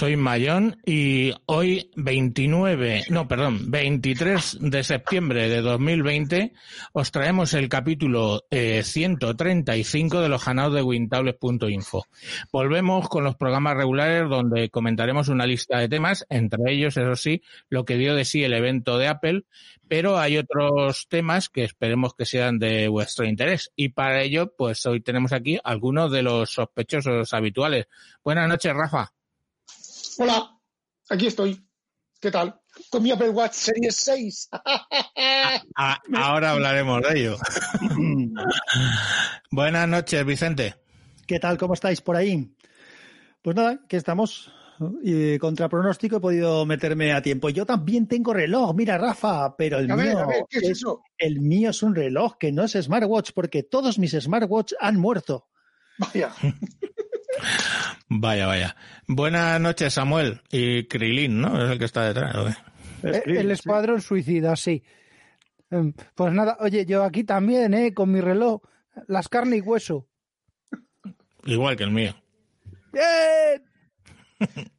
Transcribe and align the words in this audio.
Soy 0.00 0.16
Mayón 0.16 0.78
y 0.86 1.34
hoy 1.44 1.90
29, 1.94 3.04
no, 3.10 3.28
perdón, 3.28 3.70
23 3.70 4.56
de 4.62 4.82
septiembre 4.82 5.50
de 5.50 5.60
2020 5.60 6.54
os 6.94 7.12
traemos 7.12 7.52
el 7.52 7.68
capítulo 7.68 8.46
eh, 8.50 8.82
135 8.82 10.22
de 10.22 10.30
los 10.30 10.42
canales 10.42 10.72
de 10.72 10.82
wintables.info. 10.82 12.06
Volvemos 12.50 13.10
con 13.10 13.24
los 13.24 13.36
programas 13.36 13.76
regulares 13.76 14.26
donde 14.26 14.70
comentaremos 14.70 15.28
una 15.28 15.44
lista 15.44 15.78
de 15.78 15.90
temas, 15.90 16.24
entre 16.30 16.72
ellos, 16.72 16.96
eso 16.96 17.14
sí, 17.14 17.42
lo 17.68 17.84
que 17.84 17.98
dio 17.98 18.14
de 18.14 18.24
sí 18.24 18.42
el 18.42 18.54
evento 18.54 18.96
de 18.96 19.08
Apple, 19.08 19.44
pero 19.86 20.18
hay 20.18 20.38
otros 20.38 21.08
temas 21.10 21.50
que 21.50 21.64
esperemos 21.64 22.14
que 22.14 22.24
sean 22.24 22.58
de 22.58 22.88
vuestro 22.88 23.26
interés. 23.26 23.70
Y 23.76 23.90
para 23.90 24.22
ello, 24.22 24.54
pues 24.56 24.86
hoy 24.86 25.02
tenemos 25.02 25.34
aquí 25.34 25.58
algunos 25.62 26.10
de 26.10 26.22
los 26.22 26.54
sospechosos 26.54 27.34
habituales. 27.34 27.86
Buenas 28.24 28.48
noches, 28.48 28.72
Rafa. 28.72 29.12
Hola, 30.22 30.54
aquí 31.08 31.28
estoy. 31.28 31.66
¿Qué 32.20 32.30
tal? 32.30 32.60
Con 32.90 33.02
mi 33.02 33.10
Apple 33.10 33.30
Watch 33.30 33.54
Series 33.54 33.96
6. 33.96 34.48
Ah, 35.76 35.98
ahora 36.14 36.50
hablaremos 36.50 37.00
de 37.00 37.18
ello. 37.18 37.36
Buenas 39.50 39.88
noches, 39.88 40.26
Vicente. 40.26 40.74
¿Qué 41.26 41.40
tal? 41.40 41.56
¿Cómo 41.56 41.72
estáis 41.72 42.02
por 42.02 42.16
ahí? 42.16 42.54
Pues 43.40 43.56
nada, 43.56 43.80
que 43.88 43.96
estamos. 43.96 44.52
Y 45.02 45.38
contra 45.38 45.70
pronóstico 45.70 46.16
he 46.16 46.20
podido 46.20 46.66
meterme 46.66 47.14
a 47.14 47.22
tiempo. 47.22 47.48
Yo 47.48 47.64
también 47.64 48.06
tengo 48.06 48.34
reloj, 48.34 48.74
mira 48.74 48.98
Rafa, 48.98 49.56
pero 49.56 49.78
el 49.78 49.90
A 49.90 49.96
ver, 49.96 50.08
mío 50.08 50.18
a 50.18 50.26
ver, 50.26 50.44
¿qué 50.50 50.58
es 50.58 50.68
eso? 50.68 51.02
el 51.16 51.40
mío 51.40 51.70
es 51.70 51.82
un 51.82 51.94
reloj 51.94 52.36
que 52.38 52.52
no 52.52 52.64
es 52.64 52.72
smartwatch 52.72 53.30
porque 53.34 53.62
todos 53.62 53.98
mis 53.98 54.12
smartwatch 54.12 54.74
han 54.80 54.98
muerto. 54.98 55.48
Vaya. 55.96 56.30
Vaya, 58.08 58.46
vaya. 58.46 58.76
Buenas 59.06 59.60
noches, 59.60 59.94
Samuel. 59.94 60.40
Y 60.50 60.84
Krilin, 60.84 61.40
¿no? 61.40 61.62
Es 61.64 61.70
el 61.70 61.78
que 61.78 61.84
está 61.84 62.04
detrás. 62.06 62.34
¿o 62.36 62.46
qué? 62.46 63.08
Eh, 63.08 63.22
El 63.26 63.50
escuadrón 63.50 64.00
suicida, 64.00 64.56
sí. 64.56 64.82
Em, 65.70 65.92
Pues 66.14 66.32
nada, 66.32 66.56
oye, 66.60 66.84
yo 66.86 67.04
aquí 67.04 67.24
también, 67.24 67.72
¿eh? 67.74 67.94
Con 67.94 68.10
mi 68.10 68.20
reloj, 68.20 68.62
las 69.06 69.28
carne 69.28 69.56
y 69.58 69.60
hueso. 69.60 70.08
Igual 71.44 71.76
que 71.76 71.84
el 71.84 71.90
mío. 71.92 72.14
¡Bien! 72.92 73.62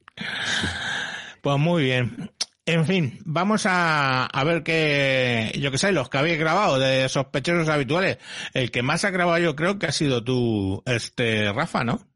Pues 1.42 1.58
muy 1.58 1.86
bien. 1.86 2.30
En 2.68 2.86
fin, 2.86 3.18
vamos 3.26 3.66
a, 3.66 4.28
a 4.28 4.44
ver 4.44 4.62
qué, 4.62 5.52
yo 5.60 5.72
que 5.72 5.80
sé, 5.80 5.92
los 5.92 6.08
que 6.10 6.20
habéis 6.20 6.38
grabado 6.38 6.78
de 6.78 7.10
sospechosos 7.10 7.68
habituales. 7.68 8.20
El 8.54 8.70
que 8.70 8.84
más 8.84 9.04
ha 9.04 9.10
grabado 9.10 9.40
yo 9.40 9.56
creo 9.56 9.80
que 9.80 9.88
ha 9.88 9.92
sido 9.92 10.24
tú, 10.24 10.84
este, 10.86 11.52
Rafa, 11.52 11.84
¿no? 11.84 12.08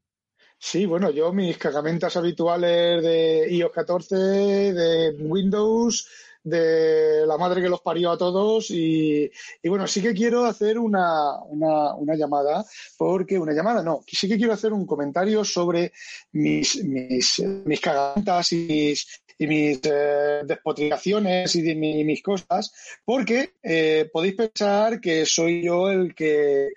Sí, 0.58 0.86
bueno, 0.86 1.12
yo 1.12 1.32
mis 1.32 1.58
cagamentas 1.58 2.16
habituales 2.18 3.04
de 3.04 3.48
iOS 3.52 3.72
14, 3.72 4.16
de 4.16 5.16
Windows, 5.20 6.08
de 6.46 7.26
la 7.26 7.38
madre 7.38 7.62
que 7.62 7.70
los 7.70 7.82
parió 7.82 8.12
a 8.12 8.18
todos 8.18 8.70
y, 8.70 9.30
y 9.64 9.70
bueno, 9.70 9.88
sí 9.88 10.02
que 10.02 10.14
quiero 10.14 10.46
hacer 10.46 10.78
una, 10.78 11.40
una, 11.44 11.96
una 11.96 12.16
llamada, 12.16 12.64
porque 12.98 13.38
una 13.38 13.52
llamada 13.52 13.82
no, 13.84 14.02
sí 14.08 14.28
que 14.28 14.38
quiero 14.38 14.54
hacer 14.54 14.72
un 14.72 14.86
comentario 14.86 15.44
sobre 15.44 15.92
mis, 16.34 16.84
mis, 16.84 17.40
mis 17.66 17.82
cagamentas 17.82 18.52
y 18.54 18.58
mis, 18.58 19.24
y 19.38 19.48
mis 19.48 19.80
eh, 19.84 20.42
despotricaciones 20.46 21.56
y 21.56 21.62
de 21.62 21.76
mi- 21.76 22.04
mis 22.04 22.22
cosas, 22.24 22.72
porque 23.04 23.54
eh, 23.64 24.10
podéis 24.12 24.36
pensar 24.36 25.00
que 25.02 25.26
soy 25.26 25.64
yo 25.64 25.90
el 25.90 26.14
que 26.16 26.70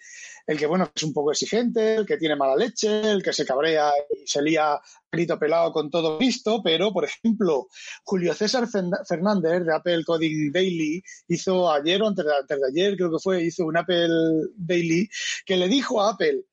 el 0.47 0.57
que, 0.59 0.65
bueno, 0.67 0.91
es 0.95 1.03
un 1.03 1.13
poco 1.13 1.31
exigente, 1.31 1.97
el 1.97 2.07
que 2.07 2.17
tiene 2.17 2.35
mala 2.35 2.57
leche, 2.57 3.03
el 3.03 3.23
que 3.23 3.35
se 3.35 3.45
cabrea 3.45 3.93
y 4.19 4.27
se 4.27 4.41
lía 4.41 4.81
grito 5.13 5.39
pelado 5.39 5.71
con 5.73 5.91
todo 5.91 6.17
visto, 6.17 6.63
pero, 6.65 6.91
por 6.91 7.05
ejemplo, 7.05 7.69
Julio 8.03 8.33
César 8.33 8.67
Fernández 9.07 9.67
de 9.67 9.75
Apple 9.75 10.05
Coding 10.07 10.51
Daily 10.51 11.03
hizo 11.29 11.71
ayer 11.71 12.01
o 12.01 12.09
antes 12.09 12.25
de, 12.25 12.33
antes 12.35 12.59
de 12.61 12.67
ayer, 12.67 12.97
creo 12.97 13.11
que 13.11 13.19
fue, 13.23 13.43
hizo 13.45 13.67
un 13.67 13.77
Apple 13.77 14.09
Daily 14.57 15.07
que 15.45 15.59
le 15.59 15.69
dijo 15.69 16.01
a 16.01 16.13
Apple 16.13 16.45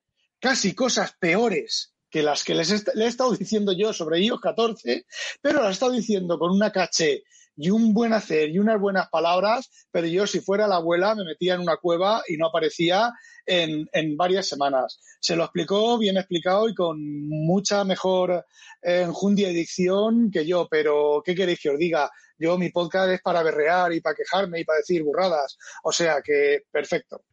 casi 0.42 0.76
cosas 0.76 1.14
peores 1.18 1.95
que 2.10 2.24
las 2.24 2.44
que 2.44 2.56
les 2.56 2.72
est- 2.72 2.90
le 2.96 3.06
he 3.06 3.08
estado 3.08 3.32
diciendo 3.34 3.72
yo 3.74 3.94
sobre 3.94 4.20
iOS 4.22 4.40
14, 4.42 5.06
pero 5.42 5.60
las 5.62 5.70
he 5.70 5.74
estado 5.74 5.92
diciendo 5.92 6.38
con 6.40 6.52
una 6.52 6.72
caché 6.72 7.24
y 7.58 7.70
un 7.70 7.94
buen 7.94 8.12
hacer 8.12 8.50
y 8.50 8.60
unas 8.60 8.80
buenas 8.82 9.08
palabras, 9.10 9.70
pero 9.90 10.08
yo 10.08 10.28
si 10.28 10.42
fuera 10.42 10.68
la 10.68 10.76
abuela 10.76 11.16
me 11.16 11.24
metía 11.24 11.54
en 11.56 11.62
una 11.62 11.78
cueva 11.78 12.22
y 12.28 12.36
no 12.36 12.48
aparecía 12.48 13.14
en, 13.46 13.88
en 13.94 14.18
varias 14.18 14.48
semanas. 14.48 15.00
Se 15.22 15.36
lo 15.38 15.44
explicó 15.46 15.98
bien 15.98 16.18
explicado 16.18 16.68
y 16.68 16.76
con 16.76 16.98
mucha 17.30 17.84
mejor 17.86 18.46
eh, 18.82 19.02
enjundia 19.06 19.50
y 19.50 19.54
dicción 19.54 20.30
que 20.32 20.46
yo, 20.46 20.68
pero 20.70 21.22
¿qué 21.24 21.34
queréis 21.34 21.60
que 21.62 21.70
os 21.70 21.78
diga? 21.80 22.12
Yo 22.38 22.58
mi 22.58 22.70
podcast 22.72 23.10
es 23.12 23.22
para 23.22 23.42
berrear 23.42 23.94
y 23.94 24.02
para 24.02 24.16
quejarme 24.16 24.60
y 24.60 24.66
para 24.66 24.80
decir 24.80 25.04
burradas, 25.04 25.58
o 25.84 25.92
sea 25.94 26.22
que 26.22 26.64
perfecto. 26.70 27.24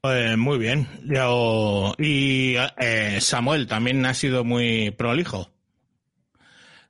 Pues 0.00 0.36
muy 0.38 0.58
bien. 0.58 0.86
Yo, 1.04 1.94
y 1.98 2.54
eh, 2.78 3.18
Samuel 3.20 3.66
también 3.66 4.04
ha 4.06 4.14
sido 4.14 4.44
muy 4.44 4.90
prolijo. 4.92 5.50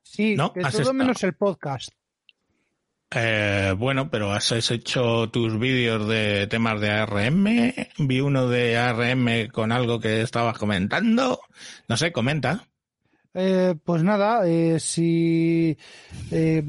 Sí, 0.03 0.37
No, 0.37 0.51
todo 0.53 0.69
estado. 0.69 0.93
menos 0.93 1.23
el 1.25 1.35
podcast. 1.35 1.91
Eh, 3.13 3.75
bueno, 3.77 4.09
pero 4.09 4.31
has 4.33 4.53
has 4.53 4.71
hecho 4.71 5.29
tus 5.31 5.59
vídeos 5.59 6.07
de 6.09 6.47
temas 6.47 6.81
de 6.81 6.91
ARM. 6.91 7.45
Vi 7.99 8.21
uno 8.21 8.49
de 8.49 8.77
ARM 8.79 9.49
con 9.49 9.73
algo 9.73 9.99
que 9.99 10.21
estabas 10.23 10.57
comentando. 10.57 11.41
No 11.89 11.97
sé, 11.97 12.13
comenta. 12.13 12.69
Eh, 13.35 13.75
pues 13.85 14.03
nada, 14.05 14.47
eh, 14.49 14.79
si 14.79 15.77
eh, 16.31 16.63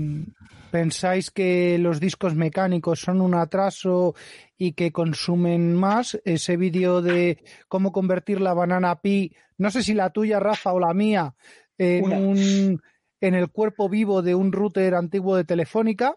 pensáis 0.72 1.30
que 1.30 1.78
los 1.78 2.00
discos 2.00 2.36
mecánicos 2.36 3.02
son 3.02 3.22
un 3.22 3.36
atraso 3.36 4.16
y 4.58 4.74
que 4.74 4.92
consumen 4.92 5.76
más, 5.76 6.20
ese 6.26 6.58
vídeo 6.58 7.02
de 7.02 7.44
cómo 7.68 7.92
convertir 7.92 8.42
la 8.42 8.54
banana 8.54 9.02
pi, 9.02 9.36
no 9.58 9.70
sé 9.70 9.84
si 9.84 9.94
la 9.94 10.10
tuya, 10.10 10.40
Rafa, 10.40 10.74
o 10.74 10.80
la 10.80 10.94
mía, 10.94 11.36
en 11.78 12.06
Una. 12.06 12.18
un 12.18 12.82
en 13.22 13.36
el 13.36 13.50
cuerpo 13.50 13.88
vivo 13.88 14.24
de 14.24 14.34
un 14.34 14.52
router 14.52 14.96
antiguo 14.96 15.36
de 15.36 15.44
Telefónica, 15.44 16.16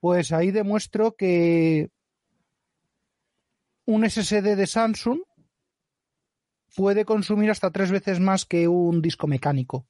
pues 0.00 0.32
ahí 0.32 0.50
demuestro 0.50 1.14
que 1.14 1.90
un 3.86 4.08
SSD 4.08 4.56
de 4.56 4.66
Samsung 4.66 5.20
puede 6.74 7.04
consumir 7.04 7.50
hasta 7.50 7.70
tres 7.70 7.90
veces 7.90 8.20
más 8.20 8.44
que 8.44 8.66
un 8.66 9.00
disco 9.00 9.26
mecánico. 9.26 9.86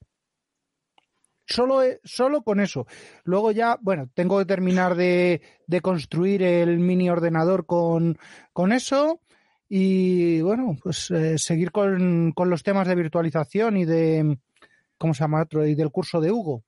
Solo, 1.50 1.81
solo 2.05 2.43
con 2.43 2.61
eso. 2.61 2.87
Luego 3.25 3.50
ya, 3.50 3.76
bueno, 3.81 4.08
tengo 4.14 4.38
que 4.38 4.44
terminar 4.44 4.94
de, 4.94 5.43
de 5.67 5.81
construir 5.81 6.44
el 6.44 6.79
mini 6.79 7.11
ordenador 7.11 7.67
con, 7.67 8.17
con 8.52 8.70
eso 8.70 9.20
y, 9.69 10.41
bueno, 10.43 10.76
pues 10.81 11.11
eh, 11.11 11.38
seguir 11.38 11.73
con, 11.73 12.31
con 12.37 12.50
los 12.50 12.62
temas 12.62 12.87
de 12.87 12.94
virtualización 12.94 13.79
y 13.79 13.85
de, 13.85 14.38
¿cómo 14.97 15.12
se 15.12 15.25
llama 15.25 15.43
otro? 15.43 15.67
Y 15.67 15.75
del 15.75 15.91
curso 15.91 16.20
de 16.20 16.31
Hugo. 16.31 16.62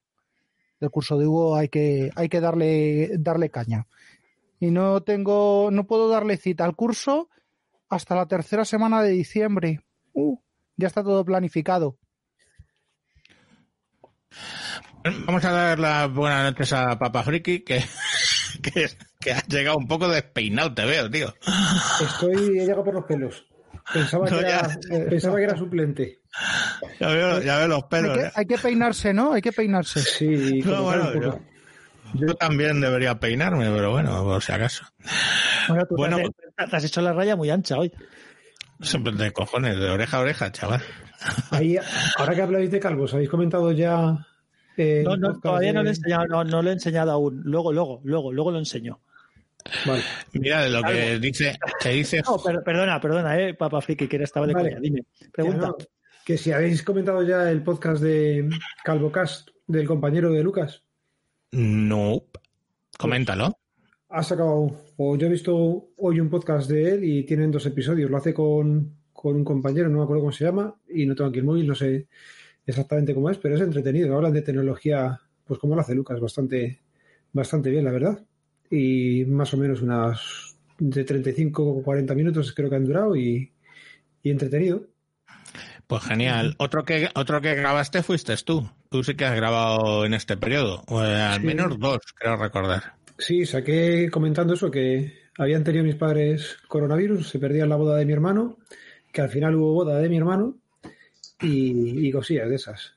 Del 0.81 0.91
curso 0.91 1.17
de 1.17 1.29
Hugo 1.29 1.55
hay 1.55 1.69
que, 1.69 2.11
hay 2.17 2.29
que 2.29 2.41
darle, 2.41 3.13
darle 3.19 3.51
caña. 3.51 3.87
Y 4.59 4.73
no 4.73 5.05
tengo, 5.05 5.71
no 5.71 5.87
puedo 5.87 6.09
darle 6.09 6.37
cita 6.37 6.65
al 6.65 6.75
curso 6.75 7.29
hasta 7.89 8.17
la 8.17 8.27
tercera 8.27 8.65
semana 8.65 9.01
de 9.01 9.11
diciembre. 9.11 9.81
Uh, 10.13 10.39
ya 10.77 10.89
está 10.89 11.05
todo 11.05 11.25
planificado. 11.25 11.99
Vamos 15.27 15.45
a 15.45 15.51
dar 15.51 15.79
las 15.79 16.13
buenas 16.13 16.45
noches 16.53 16.73
a 16.73 16.99
Papa 16.99 17.23
Friki, 17.25 17.61
que, 17.65 17.83
que, 18.63 18.89
que 19.21 19.33
has 19.33 19.47
llegado 19.49 19.77
un 19.79 19.89
poco 19.89 20.09
despeinado, 20.09 20.73
te 20.75 20.85
veo, 20.85 21.11
tío. 21.11 21.35
Estoy, 22.01 22.59
he 22.59 22.65
llegado 22.65 22.85
por 22.85 22.95
los 22.95 23.05
pelos. 23.05 23.45
Pensaba, 23.93 24.31
No, 24.31 24.39
que, 24.39 24.47
era, 24.47 24.69
ya. 24.69 24.97
eh, 24.97 25.07
pensaba 25.11 25.37
que 25.37 25.43
era 25.43 25.57
suplente. 25.57 26.21
Ya 27.01 27.09
veo, 27.09 27.41
ya 27.43 27.59
veo 27.59 27.69
los 27.69 27.83
Hay 27.83 27.89
pelos. 27.91 28.17
que, 28.19 28.25
¿eh? 28.25 28.31
hay 28.35 28.47
que 28.47 28.59
peinarse, 28.59 29.13
¿no? 29.13 29.33
Hay 29.33 29.43
que 29.43 29.53
peinarse. 29.53 30.01
Sí, 30.01 30.61
No, 30.65 30.83
bueno, 30.85 31.13
poco. 31.13 31.21
yo, 32.15 32.27
yo 32.27 32.35
también 32.35 32.81
debería 32.81 33.19
peinarme, 33.19 33.71
pero 33.71 33.91
bueno, 33.91 34.23
por 34.23 34.41
si 34.43 34.53
acaso. 34.53 34.85
Bueno, 35.69 35.87
tú 35.87 35.97
Bueno, 35.97 36.17
te, 36.19 36.31
has, 36.57 36.71
te 36.71 36.77
has 36.77 36.85
hecho 36.85 37.01
la 37.03 37.13
raya 37.13 37.35
muy 37.35 37.51
ancha 37.51 37.77
hoy. 37.77 37.93
Siempre 38.81 39.13
de 39.15 39.33
cojones, 39.33 39.77
de 39.79 39.91
oreja 39.91 40.19
a 40.19 40.21
oreja, 40.21 40.53
chaval. 40.53 40.83
Ahí, 41.51 41.77
ahora 42.17 42.35
que 42.35 42.43
habláis 42.43 42.71
de 42.71 42.81
calvos, 42.81 43.13
¿habéis 43.15 43.29
comentado 43.31 43.71
ya? 43.73 44.27
eh, 44.77 45.03
No, 45.05 45.17
no, 45.17 45.39
todavía 45.41 45.73
no 45.73 45.83
lo 45.83 45.89
he 45.89 45.93
enseñado, 45.93 46.27
no, 46.27 46.45
no 46.45 46.63
lo 46.63 46.71
he 46.71 46.73
enseñado 46.73 47.11
aún. 47.13 47.43
Luego, 47.45 47.73
luego, 47.73 48.01
luego, 48.05 48.33
luego 48.33 48.51
lo 48.51 48.59
enseño. 48.59 49.01
Vale. 49.87 50.03
Mira, 50.33 50.69
lo 50.69 50.83
que 50.83 51.19
dice, 51.21 51.57
que 51.81 51.91
dice 51.91 52.21
No, 52.27 52.37
per- 52.43 52.63
perdona, 52.65 53.01
perdona, 53.01 53.39
eh, 53.41 53.55
Papa 53.55 53.81
Friki, 53.81 54.09
que 54.09 54.17
era 54.17 54.25
estaba 54.25 54.47
de 54.47 54.55
Vale. 54.55 54.71
coña. 54.71 54.81
Dime, 54.81 55.03
Ya, 55.21 55.27
pregunta. 55.31 55.67
no, 55.69 55.77
que 56.25 56.37
si 56.39 56.51
habéis 56.53 56.83
comentado 56.83 57.23
ya 57.23 57.49
el 57.51 57.63
podcast 57.63 58.03
de 58.03 58.49
Calvocast 58.83 59.51
del 59.67 59.87
compañero 59.87 60.31
de 60.33 60.43
Lucas. 60.43 60.83
no. 61.53 62.23
Coméntalo. 62.99 63.57
Ha 64.11 64.23
sacado, 64.23 64.85
o 64.97 65.17
yo 65.17 65.27
he 65.27 65.31
visto 65.31 65.89
hoy 65.97 66.21
un 66.21 66.29
podcast 66.29 66.69
de 66.71 66.91
él 66.95 67.05
y 67.05 67.25
tienen 67.25 67.51
dos 67.51 67.65
episodios. 67.67 68.11
Lo 68.11 68.19
hace 68.19 68.35
con, 68.35 68.95
con 69.23 69.37
un 69.37 69.45
compañero, 69.45 69.89
no 69.89 69.99
me 69.99 70.03
acuerdo 70.05 70.23
cómo 70.23 70.33
se 70.33 70.45
llama, 70.45 70.75
y 70.89 71.07
no 71.07 71.15
tengo 71.15 71.31
aquí 71.31 71.39
el 71.39 71.45
móvil, 71.45 71.69
no 71.69 71.77
sé 71.77 72.09
exactamente 72.67 73.15
cómo 73.15 73.31
es, 73.31 73.39
pero 73.39 73.55
es 73.55 73.61
entretenido. 73.61 74.17
Hablan 74.17 74.33
de 74.33 74.43
tecnología, 74.43 75.21
pues 75.47 75.61
como 75.61 75.77
lo 75.77 75.81
hace 75.81 75.95
Lucas, 75.95 76.19
bastante, 76.21 76.81
bastante 77.33 77.71
bien, 77.71 77.85
la 77.85 77.93
verdad. 77.93 78.19
Y 78.69 79.25
más 79.27 79.55
o 79.55 79.57
menos 79.59 79.81
unas 79.81 80.57
de 80.79 81.05
35 81.05 81.63
o 81.65 81.83
40 81.83 82.15
minutos 82.17 82.53
creo 82.53 82.69
que 82.69 82.77
han 82.77 82.85
durado 82.85 83.15
y, 83.15 83.53
y 84.23 84.31
entretenido. 84.31 84.87
Pues 85.87 86.03
genial. 86.05 86.55
Otro 86.59 86.85
que 86.85 87.09
otro 87.15 87.41
que 87.41 87.55
grabaste 87.55 88.03
fuiste 88.03 88.35
tú. 88.45 88.69
Tú 88.89 89.05
sí 89.05 89.15
que 89.15 89.25
has 89.27 89.37
grabado 89.37 90.05
en 90.05 90.15
este 90.15 90.37
periodo. 90.37 90.83
O, 90.89 91.03
eh, 91.03 91.15
al 91.21 91.41
Sí. 91.41 91.47
menos 91.47 91.79
dos, 91.79 91.99
creo 92.19 92.37
recordar. 92.37 92.95
Sí, 93.19 93.45
saqué 93.47 94.09
comentando 94.11 94.55
eso, 94.55 94.71
que 94.71 95.13
habían 95.39 95.65
tenido 95.65 95.85
mis 95.85 95.95
padres 95.97 96.57
coronavirus, 96.67 97.29
se 97.29 97.39
perdían 97.39 97.69
la 97.69 97.77
boda 97.77 97.97
de 97.97 98.07
mi 98.07 98.13
hermano, 98.13 98.59
que 99.13 99.21
al 99.21 99.29
final 99.29 99.55
hubo 99.55 99.73
boda 99.75 99.99
de 99.99 100.09
mi 100.09 100.17
hermano 100.19 100.57
y, 101.41 102.09
y 102.09 102.13
cosillas 102.13 102.49
de 102.49 102.57
esas. 102.57 102.95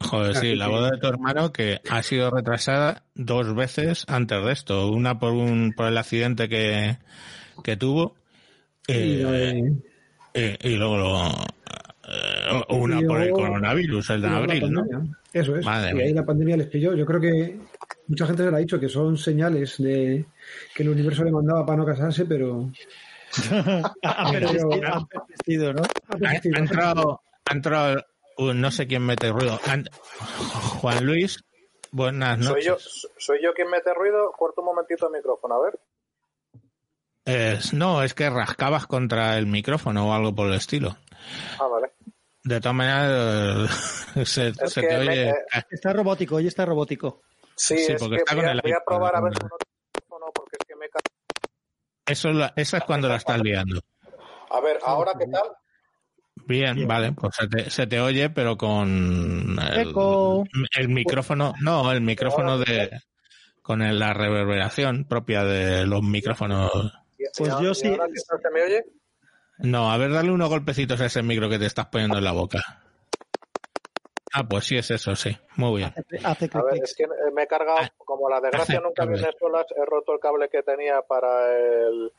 Joder, 0.00 0.34
sí, 0.36 0.54
la 0.56 0.68
boda 0.68 0.90
de 0.90 0.98
tu 0.98 1.06
hermano 1.06 1.52
que 1.52 1.80
ha 1.88 2.02
sido 2.02 2.30
retrasada 2.30 3.04
dos 3.14 3.54
veces 3.54 4.04
antes 4.08 4.44
de 4.44 4.52
esto. 4.52 4.88
Una 4.90 5.18
por 5.18 5.32
un 5.32 5.72
por 5.74 5.86
el 5.86 5.96
accidente 5.96 6.48
que, 6.48 6.98
que 7.62 7.76
tuvo 7.76 8.16
Y 8.88 8.92
eh, 8.92 9.22
lo 9.22 9.34
eh, 10.34 10.58
y 10.62 10.76
luego 10.76 10.98
lo- 10.98 11.30
eh, 12.06 12.64
una 12.70 13.00
Y 13.00 13.04
por 13.04 13.22
el 13.22 13.30
coronavirus, 13.30 14.10
el 14.10 14.22
de 14.22 14.28
abril, 14.28 14.70
¿no? 14.72 14.84
Eso 15.32 15.56
es. 15.56 15.64
Madre 15.64 15.92
y 15.92 15.94
mía. 15.94 16.04
ahí 16.06 16.12
la 16.12 16.26
pandemia 16.26 16.56
les 16.56 16.66
pilló. 16.66 16.94
Yo 16.94 17.06
creo 17.06 17.20
que 17.20 17.56
mucha 18.08 18.26
gente 18.26 18.42
se 18.44 18.50
le 18.50 18.56
ha 18.56 18.60
dicho 18.60 18.78
que 18.78 18.88
son 18.88 19.16
señales 19.16 19.76
de 19.78 20.26
que 20.74 20.82
el 20.82 20.88
universo 20.90 21.24
le 21.24 21.30
mandaba 21.32 21.64
para 21.64 21.78
no 21.78 21.86
casarse, 21.86 22.24
pero 22.26 22.70
Ha 24.02 24.30
persistido, 24.30 25.72
¿no? 25.72 25.82
ha 25.82 26.58
entrado, 26.58 27.20
ha 27.46 27.52
entrado 27.52 28.04
uh, 28.38 28.52
no 28.52 28.70
sé 28.70 28.86
quién 28.86 29.02
mete 29.04 29.30
ruido. 29.30 29.58
Han- 29.66 29.88
Juan 30.80 31.04
Luis, 31.04 31.42
buenas 31.90 32.44
Soy 32.44 32.64
noches. 32.64 33.02
yo, 33.02 33.10
soy 33.18 33.38
yo 33.42 33.52
quien 33.54 33.68
mete 33.70 33.92
ruido. 33.94 34.32
Corto 34.32 34.60
un 34.60 34.66
momentito 34.66 35.06
el 35.06 35.12
micrófono, 35.12 35.54
a 35.56 35.60
ver. 35.64 35.78
Eh, 37.26 37.58
no, 37.72 38.02
es 38.02 38.12
que 38.14 38.28
rascabas 38.28 38.86
contra 38.86 39.38
el 39.38 39.46
micrófono 39.46 40.08
o 40.10 40.12
algo 40.14 40.34
por 40.34 40.46
el 40.48 40.54
estilo. 40.54 40.96
Ah, 41.58 41.66
vale. 41.66 41.92
De 42.42 42.60
todas 42.60 42.74
maneras, 42.76 43.70
se, 44.26 44.48
Es 44.48 44.72
se 44.72 44.82
te 44.82 44.88
me- 44.88 44.98
oye. 45.08 45.28
eh, 45.30 45.34
Está 45.70 45.92
robótico, 45.94 46.36
hoy 46.36 46.46
está 46.48 46.66
robótico. 46.66 47.22
Sí, 47.56 47.78
Sí, 47.78 47.92
es 47.92 48.00
porque 48.02 48.16
que 48.16 48.22
está 48.22 48.34
voy 48.34 48.42
con 48.42 48.48
a, 48.50 48.52
el 48.52 48.60
voy 48.62 48.72
a 48.72 48.80
probar 48.84 49.16
a 49.16 49.20
ver 49.22 49.32
¿no? 49.32 49.38
con 49.38 49.52
otro 49.52 49.66
teléfono 49.92 50.26
porque 50.34 50.56
es 50.60 50.66
que 50.68 50.76
me... 50.76 50.88
ca- 50.90 50.98
Eso, 52.06 52.28
es 52.30 52.36
la- 52.36 52.52
esa 52.56 52.78
es 52.78 52.84
cuando 52.84 53.08
la 53.08 53.16
estás 53.16 53.40
liando. 53.40 53.80
A 54.50 54.60
ver, 54.60 54.78
¿ahora 54.84 55.12
qué 55.18 55.26
tal? 55.26 55.42
Bien, 56.46 56.86
vale, 56.86 57.12
pues 57.12 57.34
se 57.36 57.48
te, 57.48 57.70
se 57.70 57.86
te 57.86 58.00
oye, 58.00 58.28
pero 58.28 58.56
con 58.56 59.56
el, 59.72 59.88
Eco. 59.88 60.44
el 60.76 60.88
micrófono, 60.88 61.54
no, 61.60 61.90
el 61.92 62.00
micrófono 62.02 62.58
de 62.58 62.90
con 63.62 63.80
el- 63.80 63.98
la 63.98 64.12
reverberación 64.12 65.04
propia 65.04 65.42
de 65.44 65.86
los 65.86 66.02
micrófonos. 66.02 66.70
¿Y- 67.18 67.24
Pues 67.38 67.54
yo 67.62 67.72
sí- 67.74 67.88
se 67.88 68.50
me 68.52 68.62
oye? 68.62 68.84
No, 69.58 69.90
a 69.90 69.96
ver, 69.96 70.12
dale 70.12 70.30
unos 70.30 70.50
golpecitos 70.50 71.00
a 71.00 71.06
ese 71.06 71.22
micro 71.22 71.48
que 71.48 71.58
te 71.58 71.66
estás 71.66 71.86
poniendo 71.86 72.18
en 72.18 72.24
la 72.24 72.32
boca. 72.32 72.82
Ah, 74.36 74.42
pues 74.48 74.64
sí 74.66 74.76
es 74.76 74.90
eso, 74.90 75.14
sí. 75.14 75.30
Muy 75.56 75.78
bien. 75.78 75.92
Hace, 75.96 76.26
hace 76.26 76.58
A 76.58 76.62
ver, 76.62 76.82
es 76.82 76.94
que 76.96 77.06
me 77.32 77.44
he 77.44 77.46
cargado, 77.46 77.78
Ah, 77.82 77.90
como 77.98 78.28
la 78.28 78.40
desgracia 78.40 78.80
nunca 78.80 79.06
viene 79.06 79.28
solas, 79.38 79.66
he 79.76 79.84
roto 79.86 80.12
el 80.12 80.18
cable 80.18 80.48
que 80.48 80.62
tenía 80.64 81.02
para 81.02 81.56
el 81.56 82.12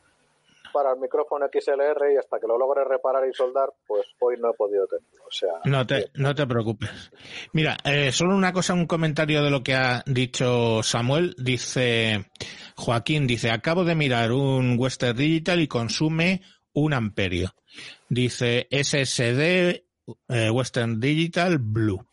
para 0.72 0.92
el 0.92 0.98
micrófono 0.98 1.46
XLR 1.46 2.12
y 2.12 2.16
hasta 2.18 2.38
que 2.38 2.46
lo 2.46 2.58
logre 2.58 2.84
reparar 2.84 3.26
y 3.26 3.32
soldar, 3.32 3.70
pues 3.86 4.06
hoy 4.20 4.36
no 4.38 4.50
he 4.50 4.54
podido 4.54 4.86
tenerlo. 4.86 5.24
O 5.26 5.30
sea, 5.30 5.52
No 5.64 5.86
te, 5.86 6.10
no 6.14 6.34
te 6.34 6.46
preocupes. 6.46 6.90
Mira, 7.52 7.76
eh, 7.84 8.12
solo 8.12 8.34
una 8.34 8.52
cosa, 8.52 8.74
un 8.74 8.86
comentario 8.86 9.42
de 9.42 9.50
lo 9.50 9.62
que 9.62 9.74
ha 9.74 10.02
dicho 10.06 10.82
Samuel. 10.82 11.34
Dice, 11.38 12.26
Joaquín 12.76 13.26
dice, 13.26 13.50
acabo 13.50 13.84
de 13.84 13.94
mirar 13.94 14.32
un 14.32 14.76
Western 14.78 15.16
Digital 15.16 15.60
y 15.60 15.68
consume 15.68 16.42
un 16.74 16.92
amperio. 16.92 17.54
Dice 18.08 18.68
SSD 18.70 19.85
eh, 20.28 20.50
Western 20.50 21.00
Digital 21.00 21.58
Blue. 21.58 22.04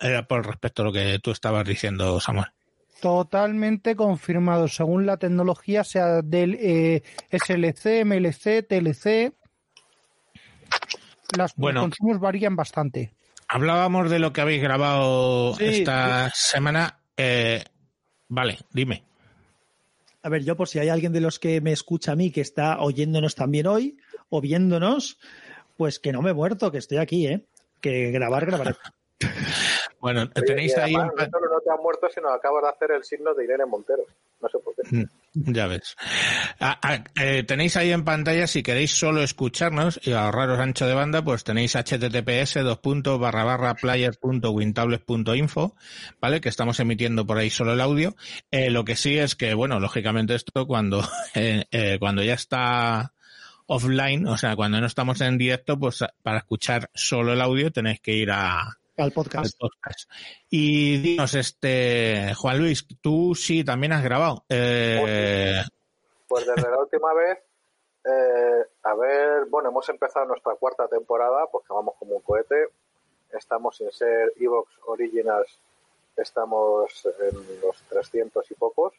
Era 0.00 0.26
por 0.26 0.46
respecto 0.46 0.82
a 0.82 0.84
lo 0.86 0.92
que 0.92 1.18
tú 1.22 1.30
estabas 1.30 1.66
diciendo, 1.66 2.18
Samuel. 2.20 2.46
Totalmente 3.00 3.96
confirmado, 3.96 4.68
según 4.68 5.06
la 5.06 5.16
tecnología, 5.16 5.84
sea 5.84 6.22
del 6.22 6.56
eh, 6.60 7.02
SLC, 7.30 8.04
MLC, 8.04 8.66
TLC. 8.66 9.32
Las, 11.36 11.54
Bueno. 11.56 11.80
Los 11.80 11.90
consumos 11.90 12.20
varían 12.20 12.56
bastante. 12.56 13.12
Hablábamos 13.48 14.08
de 14.08 14.18
lo 14.18 14.32
que 14.32 14.40
habéis 14.40 14.62
grabado 14.62 15.54
Sí, 15.56 15.64
esta 15.64 16.30
semana. 16.34 17.00
Eh, 17.16 17.64
vale, 18.28 18.58
dime. 18.72 19.04
A 20.22 20.28
ver, 20.28 20.44
yo 20.44 20.56
por 20.56 20.68
si 20.68 20.78
hay 20.78 20.88
alguien 20.88 21.12
de 21.12 21.20
los 21.20 21.38
que 21.38 21.60
me 21.60 21.72
escucha 21.72 22.12
a 22.12 22.16
mí 22.16 22.30
que 22.30 22.40
está 22.40 22.80
oyéndonos 22.80 23.34
también 23.34 23.66
hoy 23.66 23.98
o 24.28 24.40
viéndonos, 24.40 25.18
pues 25.82 25.98
que 25.98 26.12
no 26.12 26.22
me 26.22 26.30
he 26.30 26.32
muerto, 26.32 26.70
que 26.70 26.78
estoy 26.78 26.98
aquí, 26.98 27.26
¿eh? 27.26 27.44
Que 27.80 28.12
grabar, 28.12 28.46
grabaré. 28.46 28.76
Bueno, 29.98 30.28
tenéis 30.30 30.76
ahí 30.78 30.94
además, 30.96 31.12
un... 31.12 31.30
no 31.30 31.60
te 31.60 31.70
has 31.70 31.80
muerto, 31.80 32.08
sino 32.12 32.28
acabas 32.30 32.64
de 32.64 32.68
hacer 32.70 32.90
el 32.90 33.04
signo 33.04 33.34
de 33.34 33.44
Irene 33.44 33.66
Montero. 33.66 34.02
No 34.40 34.48
sé 34.48 34.58
por 34.58 34.74
qué. 34.74 35.06
Ya 35.32 35.68
ves. 35.68 35.94
Ah, 36.58 36.76
ah, 36.82 37.04
eh, 37.20 37.44
tenéis 37.44 37.76
ahí 37.76 37.92
en 37.92 38.04
pantalla, 38.04 38.48
si 38.48 38.64
queréis 38.64 38.90
solo 38.90 39.22
escucharnos 39.22 40.00
y 40.02 40.10
ahorraros 40.10 40.58
ancho 40.58 40.88
de 40.88 40.94
banda, 40.94 41.22
pues 41.22 41.44
tenéis 41.44 41.76
https 41.76 42.64
dos 42.64 42.78
puntos 42.78 43.20
barra 43.20 43.44
barra 43.44 43.74
player.wintables.info, 43.74 45.76
¿vale? 46.20 46.40
Que 46.40 46.48
estamos 46.48 46.80
emitiendo 46.80 47.24
por 47.24 47.38
ahí 47.38 47.50
solo 47.50 47.74
el 47.74 47.80
audio. 47.80 48.16
Eh, 48.50 48.70
lo 48.70 48.84
que 48.84 48.96
sí 48.96 49.18
es 49.18 49.36
que, 49.36 49.54
bueno, 49.54 49.78
lógicamente 49.78 50.34
esto 50.34 50.66
cuando, 50.66 51.08
eh, 51.36 51.66
eh, 51.70 51.98
cuando 52.00 52.24
ya 52.24 52.34
está 52.34 53.12
offline, 53.66 54.26
o 54.26 54.36
sea, 54.36 54.56
cuando 54.56 54.80
no 54.80 54.86
estamos 54.86 55.20
en 55.20 55.38
directo, 55.38 55.78
pues 55.78 56.04
para 56.22 56.38
escuchar 56.38 56.90
solo 56.94 57.32
el 57.32 57.40
audio 57.40 57.72
tenéis 57.72 58.00
que 58.00 58.12
ir 58.12 58.30
a, 58.30 58.60
Al 58.60 58.76
al 58.96 59.12
podcast. 59.12 59.58
podcast. 59.58 60.10
Y 60.50 60.98
dinos, 60.98 61.34
este, 61.34 62.34
Juan 62.34 62.58
Luis, 62.58 62.86
tú 63.00 63.34
sí 63.34 63.64
también 63.64 63.92
has 63.92 64.02
grabado. 64.04 64.44
Eh, 64.48 65.62
Pues 66.28 66.46
desde 66.46 66.70
la 66.70 66.78
última 66.78 67.12
vez, 67.14 67.38
eh, 68.04 68.66
a 68.82 68.94
ver, 68.94 69.44
bueno, 69.48 69.68
hemos 69.68 69.88
empezado 69.88 70.26
nuestra 70.26 70.54
cuarta 70.56 70.88
temporada, 70.88 71.46
pues 71.50 71.66
que 71.66 71.72
vamos 71.72 71.94
como 71.98 72.16
un 72.16 72.22
cohete. 72.22 72.68
Estamos 73.32 73.76
sin 73.76 73.90
ser 73.92 74.32
Evox 74.38 74.70
Originals, 74.86 75.58
estamos 76.16 77.06
en 77.20 77.60
los 77.60 77.76
300 77.88 78.50
y 78.50 78.54
pocos, 78.54 78.92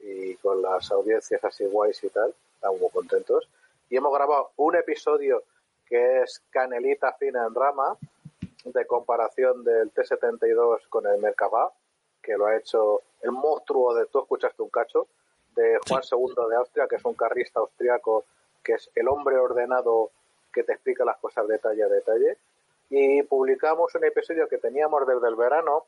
y 0.00 0.34
con 0.36 0.62
las 0.62 0.90
audiencias 0.90 1.44
así 1.44 1.64
guays 1.64 2.02
y 2.04 2.08
tal, 2.08 2.34
estamos 2.54 2.80
muy 2.80 2.90
contentos. 2.90 3.46
Y 3.92 3.98
hemos 3.98 4.14
grabado 4.14 4.52
un 4.56 4.74
episodio 4.74 5.42
que 5.84 6.22
es 6.22 6.42
Canelita 6.48 7.12
Fina 7.18 7.46
en 7.46 7.54
Rama, 7.54 7.94
de 8.64 8.86
comparación 8.86 9.62
del 9.64 9.92
T72 9.92 10.88
con 10.88 11.06
el 11.06 11.18
Merkabah, 11.18 11.70
que 12.22 12.38
lo 12.38 12.46
ha 12.46 12.56
hecho 12.56 13.02
el 13.20 13.32
monstruo 13.32 13.92
de, 13.94 14.06
tú 14.06 14.20
escuchaste 14.20 14.62
un 14.62 14.70
cacho, 14.70 15.08
de 15.54 15.78
Juan 15.86 16.00
II 16.10 16.48
de 16.48 16.56
Austria, 16.56 16.86
que 16.88 16.96
es 16.96 17.04
un 17.04 17.12
carrista 17.12 17.60
austriaco, 17.60 18.24
que 18.64 18.72
es 18.72 18.90
el 18.94 19.08
hombre 19.08 19.36
ordenado 19.36 20.10
que 20.54 20.64
te 20.64 20.72
explica 20.72 21.04
las 21.04 21.18
cosas 21.18 21.46
detalle 21.46 21.82
a 21.82 21.88
detalle. 21.88 22.38
Y 22.88 23.22
publicamos 23.24 23.94
un 23.94 24.06
episodio 24.06 24.48
que 24.48 24.56
teníamos 24.56 25.06
desde 25.06 25.28
el 25.28 25.36
verano, 25.36 25.84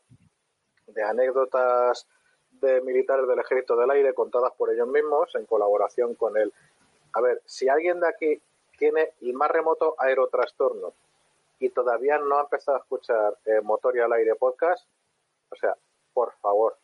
de 0.85 1.01
anécdotas 1.01 2.05
de 2.51 2.81
militares 2.81 3.27
del 3.27 3.39
Ejército 3.39 3.75
del 3.75 3.89
Aire 3.89 4.13
contadas 4.13 4.51
por 4.55 4.71
ellos 4.71 4.87
mismos 4.87 5.33
en 5.33 5.47
colaboración 5.47 6.13
con 6.13 6.37
él. 6.37 6.53
A 7.15 7.21
ver, 7.21 7.41
si 7.45 7.69
alguien 7.69 8.01
de 8.01 8.09
aquí 8.09 8.41
tiene 8.77 9.13
el 9.21 9.33
más 9.33 9.49
remoto 9.49 9.95
aerotrastorno 9.97 10.93
y 11.59 11.69
todavía 11.69 12.17
no 12.17 12.37
ha 12.37 12.41
empezado 12.41 12.77
a 12.77 12.81
escuchar 12.81 13.37
eh, 13.45 13.61
Motor 13.61 13.95
y 13.95 14.01
al 14.01 14.11
aire 14.11 14.35
podcast, 14.35 14.85
o 15.49 15.55
sea, 15.55 15.73
por 16.13 16.33
favor. 16.41 16.75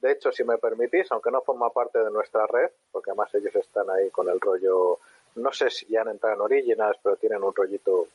De 0.00 0.12
hecho, 0.12 0.30
si 0.30 0.44
me 0.44 0.58
permitís, 0.58 1.10
aunque 1.10 1.32
no 1.32 1.42
forma 1.42 1.70
parte 1.70 1.98
de 1.98 2.10
nuestra 2.12 2.46
red, 2.46 2.70
porque 2.92 3.10
además 3.10 3.34
ellos 3.34 3.54
están 3.56 3.90
ahí 3.90 4.10
con 4.10 4.28
el 4.28 4.40
rollo, 4.40 5.00
no 5.34 5.52
sé 5.52 5.70
si 5.70 5.86
ya 5.86 6.02
han 6.02 6.10
entrado 6.10 6.36
en 6.36 6.42
Originals, 6.42 6.98
pero 7.02 7.16
tienen 7.16 7.42
un 7.42 7.52
rollito, 7.52 8.06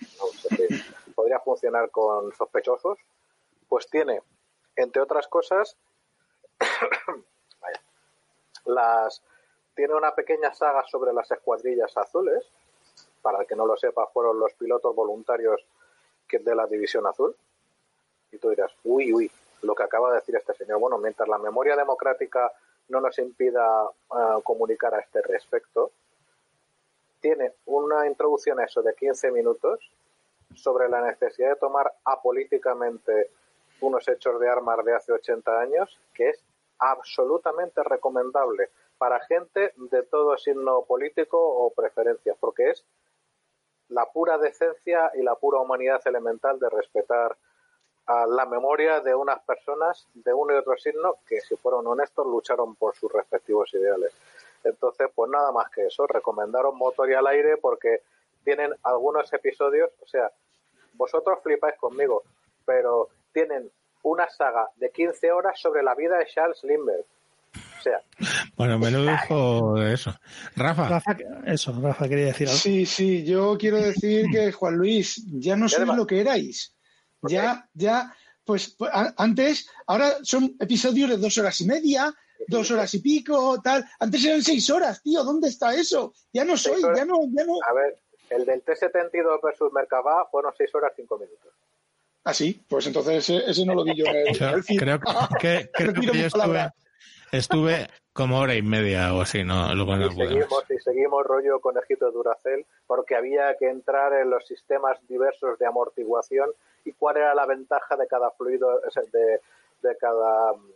no 0.00 0.26
sé 0.28 0.68
si 0.68 0.68
podría 1.14 1.40
funcionar 1.40 1.90
con 1.90 2.32
sospechosos, 2.36 2.98
pues 3.68 3.90
tiene, 3.90 4.22
entre 4.76 5.02
otras 5.02 5.26
cosas, 5.26 5.76
las 8.64 9.22
tiene 9.74 9.94
una 9.94 10.14
pequeña 10.14 10.52
saga 10.52 10.84
sobre 10.86 11.12
las 11.12 11.30
escuadrillas 11.30 11.96
azules. 11.96 12.44
Para 13.22 13.40
el 13.40 13.46
que 13.46 13.56
no 13.56 13.66
lo 13.66 13.76
sepa, 13.76 14.06
fueron 14.08 14.38
los 14.38 14.52
pilotos 14.54 14.94
voluntarios 14.94 15.64
de 16.30 16.54
la 16.54 16.66
División 16.66 17.06
Azul. 17.06 17.34
Y 18.32 18.38
tú 18.38 18.50
dirás, 18.50 18.72
uy, 18.84 19.12
uy, 19.12 19.30
lo 19.62 19.74
que 19.74 19.82
acaba 19.82 20.10
de 20.10 20.16
decir 20.16 20.36
este 20.36 20.54
señor. 20.54 20.78
Bueno, 20.78 20.98
mientras 20.98 21.28
la 21.28 21.38
memoria 21.38 21.76
democrática 21.76 22.52
no 22.88 23.00
nos 23.00 23.18
impida 23.18 23.84
uh, 23.84 24.42
comunicar 24.42 24.94
a 24.94 25.00
este 25.00 25.22
respecto, 25.22 25.92
tiene 27.20 27.52
una 27.66 28.06
introducción 28.06 28.58
a 28.60 28.64
eso 28.64 28.82
de 28.82 28.94
15 28.94 29.30
minutos 29.30 29.78
sobre 30.54 30.88
la 30.88 31.02
necesidad 31.02 31.50
de 31.50 31.56
tomar 31.56 31.92
apolíticamente 32.04 33.30
unos 33.80 34.06
hechos 34.08 34.40
de 34.40 34.48
armas 34.48 34.84
de 34.84 34.94
hace 34.94 35.12
80 35.12 35.60
años, 35.60 35.98
que 36.14 36.30
es 36.30 36.42
absolutamente 36.78 37.82
recomendable 37.82 38.70
para 39.00 39.18
gente 39.20 39.72
de 39.76 40.02
todo 40.02 40.36
signo 40.36 40.84
político 40.84 41.38
o 41.40 41.72
preferencia, 41.72 42.34
porque 42.38 42.68
es 42.68 42.84
la 43.88 44.04
pura 44.04 44.36
decencia 44.36 45.10
y 45.14 45.22
la 45.22 45.36
pura 45.36 45.58
humanidad 45.58 46.02
elemental 46.04 46.60
de 46.60 46.68
respetar 46.68 47.34
a 48.04 48.26
la 48.26 48.44
memoria 48.44 49.00
de 49.00 49.14
unas 49.14 49.40
personas 49.40 50.06
de 50.12 50.34
uno 50.34 50.52
y 50.52 50.58
otro 50.58 50.76
signo 50.76 51.14
que, 51.26 51.40
si 51.40 51.56
fueron 51.56 51.86
honestos, 51.86 52.26
lucharon 52.26 52.74
por 52.74 52.94
sus 52.94 53.10
respectivos 53.10 53.72
ideales. 53.72 54.12
Entonces, 54.64 55.08
pues 55.14 55.30
nada 55.30 55.50
más 55.50 55.70
que 55.70 55.86
eso, 55.86 56.06
recomendaron 56.06 56.76
Motor 56.76 57.10
y 57.10 57.14
al 57.14 57.26
aire 57.26 57.56
porque 57.56 58.02
tienen 58.44 58.74
algunos 58.82 59.32
episodios, 59.32 59.90
o 60.02 60.06
sea, 60.06 60.30
vosotros 60.92 61.38
flipáis 61.42 61.78
conmigo, 61.78 62.22
pero 62.66 63.08
tienen 63.32 63.70
una 64.02 64.28
saga 64.28 64.68
de 64.76 64.90
15 64.90 65.32
horas 65.32 65.58
sobre 65.58 65.82
la 65.82 65.94
vida 65.94 66.18
de 66.18 66.26
Charles 66.26 66.62
Lindbergh. 66.64 67.06
Sea, 67.82 68.02
Bueno, 68.56 68.78
menudo 68.78 69.12
hijo 69.12 69.74
de 69.76 69.94
eso. 69.94 70.14
Rafa, 70.56 70.88
Rafa, 70.88 71.16
eso, 71.46 71.72
Rafa 71.80 72.08
quería 72.08 72.26
decir 72.26 72.48
algo. 72.48 72.58
Sí, 72.58 72.86
sí, 72.86 73.24
yo 73.24 73.56
quiero 73.58 73.78
decir 73.78 74.26
que 74.30 74.52
Juan 74.52 74.76
Luis, 74.76 75.22
ya 75.26 75.56
no 75.56 75.68
sois 75.68 75.88
lo 75.88 76.06
que 76.06 76.20
erais. 76.20 76.74
Ya, 77.22 77.68
ya, 77.74 78.14
pues 78.44 78.74
pues, 78.78 78.90
antes, 79.16 79.68
ahora 79.86 80.18
son 80.22 80.56
episodios 80.58 81.10
de 81.10 81.16
dos 81.18 81.36
horas 81.38 81.60
y 81.60 81.66
media, 81.66 82.12
dos 82.48 82.70
horas 82.70 82.92
y 82.94 83.00
pico, 83.00 83.60
tal. 83.62 83.84
Antes 83.98 84.24
eran 84.24 84.42
seis 84.42 84.68
horas, 84.70 85.02
tío, 85.02 85.22
¿dónde 85.24 85.48
está 85.48 85.74
eso? 85.74 86.14
Ya 86.32 86.44
no 86.44 86.56
soy, 86.56 86.80
Seis 86.80 86.96
ya 86.96 87.04
no, 87.04 87.20
ya 87.32 87.44
no. 87.44 87.54
a 87.68 87.72
ver, 87.74 87.98
el 88.30 88.46
del 88.46 88.62
T-72 88.62 89.40
versus 89.42 89.72
Merkabah 89.72 90.26
fueron 90.30 90.52
6 90.56 90.74
horas 90.76 90.92
5 90.96 91.18
minutos. 91.18 91.52
Ah, 92.22 92.34
sí, 92.34 92.62
pues 92.68 92.86
entonces 92.86 93.28
ese, 93.28 93.50
ese 93.50 93.64
no 93.64 93.74
lo 93.74 93.82
vi 93.82 93.96
yo 93.96 94.04
en 94.06 94.16
el, 94.16 94.62
feed. 94.62 94.78
creo 94.78 95.00
que, 95.40 95.70
creo 95.74 95.94
que 95.94 96.06
yo 96.06 96.12
estuve, 96.12 96.30
palabra. 96.30 96.74
Estuve 97.32 97.88
como 98.12 98.38
hora 98.40 98.54
y 98.54 98.62
media 98.62 99.14
o 99.14 99.20
así, 99.22 99.44
no, 99.44 99.74
luego 99.74 99.96
no 99.96 100.06
y 100.06 100.14
seguimos, 100.14 100.64
y 100.70 100.78
seguimos 100.78 101.24
rollo 101.24 101.60
conejito 101.60 102.06
de 102.06 102.12
Duracell 102.12 102.66
porque 102.86 103.16
había 103.16 103.56
que 103.58 103.68
entrar 103.68 104.12
en 104.14 104.30
los 104.30 104.46
sistemas 104.46 104.98
diversos 105.08 105.58
de 105.58 105.66
amortiguación 105.66 106.50
y 106.84 106.92
cuál 106.92 107.18
era 107.18 107.34
la 107.34 107.46
ventaja 107.46 107.96
de 107.96 108.06
cada 108.06 108.30
fluido, 108.32 108.80
de, 109.12 109.40
de 109.82 109.96
cada... 109.98 110.52
mm, 110.54 110.70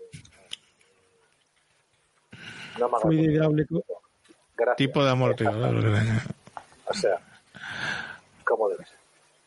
No 2.78 2.88
me 2.88 2.96
hagas 2.96 3.02
Fluido 3.02 3.32
hidráulico. 3.32 3.84
Gracias. 4.56 4.76
Tipo 4.76 5.04
de 5.04 5.11
amortiguador. 5.11 5.75
O 6.87 6.94
sea, 6.94 7.18
¿cómo 8.44 8.68
debe 8.68 8.84
ser? 8.84 8.99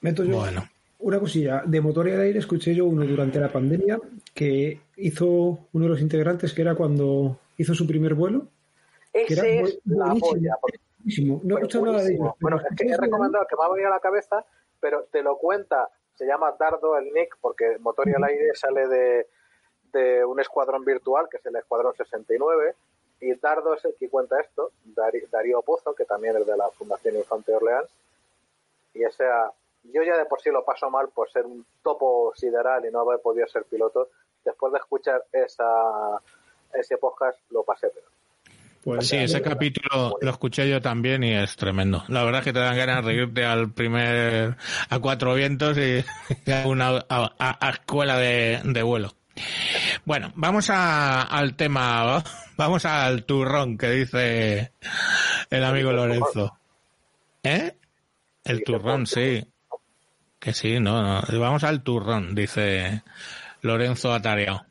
Meto 0.01 0.23
yo 0.23 0.37
Bueno, 0.37 0.67
una 0.99 1.19
cosilla. 1.19 1.63
De 1.65 1.81
motor 1.81 2.07
y 2.07 2.11
al 2.11 2.21
aire 2.21 2.39
escuché 2.39 2.73
yo 2.75 2.85
uno 2.85 3.05
durante 3.05 3.39
la 3.39 3.51
pandemia 3.51 3.99
que 4.33 4.79
hizo 4.97 5.27
uno 5.73 5.83
de 5.85 5.89
los 5.89 6.01
integrantes 6.01 6.53
que 6.53 6.61
era 6.61 6.75
cuando 6.75 7.37
hizo 7.57 7.73
su 7.73 7.85
primer 7.87 8.13
vuelo. 8.13 8.47
Que 9.13 9.33
era 9.33 9.43
Ese 9.47 9.59
es 9.61 9.79
la 9.85 10.13
polla. 10.15 10.55
porque- 10.61 10.79
Buenísimo. 10.99 11.39
No 11.45 11.55
he 11.55 11.59
escuchado 11.61 11.85
nada 11.85 12.03
de 12.03 12.13
ellos. 12.15 12.33
Bueno, 12.41 12.57
es 12.57 12.75
que 12.75 12.85
he 12.87 12.97
recomendado 12.97 13.45
que 13.49 13.55
me 13.55 13.63
ha 13.63 13.69
venido 13.69 13.87
a 13.87 13.91
la 13.91 13.99
cabeza, 14.01 14.43
pero 14.81 15.03
te 15.11 15.21
lo 15.23 15.37
cuenta, 15.37 15.87
se 16.15 16.25
llama 16.25 16.53
Dardo 16.59 16.97
el 16.97 17.13
Nick, 17.13 17.37
porque 17.39 17.77
Motor 17.79 18.09
y 18.09 18.13
al 18.13 18.23
aire 18.25 18.53
sale 18.55 18.87
de, 18.89 19.27
de 19.93 20.25
un 20.25 20.39
escuadrón 20.41 20.83
virtual, 20.83 21.27
que 21.31 21.37
es 21.37 21.45
el 21.45 21.55
Escuadrón 21.55 21.93
69, 21.95 22.75
y 23.21 23.33
Dardo 23.35 23.73
es 23.75 23.85
el 23.85 23.95
que 23.97 24.09
cuenta 24.09 24.37
esto, 24.41 24.71
Darío 25.31 25.61
Pozo, 25.61 25.95
que 25.95 26.03
también 26.03 26.35
es 26.35 26.45
de 26.45 26.57
la 26.57 26.67
Fundación 26.71 27.15
Infante 27.15 27.53
Orleans, 27.53 27.89
y 28.93 29.03
ese, 29.03 29.23
ah, 29.27 29.49
yo 29.93 30.03
ya 30.03 30.17
de 30.17 30.25
por 30.25 30.41
sí 30.41 30.49
lo 30.49 30.63
paso 30.63 30.89
mal 30.89 31.09
por 31.09 31.29
ser 31.31 31.45
un 31.45 31.65
topo 31.83 32.31
sideral 32.35 32.85
y 32.85 32.91
no 32.91 33.01
haber 33.01 33.19
podido 33.21 33.47
ser 33.47 33.63
piloto, 33.65 34.09
después 34.43 34.73
de 34.73 34.79
escuchar 34.79 35.23
esa, 35.31 36.21
ese 36.73 36.97
podcast 36.97 37.39
lo 37.49 37.63
pasé 37.63 37.89
peor. 37.89 38.05
Pues, 38.83 39.07
sí, 39.07 39.17
ese 39.17 39.41
capítulo 39.41 40.17
lo 40.21 40.31
escuché 40.31 40.69
yo 40.69 40.81
también 40.81 41.21
y 41.21 41.33
es 41.33 41.57
tremendo. 41.57 42.03
La 42.07 42.23
verdad 42.23 42.39
es 42.39 42.45
que 42.45 42.53
te 42.53 42.59
dan 42.59 42.77
ganas 42.77 43.03
de 43.05 43.15
irte 43.15 43.43
al 43.43 43.73
primer, 43.73 44.55
a 44.89 44.99
cuatro 44.99 45.33
vientos 45.33 45.77
y, 45.77 46.05
y 46.45 46.51
a 46.51 46.65
una 46.67 47.05
a 47.09 47.69
escuela 47.69 48.17
de, 48.17 48.61
de 48.63 48.83
vuelo. 48.83 49.11
Bueno, 50.05 50.31
vamos 50.35 50.69
a, 50.69 51.23
al 51.23 51.55
tema, 51.55 52.23
vamos 52.57 52.85
al 52.85 53.25
turrón 53.25 53.77
que 53.77 53.89
dice 53.89 54.71
el 55.49 55.63
amigo 55.63 55.91
Lorenzo. 55.91 56.57
¿Eh? 57.43 57.75
El 58.43 58.63
turrón, 58.63 59.05
sí. 59.05 59.45
Que 60.47 60.53
sí, 60.53 60.79
no, 60.79 61.03
no. 61.03 61.39
Vamos 61.41 61.65
al 61.65 61.83
turrón, 61.83 62.33
dice 62.33 63.03
Lorenzo 63.63 64.13
Atareado. 64.13 64.65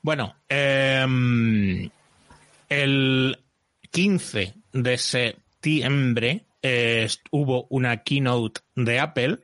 Bueno, 0.00 0.36
em, 0.48 1.90
el 2.68 3.36
15 3.90 4.54
de 4.72 4.98
septiembre 4.98 6.44
eh, 6.62 7.08
hubo 7.32 7.66
una 7.70 8.04
keynote 8.04 8.60
de 8.76 9.00
Apple, 9.00 9.38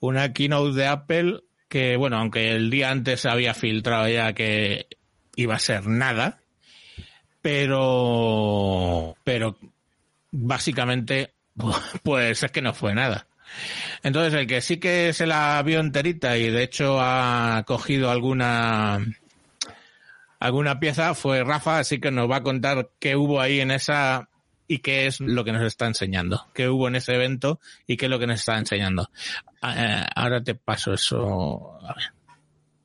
una 0.00 0.34
keynote 0.34 0.76
de 0.76 0.86
Apple 0.86 1.44
que, 1.70 1.96
bueno, 1.96 2.18
aunque 2.18 2.50
el 2.50 2.68
día 2.68 2.90
antes 2.90 3.24
había 3.24 3.54
filtrado 3.54 4.06
ya 4.06 4.34
que 4.34 4.86
iba 5.34 5.54
a 5.54 5.60
ser 5.60 5.86
nada, 5.86 6.42
pero, 7.40 9.16
pero 9.24 9.56
básicamente, 10.30 11.32
pues 12.02 12.42
es 12.42 12.52
que 12.52 12.60
no 12.60 12.74
fue 12.74 12.94
nada. 12.94 13.26
Entonces, 14.02 14.34
el 14.34 14.46
que 14.46 14.60
sí 14.60 14.78
que 14.78 15.12
se 15.12 15.26
la 15.26 15.62
vio 15.62 15.80
enterita 15.80 16.36
y 16.36 16.50
de 16.50 16.62
hecho 16.62 16.98
ha 17.00 17.64
cogido 17.66 18.10
alguna 18.10 18.98
alguna 20.38 20.80
pieza 20.80 21.14
fue 21.14 21.44
Rafa, 21.44 21.78
así 21.78 22.00
que 22.00 22.10
nos 22.10 22.30
va 22.30 22.36
a 22.36 22.42
contar 22.42 22.90
qué 22.98 23.14
hubo 23.14 23.40
ahí 23.40 23.60
en 23.60 23.70
esa 23.70 24.28
y 24.66 24.78
qué 24.78 25.06
es 25.06 25.20
lo 25.20 25.44
que 25.44 25.52
nos 25.52 25.62
está 25.62 25.86
enseñando, 25.86 26.46
qué 26.54 26.68
hubo 26.68 26.88
en 26.88 26.96
ese 26.96 27.14
evento 27.14 27.60
y 27.86 27.96
qué 27.96 28.06
es 28.06 28.10
lo 28.10 28.18
que 28.18 28.26
nos 28.26 28.40
está 28.40 28.56
enseñando. 28.56 29.10
Eh, 29.62 30.06
ahora 30.14 30.42
te 30.42 30.54
paso 30.54 30.94
eso. 30.94 31.78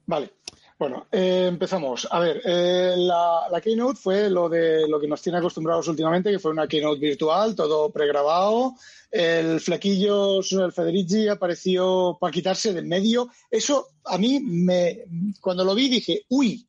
Vale. 0.08 0.35
Bueno, 0.78 1.08
eh, 1.10 1.46
empezamos. 1.48 2.06
A 2.12 2.20
ver, 2.20 2.42
eh, 2.44 2.96
la, 2.98 3.62
keynote 3.64 3.98
fue 3.98 4.30
lo 4.30 4.50
de 4.50 4.86
lo 4.90 5.00
que 5.00 5.08
nos 5.08 5.22
tiene 5.22 5.38
acostumbrados 5.38 5.88
últimamente, 5.88 6.32
que 6.32 6.40
fue 6.40 6.52
una 6.52 6.68
keynote 6.68 7.00
virtual, 7.00 7.56
todo 7.56 7.90
pregrabado. 7.92 8.74
El 9.10 9.62
flequillo, 9.62 10.40
el 10.40 10.74
Federici 10.74 11.30
apareció 11.30 12.18
para 12.20 12.32
quitarse 12.32 12.74
de 12.74 12.80
en 12.80 12.90
medio. 12.90 13.30
Eso 13.50 13.88
a 14.04 14.18
mí 14.18 14.42
me, 14.42 15.06
cuando 15.40 15.64
lo 15.64 15.74
vi 15.76 15.88
dije, 15.88 16.26
uy, 16.28 16.68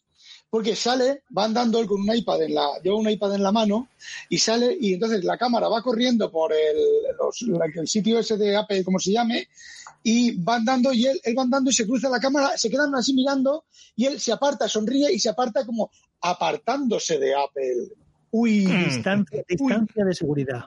porque 0.49 0.77
sale, 0.77 1.25
va 1.37 1.45
andando 1.45 1.81
él 1.81 1.87
con 1.89 2.01
un 2.01 2.15
iPad 2.15 2.45
en 2.45 2.55
la, 2.55 2.69
lleva 2.85 2.97
un 2.97 3.11
iPad 3.11 3.35
en 3.35 3.43
la 3.43 3.51
mano 3.51 3.89
y 4.29 4.39
sale 4.39 4.77
y 4.81 4.95
entonces 4.95 5.25
la 5.25 5.37
cámara 5.37 5.69
va 5.69 5.83
corriendo 5.83 6.31
por 6.31 6.53
el, 6.53 6.77
el 7.75 7.89
sitio 7.89 8.21
ese 8.21 8.37
de 8.37 8.85
como 8.85 9.01
se 9.01 9.11
llame, 9.11 9.49
y 10.09 10.41
va 10.41 10.55
andando 10.55 10.93
y 10.93 11.05
él, 11.05 11.21
él 11.25 11.37
va 11.37 11.43
andando 11.43 11.69
y 11.69 11.73
se 11.73 11.85
cruza 11.85 12.09
la 12.09 12.21
cámara, 12.21 12.57
se 12.57 12.71
quedan 12.71 12.95
así 12.95 13.13
mirando 13.13 13.65
y 13.97 14.07
él 14.07 14.21
se 14.21 14.31
aparta, 14.31 14.69
sonríe 14.69 15.13
y 15.13 15.19
se 15.19 15.31
aparta 15.31 15.67
como 15.67 15.91
apartándose 16.21 17.19
de 17.19 17.35
Apple. 17.35 17.89
Uy, 18.31 18.67
Mm. 18.67 18.85
Distancia, 18.85 19.45
distancia 19.49 20.05
de 20.05 20.15
seguridad. 20.15 20.67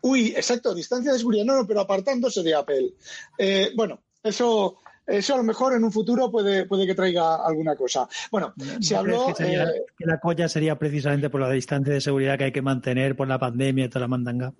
Uy, 0.00 0.28
exacto, 0.28 0.74
distancia 0.74 1.12
de 1.12 1.18
seguridad, 1.18 1.44
no, 1.44 1.56
no, 1.56 1.66
pero 1.66 1.80
apartándose 1.80 2.42
de 2.42 2.54
Apple. 2.54 2.94
Eh, 3.36 3.72
bueno, 3.76 4.00
eso 4.22 4.78
eso 5.06 5.34
a 5.34 5.36
lo 5.38 5.42
mejor 5.42 5.74
en 5.74 5.84
un 5.84 5.92
futuro 5.92 6.30
puede, 6.30 6.66
puede 6.66 6.86
que 6.86 6.94
traiga 6.94 7.36
alguna 7.46 7.76
cosa. 7.76 8.08
Bueno, 8.30 8.54
se 8.80 8.94
¿No 8.94 9.00
habló. 9.00 9.26
que, 9.28 9.34
sería- 9.34 9.64
eh, 9.64 9.82
que 9.98 10.06
la 10.06 10.18
colla 10.20 10.48
sería 10.48 10.78
precisamente 10.78 11.30
por 11.30 11.40
la 11.40 11.50
distancia 11.50 11.92
de 11.92 12.00
seguridad 12.00 12.38
que 12.38 12.44
hay 12.44 12.52
que 12.52 12.62
mantener 12.62 13.16
por 13.16 13.28
la 13.28 13.38
pandemia 13.38 13.84
y 13.84 13.88
toda 13.88 14.00
la 14.02 14.08
mandanga. 14.08 14.52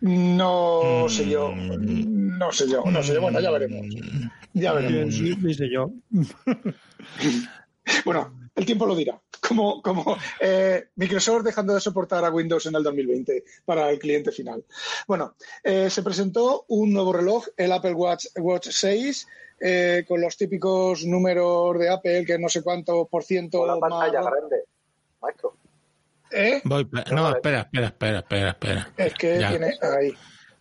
no 0.00 1.04
Mm. 1.04 1.08
sé 1.08 1.28
yo. 1.28 1.52
No 1.54 2.52
sé 2.52 2.68
yo, 2.68 2.82
no 2.84 3.02
sé 3.02 3.14
yo. 3.14 3.20
Bueno, 3.20 3.40
ya 3.40 3.50
veremos. 3.50 3.86
Ya 4.52 4.72
veremos. 4.72 5.14
Sí, 5.14 5.34
dice 5.40 5.68
yo. 5.72 5.90
Bueno, 8.04 8.48
el 8.54 8.64
tiempo 8.64 8.86
lo 8.86 8.94
dirá. 8.96 9.20
Como, 9.46 9.82
como 9.82 10.16
eh, 10.40 10.84
Microsoft 10.96 11.42
dejando 11.44 11.74
de 11.74 11.80
soportar 11.82 12.24
a 12.24 12.30
Windows 12.30 12.64
en 12.64 12.74
el 12.76 12.82
2020 12.82 13.44
para 13.66 13.90
el 13.90 13.98
cliente 13.98 14.32
final. 14.32 14.64
Bueno, 15.06 15.36
eh, 15.62 15.90
se 15.90 16.02
presentó 16.02 16.64
un 16.68 16.94
nuevo 16.94 17.12
reloj, 17.12 17.44
el 17.58 17.72
Apple 17.72 17.92
Watch, 17.92 18.24
Watch 18.38 18.68
6, 18.70 19.26
eh, 19.66 20.04
con 20.06 20.20
los 20.20 20.36
típicos 20.36 21.06
números 21.06 21.78
de 21.78 21.88
Apple, 21.88 22.26
que 22.26 22.38
no 22.38 22.50
sé 22.50 22.62
cuánto 22.62 23.06
por 23.06 23.24
ciento 23.24 23.60
Con 23.60 23.68
la 23.68 23.76
más. 23.76 23.90
pantalla 23.90 24.20
grande. 24.30 24.56
Maestro. 25.22 25.56
¿Eh? 26.30 26.60
Voy, 26.64 26.86
no, 27.12 27.30
espera, 27.30 27.60
espera, 27.60 27.86
espera, 27.86 28.18
espera, 28.18 28.50
espera. 28.50 28.88
Es 28.98 29.14
que 29.14 29.38
Ya. 29.40 29.48
tiene 29.50 29.72
ahí. 29.80 30.12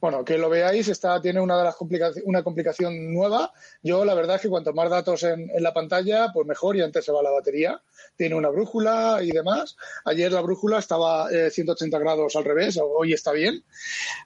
Bueno, 0.04 0.26
que 0.26 0.38
lo 0.38 0.50
veáis, 0.50 0.90
está, 0.90 1.22
tiene 1.22 1.40
una 1.40 1.58
de 1.58 1.64
las 1.64 1.78
complicaciones, 1.78 2.28
una 2.28 2.44
complicación 2.44 3.14
nueva. 3.14 3.54
Yo 3.82 4.04
la 4.04 4.14
verdad 4.14 4.36
es 4.36 4.42
que 4.42 4.50
cuanto 4.50 4.74
más 4.74 4.90
datos 4.90 5.24
en, 5.24 5.50
la 5.60 5.74
pantalla, 5.74 6.30
pues 6.34 6.46
mejor 6.46 6.76
y 6.76 6.82
antes 6.82 7.06
se 7.06 7.14
va 7.14 7.24
la 7.24 7.32
batería. 7.32 7.82
Tiene 8.18 8.36
una 8.36 8.50
brújula 8.50 9.20
y 9.24 9.32
demás. 9.32 9.78
Ayer 10.04 10.30
la 10.30 10.42
brújula 10.42 10.80
estaba 10.80 11.32
eh, 11.32 11.50
180 11.50 11.98
grados 12.00 12.36
al 12.36 12.44
revés, 12.44 12.78
hoy 12.84 13.14
está 13.14 13.32
bien. 13.32 13.64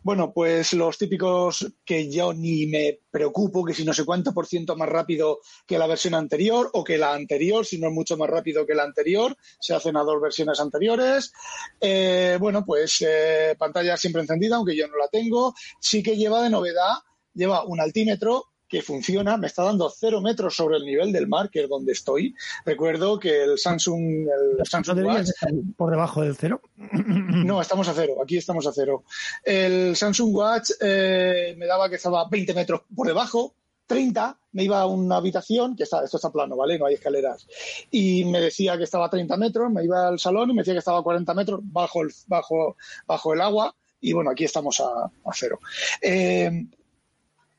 Bueno, 0.02 0.34
pues 0.34 0.74
los 0.74 0.98
típicos 0.98 1.72
que 1.86 2.10
yo 2.10 2.34
ni 2.34 2.66
me 2.66 3.02
preocupo, 3.12 3.64
que 3.64 3.76
si 3.76 3.86
no 3.86 3.94
sé 3.94 4.04
cuánto 4.04 4.34
por 4.34 4.48
ciento 4.48 4.76
más 4.76 4.90
rápido 4.90 5.42
que 5.68 5.78
la 5.78 5.86
versión 5.86 6.16
anterior 6.16 6.72
o 6.74 6.84
que 6.84 6.98
la 6.98 7.14
anterior, 7.14 7.68
si 7.68 7.78
no 7.78 7.90
es 7.90 7.94
mucho 7.94 8.18
más 8.18 8.32
rápido 8.32 8.66
que 8.66 8.74
la 8.74 8.82
anterior, 8.82 9.38
se 9.60 9.76
hacen 9.76 9.96
a 9.96 10.02
dos 10.02 10.20
versiones 10.20 10.60
anteriores. 10.60 11.34
Eh, 11.80 12.38
bueno, 12.40 12.66
pues 12.66 12.98
eh, 13.08 13.56
pantalla 13.60 13.96
siempre 13.96 14.24
encendida, 14.24 14.56
aunque 14.56 14.76
yo 14.76 14.88
no 14.88 14.98
la 14.98 15.08
tengo. 15.08 15.54
Sí 15.80 16.04
que 16.04 16.18
lleva 16.18 16.42
de 16.42 16.50
novedad, 16.50 16.96
lleva 17.34 17.64
un 17.64 17.80
altímetro 17.80 18.46
que 18.68 18.82
funciona, 18.82 19.38
me 19.38 19.48
está 19.48 19.64
dando 19.64 19.90
cero 19.90 20.22
metros 20.22 20.56
sobre 20.56 20.78
el 20.78 20.86
nivel 20.86 21.14
del 21.14 21.28
mar, 21.28 21.50
que 21.50 21.64
es 21.64 21.70
donde 21.70 21.94
estoy. 21.94 22.36
Recuerdo 22.66 23.18
que 23.18 23.44
el 23.44 23.58
Samsung, 23.58 24.28
el 24.28 24.58
¿No 24.58 24.66
Samsung 24.66 25.06
Watch, 25.06 25.30
por 25.78 25.90
debajo 25.90 26.22
del 26.22 26.36
cero? 26.36 26.62
no, 26.76 27.62
estamos 27.62 27.88
a 27.88 27.94
cero, 27.94 28.16
aquí 28.22 28.38
estamos 28.38 28.68
a 28.68 28.74
cero. 28.74 29.04
El 29.44 29.96
Samsung 29.96 30.36
Watch 30.36 30.72
eh, 30.82 31.56
me 31.58 31.66
daba 31.66 31.90
que 31.90 31.96
estaba 31.96 32.28
20 32.30 32.54
metros 32.54 32.82
por 32.94 33.08
debajo, 33.08 33.56
30, 33.86 34.38
me 34.52 34.64
iba 34.64 34.82
a 34.82 34.86
una 34.86 35.16
habitación, 35.16 35.76
que 35.76 35.84
está, 35.84 36.04
esto 36.04 36.18
está 36.18 36.30
plano, 36.30 36.58
¿vale? 36.58 36.78
No 36.78 36.86
hay 36.86 36.96
escaleras. 36.96 37.48
Y 37.90 38.26
me 38.26 38.42
decía 38.42 38.78
que 38.78 38.84
estaba 38.84 39.06
a 39.06 39.10
30 39.10 39.38
metros, 39.38 39.72
me 39.72 39.86
iba 39.86 40.10
al 40.10 40.20
salón 40.20 40.50
y 40.50 40.54
me 40.54 40.62
decía 40.62 40.74
que 40.74 40.80
estaba 40.80 41.00
a 41.00 41.04
40 41.04 41.34
metros 41.34 41.62
bajo 41.64 42.02
el, 42.02 42.12
bajo, 42.28 42.76
bajo 43.08 43.34
el 43.34 43.42
agua. 43.42 43.74
Y 44.01 44.13
bueno, 44.13 44.32
aquí 44.32 44.44
estamos 44.46 44.80
a, 44.80 45.06
a 45.06 45.32
cero. 45.34 45.60
Eh, 46.01 46.50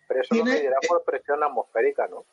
Pero 0.07 0.21
eso 0.23 0.35
lo 0.35 0.43
Tiene- 0.45 0.59
medirá 0.59 0.77
por 0.87 1.03
presión 1.05 1.43
atmosférica, 1.43 2.07
¿no? 2.09 2.25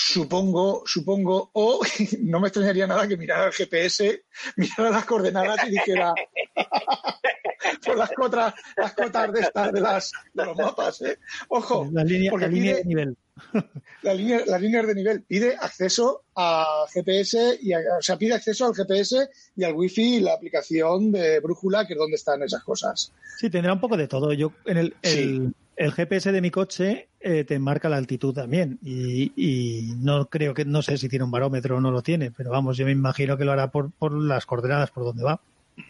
supongo, 0.00 0.84
supongo, 0.86 1.50
o 1.54 1.80
no 2.20 2.38
me 2.38 2.46
extrañaría 2.48 2.86
nada 2.86 3.08
que 3.08 3.16
mirara 3.16 3.46
el 3.46 3.52
GPS, 3.52 4.22
mirara 4.54 4.90
las 4.90 5.04
coordenadas 5.04 5.66
y 5.66 5.70
dijera 5.70 6.14
por 7.84 7.96
las 7.96 8.10
cotas, 8.12 8.54
las 8.76 8.92
cotas 8.94 9.32
de 9.32 9.40
estas 9.40 9.72
de 9.72 9.80
las 9.80 10.12
de 10.32 10.44
los 10.44 10.56
mapas, 10.56 11.02
¿eh? 11.02 11.18
Ojo, 11.48 11.88
La 11.92 12.04
línea, 12.04 12.30
porque 12.30 12.46
la 12.46 12.52
línea 12.52 12.76
de 12.76 12.84
nivel. 12.84 13.16
la 14.02 14.14
línea, 14.14 14.42
las 14.46 14.60
líneas 14.60 14.86
de 14.86 14.94
nivel 14.94 15.22
pide 15.22 15.56
acceso 15.56 16.22
a 16.36 16.84
GPS 16.92 17.58
y 17.62 17.72
a- 17.72 17.78
o 17.98 18.02
sea 18.02 18.16
pide 18.16 18.34
acceso 18.34 18.66
al 18.66 18.74
GPS 18.74 19.28
y 19.56 19.64
al 19.64 19.74
wifi 19.74 20.16
y 20.16 20.20
la 20.20 20.34
aplicación 20.34 21.10
de 21.12 21.40
brújula 21.40 21.86
que 21.86 21.94
es 21.94 21.98
donde 21.98 22.16
están 22.16 22.42
esas 22.42 22.62
cosas. 22.62 23.12
Sí, 23.38 23.50
tendrá 23.50 23.72
un 23.72 23.80
poco 23.80 23.96
de 23.96 24.08
todo. 24.08 24.32
Yo 24.32 24.52
en 24.66 24.76
el, 24.78 24.96
el, 25.02 25.52
el 25.76 25.92
GPS 25.92 26.32
de 26.32 26.40
mi 26.40 26.50
coche 26.50 27.08
eh, 27.20 27.44
te 27.44 27.58
marca 27.58 27.88
la 27.88 27.96
altitud 27.96 28.34
también 28.34 28.78
y, 28.82 29.32
y 29.36 29.92
no 29.98 30.26
creo 30.28 30.54
que 30.54 30.64
no 30.64 30.82
sé 30.82 30.98
si 30.98 31.08
tiene 31.08 31.24
un 31.24 31.30
barómetro 31.30 31.76
o 31.76 31.80
no 31.80 31.90
lo 31.90 32.02
tiene, 32.02 32.30
pero 32.30 32.50
vamos, 32.50 32.76
yo 32.76 32.84
me 32.84 32.92
imagino 32.92 33.36
que 33.36 33.44
lo 33.44 33.52
hará 33.52 33.70
por, 33.70 33.92
por 33.92 34.12
las 34.12 34.44
coordenadas 34.46 34.90
por 34.90 35.04
donde 35.04 35.22
va. 35.24 35.40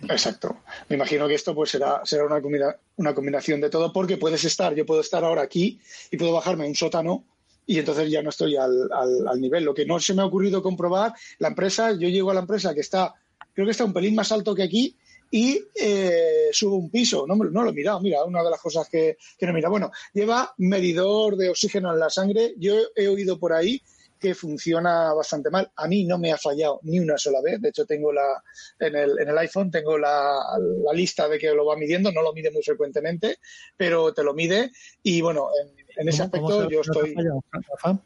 Exacto. 0.03 0.59
Me 0.91 0.97
imagino 0.97 1.27
que 1.27 1.35
esto 1.35 1.55
pues 1.55 1.71
será, 1.71 2.03
será 2.05 2.25
una, 2.27 2.41
combina- 2.43 2.77
una 2.97 3.15
combinación 3.15 3.61
de 3.61 3.71
todo, 3.71 3.91
porque 3.93 4.19
puedes 4.19 4.45
estar, 4.45 4.75
yo 4.75 4.85
puedo 4.85 5.01
estar 5.01 5.25
ahora 5.25 5.41
aquí 5.43 5.81
y 6.11 6.17
puedo 6.19 6.33
bajarme 6.33 6.65
a 6.65 6.69
un 6.69 6.75
sótano 6.75 7.25
y 7.69 7.79
entonces 7.79 8.11
ya 8.11 8.23
no 8.23 8.31
estoy 8.31 8.57
al, 8.57 8.89
al- 8.93 9.39
nivel. 9.41 9.63
Lo 9.63 9.75
que 9.75 9.85
no 9.85 10.01
se 10.01 10.15
me 10.15 10.23
ha 10.23 10.25
ocurrido 10.25 10.63
comprobar, 10.63 11.13
la 11.39 11.49
empresa, 11.49 11.93
yo 11.93 12.09
llego 12.09 12.31
a 12.31 12.35
la 12.35 12.41
empresa 12.41 12.73
que 12.75 12.81
está, 12.81 13.15
creo 13.53 13.67
que 13.67 13.73
está 13.73 13.85
un 13.85 13.93
pelín 13.93 14.15
más 14.15 14.33
alto 14.33 14.55
que 14.55 14.63
aquí 14.63 14.97
y 15.31 15.61
eh, 15.75 16.49
subo 16.51 16.77
un 16.77 16.89
piso. 16.91 17.27
No, 17.27 17.37
no 17.37 17.63
lo 17.63 17.69
he 17.71 17.75
mirado, 17.75 18.01
mira, 18.01 18.25
una 18.25 18.43
de 18.43 18.51
las 18.51 18.61
cosas 18.61 18.89
que, 18.89 19.19
que 19.39 19.47
no 19.47 19.53
mira. 19.53 19.69
Bueno, 19.69 19.91
lleva 20.15 20.55
medidor 20.57 21.37
de 21.37 21.51
oxígeno 21.51 21.93
en 21.93 21.99
la 21.99 22.09
sangre. 22.09 22.55
Yo 22.57 22.75
he 22.97 23.07
oído 23.07 23.39
por 23.39 23.53
ahí 23.53 23.81
que 24.19 24.35
funciona 24.35 25.13
bastante 25.13 25.51
mal. 25.51 25.71
A 25.77 25.87
mí 25.87 26.05
no 26.05 26.19
me 26.19 26.33
ha 26.33 26.39
fallado 26.39 26.81
ni 26.85 26.99
una 26.99 27.19
sola 27.19 27.41
vez. 27.43 27.61
De 27.61 27.69
hecho, 27.69 27.85
tengo 27.85 28.13
la 28.13 28.43
en 28.81 28.97
el, 28.97 29.19
en 29.21 29.29
el 29.29 29.39
iPhone 29.39 29.71
tengo 29.71 29.99
la, 29.99 30.41
la 30.85 30.93
lista 30.95 31.29
de 31.29 31.39
que 31.39 31.53
lo 31.53 31.67
va 31.67 31.77
midiendo. 31.77 32.11
No 32.11 32.23
lo 32.23 32.33
mide 32.33 32.51
muy 32.51 32.63
frecuentemente, 32.63 33.37
pero 33.77 34.15
te 34.15 34.25
lo 34.25 34.33
mide. 34.33 34.73
Y 35.03 35.21
bueno, 35.21 35.49
en, 35.63 35.78
en 35.99 36.09
ese 36.09 36.29
¿Cómo- 36.31 36.49
cómo 36.49 36.61
aspecto 36.63 36.69
se- 36.69 36.75
yo 36.75 36.83
no 37.05 37.81
estoy. 37.83 38.01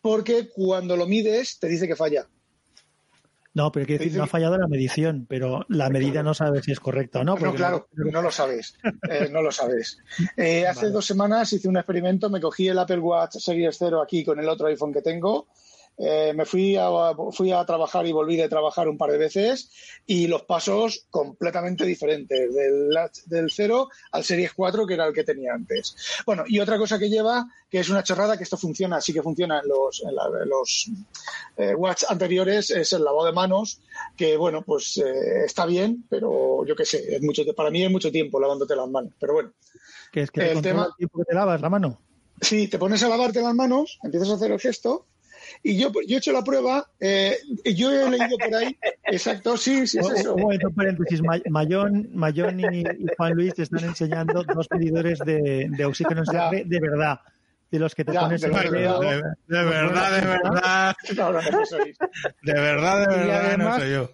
Porque 0.00 0.48
cuando 0.54 0.96
lo 0.96 1.06
mides, 1.06 1.58
te 1.58 1.66
dice 1.68 1.88
que 1.88 1.96
falla. 1.96 2.26
No, 3.54 3.72
pero 3.72 3.86
quiero 3.86 4.04
decir, 4.04 4.16
no 4.16 4.24
ha 4.24 4.28
fallado 4.28 4.56
la 4.56 4.68
medición, 4.68 5.26
pero 5.28 5.64
la 5.68 5.88
medida 5.90 6.22
no 6.22 6.32
sabe 6.34 6.62
si 6.62 6.70
es 6.70 6.78
correcta 6.78 7.20
o 7.20 7.24
no. 7.24 7.34
No, 7.34 7.40
porque 7.40 7.56
claro, 7.56 7.88
no 8.12 8.22
lo 8.22 8.30
sabes. 8.30 8.74
Eh, 9.10 9.28
no 9.32 9.42
lo 9.42 9.50
sabes. 9.50 9.98
Eh, 10.36 10.64
hace 10.66 10.90
dos 10.90 11.04
semanas 11.06 11.52
hice 11.52 11.66
un 11.68 11.76
experimento, 11.76 12.30
me 12.30 12.40
cogí 12.40 12.68
el 12.68 12.78
Apple 12.78 13.00
Watch 13.00 13.36
Series 13.38 13.76
0 13.76 14.00
aquí 14.00 14.24
con 14.24 14.38
el 14.38 14.48
otro 14.48 14.68
iPhone 14.68 14.92
que 14.92 15.02
tengo. 15.02 15.48
Eh, 15.98 16.32
me 16.34 16.44
fui 16.44 16.76
a, 16.76 16.88
fui 17.32 17.50
a 17.52 17.64
trabajar 17.64 18.06
y 18.06 18.12
volví 18.12 18.36
de 18.36 18.48
trabajar 18.48 18.88
un 18.88 18.96
par 18.96 19.10
de 19.10 19.18
veces 19.18 19.70
y 20.06 20.26
los 20.28 20.42
pasos 20.42 21.06
completamente 21.10 21.84
diferentes, 21.84 22.54
del, 22.54 22.88
del 23.26 23.50
0 23.50 23.88
al 24.12 24.24
Series 24.24 24.52
4 24.54 24.86
que 24.86 24.94
era 24.94 25.06
el 25.06 25.12
que 25.12 25.24
tenía 25.24 25.52
antes. 25.54 25.96
Bueno, 26.24 26.44
y 26.46 26.60
otra 26.60 26.78
cosa 26.78 26.98
que 26.98 27.08
lleva, 27.10 27.46
que 27.68 27.80
es 27.80 27.88
una 27.88 28.02
chorrada, 28.02 28.36
que 28.36 28.44
esto 28.44 28.56
funciona, 28.56 29.00
sí 29.00 29.12
que 29.12 29.22
funciona 29.22 29.60
en 29.60 29.68
los, 29.68 30.02
en 30.08 30.14
la- 30.14 30.42
en 30.42 30.48
los 30.48 30.90
eh, 31.56 31.74
watch 31.74 32.04
anteriores, 32.08 32.70
es 32.70 32.92
el 32.92 33.02
lavado 33.04 33.26
de 33.26 33.32
manos, 33.32 33.80
que 34.16 34.36
bueno, 34.36 34.62
pues 34.62 34.96
eh, 34.98 35.44
está 35.44 35.66
bien, 35.66 36.04
pero 36.08 36.64
yo 36.64 36.76
qué 36.76 36.84
sé, 36.84 37.16
es 37.16 37.22
mucho, 37.22 37.42
para 37.56 37.70
mí 37.70 37.84
es 37.84 37.90
mucho 37.90 38.12
tiempo 38.12 38.38
lavándote 38.38 38.76
las 38.76 38.88
manos. 38.88 39.12
Pero 39.18 39.32
bueno, 39.32 39.52
Que 40.12 40.22
es 40.22 40.30
que 40.30 40.52
el 40.52 40.62
tema- 40.62 40.86
el 40.86 40.94
tiempo 40.96 41.18
que 41.18 41.24
te 41.24 41.34
lavas 41.34 41.60
la 41.60 41.68
mano. 41.68 42.00
si 42.40 42.68
te 42.68 42.78
pones 42.78 43.02
a 43.02 43.08
lavarte 43.08 43.42
las 43.42 43.54
manos, 43.54 43.98
empiezas 44.04 44.30
a 44.30 44.34
hacer 44.34 44.52
el 44.52 44.60
gesto. 44.60 45.06
Y 45.62 45.78
yo, 45.78 45.90
yo 46.06 46.16
he 46.16 46.18
hecho 46.18 46.32
la 46.32 46.42
prueba, 46.44 46.86
eh, 47.00 47.36
yo 47.64 47.90
he 47.92 48.10
leído 48.10 48.36
por 48.38 48.54
ahí, 48.54 48.76
exacto, 49.04 49.56
sí, 49.56 49.86
sí 49.86 49.98
es 49.98 50.06
Un- 50.06 50.16
eso. 50.16 50.34
Un 50.34 50.42
momento, 50.42 50.70
paréntesis. 50.70 51.22
Ma- 51.22 51.40
Mayón, 51.50 52.08
Mayón 52.14 52.60
y, 52.60 52.80
y 52.80 53.06
Juan 53.16 53.32
Luis 53.34 53.54
te 53.54 53.62
están 53.62 53.84
enseñando 53.84 54.42
dos 54.44 54.66
medidores 54.70 55.18
de, 55.20 55.68
de 55.70 55.84
oxígeno 55.84 56.20
en 56.20 56.26
sangre 56.26 56.64
de 56.66 56.80
verdad. 56.80 57.20
De 57.70 57.78
los 57.78 57.94
que 57.94 58.02
te 58.04 58.12
Ya, 58.14 58.20
pones 58.20 58.40
de 58.40 58.46
en 58.48 58.56
el 58.56 58.70
verdad. 58.70 59.00
dedo. 59.00 59.00
De, 59.00 59.16
de 59.58 59.64
verdad, 59.64 60.12
de 60.12 60.26
verdad, 60.26 60.96
de 62.42 62.52
verdad, 62.52 62.98
de 63.00 63.16
verdad, 63.16 63.56
no 63.58 63.68
además- 63.68 63.76
soy 63.82 63.92
yo. 63.92 64.10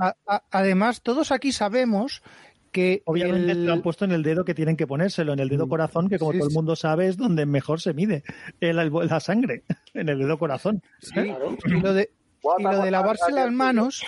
A- 0.00 0.14
a- 0.26 0.42
además, 0.52 1.02
todos 1.02 1.32
aquí 1.32 1.50
sabemos 1.52 2.22
que 2.72 3.02
Obviamente 3.06 3.52
el- 3.52 3.66
lo 3.66 3.72
han 3.72 3.82
puesto 3.82 4.04
en 4.04 4.12
el 4.12 4.22
dedo 4.22 4.44
que 4.44 4.54
tienen 4.54 4.76
que 4.76 4.86
ponérselo, 4.86 5.32
en 5.32 5.38
el 5.40 5.48
dedo 5.48 5.68
corazón, 5.68 6.08
que 6.08 6.18
como 6.18 6.32
Sí, 6.32 6.38
todo 6.38 6.48
el 6.48 6.54
mundo 6.54 6.76
sabe 6.76 7.08
es 7.08 7.16
donde 7.16 7.46
mejor 7.46 7.80
se 7.80 7.94
mide 7.94 8.22
el- 8.60 8.78
el- 8.78 8.92
la 9.08 9.20
sangre, 9.20 9.62
en 9.94 10.08
el 10.08 10.18
dedo 10.18 10.38
corazón. 10.38 10.82
Sí, 11.00 11.12
Claro. 11.12 11.56
y 11.66 11.70
lo 11.80 11.92
de, 11.94 12.10
y 12.58 12.62
lo 12.62 12.82
de 12.82 12.90
lavarse 12.90 13.32
las 13.32 13.50
manos, 13.52 14.04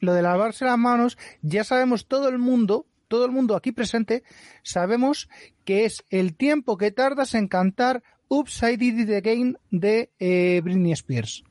lo 0.00 0.12
de 0.14 0.22
lavarse 0.22 0.64
las 0.64 0.78
manos, 0.78 1.16
ya 1.42 1.64
sabemos 1.64 2.06
todo 2.06 2.28
el 2.28 2.38
mundo, 2.38 2.86
todo 3.08 3.24
el 3.24 3.30
mundo 3.32 3.54
aquí 3.56 3.72
presente, 3.72 4.22
sabemos 4.62 5.28
que 5.64 5.84
es 5.84 6.04
el 6.10 6.34
tiempo 6.36 6.76
que 6.76 6.90
tardas 6.90 7.34
en 7.34 7.48
cantar 7.48 8.02
Oops, 8.28 8.62
I 8.64 8.76
Did 8.76 8.98
It 9.08 9.10
Again 9.14 9.56
de 9.70 10.10
eh, 10.18 10.60
Britney 10.64 10.90
Spears. 10.92 11.44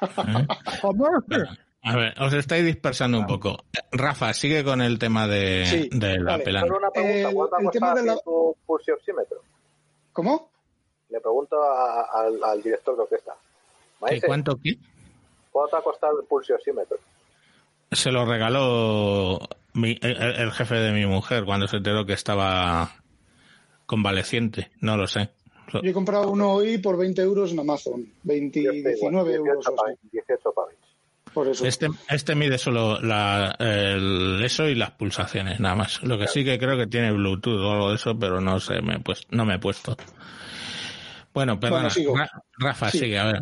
A 1.84 1.96
ver, 1.96 2.14
os 2.22 2.32
estáis 2.32 2.64
dispersando 2.64 3.18
un 3.18 3.26
poco. 3.26 3.64
Rafa, 3.90 4.32
sigue 4.34 4.62
con 4.62 4.80
el 4.80 4.98
tema 4.98 5.26
de, 5.26 5.66
Sí, 5.66 5.88
del 5.92 6.22
vale. 6.24 6.42
Apple. 6.42 6.60
Solo 6.60 6.76
una 6.78 6.90
pregunta, 6.90 7.28
El- 7.28 7.34
¿cuánto 7.34 7.56
ha 7.56 7.60
el 7.60 7.70
tema 7.70 7.94
de 7.94 8.02
la- 8.04 8.16
tu 8.18 8.56
pulsioxímetro? 8.64 9.38
¿Cómo? 10.12 10.50
Le 11.10 11.20
pregunto 11.20 11.56
a- 11.62 12.02
al, 12.22 12.42
al 12.44 12.62
director 12.62 12.96
de 12.96 13.02
orquesta. 13.02 13.32
¿Qué, 13.34 14.04
Maese, 14.04 14.26
¿Cuánto 14.26 14.56
qué? 14.56 14.76
¿cuánto 15.50 15.76
ha 15.76 15.82
costado 15.82 16.20
el 16.20 16.26
pulsioxímetro? 16.26 16.98
Se 17.90 18.10
lo 18.12 18.24
regaló 18.24 19.40
mi- 19.74 19.98
el, 20.00 20.16
el 20.22 20.52
jefe 20.52 20.76
de 20.76 20.92
mi 20.92 21.04
mujer 21.04 21.44
cuando 21.44 21.66
se 21.66 21.76
enteró 21.78 22.06
que 22.06 22.12
estaba 22.14 22.92
convaleciente. 23.86 24.70
No 24.80 24.96
lo 24.96 25.06
sé. 25.06 25.30
Yo 25.72 25.80
he 25.82 25.92
comprado 25.92 26.30
uno 26.30 26.52
hoy 26.52 26.78
por 26.78 26.96
20 26.96 27.22
euros 27.22 27.52
en 27.52 27.60
Amazon. 27.60 28.06
20, 28.22 28.60
19 28.60 29.34
euros. 29.34 29.64
18 29.64 29.70
o 29.82 29.84
así. 29.86 29.96
pa- 29.96 30.08
18 30.12 30.52
pavis. 30.52 30.78
Por 31.34 31.48
eso. 31.48 31.64
Este, 31.66 31.88
este 32.08 32.34
mide 32.34 32.58
solo 32.58 33.00
la, 33.00 33.56
el- 33.58 34.40
eso 34.44 34.68
y 34.68 34.74
las 34.74 34.90
pulsaciones, 34.90 35.60
nada 35.60 35.74
más. 35.74 36.02
Lo 36.02 36.18
que 36.18 36.26
sí 36.28 36.44
que 36.44 36.58
creo 36.58 36.76
que 36.76 36.86
tiene 36.86 37.10
Bluetooth 37.12 37.58
o 37.60 37.72
algo 37.72 37.88
de 37.90 37.96
eso, 37.96 38.18
pero 38.18 38.40
no 38.40 38.60
sé, 38.60 38.82
me 38.82 38.96
he 38.96 38.98
puesto, 39.00 39.26
no 39.30 39.44
me 39.46 39.54
he 39.54 39.58
puesto. 39.58 39.96
Bueno, 41.32 41.58
perdona. 41.58 41.88
Bueno, 42.08 42.26
Rafa, 42.58 42.90
Sí. 42.90 42.98
sigue, 42.98 43.18
a 43.18 43.24
ver. 43.24 43.40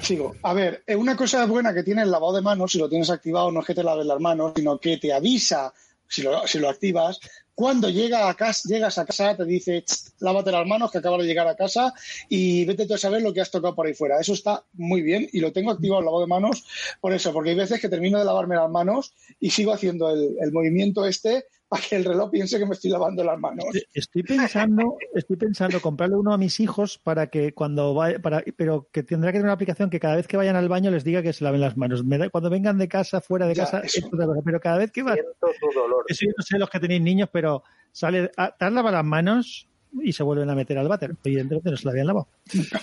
Sigo. 0.00 0.36
A 0.44 0.52
ver, 0.54 0.84
eh, 0.86 0.94
una 0.94 1.16
cosa 1.16 1.44
buena 1.46 1.74
que 1.74 1.82
tiene 1.82 2.02
el 2.02 2.10
lavado 2.10 2.34
de 2.34 2.42
manos, 2.42 2.70
si 2.70 2.78
lo 2.78 2.88
tienes 2.88 3.10
activado, 3.10 3.50
no 3.50 3.60
es 3.60 3.66
que 3.66 3.74
te 3.74 3.82
laves 3.82 4.06
las 4.06 4.20
manos, 4.20 4.52
sino 4.54 4.78
que 4.78 4.98
te 4.98 5.12
avisa, 5.12 5.72
si 6.06 6.22
lo, 6.22 6.46
si 6.46 6.60
lo 6.60 6.68
activas, 6.68 7.18
cuando 7.54 7.88
llega 7.88 8.28
a 8.28 8.34
casa, 8.34 8.68
llegas 8.68 8.98
a 8.98 9.04
casa, 9.04 9.36
te 9.36 9.44
dice, 9.44 9.82
"Tst, 9.82 10.20
lávate 10.20 10.50
las 10.50 10.66
manos, 10.66 10.90
que 10.90 10.98
acabas 10.98 11.20
de 11.20 11.26
llegar 11.26 11.46
a 11.46 11.56
casa 11.56 11.92
y 12.28 12.64
vete 12.64 12.86
tú 12.86 12.94
a 12.94 12.98
saber 12.98 13.22
lo 13.22 13.32
que 13.32 13.40
has 13.40 13.50
tocado 13.50 13.74
por 13.74 13.86
ahí 13.86 13.94
fuera. 13.94 14.18
Eso 14.20 14.32
está 14.32 14.64
muy 14.72 15.02
bien 15.02 15.28
y 15.32 15.40
lo 15.40 15.52
tengo 15.52 15.70
activado 15.70 16.00
el 16.00 16.06
lavado 16.06 16.22
de 16.22 16.28
manos 16.28 16.64
por 17.00 17.12
eso, 17.12 17.32
porque 17.32 17.50
hay 17.50 17.56
veces 17.56 17.80
que 17.80 17.88
termino 17.88 18.18
de 18.18 18.24
lavarme 18.24 18.56
las 18.56 18.70
manos 18.70 19.14
y 19.38 19.50
sigo 19.50 19.72
haciendo 19.72 20.10
el, 20.10 20.36
el 20.40 20.52
movimiento 20.52 21.06
este 21.06 21.44
para 21.74 21.86
que 21.88 21.96
el 21.96 22.04
reloj 22.04 22.30
piense 22.30 22.58
que 22.58 22.66
me 22.66 22.72
estoy 22.74 22.90
lavando 22.90 23.24
las 23.24 23.38
manos. 23.38 23.64
Estoy 23.92 24.22
pensando, 24.22 24.96
estoy 25.12 25.36
pensando 25.36 25.80
comprarle 25.80 26.14
uno 26.16 26.32
a 26.32 26.38
mis 26.38 26.60
hijos 26.60 26.98
para 26.98 27.26
que 27.28 27.52
cuando 27.52 27.94
vaya, 27.94 28.20
para, 28.20 28.44
pero 28.56 28.88
que 28.92 29.02
tendrá 29.02 29.30
que 29.32 29.38
tener 29.38 29.46
una 29.46 29.54
aplicación 29.54 29.90
que 29.90 29.98
cada 29.98 30.14
vez 30.16 30.28
que 30.28 30.36
vayan 30.36 30.54
al 30.54 30.68
baño 30.68 30.90
les 30.92 31.02
diga 31.02 31.20
que 31.22 31.32
se 31.32 31.42
laven 31.42 31.60
las 31.60 31.76
manos. 31.76 32.04
Me 32.04 32.16
da- 32.18 32.30
cuando 32.30 32.48
vengan 32.50 32.78
de 32.78 32.86
casa, 32.86 33.20
fuera 33.20 33.46
de 33.48 33.54
Ya, 33.54 33.64
casa, 33.64 33.80
eso. 33.80 33.98
es 33.98 34.04
otra 34.04 34.26
cosa, 34.26 34.40
pero 34.44 34.60
cada 34.60 34.78
vez 34.78 34.92
que 34.92 35.02
va, 35.02 35.14
Siento 35.14 35.32
tu 35.60 35.72
dolor. 35.72 36.04
eso 36.06 36.24
yo 36.26 36.32
no 36.36 36.42
sé 36.44 36.58
los 36.58 36.70
que 36.70 36.78
tenéis 36.78 37.02
niños, 37.02 37.28
pero 37.32 37.64
sale, 37.90 38.30
a- 38.36 38.54
te 38.56 38.64
has 38.64 38.72
lavado 38.72 38.94
las 38.96 39.04
manos 39.04 39.66
y 40.00 40.12
se 40.12 40.22
vuelven 40.22 40.50
a 40.50 40.54
meter 40.54 40.78
al 40.78 40.86
váter. 40.88 41.16
Evidentemente 41.24 41.70
no 41.70 41.76
se 41.76 41.84
la 41.86 41.90
habían 41.90 42.06
lavado. 42.06 42.28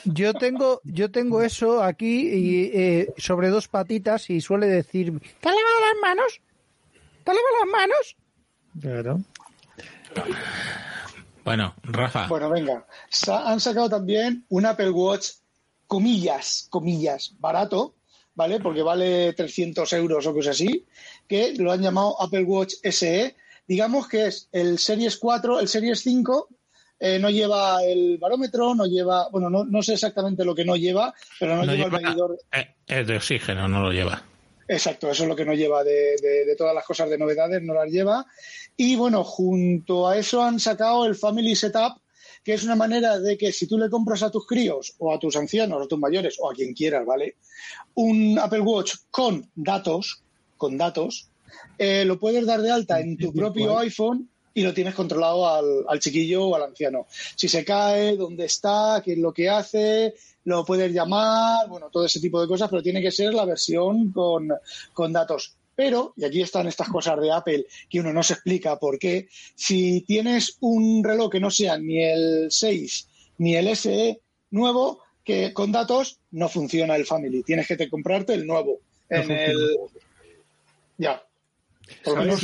Yo 0.06 0.34
tengo, 0.34 0.82
yo 0.84 1.12
tengo 1.12 1.42
eso 1.42 1.82
aquí 1.84 2.28
y, 2.30 2.72
eh, 2.74 3.08
sobre 3.18 3.50
dos 3.50 3.68
patitas 3.68 4.30
y 4.30 4.42
suele 4.42 4.68
decir, 4.68 5.12
¿te 5.40 5.50
has 5.50 5.56
lavado 5.56 5.80
las 5.80 6.02
manos? 6.02 6.42
¿Te 7.24 7.32
has 7.32 7.38
lavado 7.38 7.56
las 7.66 7.72
manos? 7.72 8.16
Claro. 8.80 9.20
Bueno, 11.44 11.74
Rafa, 11.84 12.28
Bueno, 12.28 12.50
venga. 12.50 12.86
Sa- 13.10 13.50
han 13.50 13.60
sacado 13.60 13.90
también 13.90 14.46
un 14.50 14.66
Apple 14.66 14.92
Watch, 14.92 15.28
comillas, 15.88 16.68
comillas, 16.70 17.34
barato, 17.40 17.96
¿vale? 18.36 18.60
Porque 18.60 18.84
vale 18.84 19.34
300 19.34 19.92
euros 19.94 20.26
o 20.28 20.34
cosas 20.34 20.56
así, 20.56 20.86
que 21.28 21.54
lo 21.58 21.72
han 21.72 21.82
llamado 21.82 22.22
Apple 22.22 22.44
Watch 22.44 22.76
SE. 22.84 23.36
Digamos 23.68 24.08
que 24.08 24.28
es 24.28 24.50
el 24.52 24.78
Series 24.78 25.18
4, 25.18 25.60
el 25.60 25.68
Series 25.68 26.02
5, 26.02 26.48
eh, 27.00 27.18
no 27.20 27.30
lleva 27.32 27.84
el 27.84 28.18
barómetro, 28.20 28.76
no 28.76 28.86
lleva, 28.86 29.28
bueno, 29.30 29.50
no, 29.50 29.64
no 29.64 29.82
sé 29.82 29.94
exactamente 29.94 30.46
lo 30.46 30.54
que 30.54 30.64
no 30.66 30.76
lleva, 30.76 31.14
pero 31.40 31.56
no, 31.56 31.66
no 31.66 31.74
lleva, 31.74 31.86
lleva- 31.86 31.98
el 31.98 32.04
medidor. 32.06 32.38
eh, 32.52 32.76
es 32.86 33.08
de 33.08 33.16
oxígeno, 33.18 33.68
no 33.68 33.82
lo 33.82 33.92
lleva. 33.92 34.22
Exacto, 34.74 35.12
eso 35.12 35.24
es 35.24 35.30
lo 35.30 35.36
que 35.36 35.44
no 35.44 35.54
lleva 35.54 35.84
de, 35.84 36.16
de- 36.22 36.46
de 36.46 36.56
todas 36.56 36.74
las 36.74 36.86
cosas 36.86 37.10
de 37.10 37.18
novedades, 37.18 37.62
no 37.62 37.74
las 37.74 37.90
lleva. 37.92 38.26
Y 38.78 38.96
bueno, 38.96 39.24
junto 39.26 40.08
a 40.08 40.18
eso 40.18 40.42
han 40.42 40.60
sacado 40.62 41.06
el 41.06 41.16
Family 41.16 41.56
Setup, 41.58 41.98
que 42.44 42.54
es 42.54 42.64
una 42.64 42.76
manera 42.78 43.20
de 43.20 43.38
que 43.38 43.52
si 43.52 43.68
tú 43.68 43.78
le 43.78 43.90
compras 43.90 44.24
a 44.24 44.32
tus 44.32 44.48
críos 44.48 44.94
o 45.00 45.14
a 45.14 45.20
tus 45.20 45.36
ancianos 45.36 45.78
o 45.78 45.84
a 45.84 45.88
tus 45.90 46.00
mayores 46.00 46.38
o 46.40 46.50
a 46.50 46.54
quien 46.54 46.74
quieras, 46.74 47.06
¿vale? 47.06 47.36
Un 47.96 48.40
Apple 48.40 48.62
Watch 48.62 48.94
con 49.12 49.50
datos, 49.56 50.24
con 50.56 50.78
datos, 50.78 51.28
eh, 51.78 52.06
lo 52.06 52.18
puedes 52.18 52.46
dar 52.46 52.62
de 52.62 52.72
alta 52.72 53.02
en 53.02 53.18
tu 53.18 53.34
propio 53.34 53.78
iPhone 53.80 54.30
y 54.54 54.64
lo 54.64 54.74
tienes 54.74 54.96
controlado 54.96 55.48
al, 55.50 55.84
al 55.88 56.00
chiquillo 56.00 56.46
o 56.48 56.56
al 56.56 56.64
anciano. 56.64 57.08
Si 57.36 57.50
se 57.50 57.66
cae, 57.66 58.16
dónde 58.16 58.46
está, 58.46 59.02
qué 59.04 59.14
es 59.14 59.18
lo 59.20 59.34
que 59.34 59.50
hace, 59.50 60.14
lo 60.46 60.66
puedes 60.66 60.92
llamar, 60.92 61.68
bueno, 61.70 61.90
todo 61.92 62.06
ese 62.06 62.20
tipo 62.20 62.42
de 62.42 62.48
cosas, 62.48 62.70
pero 62.70 62.82
tiene 62.82 63.02
que 63.02 63.12
ser 63.12 63.34
la 63.34 63.46
versión 63.46 64.12
con, 64.12 64.50
con 64.94 65.14
datos. 65.14 65.56
Pero, 65.76 66.14
y 66.18 66.26
aquí 66.26 66.42
están 66.42 66.68
estas 66.68 66.90
cosas 66.90 67.20
de 67.20 67.32
Apple 67.32 67.66
que 67.90 68.00
uno 68.00 68.12
no 68.14 68.22
se 68.24 68.34
explica 68.34 68.78
por 68.78 69.00
qué, 69.00 69.28
si 69.56 70.02
tienes 70.02 70.58
un 70.60 71.04
reloj 71.04 71.32
que 71.32 71.40
no 71.40 71.50
sea 71.50 71.78
ni 71.78 72.04
el 72.04 72.48
6 72.50 73.08
ni 73.38 73.56
el 73.56 73.76
SE 73.76 74.20
nuevo, 74.52 75.00
que 75.24 75.54
con 75.54 75.72
datos 75.72 76.20
no 76.32 76.50
funciona 76.50 76.96
el 76.96 77.06
Family. 77.06 77.44
Tienes 77.44 77.68
que 77.68 77.78
te 77.78 77.90
comprarte 77.90 78.34
el 78.34 78.46
nuevo. 78.46 78.80
En 79.10 79.24
funciona. 79.24 79.44
el... 79.52 79.78
Ya. 80.98 81.24
Por 82.04 82.16
lo 82.18 82.22
menos 82.22 82.44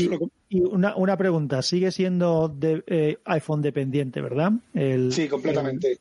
Y 0.49 0.61
una, 0.61 0.95
una 0.95 1.17
pregunta, 1.17 1.61
sigue 1.61 1.91
siendo 1.91 2.47
de, 2.49 2.83
eh, 2.87 3.17
iPhone 3.25 3.61
dependiente, 3.61 4.21
¿verdad? 4.21 4.51
El- 4.73 5.11
Sí, 5.11 5.27
completamente. 5.27 5.91
el- 5.91 5.99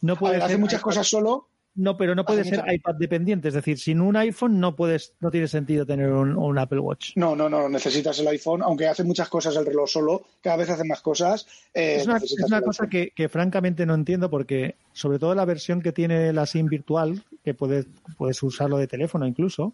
no 0.00 0.16
puede 0.16 0.34
ver, 0.34 0.42
hace 0.42 0.58
muchas 0.58 0.80
iPad- 0.80 0.84
cosas 0.84 1.06
solo. 1.08 1.48
No, 1.74 1.96
pero 1.96 2.16
no 2.16 2.24
puede 2.24 2.42
ser 2.42 2.58
muchas- 2.58 2.74
iPad 2.74 2.94
dependiente. 2.96 3.48
Es 3.48 3.54
decir, 3.54 3.78
sin 3.78 4.00
un 4.00 4.16
iPhone 4.16 4.58
no 4.58 4.74
puedes, 4.74 5.14
no 5.20 5.30
tiene 5.30 5.46
sentido 5.46 5.86
tener 5.86 6.10
un, 6.10 6.36
un 6.36 6.58
Apple 6.58 6.80
Watch. 6.80 7.12
No, 7.14 7.36
no, 7.36 7.48
no, 7.48 7.68
necesitas 7.68 8.18
el 8.18 8.26
iPhone, 8.26 8.62
aunque 8.62 8.88
hace 8.88 9.04
muchas 9.04 9.28
cosas 9.28 9.54
el 9.54 9.64
reloj 9.64 9.88
solo, 9.88 10.24
cada 10.40 10.56
vez 10.56 10.70
hace 10.70 10.82
más 10.82 11.00
cosas. 11.02 11.46
eh, 11.74 11.96
es 12.00 12.06
una, 12.06 12.16
es 12.16 12.64
cosa 12.64 12.88
que, 12.88 13.12
que 13.14 13.28
francamente 13.28 13.86
no 13.86 13.94
entiendo 13.94 14.28
porque, 14.28 14.74
sobre 14.92 15.20
todo 15.20 15.36
la 15.36 15.44
versión 15.44 15.80
que 15.80 15.92
tiene 15.92 16.32
la 16.32 16.46
SIM 16.46 16.66
virtual, 16.66 17.22
que 17.44 17.54
puedes, 17.54 17.86
puedes 18.16 18.42
usarlo 18.42 18.76
de 18.78 18.88
teléfono 18.88 19.24
incluso, 19.24 19.72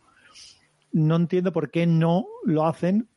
no 0.92 1.16
entiendo 1.16 1.52
por 1.54 1.70
qué 1.70 1.86
no 1.86 2.26
lo 2.44 2.66
hacen 2.66 3.08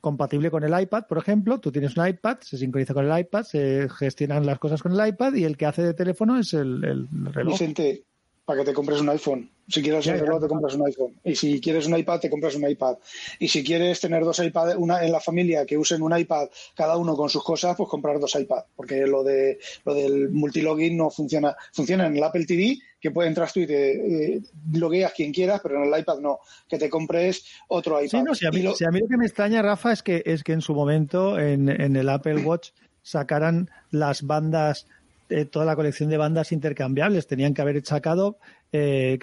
compatible 0.00 0.50
con 0.50 0.64
el 0.64 0.80
iPad, 0.80 1.04
por 1.08 1.18
ejemplo. 1.18 1.60
Tú 1.60 1.70
tienes 1.70 1.96
un 1.96 2.06
iPad, 2.06 2.38
se 2.40 2.58
sincroniza 2.58 2.94
con 2.94 3.10
el 3.10 3.18
iPad, 3.18 3.44
se 3.44 3.88
gestionan 3.88 4.46
las 4.46 4.58
cosas 4.58 4.82
con 4.82 4.98
el 4.98 5.08
iPad 5.08 5.34
y 5.34 5.44
el 5.44 5.56
que 5.56 5.66
hace 5.66 5.82
de 5.82 5.94
teléfono 5.94 6.38
es 6.38 6.54
el, 6.54 6.84
el 6.84 7.08
reloj. 7.32 7.52
Vicente, 7.52 8.04
para 8.50 8.60
que 8.60 8.70
te 8.70 8.74
compres 8.74 9.00
un 9.00 9.08
iPhone. 9.08 9.48
Si 9.68 9.80
quieres 9.80 10.04
un 10.08 10.18
reloj, 10.18 10.40
te 10.40 10.48
compras 10.48 10.74
un 10.74 10.84
iPhone. 10.84 11.20
Y 11.22 11.36
si 11.36 11.60
quieres 11.60 11.86
un 11.86 11.96
iPad, 11.96 12.18
te 12.18 12.28
compras 12.28 12.56
un 12.56 12.68
iPad. 12.68 12.96
Y 13.38 13.46
si 13.46 13.62
quieres 13.62 14.00
tener 14.00 14.24
dos 14.24 14.40
iPads 14.40 14.74
una, 14.76 15.04
en 15.04 15.12
la 15.12 15.20
familia 15.20 15.64
que 15.64 15.78
usen 15.78 16.02
un 16.02 16.18
iPad 16.18 16.48
cada 16.74 16.96
uno 16.96 17.14
con 17.14 17.28
sus 17.28 17.44
cosas, 17.44 17.76
pues 17.76 17.88
comprar 17.88 18.18
dos 18.18 18.34
iPads. 18.34 18.66
Porque 18.74 19.06
lo 19.06 19.22
de 19.22 19.60
lo 19.84 19.94
del 19.94 20.30
multilogin 20.30 20.96
no 20.96 21.10
funciona. 21.10 21.54
Funciona 21.72 22.06
en 22.06 22.16
el 22.16 22.24
Apple 22.24 22.46
TV, 22.46 22.78
que 23.00 23.10
puede 23.10 23.28
entrar 23.28 23.50
tú 23.50 23.60
y 23.60 23.66
te 23.66 24.34
eh, 24.36 24.42
logueas 24.72 25.12
quien 25.14 25.32
quieras, 25.32 25.60
pero 25.62 25.82
en 25.82 25.92
el 25.92 26.00
iPad 26.00 26.18
no. 26.20 26.40
Que 26.68 26.78
te 26.78 26.90
compres 26.90 27.44
otro 27.68 28.00
iPad. 28.02 28.18
Sí, 28.18 28.22
no, 28.24 28.34
si 28.34 28.46
a, 28.46 28.50
mí, 28.50 28.62
lo- 28.62 28.74
si 28.74 28.84
a 28.84 28.90
mí 28.90 29.00
lo 29.00 29.08
que 29.08 29.16
me 29.16 29.26
extraña, 29.26 29.62
Rafa, 29.62 29.92
es 29.92 30.02
que, 30.02 30.22
es 30.26 30.44
que 30.44 30.52
en 30.52 30.60
su 30.60 30.74
momento 30.74 31.38
en, 31.38 31.68
en 31.68 31.96
el 31.96 32.08
Apple 32.08 32.44
Watch 32.44 32.70
sacaran 33.02 33.70
las 33.90 34.22
bandas, 34.22 34.86
eh, 35.30 35.44
toda 35.46 35.64
la 35.64 35.76
colección 35.76 36.10
de 36.10 36.16
bandas 36.18 36.52
intercambiables. 36.52 37.26
Tenían 37.26 37.54
que 37.54 37.62
haber 37.62 37.84
sacado, 37.86 38.38
eh, 38.72 39.18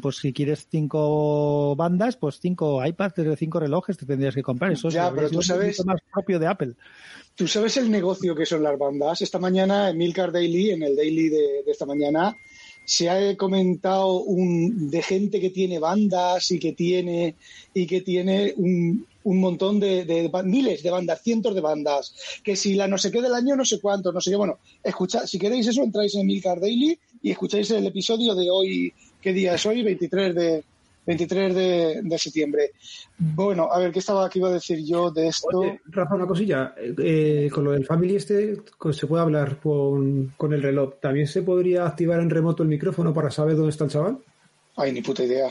pues 0.00 0.16
si 0.18 0.32
quieres 0.32 0.68
cinco 0.70 1.74
bandas, 1.74 2.16
pues 2.16 2.38
cinco 2.40 2.84
iPads, 2.84 3.14
cinco 3.38 3.58
relojes 3.60 3.96
te 3.98 4.06
tendrías 4.06 4.34
que 4.34 4.42
comprar. 4.42 4.72
Eso 4.72 4.88
Ya, 4.90 5.12
pero 5.12 5.28
tú 5.30 5.42
sabes- 5.42 5.84
más 5.84 6.00
propio 6.12 6.38
de 6.38 6.46
Apple. 6.46 6.74
¿Tú 7.34 7.46
sabes 7.46 7.76
el 7.76 7.90
negocio 7.90 8.34
que 8.34 8.44
son 8.46 8.62
las 8.62 8.76
bandas? 8.78 9.22
Esta 9.22 9.38
mañana 9.38 9.90
en 9.90 9.96
Milcar 9.98 10.32
Daily, 10.32 10.70
en 10.70 10.82
el 10.82 10.96
daily 10.96 11.28
de, 11.28 11.62
de 11.64 11.70
esta 11.70 11.86
mañana, 11.86 12.36
se 12.88 13.10
ha 13.10 13.36
comentado 13.36 14.20
un, 14.22 14.90
de 14.90 15.02
gente 15.02 15.40
que 15.40 15.50
tiene 15.50 15.78
bandas 15.78 16.50
y 16.50 16.58
que 16.58 16.72
tiene 16.72 17.34
y 17.74 17.86
que 17.86 18.00
tiene 18.00 18.54
un, 18.56 19.06
un 19.24 19.40
montón 19.40 19.78
de, 19.78 20.06
de 20.06 20.28
ba- 20.28 20.42
miles 20.42 20.82
de 20.82 20.88
bandas, 20.90 21.20
cientos 21.22 21.54
de 21.54 21.60
bandas, 21.60 22.14
que 22.42 22.56
si 22.56 22.72
la 22.72 22.88
no 22.88 22.96
sé 22.96 23.10
qué 23.10 23.20
del 23.20 23.34
año, 23.34 23.56
no 23.56 23.64
sé 23.66 23.78
cuánto, 23.78 24.10
no 24.10 24.22
sé 24.22 24.30
qué. 24.30 24.36
Bueno, 24.36 24.56
escucha, 24.82 25.26
si 25.26 25.38
queréis 25.38 25.66
eso, 25.66 25.82
entráis 25.82 26.14
en 26.14 26.26
Milcar 26.26 26.60
Daily 26.60 26.98
y 27.22 27.30
escucháis 27.30 27.70
el 27.72 27.86
episodio 27.86 28.34
de 28.34 28.50
hoy, 28.50 28.92
¿qué 29.20 29.34
día 29.34 29.54
es 29.56 29.66
hoy? 29.66 29.82
23 29.82 30.34
de 30.34 30.64
23 31.08 31.54
de, 31.54 32.00
de 32.02 32.18
septiembre. 32.18 32.72
Bueno, 33.16 33.70
a 33.72 33.78
ver, 33.78 33.90
¿qué 33.92 33.98
estaba 33.98 34.28
que 34.28 34.40
iba 34.40 34.48
a 34.48 34.52
decir 34.52 34.84
yo 34.84 35.10
de 35.10 35.28
esto? 35.28 35.60
Oye, 35.60 35.80
Rafa, 35.86 36.14
una 36.16 36.26
cosilla. 36.26 36.74
Eh, 36.76 37.48
con 37.50 37.64
lo 37.64 37.72
del 37.72 37.86
Family 37.86 38.16
este 38.16 38.60
se 38.92 39.06
puede 39.06 39.22
hablar 39.22 39.58
con, 39.58 40.34
con 40.36 40.52
el 40.52 40.62
reloj. 40.62 40.96
¿También 41.00 41.26
se 41.26 41.40
podría 41.40 41.86
activar 41.86 42.20
en 42.20 42.28
remoto 42.28 42.62
el 42.62 42.68
micrófono 42.68 43.14
para 43.14 43.30
saber 43.30 43.56
dónde 43.56 43.70
está 43.70 43.84
el 43.84 43.90
chaval? 43.90 44.18
Ay, 44.76 44.92
ni 44.92 45.00
puta 45.00 45.24
idea. 45.24 45.48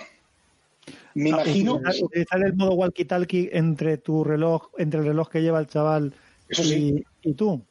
Me 1.15 1.31
Ah, 1.31 1.41
imagino. 1.41 1.73
Utilizar, 1.77 2.03
utilizar 2.05 2.43
el 2.43 2.53
modo 2.53 2.71
walkie-talkie 2.73 3.49
entre 3.51 3.97
tu 3.97 4.23
reloj, 4.23 4.69
entre 4.77 4.99
el 4.99 5.07
reloj 5.07 5.27
que 5.27 5.41
lleva 5.41 5.59
el 5.59 5.65
chaval 5.65 6.13
Eso 6.47 6.61
y, 6.61 6.65
sí. 6.67 7.03
y 7.23 7.33
tú. 7.33 7.63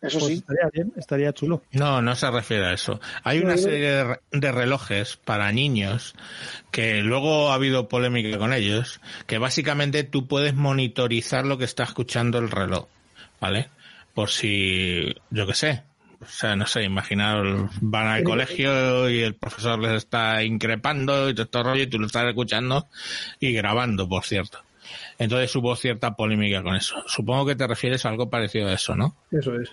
Eso 0.00 0.18
Pues 0.20 0.30
sí. 0.32 0.38
estaría 0.38 0.68
bien, 0.72 0.92
estaría 0.96 1.32
chulo. 1.32 1.62
No, 1.72 2.00
no 2.02 2.14
se 2.14 2.30
refiere 2.30 2.66
a 2.66 2.72
eso. 2.72 3.00
Hay 3.24 3.40
una 3.40 3.56
serie 3.56 3.80
de, 3.90 4.04
re- 4.04 4.20
de 4.30 4.52
relojes 4.52 5.16
para 5.16 5.50
niños 5.50 6.14
que 6.70 7.02
luego 7.02 7.50
ha 7.50 7.54
habido 7.54 7.88
polémica 7.88 8.38
con 8.38 8.52
ellos, 8.52 9.00
que 9.26 9.38
básicamente 9.38 10.04
tú 10.04 10.28
puedes 10.28 10.54
monitorizar 10.54 11.44
lo 11.44 11.58
que 11.58 11.64
está 11.64 11.82
escuchando 11.82 12.38
el 12.38 12.50
reloj, 12.50 12.86
¿vale? 13.40 13.70
Por 14.14 14.30
si, 14.30 15.14
yo 15.30 15.46
qué 15.48 15.54
sé, 15.54 15.82
o 16.20 16.26
sea, 16.26 16.54
no 16.54 16.66
sé, 16.66 16.84
imaginaros, 16.84 17.68
van 17.80 18.06
al 18.06 18.22
colegio 18.24 19.10
y 19.10 19.20
el 19.20 19.34
profesor 19.34 19.80
les 19.80 19.92
está 19.94 20.44
increpando 20.44 21.28
y 21.28 21.34
todo 21.34 21.44
este 21.44 21.62
rollo 21.62 21.82
y 21.82 21.86
tú 21.88 21.98
lo 21.98 22.06
estás 22.06 22.24
escuchando 22.28 22.86
y 23.40 23.52
grabando, 23.52 24.08
por 24.08 24.24
cierto. 24.24 24.60
Entonces 25.18 25.54
hubo 25.56 25.74
cierta 25.76 26.14
polémica 26.14 26.62
con 26.62 26.76
eso. 26.76 26.94
Supongo 27.08 27.46
que 27.46 27.56
te 27.56 27.66
refieres 27.66 28.06
a 28.06 28.10
algo 28.10 28.30
parecido 28.30 28.68
a 28.68 28.72
eso, 28.74 28.94
¿no? 28.96 29.16
Eso 29.32 29.54
es. 29.60 29.68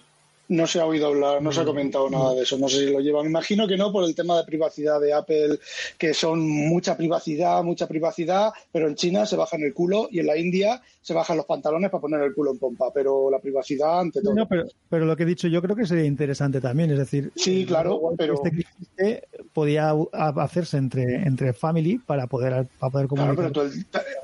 No 0.47 0.67
se 0.67 0.79
ha 0.79 0.86
oído 0.86 1.08
hablar, 1.08 1.41
no 1.41 1.51
se 1.51 1.62
ha 1.62 1.65
comentado 1.65 2.08
nada 2.10 2.36
de 2.36 2.43
eso. 2.43 2.58
No 2.60 2.69
sé 2.69 2.86
si 2.86 2.91
lo 2.93 2.99
lleva. 2.99 3.23
Me 3.23 3.29
imagino 3.29 3.67
que 3.67 3.77
no 3.77 3.91
por 3.91 4.03
el 4.03 4.13
tema 4.13 4.38
de 4.38 4.43
privacidad 4.43 5.01
de 5.01 5.12
Apple, 5.12 5.58
que 5.97 6.13
son 6.13 6.47
mucha 6.47 6.95
privacidad, 6.95 7.63
mucha 7.63 7.88
privacidad, 7.88 8.51
pero 8.71 8.88
en 8.88 8.93
China 8.95 9.25
se 9.25 9.36
bajan 9.36 9.62
el 9.63 9.73
culo 9.73 10.08
y 10.12 10.19
en 10.19 10.27
la 10.27 10.38
India 10.38 10.81
se 11.01 11.15
bajan 11.15 11.38
los 11.38 11.47
pantalones 11.47 11.89
para 11.89 12.01
poner 12.01 12.21
el 12.21 12.34
culo 12.36 12.51
en 12.51 12.60
pompa. 12.60 12.91
Pero 12.93 13.31
la 13.31 13.39
privacidad 13.39 13.99
ante 14.01 14.21
todo. 14.21 14.36
No, 14.36 14.47
pero, 14.47 14.65
pero 14.88 15.05
lo 15.05 15.15
que 15.17 15.23
he 15.23 15.25
dicho 15.25 15.47
yo 15.47 15.62
creo 15.63 15.75
que 15.75 15.86
sería 15.88 16.05
interesante 16.05 16.62
también. 16.62 16.91
Es 16.91 16.99
decir, 16.99 17.31
Sí, 17.36 17.65
claro, 17.65 17.99
que 18.12 18.15
pero- 18.17 18.34
este 18.36 18.51
que 18.51 18.60
existe 18.62 19.27
podía 19.51 19.93
hacerse 20.12 20.77
entre, 20.77 21.15
entre 21.25 21.53
family 21.53 21.97
para 21.97 22.27
poder, 22.27 22.67
para 22.79 22.91
poder 22.91 23.08
Claro, 23.08 23.36
comunicar. 23.36 23.51
pero 23.51 23.51
tú 23.51 23.62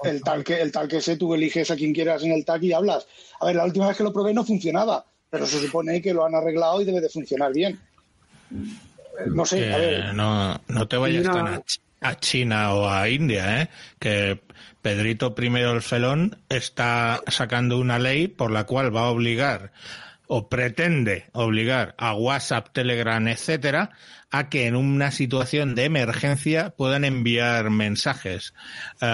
el, 0.06 0.12
el 0.16 0.22
tal 0.22 0.44
que 0.44 0.62
el 0.62 0.72
tal 0.72 0.88
que 0.88 1.02
sé, 1.02 1.18
tú 1.18 1.34
eliges 1.34 1.72
a 1.72 1.76
quien 1.76 1.94
quieras 1.94 2.24
en 2.24 2.32
el 2.32 2.46
tag 2.46 2.64
y 2.64 2.74
hablas. 2.74 3.08
A 3.40 3.48
ver, 3.48 3.56
la 3.56 3.66
última 3.66 3.88
vez 3.88 3.98
que 3.98 4.04
lo 4.04 4.14
probé 4.14 4.34
no 4.36 4.44
funcionaba, 4.44 5.06
pero 5.32 5.48
se 5.48 5.60
supone 5.60 6.00
que 6.02 6.14
lo 6.14 6.26
han 6.26 6.36
arreglado 6.36 6.82
y 6.82 6.86
debe 6.86 7.02
de 7.02 7.10
funcionar 7.10 7.52
bien. 7.54 7.80
No 9.34 9.46
sé, 9.46 9.60
Que 9.60 9.74
a 9.74 9.78
ver. 9.78 10.14
no, 10.14 10.62
no 10.68 10.88
te 10.88 10.98
vayas 10.98 11.26
una- 11.26 11.34
tan 11.34 11.64
a 12.02 12.20
China 12.20 12.74
o 12.74 12.90
a 12.90 13.08
India, 13.10 13.62
¿eh? 13.62 13.70
que 14.00 14.42
Pedrito 14.82 15.34
I 15.40 15.46
el 15.62 15.82
Felón 15.82 16.38
está 16.50 17.22
sacando 17.28 17.78
una 17.78 17.98
ley 18.00 18.28
por 18.28 18.52
la 18.52 18.66
cual 18.66 18.94
va 18.96 19.02
a 19.02 19.10
obligar 19.12 19.72
o 20.28 20.50
pretende 20.50 21.26
obligar 21.34 21.94
a 21.98 22.16
WhatsApp, 22.16 22.70
Telegram, 22.74 23.26
etcétera, 23.28 23.92
a 24.34 24.48
que 24.50 24.66
en 24.66 24.76
una 24.78 25.12
situación 25.12 25.76
de 25.76 25.84
emergencia 25.86 26.70
puedan 26.78 27.04
enviar 27.04 27.70
mensajes 27.70 28.54
eh, 29.02 29.06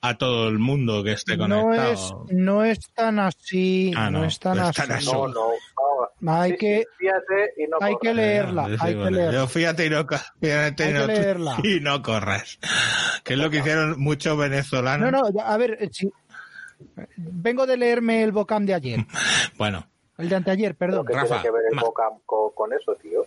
a 0.00 0.16
todo 0.18 0.48
el 0.48 0.58
mundo 0.58 1.04
que 1.04 1.12
esté 1.12 1.36
No 1.36 1.62
conectado. 1.62 1.92
es, 1.92 2.14
no 2.30 2.64
es 2.64 2.80
tan 2.92 3.18
así, 3.20 3.92
Ah, 3.96 4.10
no, 4.10 4.20
no, 4.20 4.24
es 4.24 4.38
tan 4.40 4.56
no 4.56 4.64
es 4.64 4.68
así. 4.70 4.80
tan 4.88 4.92
así. 4.98 5.06
No, 5.12 5.28
no, 5.28 5.48
no. 6.20 6.34
Hay 6.40 6.56
que, 6.56 6.78
sí, 6.80 6.86
fíjate 6.98 7.52
y 7.56 7.66
no 7.68 7.76
hay 7.80 7.92
corras. 7.94 7.98
que 8.02 8.14
leerla, 8.14 8.66
Sí, 8.66 8.76
hay 8.80 8.94
que 8.94 9.10
leerla. 9.10 9.32
Yo 9.32 9.46
fíjate 9.46 9.86
y 9.86 9.90
no, 9.90 10.06
co- 10.06 10.16
fíjate 10.40 10.82
y 10.82 10.86
Hay 10.86 10.92
que 10.92 10.98
no- 10.98 11.06
leerla. 11.06 11.56
y 11.62 11.80
no 11.80 12.02
corras. 12.02 12.58
Que 13.22 13.34
es 13.34 13.38
lo 13.38 13.50
que 13.50 13.58
hicieron 13.58 14.00
muchos 14.00 14.36
venezolanos. 14.36 15.12
No, 15.12 15.22
no, 15.22 15.30
ya, 15.32 15.42
a 15.52 15.56
ver, 15.56 15.76
eh, 15.80 15.88
si- 15.92 16.10
vengo 17.16 17.66
de 17.66 17.76
leerme 17.76 18.22
el 18.22 18.32
Bocam 18.32 18.66
de 18.66 18.74
ayer, 18.74 19.06
Bueno, 19.58 19.86
el 20.18 20.28
de 20.28 20.36
anteayer, 20.36 20.74
perdón. 20.74 21.06
¿Qué 21.06 21.12
Rafa, 21.14 21.26
tiene 21.26 21.42
que 21.42 21.50
ver 21.50 21.62
el 21.72 21.78
Bocam 21.78 22.14
con, 22.26 22.50
con 22.54 22.72
eso, 22.72 22.94
tío? 23.00 23.24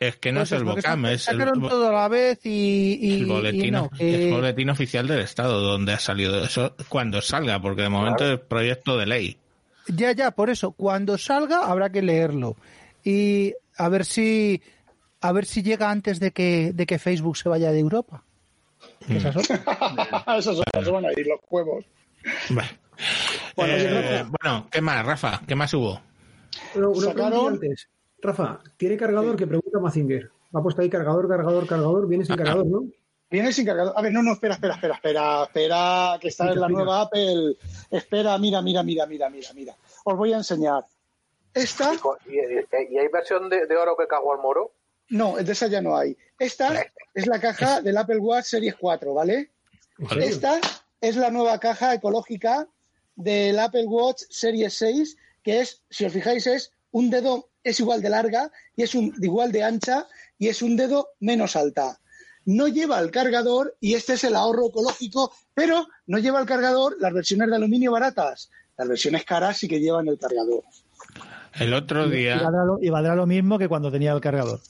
Es 0.00 0.16
que 0.16 0.32
no 0.32 0.40
Pues 0.40 0.52
es 0.52 0.58
el 0.58 0.64
Bocam, 0.64 1.06
es 1.06 1.28
el, 1.28 1.38
todo 1.52 1.88
a 1.88 1.92
la 1.92 2.08
vez 2.08 2.40
y, 2.44 2.98
y- 3.00 3.14
el 3.14 3.20
y 3.20 3.24
boletín, 3.26 3.72
no, 3.72 3.90
que- 3.90 4.28
el 4.28 4.34
boletín 4.34 4.70
oficial 4.70 5.06
del 5.06 5.20
Estado 5.20 5.60
donde 5.60 5.92
ha 5.92 5.98
salido 6.00 6.42
eso 6.42 6.74
cuando 6.88 7.20
salga, 7.20 7.60
porque 7.60 7.82
de 7.82 7.90
momento 7.90 8.24
es 8.32 8.40
proyecto 8.40 8.96
de 8.96 9.06
ley. 9.06 9.36
Ya, 9.88 10.12
ya, 10.12 10.30
por 10.30 10.50
eso, 10.50 10.72
cuando 10.72 11.18
salga 11.18 11.66
habrá 11.66 11.90
que 11.90 12.00
leerlo. 12.02 12.56
Y 13.04 13.54
a 13.76 13.88
ver 13.88 14.04
si 14.04 14.60
a 15.20 15.32
ver 15.32 15.44
si 15.44 15.62
llega 15.62 15.90
antes 15.90 16.18
de 16.18 16.30
que, 16.30 16.72
de 16.72 16.86
que 16.86 16.98
Facebook 16.98 17.36
se 17.36 17.48
vaya 17.50 17.70
de 17.70 17.78
Europa. 17.80 18.24
Que 19.06 19.18
esa 19.18 19.28
es 19.30 19.36
otra. 19.36 19.56
Esos 20.38 20.56
son- 20.56 20.64
se 20.84 20.90
van 20.90 21.04
a 21.04 21.12
ir 21.12 21.26
los 21.26 21.40
huevos. 21.50 21.84
Bueno, 22.48 22.70
Bueno, 23.56 23.72
Eh, 23.76 24.24
bueno, 24.42 24.66
¿qué 24.70 24.80
más, 24.80 25.04
Rafa? 25.04 25.42
¿Qué 25.46 25.54
más 25.54 25.72
hubo? 25.74 26.00
Sacaron- 26.74 27.54
antes. 27.54 27.88
Rafa, 28.22 28.60
¿tiene 28.76 28.96
cargador? 28.96 29.36
Que 29.36 29.46
pregunta 29.46 29.78
Mazinger. 29.78 30.30
Ha 30.52 30.62
puesto 30.62 30.82
ahí 30.82 30.90
cargador, 30.90 31.28
cargador, 31.28 31.66
cargador. 31.66 32.06
Viene 32.08 32.24
sin 32.24 32.36
cargador, 32.36 32.66
¿no? 32.66 32.84
Viene 33.30 33.52
sin 33.52 33.64
cargador. 33.66 33.94
A 33.96 34.02
ver, 34.02 34.12
no, 34.12 34.22
no, 34.22 34.32
espera, 34.32 34.54
espera, 34.54 34.74
espera, 34.74 34.94
espera, 34.94 35.42
espera, 35.44 36.18
que 36.20 36.28
está 36.28 36.50
en 36.52 36.60
la 36.60 36.68
nueva 36.68 37.02
Apple. 37.02 37.56
Espera, 37.90 38.36
mira, 38.38 38.60
mira, 38.62 38.82
mira, 38.82 39.06
mira, 39.06 39.30
mira, 39.30 39.48
mira. 39.54 39.76
Os 40.04 40.16
voy 40.16 40.32
a 40.32 40.38
enseñar. 40.38 40.84
Esta, 41.54 41.94
Y, 41.94 41.98
con- 41.98 42.16
y- 42.26 42.36
y- 42.38 42.94
y 42.94 42.98
hay 42.98 43.08
versión 43.08 43.48
de, 43.48 43.66
de 43.66 43.76
oro 43.76 43.96
que 43.96 44.06
cagó 44.06 44.32
al 44.32 44.40
moro. 44.40 44.72
no, 45.10 45.36
de 45.36 45.52
esa 45.52 45.66
ya 45.68 45.80
no 45.80 45.96
hay. 45.96 46.16
Esta 46.38 46.84
es 47.14 47.26
la 47.26 47.40
caja 47.40 47.80
del 47.80 47.96
Apple 47.96 48.18
Watch 48.18 48.44
Series 48.46 48.74
4, 48.76 49.12
¿vale? 49.14 49.50
Vale. 49.98 50.26
Esta 50.26 50.60
es 51.00 51.16
la 51.16 51.30
nueva 51.30 51.58
caja 51.58 51.92
ecológica 51.94 52.66
del 53.16 53.58
Apple 53.58 53.86
Watch 53.86 54.22
Series 54.30 54.74
6, 54.74 55.16
que 55.42 55.60
es, 55.60 55.82
si 55.90 56.04
os 56.04 56.12
fijáis, 56.12 56.46
es 56.46 56.72
un 56.92 57.10
dedo, 57.10 57.48
es 57.62 57.80
igual 57.80 58.02
de 58.02 58.10
larga 58.10 58.50
y 58.76 58.82
es 58.82 58.94
un, 58.94 59.14
igual 59.20 59.52
de 59.52 59.62
ancha 59.62 60.06
y 60.38 60.48
es 60.48 60.62
un 60.62 60.76
dedo 60.76 61.10
menos 61.20 61.56
alta. 61.56 61.98
No 62.44 62.68
lleva 62.68 62.98
el 63.00 63.10
cargador 63.10 63.76
y 63.80 63.94
este 63.94 64.14
es 64.14 64.24
el 64.24 64.34
ahorro 64.34 64.68
ecológico, 64.68 65.32
pero 65.54 65.86
no 66.06 66.18
lleva 66.18 66.40
el 66.40 66.46
cargador 66.46 66.96
las 67.00 67.12
versiones 67.12 67.48
de 67.48 67.56
aluminio 67.56 67.92
baratas. 67.92 68.50
Las 68.78 68.88
versiones 68.88 69.24
caras 69.24 69.58
sí 69.58 69.68
que 69.68 69.78
llevan 69.78 70.08
el 70.08 70.18
cargador. 70.18 70.62
El 71.54 71.74
otro 71.74 72.06
Y 72.06 72.10
día, 72.10 72.40
valdrá, 72.40 72.64
lo, 72.64 72.78
y 72.80 72.88
valdrá 72.88 73.14
lo 73.14 73.26
mismo 73.26 73.58
que 73.58 73.68
cuando 73.68 73.90
tenía 73.90 74.12
el 74.12 74.20
cargador. 74.20 74.60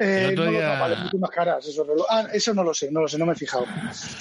Eh, 0.00 0.26
El 0.28 0.32
otro 0.32 0.44
no 0.46 0.50
lo- 0.52 0.58
día- 0.58 0.74
no, 0.74 0.80
vale 0.80 0.96
mucho 0.96 1.18
más 1.18 1.30
caras 1.30 1.66
esos 1.66 1.86
relojes. 1.86 2.06
Ah, 2.10 2.26
eso 2.32 2.54
no 2.54 2.64
lo 2.64 2.74
sé, 2.74 2.90
no 2.90 3.00
lo 3.00 3.08
sé, 3.08 3.18
no 3.18 3.26
me 3.26 3.32
he 3.32 3.36
fijado. 3.36 3.66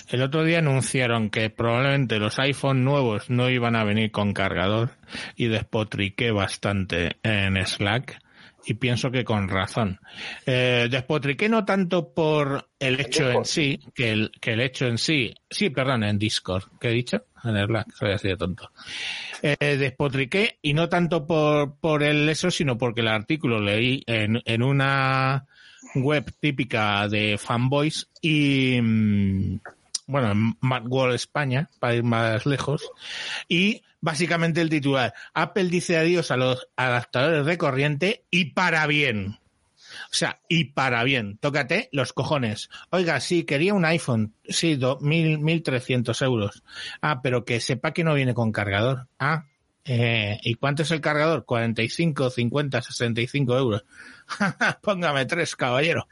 el 0.10 0.22
otro 0.22 0.44
día 0.44 0.60
anunciaron 0.60 1.30
que 1.30 1.50
probablemente 1.50 2.20
los 2.20 2.38
iPhone 2.40 2.84
nuevos 2.84 3.30
no 3.30 3.50
iban 3.50 3.76
a 3.76 3.84
venir 3.84 4.12
con 4.12 4.34
cargador 4.34 4.92
y 5.36 5.48
despotriqué 5.48 6.32
bastante 6.32 7.18
en 7.24 7.58
Slack 7.66 8.20
y 8.66 8.76
pienso 8.76 9.12
que 9.12 9.26
con 9.26 9.50
razón. 9.50 10.00
Eh, 10.46 10.88
despotriqué 10.90 11.50
no 11.50 11.66
tanto 11.66 12.14
por 12.14 12.70
el 12.80 13.00
hecho 13.02 13.30
en 13.30 13.44
sí, 13.44 13.80
que 13.94 14.12
el, 14.12 14.32
que 14.40 14.54
el 14.54 14.62
hecho 14.62 14.86
en 14.88 14.98
sí, 14.98 15.34
sí, 15.50 15.70
perdón, 15.70 16.04
en 16.06 16.18
Discord, 16.18 16.64
¿qué 16.80 16.88
he 16.88 16.92
dicho? 16.92 17.26
En 17.44 17.58
Slack, 17.66 17.92
soy 17.94 18.12
así 18.14 18.30
de 18.30 18.38
tonto. 18.38 18.72
Eh, 19.42 19.76
despotriqué 19.78 20.60
y 20.62 20.74
no 20.74 20.88
tanto 20.88 21.28
por, 21.28 21.78
por 21.80 22.04
el 22.04 22.30
eso, 22.30 22.50
sino 22.52 22.78
porque 22.78 23.02
el 23.02 23.10
artículo 23.10 23.60
leí 23.60 24.02
en, 24.08 24.42
en 24.46 24.64
una 24.64 25.46
web 25.96 26.34
típica 26.40 27.08
de 27.08 27.38
fanboys 27.38 28.10
y 28.22 28.80
mm, 28.82 29.60
bueno, 30.08 30.32
en 30.32 30.58
Macworld 30.60 31.16
España, 31.16 31.70
para 31.80 31.96
ir 31.96 32.04
más 32.04 32.46
lejos, 32.46 32.92
y 33.48 33.84
básicamente 34.02 34.62
el 34.62 34.70
titular, 34.70 35.14
Apple 35.34 35.66
dice 35.66 35.98
adiós 35.98 36.32
a 36.32 36.38
los 36.38 36.68
adaptadores 36.76 37.46
de 37.46 37.58
corriente 37.58 38.26
y 38.30 38.52
para 38.52 38.86
bien. 38.88 39.40
O 40.12 40.16
sea, 40.16 40.42
y 40.48 40.66
para 40.66 41.04
bien. 41.04 41.38
Tócate 41.38 41.90
los 41.92 42.14
cojones. 42.14 42.70
Oiga, 42.90 43.20
sí, 43.20 43.44
quería 43.44 43.74
un 43.74 43.86
iPhone. 43.86 44.34
Sí, 44.48 44.76
do, 44.76 45.00
mil, 45.00 45.40
mil 45.40 45.64
trescientos 45.64 46.22
euros. 46.22 46.64
Ah, 47.02 47.22
pero 47.22 47.46
que 47.46 47.60
sepa 47.60 47.94
que 47.94 48.04
no 48.04 48.14
viene 48.14 48.34
con 48.34 48.52
cargador. 48.52 49.08
Ah, 49.20 49.46
eh, 49.86 50.40
¿y 50.44 50.56
cuánto 50.56 50.84
es 50.84 50.92
el 50.92 51.02
cargador? 51.02 51.46
45, 51.46 52.30
50, 52.30 52.82
65 52.82 53.58
euros. 53.58 53.86
Póngame 54.82 55.26
tres, 55.26 55.56
caballero. 55.56 56.08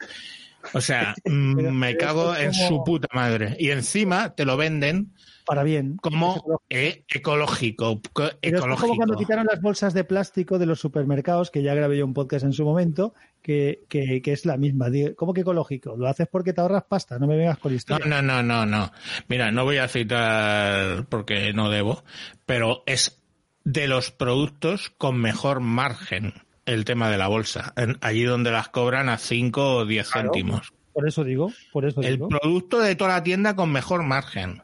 O 0.74 0.80
sea, 0.80 1.14
mm, 1.24 1.56
Pero- 1.56 1.72
me 1.72 1.94
pero 1.94 1.98
cago 2.06 2.36
en 2.36 2.52
como- 2.52 2.68
su 2.68 2.84
puta 2.84 3.08
madre. 3.12 3.56
Y 3.58 3.70
encima 3.70 4.34
te 4.34 4.44
lo 4.44 4.56
venden 4.56 5.12
Para 5.44 5.62
bien. 5.64 5.96
como 5.96 6.60
eh, 6.70 7.04
ecológico. 7.08 8.00
co- 8.12 8.30
Pero 8.40 8.56
es 8.56 8.60
como 8.60 8.74
ecológico. 8.74 8.96
cuando 8.96 9.16
quitaron 9.16 9.46
las 9.46 9.60
bolsas 9.60 9.92
de 9.94 10.04
plástico 10.04 10.58
de 10.58 10.66
los 10.66 10.78
supermercados, 10.78 11.50
que 11.50 11.62
ya 11.62 11.74
grabé 11.74 11.98
yo 11.98 12.04
un 12.06 12.14
podcast 12.14 12.44
en 12.44 12.52
su 12.52 12.64
momento, 12.64 13.12
que, 13.42 13.82
que, 13.88 14.22
que 14.22 14.32
es 14.32 14.46
la 14.46 14.56
misma. 14.56 14.86
¿Cómo 15.16 15.34
que 15.34 15.40
ecológico? 15.40 15.96
Lo 15.96 16.06
haces 16.06 16.28
porque 16.30 16.52
te 16.52 16.60
ahorras 16.60 16.84
pasta, 16.84 17.18
no 17.18 17.26
me 17.26 17.36
vengas 17.36 17.58
con 17.58 17.72
No, 17.72 17.76
historia. 17.76 18.06
no, 18.06 18.22
no, 18.22 18.42
no, 18.44 18.64
no. 18.66 18.92
Mira, 19.26 19.50
no 19.50 19.64
voy 19.64 19.78
a 19.78 19.88
citar 19.88 21.06
porque 21.08 21.52
no 21.52 21.70
debo, 21.70 22.04
pero 22.46 22.84
es 22.86 23.18
de 23.64 23.86
los 23.88 24.10
productos 24.10 24.90
con 24.98 25.18
mejor 25.18 25.60
margen 25.60 26.34
el 26.66 26.84
tema 26.84 27.10
de 27.10 27.18
la 27.18 27.28
bolsa. 27.28 27.72
En- 27.76 27.98
allí 28.00 28.22
donde 28.24 28.50
las 28.50 28.68
cobran 28.68 29.08
a 29.08 29.18
5 29.18 29.76
o 29.76 29.84
10 29.86 30.10
Claro. 30.10 30.30
céntimos. 30.32 30.72
Por 30.92 31.08
eso 31.08 31.24
digo, 31.24 31.50
por 31.72 31.84
eso 31.86 32.02
El 32.02 32.14
digo. 32.14 32.28
producto 32.28 32.78
de 32.80 32.94
toda 32.96 33.10
la 33.14 33.22
tienda 33.22 33.56
con 33.56 33.72
mejor 33.72 34.02
margen. 34.02 34.62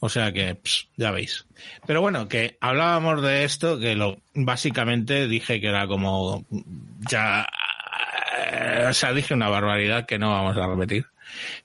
O 0.00 0.08
sea 0.08 0.32
que, 0.32 0.54
ps, 0.54 0.88
ya 0.96 1.10
veis. 1.10 1.46
Pero 1.86 2.00
bueno, 2.00 2.28
que 2.28 2.56
hablábamos 2.60 3.22
de 3.22 3.44
esto, 3.44 3.78
que 3.78 3.94
lo 3.94 4.18
básicamente 4.34 5.26
dije 5.28 5.60
que 5.60 5.68
era 5.68 5.86
como 5.86 6.44
ya, 7.10 7.46
eh, 8.52 8.86
o 8.88 8.92
sea, 8.94 9.12
dije 9.12 9.34
una 9.34 9.48
barbaridad 9.48 10.06
que 10.06 10.18
no 10.18 10.30
vamos 10.30 10.56
a 10.56 10.66
repetir. 10.66 11.06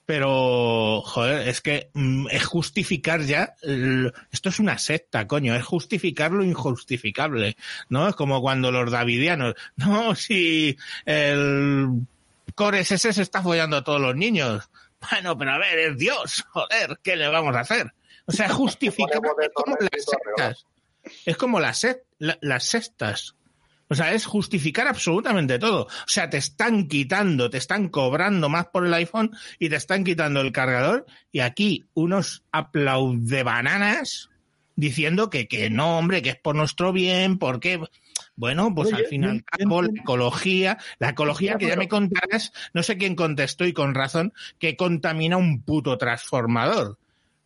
Pero, 0.06 1.02
joder, 1.04 1.48
es 1.48 1.60
que 1.60 1.90
mm, 1.94 2.28
es 2.30 2.44
justificar 2.44 3.20
ya, 3.22 3.54
el- 3.62 4.12
esto 4.30 4.48
es 4.48 4.58
una 4.58 4.78
secta, 4.78 5.26
coño, 5.26 5.54
es 5.54 5.64
justificar 5.64 6.32
lo 6.32 6.44
injustificable, 6.44 7.56
¿no? 7.88 8.08
Es 8.08 8.14
como 8.14 8.40
cuando 8.40 8.70
los 8.72 8.90
davidianos, 8.90 9.54
no, 9.76 10.14
si 10.14 10.76
el 11.04 11.88
Core 12.54 12.80
SS 12.80 13.12
se 13.12 13.22
está 13.22 13.42
follando 13.42 13.76
a 13.78 13.84
todos 13.84 14.00
los 14.00 14.14
niños. 14.16 14.68
Bueno, 15.10 15.36
pero 15.36 15.52
a 15.52 15.58
ver, 15.58 15.78
es 15.78 15.98
Dios, 15.98 16.44
joder, 16.50 16.98
¿qué 17.02 17.16
le 17.16 17.28
vamos 17.28 17.56
a 17.56 17.60
hacer? 17.60 17.92
O 18.26 18.32
sea, 18.32 18.48
justificar 18.52 19.20
es 19.42 19.50
como 19.54 19.76
las 19.80 20.04
sectas. 20.04 20.66
Es 21.26 21.36
como 21.36 21.58
las, 21.60 21.86
las 22.18 22.64
sectas. 22.64 23.34
O 23.92 23.94
sea, 23.94 24.12
es 24.14 24.24
justificar 24.24 24.88
absolutamente 24.88 25.58
todo. 25.58 25.82
O 25.84 25.88
sea, 26.06 26.30
te 26.30 26.38
están 26.38 26.88
quitando, 26.88 27.50
te 27.50 27.58
están 27.58 27.90
cobrando 27.90 28.48
más 28.48 28.66
por 28.68 28.86
el 28.86 28.94
iPhone 28.94 29.30
y 29.58 29.68
te 29.68 29.76
están 29.76 30.02
quitando 30.02 30.40
el 30.40 30.50
cargador. 30.50 31.04
Y 31.30 31.40
aquí 31.40 31.84
unos 31.92 32.42
aplaudebananas 32.52 34.30
diciendo 34.76 35.28
que, 35.28 35.46
que 35.46 35.68
no, 35.68 35.98
hombre, 35.98 36.22
que 36.22 36.30
es 36.30 36.36
por 36.36 36.54
nuestro 36.56 36.92
bien, 36.92 37.38
porque... 37.38 37.80
Bueno, 38.34 38.74
pues 38.74 38.88
Oye, 38.88 39.02
al 39.02 39.06
fin 39.08 39.22
y 39.22 39.26
yo- 39.26 39.30
al 39.32 39.38
yo 39.38 39.44
cabo, 39.44 39.82
la 39.82 40.00
ecología, 40.00 40.78
la 40.98 41.10
ecología 41.10 41.56
que 41.58 41.66
ya 41.68 41.76
me 41.76 41.86
contarás, 41.86 42.50
no 42.72 42.82
sé 42.82 42.96
quién 42.96 43.14
contestó 43.14 43.66
y 43.66 43.74
con 43.74 43.94
razón, 43.94 44.32
que 44.58 44.74
contamina 44.74 45.36
un 45.36 45.60
puto 45.60 45.98
transformador, 45.98 46.98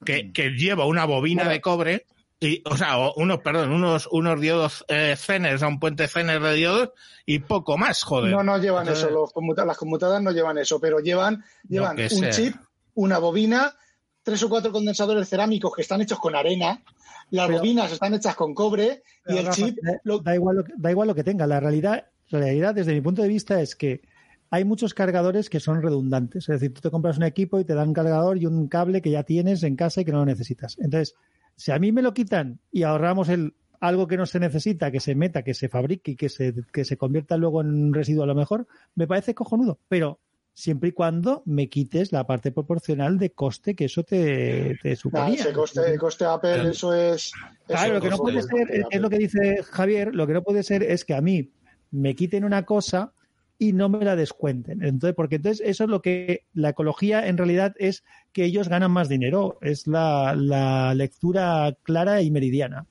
que, 0.05 0.31
que 0.33 0.51
lleva 0.51 0.87
una 0.87 1.05
bobina 1.05 1.43
Bueno. 1.43 1.53
de 1.55 1.61
cobre, 1.61 2.07
y, 2.41 2.63
o 2.69 2.77
sea, 2.77 2.99
o 2.99 3.15
unos, 3.17 3.39
perdón, 3.41 3.73
unos, 3.73 4.09
unos 4.13 4.41
diodos 4.41 4.85
eh, 4.89 5.15
Zener, 5.17 5.63
a 5.63 5.69
un 5.69 5.81
puente 5.81 6.07
Zener 6.09 6.43
de 6.43 6.55
diodos, 6.55 6.91
y 7.25 7.39
poco 7.41 7.79
más, 7.79 8.03
joder. 8.03 8.33
No, 8.33 8.43
no 8.43 8.59
llevan 8.59 8.83
Entonces, 8.83 9.05
eso, 9.07 9.13
los 9.15 9.33
conmuta- 9.33 9.65
las 9.65 9.77
conmutadoras 9.79 10.23
no 10.23 10.31
llevan 10.33 10.59
eso, 10.59 10.79
pero 10.81 10.99
llevan, 11.01 11.43
llevan 11.69 11.99
un 11.99 12.09
sea. 12.09 12.31
chip, 12.31 12.55
una 12.95 13.19
bobina, 13.19 13.75
tres 14.23 14.43
o 14.43 14.49
cuatro 14.49 14.71
condensadores 14.73 15.29
cerámicos 15.29 15.73
que 15.75 15.83
están 15.83 16.01
hechos 16.03 16.19
con 16.19 16.35
arena, 16.35 16.83
las 17.31 17.47
Pero- 17.47 17.59
bobinas 17.59 17.91
están 17.93 18.15
hechas 18.15 18.35
con 18.37 18.55
cobre 18.55 19.03
y 19.27 19.39
el 19.39 19.47
Rafa, 19.47 19.57
chip 19.57 19.79
da, 19.83 19.93
lo- 20.05 20.19
da 20.21 20.35
igual 20.35 20.57
lo, 20.57 20.65
que- 20.65 20.73
da 20.77 20.91
igual 20.91 21.09
lo 21.09 21.15
que 21.15 21.25
tenga. 21.25 21.47
La 21.47 21.59
realidad, 21.61 22.07
la 22.29 22.39
realidad, 22.41 22.75
desde 22.75 22.93
mi 22.93 23.01
punto 23.01 23.23
de 23.23 23.29
vista, 23.29 23.61
es 23.61 23.75
que 23.75 24.03
hay 24.51 24.65
muchos 24.65 24.95
cargadores 24.95 25.51
que 25.51 25.59
son 25.59 25.83
redundantes. 25.83 26.45
Es 26.49 26.61
decir, 26.61 26.73
tú 26.73 26.81
te 26.81 26.91
compras 26.91 27.17
un 27.17 27.25
equipo 27.25 27.59
y 27.59 27.65
te 27.65 27.75
dan 27.75 27.89
un 27.89 27.95
cargador 27.95 28.37
y 28.39 28.47
un 28.47 28.69
cable 28.69 29.01
que 29.03 29.11
ya 29.11 29.23
tienes 29.25 29.63
en 29.65 29.75
casa 29.75 30.03
y 30.03 30.05
que 30.05 30.13
no 30.13 30.19
lo 30.19 30.27
necesitas. 30.27 30.77
Entonces, 30.79 31.15
si 31.57 31.73
a 31.73 31.79
mí 31.79 31.93
me 31.93 32.03
lo 32.03 32.15
quitan 32.15 32.61
y 32.71 32.83
ahorramos 32.83 33.29
el 33.29 33.55
algo 33.81 34.07
que 34.07 34.17
no 34.17 34.27
se 34.27 34.41
necesita, 34.41 34.91
que 34.91 35.01
se 35.01 35.15
meta, 35.15 35.43
que 35.43 35.55
se 35.55 35.69
fabrique 35.69 36.13
y 36.13 36.17
que 36.17 36.29
se, 36.29 36.55
que 36.73 36.85
se 36.85 36.97
convierta 36.97 37.37
luego 37.37 37.61
en 37.61 37.69
un 37.69 37.95
residuo 37.95 38.25
a 38.25 38.27
lo 38.27 38.35
mejor, 38.35 38.67
me 38.95 39.07
parece 39.07 39.35
cojonudo. 39.35 39.79
Pero 39.89 40.19
siempre 40.55 40.89
y 40.89 40.93
cuando 40.93 41.43
me 41.45 41.69
quites 41.69 42.13
la 42.13 42.27
parte 42.27 42.51
proporcional 42.51 43.19
de 43.19 43.33
coste 43.33 43.75
que 43.75 43.85
eso 43.85 44.03
te, 44.03 44.79
te 44.83 44.91
Nah, 44.91 44.97
suponía. 44.97 45.35
ese 45.35 45.53
coste, 45.53 45.99
coste 45.99 46.25
Apple, 46.25 46.71
eso 46.71 46.95
es. 46.95 47.33
Claro, 47.67 47.85
eso 47.85 47.95
lo 47.95 48.01
que 48.01 48.11
no 48.11 48.19
puede 48.19 48.43
ser, 48.43 48.71
es, 48.71 48.85
es 48.91 49.01
lo 49.01 49.11
que 49.11 49.19
dice 49.19 49.63
Javier, 49.63 50.15
lo 50.15 50.27
que 50.27 50.33
no 50.33 50.43
puede 50.43 50.63
ser 50.63 50.83
es 50.83 51.05
que 51.05 51.15
a 51.15 51.21
mí 51.21 51.51
me 51.91 52.15
quiten 52.15 52.45
una 52.45 52.65
cosa 52.65 53.13
y 53.59 53.73
no 53.73 53.89
me 53.89 54.05
la 54.05 54.17
descuenten. 54.17 54.83
Entonces, 54.85 55.15
porque 55.15 55.37
entonces 55.37 55.67
eso 55.67 55.85
es 55.85 55.91
lo 55.91 56.03
que 56.03 56.45
la 56.55 56.71
ecología 56.71 57.27
en 57.27 57.37
realidad 57.39 57.75
es 57.79 58.05
que 58.33 58.45
ellos 58.45 58.69
ganan 58.69 58.91
más 58.91 59.09
dinero, 59.09 59.59
es 59.63 59.87
la, 59.87 60.35
la 60.37 60.95
lectura 60.95 61.75
clara 61.83 62.21
y 62.23 62.31
meridiana. 62.31 62.87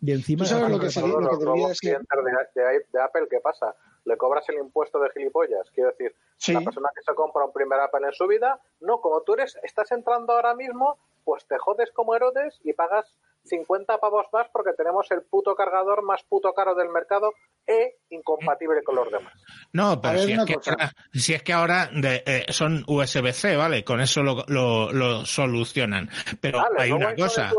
Y 0.00 0.10
encima 0.10 0.44
¿Tú 0.44 0.50
sabes 0.50 0.70
lo 0.70 0.80
que 0.80 0.90
sería- 0.90 1.08
lo 1.12 1.38
que 1.38 1.44
los 1.44 1.78
clientes 1.78 2.08
de, 2.54 2.62
de- 2.62 2.84
de 2.92 3.00
Apple, 3.02 3.22
¿qué 3.30 3.38
pasa? 3.42 3.74
¿Le 4.04 4.16
cobras 4.16 4.48
el 4.48 4.56
impuesto 4.58 4.98
de 4.98 5.10
gilipollas? 5.10 5.70
Quiero 5.74 5.90
decir, 5.90 6.14
Sí. 6.36 6.52
la 6.52 6.60
persona 6.60 6.88
que 6.94 7.02
se 7.02 7.14
compra 7.14 7.44
un 7.44 7.52
primer 7.52 7.78
Apple 7.80 8.06
en 8.06 8.12
su 8.12 8.26
vida, 8.26 8.60
no, 8.80 9.00
como 9.00 9.20
tú 9.22 9.34
eres, 9.34 9.56
estás 9.62 9.92
entrando 9.92 10.32
ahora 10.32 10.54
mismo, 10.54 10.98
pues 11.24 11.46
te 11.46 11.56
jodes 11.58 11.90
como 11.92 12.14
Herodes 12.16 12.58
y 12.64 12.72
pagas 12.72 13.14
50 13.44 13.98
pavos 13.98 14.26
más 14.32 14.48
porque 14.52 14.72
tenemos 14.72 15.08
el 15.12 15.22
puto 15.22 15.54
cargador 15.54 16.02
más 16.02 16.22
puto 16.24 16.52
caro 16.52 16.74
del 16.74 16.88
mercado 16.90 17.32
e 17.66 17.96
incompatible 18.10 18.82
con 18.82 18.96
los 18.96 19.10
demás. 19.10 19.32
No, 19.72 20.00
pero 20.00 20.18
si 20.18 20.32
es, 20.32 20.44
que 20.44 20.54
ahora, 20.70 20.92
si 21.12 21.34
es 21.34 21.42
que 21.44 21.52
ahora 21.52 21.88
de- 21.92 22.22
eh, 22.26 22.46
son 22.48 22.84
USB-C, 22.88 23.56
¿vale? 23.56 23.84
Con 23.84 24.00
eso 24.00 24.22
lo, 24.22 24.44
lo, 24.48 24.92
lo 24.92 25.24
solucionan. 25.24 26.08
Pero 26.40 26.58
Vale, 26.58 26.74
hay 26.82 26.90
una 26.92 27.14
cosa. 27.14 27.50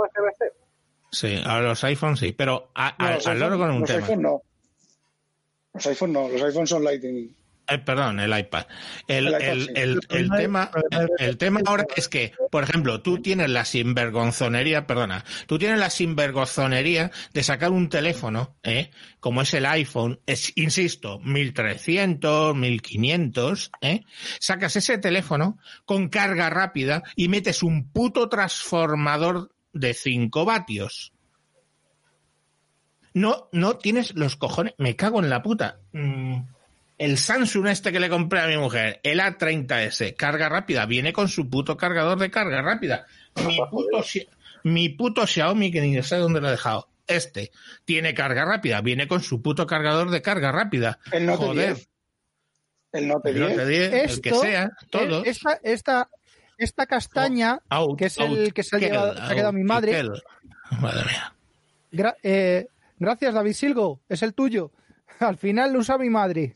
Sí, 1.12 1.41
a 1.45 1.60
los 1.60 1.84
iPhones 1.84 2.19
sí, 2.19 2.34
pero 2.34 2.69
a, 2.75 2.95
No, 2.99 3.06
a- 3.08 3.12
los 3.15 3.27
al 3.27 3.39
loro 3.39 3.58
con 3.58 3.69
un 3.71 3.79
los 3.82 3.89
tema. 3.89 4.06
iPhone 4.06 4.21
no. 4.23 4.41
Los 5.73 5.86
iPhone 5.88 6.13
no, 6.13 6.29
los 6.29 6.41
iPhone 6.43 6.67
son 6.67 6.83
Lightning. 6.83 7.36
Eh, 7.65 7.77
perdón, 7.77 8.19
el 8.19 8.38
iPad. 8.38 8.65
El, 9.07 9.27
El 9.27 9.31
iPad, 9.36 9.41
el, 9.49 9.62
sí. 9.63 9.71
el, 9.75 9.89
el 10.09 10.27
problema- 10.29 10.69
tema, 10.71 11.07
el 11.17 11.38
tema 11.38 11.62
ahora 11.65 11.86
es 11.95 12.09
que, 12.09 12.33
por 12.51 12.63
ejemplo, 12.65 13.01
tú 13.01 13.21
tienes 13.21 13.49
la 13.49 13.63
sinvergonzonería, 13.63 14.86
perdona, 14.86 15.23
tú 15.47 15.57
tienes 15.57 15.79
la 15.79 15.89
sinvergonzonería 15.89 17.09
de 17.33 17.41
sacar 17.41 17.71
un 17.71 17.88
teléfono, 17.88 18.57
¿eh? 18.63 18.91
como 19.21 19.41
es 19.43 19.53
el 19.53 19.65
iPhone, 19.65 20.19
es, 20.25 20.51
insisto, 20.57 21.19
1300, 21.19 22.53
1500, 22.53 23.71
¿eh? 23.79 24.01
sacas 24.41 24.75
ese 24.75 24.97
teléfono 24.97 25.57
con 25.86 26.09
carga 26.09 26.49
rápida 26.49 27.01
y 27.15 27.29
metes 27.29 27.63
un 27.63 27.89
puto 27.93 28.27
transformador 28.27 29.55
de 29.71 29.93
5 29.93 30.43
vatios. 30.43 31.12
No, 33.13 33.47
no 33.52 33.78
tienes 33.78 34.15
los 34.15 34.36
cojones, 34.36 34.73
me 34.78 34.95
cago 34.95 35.19
en 35.19 35.30
la 35.30 35.43
puta. 35.43 35.78
Mm, 35.91 36.38
el 36.97 37.17
Samsung 37.17 37.67
este 37.67 37.91
que 37.91 37.99
le 37.99 38.10
compré 38.10 38.41
a 38.41 38.47
mi 38.47 38.58
mujer, 38.58 38.99
el 39.04 39.19
A30S, 39.19 40.15
carga 40.15 40.49
rápida, 40.49 40.86
viene 40.86 41.13
con 41.13 41.28
su 41.30 41.49
puto 41.49 41.78
cargador 41.78 42.17
de 42.19 42.32
carga 42.32 42.62
rápida. 42.62 43.06
Mi 43.45 43.58
puto, 43.69 43.99
Xi- 44.02 44.28
mi 44.63 44.89
puto 44.89 45.28
Xiaomi, 45.28 45.71
que 45.71 45.82
ni 45.82 46.02
sé 46.02 46.15
dónde 46.17 46.41
lo 46.41 46.47
he 46.47 46.52
dejado, 46.52 46.88
este, 47.08 47.52
tiene 47.86 48.13
carga 48.13 48.45
rápida, 48.45 48.82
viene 48.82 49.08
con 49.08 49.21
su 49.21 49.41
puto 49.41 49.67
cargador 49.67 50.10
de 50.10 50.21
carga 50.21 50.52
rápida. 50.52 50.99
El 51.12 51.26
Note 51.26 51.45
Joder, 51.45 51.73
10. 51.76 51.89
El 52.93 53.08
Note 53.08 53.30
el 53.32 53.39
Note 53.39 53.65
10. 53.67 53.91
10, 53.91 54.12
el 54.12 54.21
que 54.21 54.30
Esto, 54.30 54.41
sea, 54.41 54.71
todos. 54.89 55.26
eh, 55.26 55.30
Esta, 55.30 55.60
esta, 55.63 56.10
esta 56.58 56.86
castaña, 56.88 57.60
Out, 57.69 57.97
que 57.99 58.06
es 58.06 58.19
out, 58.19 58.38
el 58.38 58.54
que 58.54 58.63
se 58.63 58.76
ha, 58.76 58.80
kill, 58.80 58.89
llevado- 58.89 59.15
se 59.15 59.21
ha 59.21 59.30
quedado 59.30 59.47
out, 59.47 59.56
mi 59.56 59.63
madre. 59.63 59.95
kill. 60.02 60.12
Madre 60.80 61.04
mía. 61.06 61.34
gra- 61.91 62.15
eh, 62.23 62.67
gracias, 62.99 63.34
David 63.34 63.53
Silgo, 63.53 64.01
es 64.10 64.23
el 64.23 64.34
tuyo. 64.34 64.71
Al 65.19 65.38
final 65.38 65.73
lo 65.73 65.79
usa 65.79 65.97
mi 65.97 66.10
madre. 66.10 66.56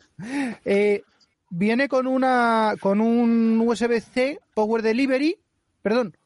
Eh, 0.65 1.03
viene 1.49 1.87
con 1.87 2.07
una 2.07 2.73
con 2.79 3.01
un 3.01 3.59
USB-C 3.61 4.39
Power 4.53 4.81
Delivery, 4.81 5.39
perdón. 5.81 6.17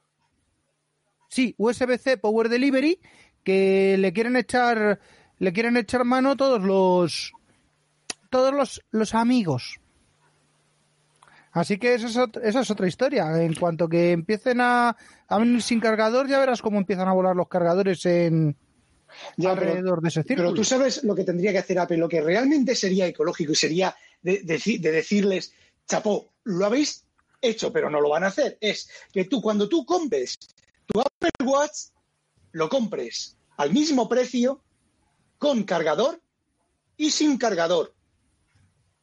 Sí, 1.30 1.56
USB-C 1.58 2.17
Power 2.17 2.50
Delivery 2.50 3.00
que 3.43 3.95
le 3.97 4.13
quieren 4.13 4.36
echar 4.36 5.00
le 5.39 5.54
quieren 5.54 5.78
echar 5.78 6.06
mano 6.06 6.36
todos 6.36 6.62
los 6.62 7.32
todos 8.30 8.54
los, 8.54 8.82
los 8.91 9.13
amigos. 9.15 9.80
Así 11.54 11.78
que 11.78 11.93
esa 11.95 12.08
es, 12.08 12.17
ot- 12.17 12.39
esa 12.43 12.62
es 12.62 12.71
otra 12.71 12.88
historia. 12.88 13.43
En 13.43 13.54
cuanto 13.56 13.89
que 13.89 14.12
empiecen 14.12 14.62
a, 14.62 14.95
a 15.28 15.38
venir 15.38 15.62
sin 15.62 15.82
cargador, 15.82 16.28
ya 16.28 16.39
verás 16.39 16.62
cómo 16.62 16.78
empiezan 16.78 17.10
a 17.10 17.13
volar 17.13 17.36
los 17.36 17.50
cargadores 17.50 18.06
en 18.06 18.56
Ya, 19.38 19.56
pero- 19.56 19.69
alrededor 19.71 20.02
de 20.02 20.10
ese 20.10 20.24
círculo. 20.24 20.50
Pero 20.50 20.54
tú 20.56 20.63
sabes 20.63 21.04
lo 21.04 21.15
que 21.15 21.24
tendría 21.24 21.52
que 21.52 21.60
hacer 21.60 21.80
Apple, 21.80 21.97
lo 21.97 22.10
que 22.10 22.21
realmente 22.21 22.76
sería 22.76 23.08
ecológico 23.08 23.52
y 23.54 23.56
sería 23.56 23.95
de, 24.21 24.39
de 24.43 24.91
decirles, 24.91 25.54
chapó, 25.88 26.34
lo 26.43 26.65
habéis 26.65 27.04
hecho, 27.41 27.71
pero 27.74 27.89
no 27.89 28.00
lo 28.02 28.10
van 28.10 28.24
a 28.24 28.28
hacer. 28.28 28.58
Es 28.62 28.89
que 29.12 29.26
tú, 29.26 29.41
cuando 29.41 29.67
tú 29.67 29.86
compres 29.86 30.38
tu 30.86 31.00
Apple 31.00 31.32
Watch, 31.45 31.88
lo 32.52 32.69
compres 32.69 33.38
al 33.58 33.71
mismo 33.71 34.08
precio, 34.10 34.62
con 35.38 35.63
cargador 35.63 36.21
y 36.97 37.10
sin 37.12 37.38
cargador. 37.38 37.93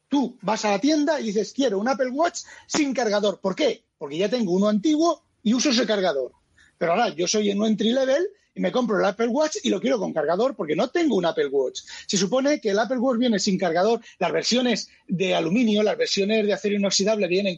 Tú 0.09 0.39
vas 0.41 0.65
a 0.65 0.71
la 0.71 0.79
tienda 0.81 1.21
y 1.21 1.25
dices, 1.25 1.53
quiero 1.53 1.79
un 1.79 1.89
Apple 1.89 2.11
Watch 2.11 2.41
sin 2.67 2.95
cargador. 2.95 3.41
¿Por 3.41 3.55
qué? 3.55 3.85
Porque 3.99 4.17
ya 4.17 4.29
tengo 4.29 4.53
uno 4.53 4.69
antiguo 4.69 5.25
y 5.43 5.53
uso 5.55 5.71
ese 5.71 5.87
cargador. 5.87 6.33
Pero 6.79 6.93
ahora 6.93 7.09
yo 7.11 7.27
soy 7.27 7.51
en 7.51 7.61
un 7.61 7.67
entry 7.67 7.91
level 7.93 8.27
y 8.55 8.61
me 8.61 8.73
compro 8.73 8.99
el 8.99 9.05
Apple 9.05 9.29
Watch 9.29 9.57
y 9.63 9.69
lo 9.69 9.81
quiero 9.81 9.99
con 9.99 10.13
cargador 10.13 10.57
porque 10.57 10.75
no 10.75 10.89
tengo 10.89 11.17
un 11.17 11.27
Apple 11.27 11.47
Watch. 11.49 11.81
Se 12.07 12.17
supone 12.17 12.61
que 12.61 12.71
el 12.71 12.79
Apple 12.79 12.99
Watch 12.99 13.19
viene 13.19 13.39
sin 13.39 13.59
cargador, 13.59 14.01
las 14.19 14.33
versiones 14.33 14.89
de 15.07 15.35
aluminio, 15.35 15.83
las 15.83 15.97
versiones 15.97 16.45
de 16.47 16.53
acero 16.53 16.75
inoxidable 16.77 17.29
vienen 17.29 17.57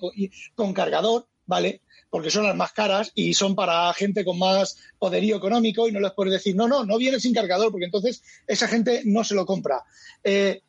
con, 0.55 0.73
cargador, 0.75 1.27
¿vale? 1.47 1.81
Porque 2.11 2.31
son 2.31 2.45
las 2.45 2.57
más 2.57 2.73
caras 2.73 3.13
y 3.15 3.35
son 3.35 3.55
para 3.55 3.93
gente 3.95 4.25
con 4.25 4.39
más 4.39 4.77
poderío 4.99 5.37
económico 5.37 5.87
y 5.89 5.93
no 5.93 6.01
les 6.01 6.13
puedes 6.13 6.33
decir, 6.33 6.57
no, 6.57 6.67
no, 6.69 6.85
no 6.85 6.99
viene 6.99 7.21
sin 7.21 7.33
cargador 7.33 7.71
porque 7.71 7.87
entonces 7.87 8.23
esa 8.47 8.69
gente 8.69 9.03
no 9.05 9.23
se 9.25 9.35
lo 9.35 9.47
compra. 9.47 9.83
Eh, 10.25 10.61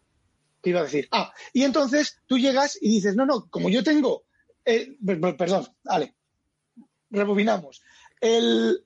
¿Qué 0.62 0.70
iba 0.70 0.82
a 0.82 0.84
decir? 0.84 1.08
Ah, 1.12 1.34
y 1.52 1.64
entonces 1.64 2.20
tú 2.28 2.38
llegas 2.38 2.78
y 2.80 2.90
dices, 2.90 3.16
no, 3.16 3.26
no, 3.26 3.50
como 3.50 3.70
yo 3.70 3.84
tengo, 3.84 4.24
eh, 4.64 4.96
per- 5.04 5.20
per- 5.20 5.36
perdón, 5.36 5.68
vale, 5.84 6.14
rebobinamos. 7.10 7.82
El, 8.22 8.84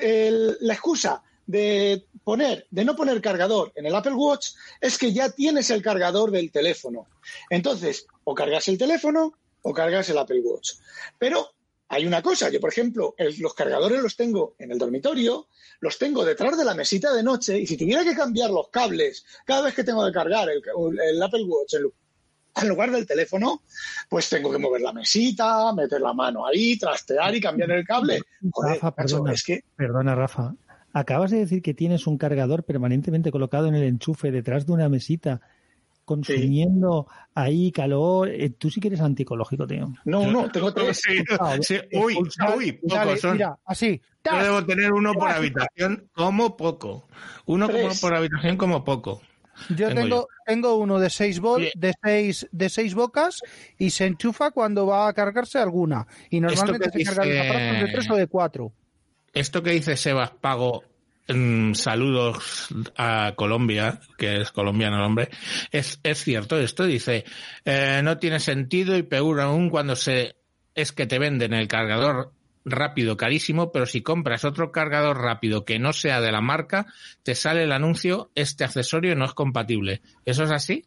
el- 0.00 0.56
la 0.60 0.74
excusa 0.74 1.22
de 1.46 2.06
poner, 2.22 2.66
de 2.70 2.84
no 2.84 2.96
poner 2.96 3.20
cargador 3.20 3.72
en 3.74 3.86
el 3.86 3.94
Apple 3.94 4.14
Watch 4.14 4.52
es 4.80 4.96
que 4.98 5.12
ya 5.12 5.30
tienes 5.30 5.70
el 5.70 5.82
cargador 5.82 6.30
del 6.30 6.50
teléfono. 6.50 7.06
Entonces, 7.50 8.06
o 8.24 8.34
cargas 8.34 8.68
el 8.68 8.78
teléfono 8.78 9.34
o 9.62 9.72
cargas 9.72 10.08
el 10.10 10.18
Apple 10.18 10.40
Watch. 10.40 10.72
Pero 11.18 11.50
hay 11.88 12.06
una 12.06 12.22
cosa, 12.22 12.48
yo 12.50 12.60
por 12.60 12.70
ejemplo, 12.70 13.14
el- 13.18 13.36
los 13.38 13.54
cargadores 13.54 14.02
los 14.02 14.16
tengo 14.16 14.54
en 14.58 14.72
el 14.72 14.78
dormitorio, 14.78 15.48
los 15.80 15.98
tengo 15.98 16.24
detrás 16.24 16.56
de 16.56 16.64
la 16.64 16.74
mesita 16.74 17.12
de 17.12 17.22
noche 17.22 17.58
y 17.58 17.66
si 17.66 17.76
tuviera 17.76 18.02
que 18.04 18.14
cambiar 18.14 18.50
los 18.50 18.68
cables 18.68 19.24
cada 19.44 19.62
vez 19.62 19.74
que 19.74 19.84
tengo 19.84 20.04
que 20.06 20.12
cargar 20.12 20.48
el, 20.48 20.62
el 21.00 21.22
Apple 21.22 21.44
Watch 21.44 21.74
en, 21.74 21.82
lu- 21.82 21.94
en 22.60 22.68
lugar 22.68 22.90
del 22.90 23.06
teléfono, 23.06 23.62
pues 24.08 24.28
tengo 24.28 24.50
que 24.52 24.58
mover 24.58 24.80
la 24.80 24.92
mesita, 24.92 25.72
meter 25.74 26.00
la 26.00 26.12
mano 26.12 26.46
ahí, 26.46 26.78
trastear 26.78 27.34
y 27.34 27.40
cambiar 27.40 27.70
el 27.72 27.84
cable. 27.84 28.20
Joder, 28.50 28.74
Rafa, 28.74 28.94
perdona. 28.94 29.32
es 29.32 29.42
que 29.44 29.64
Perdona, 29.76 30.14
Rafa. 30.14 30.54
Acabas 30.92 31.32
de 31.32 31.38
decir 31.38 31.60
que 31.62 31.74
tienes 31.74 32.06
un 32.06 32.16
cargador 32.18 32.62
permanentemente 32.62 33.32
colocado 33.32 33.66
en 33.66 33.74
el 33.74 33.82
enchufe 33.82 34.30
detrás 34.30 34.64
de 34.66 34.72
una 34.72 34.88
mesita, 34.88 35.40
consumiendo 36.04 37.08
ahí 37.34 37.72
calor. 37.72 38.28
Eh, 38.28 38.50
Tú 38.50 38.70
sí 38.70 38.80
que 38.80 38.88
eres 38.88 39.00
anticológico, 39.00 39.66
tío. 39.66 39.92
no, 40.04 40.30
no, 40.30 40.50
tengo 40.52 40.72
tres. 40.72 41.00
Sí, 41.04 41.24
sí, 41.62 41.78
uy, 41.92 42.16
uy, 42.56 42.72
pocos 42.72 43.20
son. 43.20 43.32
mira, 43.32 43.58
así. 43.64 44.00
Yo 44.24 44.42
debo 44.42 44.64
tener 44.64 44.92
uno 44.92 45.12
por 45.14 45.30
habitación 45.30 46.08
como 46.14 46.56
poco. 46.56 47.08
Uno 47.46 47.68
como 47.68 47.88
por 48.00 48.14
habitación 48.14 48.56
como 48.56 48.84
poco. 48.84 49.20
Yo 49.70 49.88
Tengo 49.88 50.00
tengo, 50.02 50.28
tengo 50.46 50.74
uno 50.76 50.98
de 50.98 51.10
6 51.10 51.40
Oye. 51.42 51.72
de 51.74 51.92
seis, 52.02 52.46
de 52.52 52.68
seis 52.68 52.94
bocas 52.94 53.40
y 53.78 53.90
se 53.90 54.06
enchufa 54.06 54.50
cuando 54.50 54.86
va 54.86 55.08
a 55.08 55.12
cargarse 55.12 55.58
alguna. 55.58 56.06
Y 56.30 56.40
normalmente 56.40 56.86
que 56.90 57.04
se 57.04 57.10
dice- 57.22 57.40
aparatos 57.40 57.86
de 57.86 57.92
3 57.92 58.10
o 58.10 58.16
de 58.16 58.26
4. 58.26 58.72
Esto 59.32 59.62
que 59.62 59.70
dice 59.72 59.96
Sebas 59.96 60.30
Pago, 60.30 60.84
mm, 61.28 61.74
saludos 61.74 62.68
a 62.96 63.32
Colombia, 63.36 64.00
que 64.16 64.42
es 64.42 64.52
colombiano 64.52 64.96
el 64.96 65.02
hombre, 65.02 65.28
es, 65.72 65.98
es 66.02 66.22
cierto 66.22 66.58
esto, 66.58 66.84
dice, 66.84 67.24
eh, 67.64 68.00
no 68.04 68.18
tiene 68.18 68.38
sentido 68.40 68.96
y 68.96 69.02
peor 69.02 69.40
aún 69.40 69.70
cuando 69.70 69.96
se 69.96 70.36
es 70.76 70.92
que 70.92 71.06
te 71.06 71.18
venden 71.18 71.52
el 71.54 71.68
cargador 71.68 72.32
rápido 72.64 73.16
carísimo, 73.16 73.72
pero 73.72 73.86
si 73.86 74.02
compras 74.02 74.44
otro 74.44 74.72
cargador 74.72 75.18
rápido 75.20 75.64
que 75.64 75.78
no 75.78 75.92
sea 75.92 76.20
de 76.20 76.32
la 76.32 76.40
marca, 76.40 76.86
te 77.22 77.34
sale 77.34 77.64
el 77.64 77.72
anuncio, 77.72 78.30
este 78.34 78.64
accesorio 78.64 79.14
no 79.16 79.24
es 79.26 79.34
compatible. 79.34 80.00
¿Eso 80.24 80.44
es 80.44 80.50
así? 80.50 80.84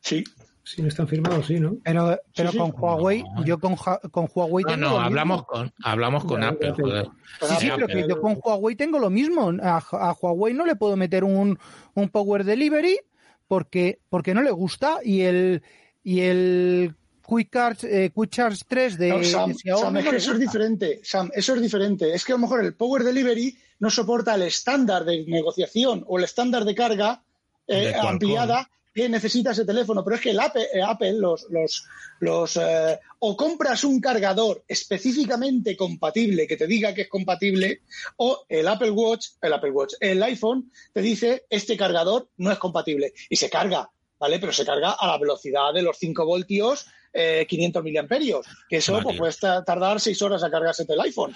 Sí. 0.00 0.24
Si 0.64 0.82
no 0.82 0.88
están 0.88 1.08
firmados, 1.08 1.46
sí, 1.46 1.58
¿no? 1.58 1.76
Pero, 1.82 2.18
pero 2.36 2.50
sí. 2.52 2.58
con 2.58 2.72
Huawei, 2.76 3.22
No. 3.22 3.42
yo 3.42 3.58
con, 3.58 3.74
con 4.10 4.28
Huawei 4.34 4.64
No, 4.64 4.70
tengo 4.72 4.80
no, 4.82 4.86
lo 4.90 4.90
mismo. 4.96 5.06
hablamos 5.06 5.46
con, 5.46 5.72
hablamos 5.82 6.24
con 6.26 6.40
Ya, 6.42 6.48
Apple, 6.48 6.72
joder. 6.78 7.06
Sí, 7.40 7.54
sí, 7.60 7.70
Apple. 7.70 7.86
pero 7.86 8.02
que 8.02 8.08
yo 8.14 8.20
con 8.20 8.38
Huawei 8.44 8.76
tengo 8.76 8.98
lo 8.98 9.08
mismo. 9.08 9.50
A, 9.62 9.78
a 9.78 10.12
Huawei 10.12 10.52
no 10.52 10.66
le 10.66 10.76
puedo 10.76 10.94
meter 10.94 11.24
un, 11.24 11.58
un 11.94 12.08
Power 12.10 12.44
Delivery 12.44 12.98
porque, 13.46 14.00
porque 14.10 14.34
no 14.34 14.42
le 14.42 14.50
gusta 14.50 14.98
y 15.02 15.22
el 15.22 15.62
y 16.04 16.20
el 16.20 16.94
Quick 17.28 17.52
Charge, 17.52 18.04
eh, 18.04 18.10
Quick 18.10 18.30
Charge 18.30 18.62
3 18.66 18.98
de, 18.98 19.08
No, 19.08 19.22
Sam, 19.22 19.52
de 19.52 19.58
Xiaomi 19.58 19.82
Sam, 19.82 19.96
es 19.98 20.08
que 20.08 20.16
eso 20.16 20.32
es 20.32 20.38
diferente. 20.38 21.00
Sam, 21.02 21.30
eso 21.34 21.54
es 21.54 21.60
diferente. 21.60 22.14
Es 22.14 22.24
que 22.24 22.32
a 22.32 22.36
lo 22.36 22.40
mejor 22.40 22.64
el 22.64 22.74
Power 22.74 23.04
Delivery 23.04 23.56
no 23.80 23.90
soporta 23.90 24.34
el 24.34 24.42
estándar 24.42 25.04
de 25.04 25.24
negociación 25.26 26.04
o 26.08 26.18
el 26.18 26.24
estándar 26.24 26.64
de 26.64 26.74
carga 26.74 27.22
eh, 27.66 27.88
De 27.88 27.94
ampliada 27.94 28.68
que 28.94 29.08
necesita 29.08 29.52
ese 29.52 29.64
teléfono. 29.64 30.02
Pero 30.02 30.16
es 30.16 30.22
que 30.22 30.30
el 30.30 30.40
Apple, 30.40 30.66
eh, 30.72 30.82
Apple 30.82 31.12
los, 31.12 31.46
los, 31.50 31.84
los 32.20 32.56
eh, 32.56 32.98
o 33.20 33.36
compras 33.36 33.84
un 33.84 34.00
cargador 34.00 34.64
específicamente 34.66 35.76
compatible 35.76 36.46
que 36.46 36.56
te 36.56 36.66
diga 36.66 36.94
que 36.94 37.02
es 37.02 37.08
compatible, 37.08 37.82
o 38.16 38.44
el 38.48 38.66
Apple 38.66 38.90
Watch, 38.90 39.28
el 39.40 39.52
Apple 39.52 39.70
Watch, 39.70 39.94
el 40.00 40.22
iPhone 40.22 40.72
te 40.92 41.00
dice 41.00 41.44
este 41.48 41.76
cargador 41.76 42.28
no 42.38 42.50
es 42.50 42.58
compatible 42.58 43.12
y 43.28 43.36
se 43.36 43.48
carga. 43.48 43.88
¿Vale? 44.18 44.40
Pero 44.40 44.52
se 44.52 44.64
carga 44.64 44.96
a 44.98 45.06
la 45.06 45.16
velocidad 45.16 45.72
de 45.72 45.82
los 45.82 45.96
5 45.96 46.26
voltios, 46.26 46.88
eh, 47.12 47.46
500 47.48 47.82
miliamperios. 47.82 48.46
Que 48.68 48.76
eso 48.78 48.92
Vale. 48.94 49.04
pues, 49.16 49.38
puede 49.40 49.62
tardar 49.64 50.00
6 50.00 50.20
horas 50.22 50.42
a 50.42 50.50
cargarse 50.50 50.84
el 50.88 51.00
iPhone. 51.00 51.32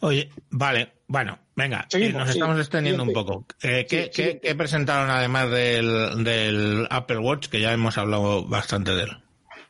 Oye, 0.00 0.30
vale, 0.50 0.92
bueno, 1.06 1.38
venga, 1.54 1.86
Seguimos, 1.88 2.14
eh, 2.14 2.18
nos 2.18 2.28
sí, 2.28 2.32
estamos 2.38 2.58
extendiendo 2.58 3.02
un 3.02 3.12
poco. 3.12 3.46
Eh, 3.62 3.86
¿qué, 3.88 4.04
Sí, 4.04 4.10
qué- 4.10 4.12
siguiente. 4.14 4.48
qué 4.48 4.54
presentaron 4.54 5.10
además 5.10 5.50
del, 5.50 6.24
del 6.24 6.86
Apple 6.90 7.18
Watch, 7.18 7.48
que 7.48 7.60
ya 7.60 7.72
hemos 7.72 7.98
hablado 7.98 8.44
bastante 8.44 8.92
de 8.92 9.02
él? 9.04 9.10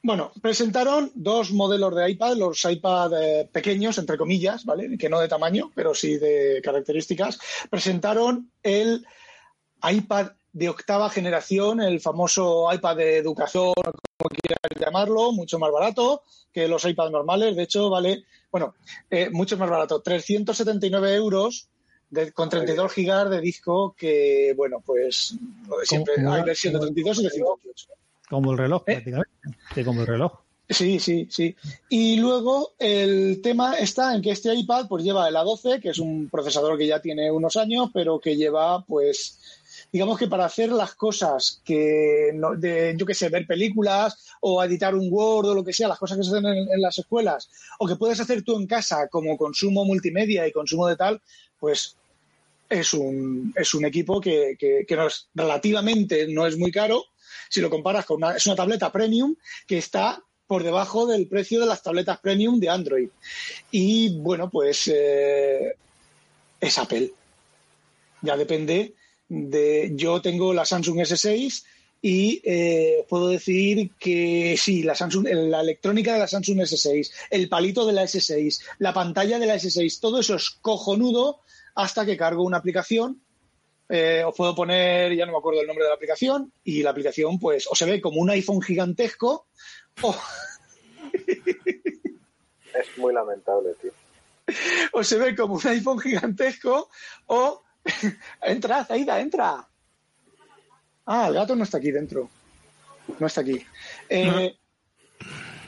Bueno, 0.05 0.32
presentaron 0.43 1.12
dos 1.14 1.53
modelos 1.53 1.95
de 1.95 2.11
iPad, 2.11 2.34
los 2.36 2.64
iPad 2.64 3.12
eh, 3.22 3.49
pequeños, 3.53 3.99
entre 3.99 4.18
comillas, 4.18 4.64
¿vale? 4.64 4.99
Que 4.99 5.09
no 5.09 5.20
de 5.20 5.28
tamaño, 5.28 5.70
pero 5.76 5.95
sí 5.95 6.16
de 6.18 6.61
características. 6.64 7.38
Presentaron 7.70 8.51
el 8.64 9.07
iPad 9.88 10.32
de 10.53 10.68
octava 10.68 11.09
generación, 11.09 11.80
el 11.80 12.01
famoso 12.01 12.68
iPad 12.72 12.97
de 12.97 13.16
educación, 13.18 13.72
quieras 14.29 14.61
llamarlo, 14.79 15.33
mucho 15.33 15.59
más 15.59 15.70
barato 15.73 16.23
que 16.53 16.68
los 16.68 16.85
iPads 16.85 17.11
normales. 17.11 17.57
De 17.57 17.62
hecho, 17.62 17.89
vale, 17.91 18.25
bueno, 18.51 18.75
eh, 19.11 19.31
mucho 19.31 19.57
más 19.57 19.68
barato, 19.70 20.01
379 20.01 21.14
euros. 21.14 21.68
de- 22.11 22.31
con 22.31 22.51
32 22.51 22.93
gigas 22.93 23.31
de 23.31 23.41
disco 23.41 23.95
que, 23.97 24.53
bueno, 24.55 24.83
pues 24.85 25.35
lo 25.66 25.79
de 25.79 25.87
siempre, 25.87 26.16
Como- 26.16 26.35
hay 26.35 26.43
versión 26.43 26.75
de 26.75 26.81
32 26.81 27.20
y 27.20 27.23
de 27.23 27.31
58. 27.31 27.89
Como 28.29 28.53
el 28.53 28.59
reloj, 28.59 28.83
¿Eh? 28.83 28.93
prácticamente. 28.93 29.31
Sí, 29.75 29.83
como 29.83 30.03
el 30.03 30.07
reloj. 30.07 30.33
Sí, 30.68 31.01
sí, 31.01 31.27
sí. 31.31 31.57
Y 31.89 32.16
luego 32.16 32.73
el 32.79 33.41
tema 33.43 33.79
está 33.79 34.14
en 34.14 34.20
que 34.20 34.33
este 34.33 34.55
iPad 34.55 34.89
pues 34.89 35.03
lleva 35.05 35.27
el 35.27 35.37
A12, 35.37 35.81
que 35.81 35.89
es 35.89 35.99
un 35.99 36.29
procesador 36.29 36.77
que 36.77 36.87
ya 36.87 37.01
tiene 37.01 37.31
unos 37.31 37.57
años, 37.57 37.89
pero 37.95 38.20
que 38.20 38.37
lleva 38.37 38.85
pues 38.85 39.41
digamos 39.93 40.18
que 40.18 40.26
para 40.26 40.47
hacer 40.47 40.70
las 40.72 40.95
cosas 40.95 41.61
que 41.64 42.30
no- 42.34 42.57
de 42.57 42.95
yo 42.97 43.05
qué 43.05 43.14
sé, 43.14 43.28
ver 43.28 43.47
películas 43.47 44.26
o 44.40 44.64
editar 44.64 44.95
un 44.95 45.09
Word 45.12 45.51
o 45.51 45.55
lo 45.55 45.62
que 45.62 45.74
sea, 45.74 45.88
las 45.88 45.99
cosas 45.99 46.16
que 46.16 46.24
se 46.24 46.30
hacen 46.30 46.47
en, 46.47 46.80
las 46.80 46.99
escuelas 46.99 47.51
o 47.78 47.86
que 47.86 47.97
puedes 47.97 48.18
hacer 48.18 48.43
tú 48.43 48.57
en 48.57 48.66
casa 48.66 49.09
como 49.09 49.36
consumo 49.36 49.84
multimedia 49.84 50.47
y 50.49 50.53
consumo 50.53 50.88
de 50.88 50.97
tal, 50.97 51.20
pues 51.61 51.97
es 52.70 52.95
un, 52.95 53.53
es 53.55 53.74
un 53.74 53.84
equipo 53.84 54.18
que, 54.18 54.57
que, 54.59 54.86
que 54.88 54.97
no 54.97 55.07
es, 55.07 55.28
relativamente 55.34 56.26
no 56.28 56.47
es 56.47 56.57
muy 56.57 56.72
caro 56.72 57.05
si 57.51 57.61
lo 57.61 57.68
comparas 57.68 58.07
con 58.07 58.16
una, 58.16 58.34
es 58.34 58.47
una 58.47 58.57
tableta 58.57 58.90
premium 58.90 59.34
que 59.66 59.76
está 59.76 60.22
por 60.47 60.62
debajo 60.64 61.07
del 61.07 61.28
precio 61.28 61.61
de 61.61 61.66
las 61.66 61.82
tabletas 61.82 62.18
premium 62.20 62.59
de 62.59 62.68
Android. 62.68 63.09
Y 63.70 64.18
bueno, 64.18 64.51
pues 64.51 64.90
eh, 64.93 65.74
es 66.61 66.78
Apple. 66.78 67.12
Ya 68.22 68.36
depende 68.36 68.95
de. 69.33 69.93
Yo 69.95 70.20
tengo 70.20 70.53
la 70.53 70.64
Samsung 70.64 70.99
S6 70.99 71.64
y 72.03 72.43
eh, 72.45 73.07
puedo 73.09 73.28
decir 73.28 73.93
que 73.99 74.57
sí, 74.59 74.83
la, 74.83 74.95
Samsung, 74.95 75.28
la 75.28 75.61
electrónica 75.61 76.12
de 76.12 76.18
la 76.18 76.28
Samsung 76.28 76.59
S6, 76.59 77.11
el 77.30 77.49
palito 77.49 77.87
de 77.87 77.93
la 77.93 78.03
S6, 78.03 78.62
la 78.78 78.93
pantalla 78.93 79.39
de 79.39 79.47
la 79.47 79.55
S6, 79.55 80.01
todo 80.01 80.20
eso 80.20 80.35
es 80.35 80.51
cojonudo 80.51 81.41
hasta 81.74 82.05
que 82.05 82.16
cargo 82.16 82.43
una 82.43 82.59
aplicación. 82.59 83.22
Eh, 83.89 84.22
os 84.24 84.35
puedo 84.35 84.55
poner, 84.55 85.14
ya 85.14 85.26
no 85.26 85.33
me 85.33 85.39
acuerdo 85.39 85.61
el 85.61 85.66
nombre 85.66 85.85
de 85.85 85.91
la 85.91 85.95
aplicación, 85.95 86.53
y 86.64 86.83
la 86.83 86.91
aplicación, 86.91 87.39
pues, 87.39 87.66
o 87.70 87.74
se 87.74 87.85
ve 87.85 88.01
como 88.01 88.20
un 88.20 88.30
iPhone 88.30 88.62
gigantesco, 88.62 89.47
o, 90.03 90.16
Es 92.74 92.99
muy 92.99 93.12
lamentable, 93.12 93.74
tío. 93.80 93.93
o 94.93 95.05
se 95.05 95.18
ve 95.18 95.37
como 95.37 95.55
un 95.55 95.66
iPhone 95.66 96.01
gigantesco, 96.01 96.89
o 97.26 97.62
entra, 98.43 98.85
Zaida, 98.85 99.20
entra. 99.20 99.68
Ah, 101.07 101.26
el 101.28 101.35
gato 101.35 101.57
no 101.57 101.64
está 101.64 101.78
aquí 101.78 101.91
dentro. 101.91 102.28
No 103.18 103.26
está 103.26 103.41
aquí. 103.41 103.61
Eh, 104.09 104.55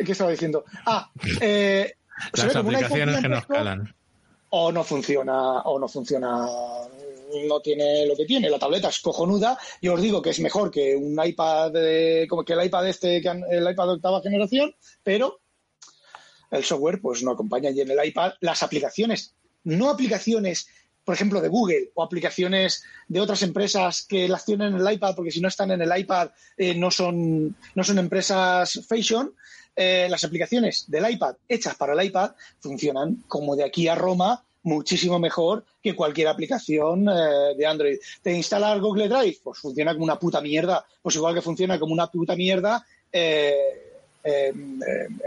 ¿Qué 0.05 0.13
estaba 0.13 0.31
diciendo? 0.31 0.65
Ah, 0.87 1.11
eh, 1.41 1.95
Las 2.35 2.57
aplicaciones 2.57 3.21
que 3.21 3.29
nos 3.29 3.47
calan. 3.47 3.95
o 4.51 4.71
no 4.73 4.85
funciona, 4.85 5.61
o 5.63 5.79
no 5.79 5.89
funciona, 5.89 6.47
no 7.49 7.61
tiene 7.61 8.07
lo 8.07 8.17
que 8.17 8.25
tiene. 8.25 8.49
La 8.49 8.59
tableta 8.59 8.89
es 8.89 9.01
cojonuda. 9.01 9.59
Yo 9.83 9.95
os 9.95 10.01
digo 10.03 10.23
que 10.23 10.31
es 10.31 10.41
mejor 10.41 10.71
que 10.71 10.95
un 10.95 11.19
iPad, 11.25 11.73
de- 11.73 12.27
como 12.31 12.45
que 12.45 12.53
el 12.53 12.65
iPad 12.65 12.89
este, 12.89 13.21
que 13.21 13.29
el 13.29 13.69
iPad 13.71 13.87
de 13.87 13.93
octava 13.95 14.23
generación, 14.23 14.75
pero 15.03 15.41
el 16.53 16.63
software 16.65 17.01
pues 17.01 17.23
no 17.25 17.33
acompaña. 17.33 17.71
Y 17.71 17.81
en 17.81 17.91
el 17.91 18.05
iPad 18.07 18.35
las 18.41 18.63
aplicaciones, 18.63 19.35
no 19.65 19.91
aplicaciones, 19.91 20.69
por 21.05 21.15
ejemplo, 21.15 21.41
de 21.41 21.49
Google 21.49 21.91
o 21.95 22.03
aplicaciones 22.03 22.85
de 23.09 23.21
otras 23.21 23.43
empresas 23.43 24.03
que 24.03 24.29
las 24.29 24.45
tienen 24.45 24.75
en 24.75 24.81
el 24.81 24.93
iPad, 24.93 25.15
porque 25.15 25.31
si 25.31 25.41
no 25.41 25.49
están 25.49 25.71
en 25.71 25.83
el 25.83 25.99
iPad 25.99 26.31
eh, 26.57 26.75
no, 26.75 26.91
son, 26.91 27.57
no 27.75 27.85
son 27.85 27.99
empresas 27.99 28.81
fashion. 28.89 29.33
Eh, 29.77 30.07
las 30.09 30.23
aplicaciones 30.23 30.85
del 30.87 31.11
iPad 31.11 31.35
hechas 31.49 31.75
para 31.75 31.95
el 31.95 32.07
iPad 32.07 32.31
funcionan 32.61 33.25
como 33.27 33.57
de 33.57 33.65
aquí 33.65 33.89
a 33.89 33.97
Roma 33.97 34.45
muchísimo 34.65 35.19
mejor 35.19 35.65
que 35.83 35.95
cualquier 35.95 36.29
aplicación 36.29 37.09
eh, 37.09 37.55
de 37.57 37.67
Android. 37.67 37.99
¿Te 38.23 38.33
instalas 38.33 38.81
Google 38.81 39.09
Drive? 39.09 39.39
Pues 39.43 39.59
funciona 39.59 39.93
como 39.93 40.05
una 40.05 40.19
puta 40.19 40.41
mierda. 40.41 40.85
Pues 41.01 41.15
igual 41.15 41.35
que 41.35 41.43
funciona 41.43 41.79
como 41.79 41.93
una 41.93 42.09
puta 42.09 42.35
mierda 42.35 42.85
eh, 43.13 43.55
eh, 44.25 44.53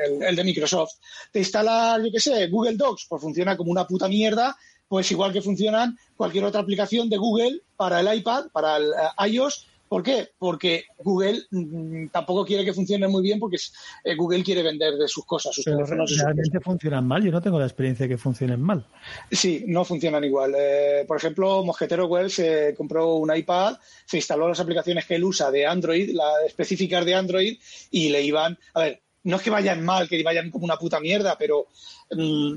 el, 0.05 0.23
el 0.23 0.35
de 0.35 0.43
Microsoft. 0.43 0.95
¿Te 1.31 1.39
instalas, 1.39 2.03
yo 2.03 2.11
qué 2.11 2.19
sé, 2.19 2.47
Google 2.47 2.75
Docs? 2.75 3.05
Pues 3.07 3.21
funciona 3.21 3.55
como 3.55 3.71
una 3.71 3.87
puta 3.87 4.07
mierda. 4.07 4.57
Pues 4.87 5.11
igual 5.11 5.33
que 5.33 5.41
funcionan 5.41 5.97
cualquier 6.15 6.45
otra 6.45 6.61
aplicación 6.61 7.09
de 7.09 7.17
Google 7.17 7.61
para 7.75 7.99
el 7.99 8.17
iPad, 8.19 8.47
para 8.51 8.77
el 8.77 8.85
eh, 8.85 9.29
iOS. 9.29 9.67
¿Por 9.89 10.03
qué? 10.03 10.29
Porque 10.37 10.83
Google 10.99 11.43
mm, 11.49 12.07
tampoco 12.07 12.45
quiere 12.45 12.65
que 12.65 12.73
funcione 12.73 13.07
muy 13.07 13.23
bien 13.23 13.39
porque 13.39 13.57
eh, 14.03 14.15
Google 14.15 14.43
quiere 14.43 14.61
vender 14.61 14.95
de 14.95 15.07
sus 15.07 15.25
cosas, 15.25 15.55
sus 15.55 15.63
Pero 15.63 15.77
teléfonos. 15.77 16.09
sus 16.09 16.19
realmente 16.19 16.59
funcionan 16.59 17.07
mal. 17.07 17.23
Yo 17.23 17.31
no 17.31 17.41
tengo 17.41 17.57
la 17.57 17.65
experiencia 17.65 18.03
de 18.03 18.09
que 18.09 18.17
funcionen 18.17 18.61
mal. 18.61 18.85
Sí, 19.31 19.63
no 19.67 19.85
funcionan 19.85 20.23
igual. 20.25 20.53
Eh, 20.57 21.05
por 21.07 21.17
ejemplo, 21.17 21.63
Mosquetero 21.63 22.07
Wells 22.07 22.33
se 22.33 22.75
compró 22.75 23.15
un 23.15 23.33
iPad, 23.33 23.77
se 24.05 24.17
instaló 24.17 24.49
las 24.49 24.59
aplicaciones 24.59 25.05
que 25.05 25.15
él 25.15 25.23
usa 25.23 25.51
de 25.51 25.65
Android, 25.65 26.09
las 26.13 26.43
específicas 26.45 27.05
de 27.05 27.15
Android, 27.15 27.57
y 27.91 28.09
le 28.09 28.21
iban. 28.23 28.57
A 28.73 28.81
ver, 28.81 29.01
no 29.23 29.37
es 29.37 29.41
que 29.41 29.49
vayan 29.49 29.83
mal, 29.85 30.09
que 30.09 30.21
vayan 30.23 30.51
como 30.51 30.65
una 30.65 30.77
puta 30.77 30.99
mierda, 30.99 31.37
pero 31.37 31.67
mm, 32.11 32.53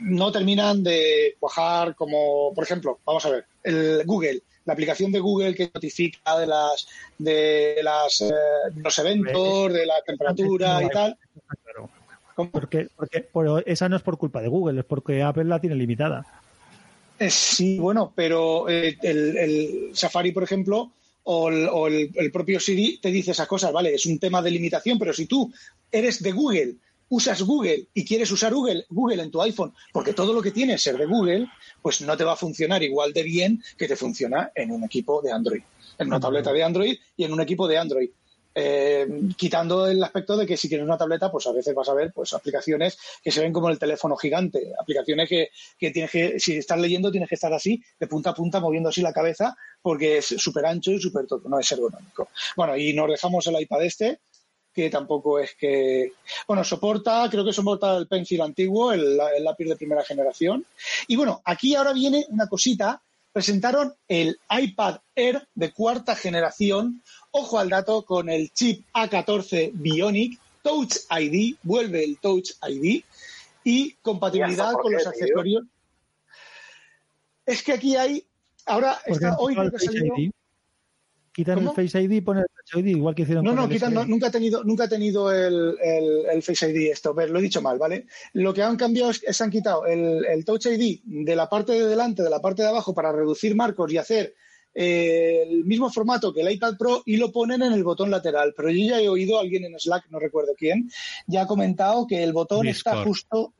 no 0.00 0.30
terminan 0.32 0.82
de 0.82 1.36
cuajar 1.40 1.94
como, 1.94 2.52
por 2.54 2.64
ejemplo, 2.64 2.98
vamos 3.04 3.24
a 3.26 3.30
ver, 3.30 3.44
el 3.64 4.02
Google. 4.04 4.42
La 4.64 4.74
aplicación 4.74 5.10
de 5.12 5.18
Google 5.20 5.54
que 5.54 5.70
notifica 5.72 6.38
de 6.38 6.46
las 6.46 6.86
de 7.16 7.80
las 7.82 8.20
eh, 8.20 8.30
los 8.76 8.98
eventos, 8.98 9.72
de 9.72 9.86
la 9.86 9.94
temperatura 10.06 10.82
y 10.82 10.88
tal. 10.90 11.18
Porque, 12.36 12.88
porque 12.94 13.28
pero 13.32 13.58
esa 13.66 13.88
no 13.88 13.96
es 13.96 14.02
por 14.02 14.16
culpa 14.16 14.40
de 14.40 14.48
Google, 14.48 14.80
es 14.80 14.86
porque 14.86 15.22
Apple 15.22 15.44
la 15.44 15.60
tiene 15.60 15.74
limitada. 15.74 16.24
Eh, 17.18 17.30
Sí, 17.30 17.78
bueno, 17.78 18.12
pero 18.14 18.68
eh, 18.68 18.96
el, 19.02 19.36
el 19.36 19.90
Safari, 19.92 20.30
por 20.30 20.44
ejemplo, 20.44 20.92
o, 21.24 21.48
el, 21.48 21.68
o 21.68 21.88
el- 21.88 22.10
el 22.14 22.30
propio 22.30 22.60
Siri 22.60 22.98
te 22.98 23.10
dice 23.10 23.32
esas 23.32 23.48
cosas, 23.48 23.72
¿vale? 23.72 23.92
Es 23.94 24.06
un 24.06 24.20
tema 24.20 24.40
de 24.40 24.52
limitación, 24.52 24.98
pero 25.00 25.12
si 25.12 25.26
tú 25.26 25.52
eres 25.90 26.22
de 26.22 26.30
Google, 26.32 26.74
usas 27.08 27.42
Google 27.42 27.88
y 27.94 28.04
quieres 28.04 28.30
usar 28.30 28.52
Google, 28.52 28.84
Google 28.90 29.22
en 29.22 29.30
tu 29.30 29.40
iPhone, 29.42 29.74
porque 29.92 30.12
todo 30.12 30.32
lo 30.32 30.42
que 30.42 30.50
tiene 30.50 30.74
es 30.74 30.82
ser 30.82 30.96
de 30.98 31.06
Google, 31.06 31.48
pues 31.82 32.00
no 32.00 32.16
te 32.16 32.24
va 32.24 32.32
a 32.32 32.36
funcionar 32.36 32.82
igual 32.82 33.12
de 33.12 33.22
bien 33.22 33.62
que 33.76 33.88
te 33.88 33.96
funciona 33.96 34.50
en 34.54 34.70
un 34.70 34.84
equipo 34.84 35.22
de 35.22 35.32
Android, 35.32 35.62
en 35.98 36.06
una 36.06 36.20
tableta 36.20 36.52
de 36.52 36.62
Android 36.62 36.98
y 37.16 37.24
en 37.24 37.32
un 37.32 37.40
equipo 37.40 37.66
de 37.66 37.78
Android. 37.78 38.10
Eh, 38.60 39.06
quitando 39.36 39.86
el 39.86 40.02
aspecto 40.02 40.36
de 40.36 40.44
que 40.44 40.56
si 40.56 40.68
tienes 40.68 40.84
una 40.84 40.98
tableta, 40.98 41.30
pues 41.30 41.46
a 41.46 41.52
veces 41.52 41.72
vas 41.76 41.88
a 41.88 41.94
ver 41.94 42.12
pues 42.12 42.32
aplicaciones 42.32 42.98
que 43.22 43.30
se 43.30 43.40
ven 43.40 43.52
como 43.52 43.68
el 43.68 43.78
teléfono 43.78 44.16
gigante, 44.16 44.72
aplicaciones 44.80 45.28
que, 45.28 45.50
que 45.78 45.92
tienes 45.92 46.10
que, 46.10 46.40
si 46.40 46.56
estás 46.56 46.80
leyendo, 46.80 47.12
tienes 47.12 47.28
que 47.28 47.36
estar 47.36 47.52
así, 47.52 47.80
de 48.00 48.08
punta 48.08 48.30
a 48.30 48.34
punta, 48.34 48.58
moviendo 48.58 48.88
así 48.88 49.00
la 49.00 49.12
cabeza, 49.12 49.56
porque 49.80 50.18
es 50.18 50.26
súper 50.26 50.66
ancho 50.66 50.90
y 50.90 51.00
súper 51.00 51.26
todo, 51.26 51.48
no 51.48 51.60
es 51.60 51.70
ergonómico. 51.70 52.30
Bueno, 52.56 52.76
y 52.76 52.92
nos 52.94 53.08
dejamos 53.08 53.46
el 53.46 53.60
iPad 53.60 53.84
este, 53.84 54.20
que 54.78 54.90
tampoco 54.90 55.40
es 55.40 55.56
que. 55.56 56.12
Bueno, 56.46 56.62
soporta, 56.62 57.26
creo 57.28 57.44
que 57.44 57.52
soporta 57.52 57.96
el 57.96 58.06
Pencil 58.06 58.40
antiguo, 58.40 58.92
el, 58.92 59.18
el 59.36 59.42
lápiz 59.42 59.64
de 59.66 59.74
primera 59.74 60.04
generación. 60.04 60.64
Y 61.08 61.16
bueno, 61.16 61.42
aquí 61.44 61.74
ahora 61.74 61.92
viene 61.92 62.24
una 62.28 62.46
cosita. 62.46 63.02
Presentaron 63.32 63.92
el 64.06 64.38
iPad 64.48 65.00
Air 65.16 65.48
de 65.52 65.72
cuarta 65.72 66.14
generación. 66.14 67.02
Ojo 67.32 67.58
al 67.58 67.70
dato 67.70 68.04
con 68.04 68.28
el 68.28 68.52
chip 68.52 68.86
A14 68.94 69.72
Bionic, 69.74 70.38
Touch 70.62 70.94
ID, 71.10 71.56
vuelve 71.64 72.04
el 72.04 72.18
Touch 72.18 72.50
ID 72.68 73.02
y 73.64 73.92
compatibilidad 73.94 74.74
con 74.74 74.92
los 74.92 75.04
accesorios. 75.08 75.64
Es 77.46 77.64
que 77.64 77.72
aquí 77.72 77.96
hay. 77.96 78.24
Ahora, 78.64 78.96
está, 79.06 79.36
hoy 79.38 79.56
creo 79.56 79.70
que 79.70 79.76
ha 79.76 79.80
salido- 79.80 80.14
ID. 80.16 80.30
Quitan 81.38 81.58
¿Cómo? 81.58 81.70
el 81.70 81.76
Face 81.76 82.02
ID 82.02 82.10
y 82.10 82.20
ponen 82.20 82.42
el 82.42 82.48
Touch 82.48 82.84
ID, 82.84 82.96
igual 82.96 83.14
que 83.14 83.22
hicieron 83.22 83.44
No, 83.44 83.52
con 83.52 83.56
no, 83.58 83.64
el 83.66 83.70
quitan, 83.70 83.94
no, 83.94 84.04
nunca 84.04 84.26
ha 84.26 84.30
tenido, 84.32 84.64
nunca 84.64 84.84
ha 84.84 84.88
tenido 84.88 85.32
el, 85.32 85.76
el, 85.80 86.26
el 86.32 86.42
Face 86.42 86.68
ID 86.68 86.90
esto. 86.90 87.14
Ver, 87.14 87.30
lo 87.30 87.38
he 87.38 87.42
dicho 87.42 87.62
mal, 87.62 87.78
¿vale? 87.78 88.06
Lo 88.32 88.52
que 88.52 88.64
han 88.64 88.76
cambiado 88.76 89.12
es 89.12 89.20
que 89.20 89.32
se 89.32 89.44
han 89.44 89.50
quitado 89.52 89.86
el, 89.86 90.24
el 90.24 90.44
Touch 90.44 90.66
ID 90.66 90.98
de 91.04 91.36
la 91.36 91.48
parte 91.48 91.74
de 91.74 91.86
delante, 91.86 92.24
de 92.24 92.30
la 92.30 92.40
parte 92.40 92.62
de 92.62 92.68
abajo, 92.70 92.92
para 92.92 93.12
reducir 93.12 93.54
marcos 93.54 93.92
y 93.92 93.98
hacer 93.98 94.34
eh, 94.74 95.44
el 95.48 95.64
mismo 95.64 95.90
formato 95.90 96.34
que 96.34 96.40
el 96.40 96.50
iPad 96.50 96.76
Pro 96.76 97.04
y 97.06 97.18
lo 97.18 97.30
ponen 97.30 97.62
en 97.62 97.72
el 97.72 97.84
botón 97.84 98.10
lateral. 98.10 98.52
Pero 98.56 98.70
yo 98.70 98.88
ya 98.88 99.00
he 99.00 99.08
oído 99.08 99.38
a 99.38 99.42
alguien 99.42 99.64
en 99.64 99.78
Slack, 99.78 100.10
no 100.10 100.18
recuerdo 100.18 100.54
quién, 100.58 100.90
ya 101.28 101.42
ha 101.42 101.46
comentado 101.46 102.04
que 102.08 102.24
el 102.24 102.32
botón 102.32 102.66
está 102.66 103.04
justo. 103.04 103.54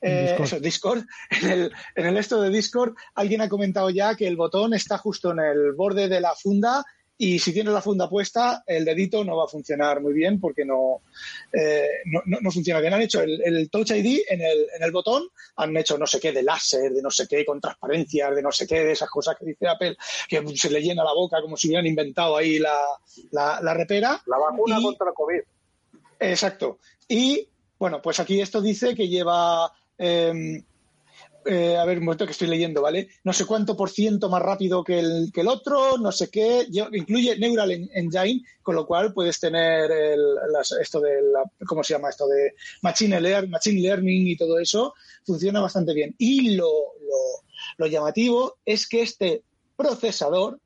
En 0.00 0.12
eh, 0.12 0.22
Discord. 0.22 0.44
eso, 0.46 0.60
Discord. 0.60 1.02
En 1.42 1.50
el, 1.50 1.72
en 1.96 2.06
el 2.06 2.16
esto 2.16 2.40
de 2.42 2.50
Discord, 2.50 2.94
alguien 3.14 3.40
ha 3.40 3.48
comentado 3.48 3.90
ya 3.90 4.14
que 4.14 4.26
el 4.26 4.36
botón 4.36 4.74
está 4.74 4.98
justo 4.98 5.30
en 5.32 5.40
el 5.40 5.72
borde 5.72 6.08
de 6.08 6.20
la 6.20 6.34
funda 6.34 6.84
y 7.16 7.38
si 7.38 7.52
tienes 7.52 7.72
la 7.72 7.80
funda 7.80 8.10
puesta, 8.10 8.64
el 8.66 8.84
dedito 8.84 9.22
no 9.22 9.36
va 9.36 9.44
a 9.44 9.48
funcionar 9.48 10.00
muy 10.00 10.12
bien 10.12 10.40
porque 10.40 10.64
no, 10.64 11.02
eh, 11.52 11.86
no, 12.06 12.20
no- 12.26 12.38
no 12.40 12.50
funciona 12.50 12.80
bien. 12.80 12.92
Han 12.92 13.02
hecho 13.02 13.22
el, 13.22 13.40
el 13.40 13.70
Touch 13.70 13.92
ID 13.92 14.22
en 14.28 14.40
el, 14.42 14.66
en 14.76 14.82
el 14.82 14.90
botón, 14.90 15.22
han 15.56 15.76
hecho 15.76 15.96
no 15.96 16.08
sé 16.08 16.18
qué 16.18 16.32
de 16.32 16.42
láser, 16.42 16.90
de 16.92 17.00
no 17.00 17.10
sé 17.12 17.28
qué, 17.28 17.44
con 17.46 17.60
transparencias, 17.60 18.34
de 18.34 18.42
no 18.42 18.50
sé 18.50 18.66
qué, 18.66 18.80
de 18.80 18.92
esas 18.92 19.08
cosas 19.08 19.36
que 19.38 19.46
dice 19.46 19.68
Apple, 19.68 19.96
que 20.28 20.42
se 20.56 20.68
le 20.70 20.82
llena 20.82 21.04
la 21.04 21.12
boca 21.14 21.40
como 21.40 21.56
si 21.56 21.68
hubieran 21.68 21.86
inventado 21.86 22.36
ahí 22.36 22.58
la, 22.58 22.76
la, 23.30 23.60
la 23.62 23.74
repera. 23.74 24.20
La 24.26 24.36
vacuna 24.38 24.78
Y- 24.80 24.82
contra 24.82 25.12
COVID. 25.12 25.40
Exacto. 26.18 26.78
Y 27.08 27.48
bueno, 27.78 28.00
pues 28.02 28.18
aquí 28.20 28.40
esto 28.40 28.60
dice 28.60 28.94
que 28.94 29.08
lleva. 29.08 29.72
Eh, 29.98 30.62
eh, 31.46 31.76
a 31.76 31.84
ver, 31.84 31.98
un 31.98 32.04
momento 32.06 32.24
que 32.24 32.32
estoy 32.32 32.48
leyendo, 32.48 32.80
¿vale? 32.80 33.08
No 33.22 33.32
sé 33.34 33.44
cuánto 33.44 33.76
por 33.76 33.90
ciento 33.90 34.30
más 34.30 34.40
rápido 34.40 34.82
que 34.82 34.98
el, 34.98 35.30
que 35.32 35.42
el 35.42 35.48
otro, 35.48 35.98
no 35.98 36.10
sé 36.10 36.30
qué. 36.30 36.66
Incluye 36.92 37.36
Neural 37.38 37.70
En- 37.70 37.90
Engine, 37.92 38.42
con 38.62 38.74
lo 38.74 38.86
cual 38.86 39.12
puedes 39.12 39.38
tener 39.40 39.90
el- 39.90 40.36
esto 40.80 41.00
de 41.00 41.20
¿cómo 41.66 41.84
se 41.84 41.92
llama 41.94 42.08
esto? 42.08 42.26
De 42.26 42.54
Machine, 42.80 43.20
Lear- 43.20 43.46
Machine 43.48 43.80
Learning 43.82 44.26
y 44.28 44.36
todo 44.38 44.58
eso. 44.58 44.94
Funciona 45.26 45.60
bastante 45.60 45.92
bien. 45.92 46.14
Y 46.16 46.54
lo, 46.56 46.70
lo 47.76 47.86
llamativo 47.88 48.56
es 48.64 48.88
que 48.88 49.02
este 49.02 49.42
procesador 49.76 50.58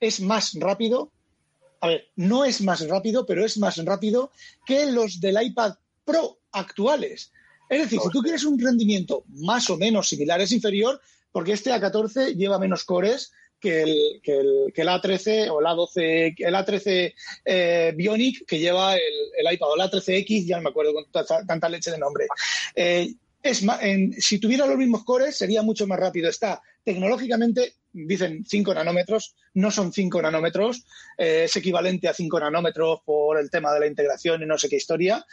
es 0.00 0.20
más 0.20 0.54
rápido 0.58 1.12
a 1.82 1.88
ver, 1.88 2.08
no 2.16 2.44
es 2.44 2.60
más 2.60 2.86
rápido, 2.88 3.24
pero 3.24 3.42
es 3.44 3.56
más 3.58 3.76
rápido 3.84 4.30
que 4.66 4.84
los 4.86 5.18
del 5.20 5.42
iPad 5.42 5.74
Pro 6.04 6.38
actuales. 6.52 7.32
Es 7.70 7.78
decir, 7.82 8.00
si 8.00 8.10
tú 8.10 8.20
quieres 8.20 8.44
un 8.44 8.58
rendimiento 8.58 9.22
más 9.28 9.70
o 9.70 9.76
menos 9.76 10.08
similar, 10.08 10.40
es 10.40 10.50
inferior, 10.50 11.00
porque 11.30 11.52
este 11.52 11.70
A14 11.70 12.34
lleva 12.34 12.58
menos 12.58 12.84
cores 12.84 13.32
que 13.60 13.82
el, 13.82 14.20
que 14.24 14.40
el, 14.40 14.72
que 14.74 14.82
el 14.82 14.88
A13 14.88 15.48
o 15.50 15.60
el 15.60 15.66
A12, 15.66 16.34
el 16.38 16.54
A13 16.54 17.14
eh, 17.44 17.94
Bionic 17.96 18.44
que 18.44 18.58
lleva 18.58 18.96
el, 18.96 19.52
iPad, 19.52 19.68
o 19.70 19.76
el 19.76 19.82
A13X, 19.82 20.46
ya 20.46 20.56
no 20.56 20.64
me 20.64 20.70
acuerdo 20.70 20.94
con 20.94 21.04
tanta, 21.46 21.68
leche 21.68 21.92
de 21.92 21.98
nombre. 21.98 22.26
Eh, 22.74 23.14
es 23.40 23.62
en- 23.80 24.12
si 24.20 24.40
tuviera 24.40 24.66
los 24.66 24.76
mismos 24.76 25.04
cores, 25.04 25.36
sería 25.36 25.62
mucho 25.62 25.86
más 25.86 26.00
rápido. 26.00 26.28
Está 26.28 26.60
tecnológicamente, 26.82 27.74
dicen 27.92 28.44
5 28.44 28.74
nanómetros, 28.74 29.36
no 29.54 29.70
son 29.70 29.92
5 29.92 30.20
nanómetros, 30.20 30.84
eh, 31.16 31.42
es 31.44 31.54
equivalente 31.56 32.08
a 32.08 32.14
5 32.14 32.40
nanómetros 32.40 33.00
por 33.04 33.38
el 33.38 33.48
tema 33.48 33.72
de 33.72 33.80
la 33.80 33.86
integración 33.86 34.42
y 34.42 34.46
no 34.46 34.58
sé 34.58 34.68
qué 34.68 34.76
historia. 34.76 35.24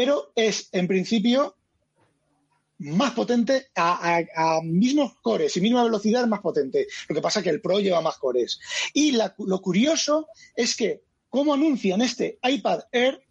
Pero 0.00 0.32
es, 0.34 0.70
en 0.72 0.88
principio, 0.88 1.56
más 2.78 3.12
potente 3.12 3.66
a, 3.74 4.22
mismos 4.64 5.12
cores 5.20 5.54
y 5.58 5.60
misma 5.60 5.84
velocidad 5.84 6.26
más 6.26 6.40
potente. 6.40 6.86
Lo 7.06 7.14
que 7.14 7.20
pasa 7.20 7.40
es 7.40 7.44
que 7.44 7.50
el 7.50 7.60
Pro 7.60 7.80
lleva 7.80 8.00
más 8.00 8.16
cores. 8.16 8.58
Y 8.94 9.12
lo 9.12 9.60
curioso 9.60 10.28
es 10.56 10.74
que, 10.74 11.02
como 11.28 11.52
anuncian 11.52 12.00
este 12.00 12.38
iPad 12.42 12.84
Air, 12.92 13.22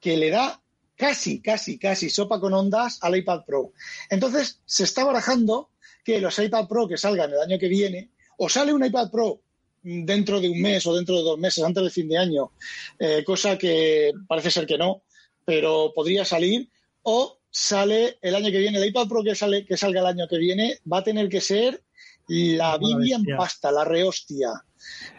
que 0.00 0.16
le 0.16 0.30
da 0.30 0.62
casi, 0.94 1.42
casi, 1.42 1.76
casi 1.76 2.08
sopa 2.08 2.38
con 2.38 2.54
ondas 2.54 3.00
al 3.02 3.16
iPad 3.16 3.40
Pro. 3.44 3.72
Entonces, 4.10 4.60
se 4.64 4.84
está 4.84 5.02
barajando 5.02 5.70
que 6.04 6.20
los 6.20 6.38
iPad 6.38 6.68
Pro 6.68 6.86
que 6.86 6.98
salgan 6.98 7.32
el 7.32 7.40
año 7.40 7.58
que 7.58 7.66
viene, 7.66 8.12
o 8.38 8.48
sale 8.48 8.72
un 8.72 8.84
iPad 8.84 9.10
Pro 9.10 9.40
dentro 9.82 10.40
de 10.40 10.50
un 10.50 10.62
mes 10.62 10.86
o 10.86 10.94
dentro 10.94 11.16
de 11.16 11.22
dos 11.22 11.38
meses, 11.38 11.64
antes 11.64 11.82
del 11.82 11.90
fin 11.90 12.08
de 12.08 12.16
año, 12.16 12.52
eh, 12.96 13.24
cosa 13.24 13.58
que 13.58 14.12
parece 14.28 14.52
ser 14.52 14.66
que 14.66 14.78
no, 14.78 15.02
pero 15.44 15.92
podría 15.94 16.24
salir, 16.24 16.68
o 17.02 17.38
sale 17.50 18.18
el 18.22 18.34
año 18.34 18.50
que 18.50 18.58
viene, 18.58 18.78
el 18.78 18.86
iPad 18.88 19.08
Pro 19.08 19.22
que, 19.22 19.34
sale, 19.34 19.64
que 19.64 19.76
salga 19.76 20.00
el 20.00 20.06
año 20.06 20.26
que 20.28 20.38
viene, 20.38 20.78
va 20.90 20.98
a 20.98 21.04
tener 21.04 21.28
que 21.28 21.40
ser 21.40 21.82
la 22.26 22.78
Biblia 22.78 23.16
en 23.16 23.36
pasta, 23.36 23.70
la 23.70 23.84
rehostia. 23.84 24.48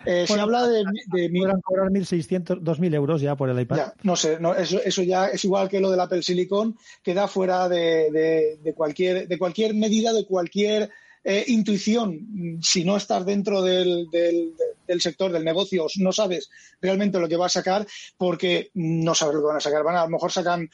Eh, 0.05 0.25
se 0.27 0.39
habla 0.39 0.67
de, 0.67 0.83
de 1.13 1.29
Podrán 1.29 1.61
cobrar 1.61 1.89
1.600, 1.89 2.61
2.000 2.61 2.93
euros 2.95 3.21
ya 3.21 3.35
por 3.35 3.49
el 3.49 3.59
iPad. 3.59 3.77
ya, 3.77 3.93
no 4.03 4.15
sé, 4.15 4.39
no, 4.39 4.53
eso, 4.55 4.79
eso 4.83 5.01
ya 5.03 5.27
es 5.27 5.43
igual 5.45 5.69
que 5.69 5.79
lo 5.79 5.89
del 5.91 5.99
Apple 5.99 6.23
Silicon, 6.23 6.75
queda 7.03 7.27
fuera 7.27 7.69
de, 7.69 8.11
de- 8.11 8.57
de 8.61 8.73
cualquier, 8.73 9.27
de 9.27 9.37
cualquier 9.37 9.73
medida, 9.75 10.13
de 10.13 10.25
cualquier 10.25 10.89
eh, 11.25 11.43
intuición. 11.47 12.59
Si 12.61 12.85
no 12.85 12.95
estás 12.95 13.25
dentro 13.25 13.61
del, 13.61 14.07
del- 14.11 14.53
del 14.87 15.01
sector 15.01 15.31
del 15.31 15.43
negocio, 15.43 15.87
no 15.97 16.11
sabes 16.13 16.47
realmente 16.79 17.19
lo 17.19 17.27
que 17.27 17.35
va 17.37 17.47
a 17.47 17.49
sacar, 17.49 17.87
porque 18.17 18.69
no 18.75 19.15
sabes 19.15 19.33
lo 19.35 19.41
que 19.41 19.47
van 19.47 19.57
a 19.57 19.59
sacar. 19.59 19.83
Van 19.83 19.95
a, 19.95 20.01
a 20.01 20.05
lo 20.05 20.11
mejor 20.11 20.31
sacan 20.31 20.69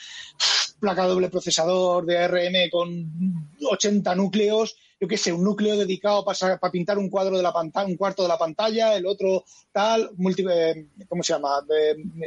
placa 0.82 1.06
doble 1.06 1.30
procesador 1.30 2.06
de 2.06 2.18
ARM 2.18 2.70
con 2.72 3.10
80 3.70 4.14
núcleos, 4.16 4.76
yo 5.00 5.08
qué 5.08 5.16
sé, 5.18 5.32
un 5.32 5.44
núcleo 5.44 5.78
dedicado 5.78 6.26
para, 6.26 6.58
para 6.58 6.72
pintar 6.72 6.98
un 6.98 7.10
cuadro 7.10 7.38
de 7.38 7.44
la 7.44 7.54
pantalla, 7.54 7.88
un 7.88 7.96
cuarto 7.98 8.24
de 8.24 8.28
la 8.30 8.38
pantalla, 8.38 8.96
el 8.96 9.06
otro 9.06 9.46
tal, 9.72 10.10
multi, 10.18 10.44
eh, 10.52 10.88
¿cómo 11.08 11.24
se 11.24 11.34
llama? 11.34 11.62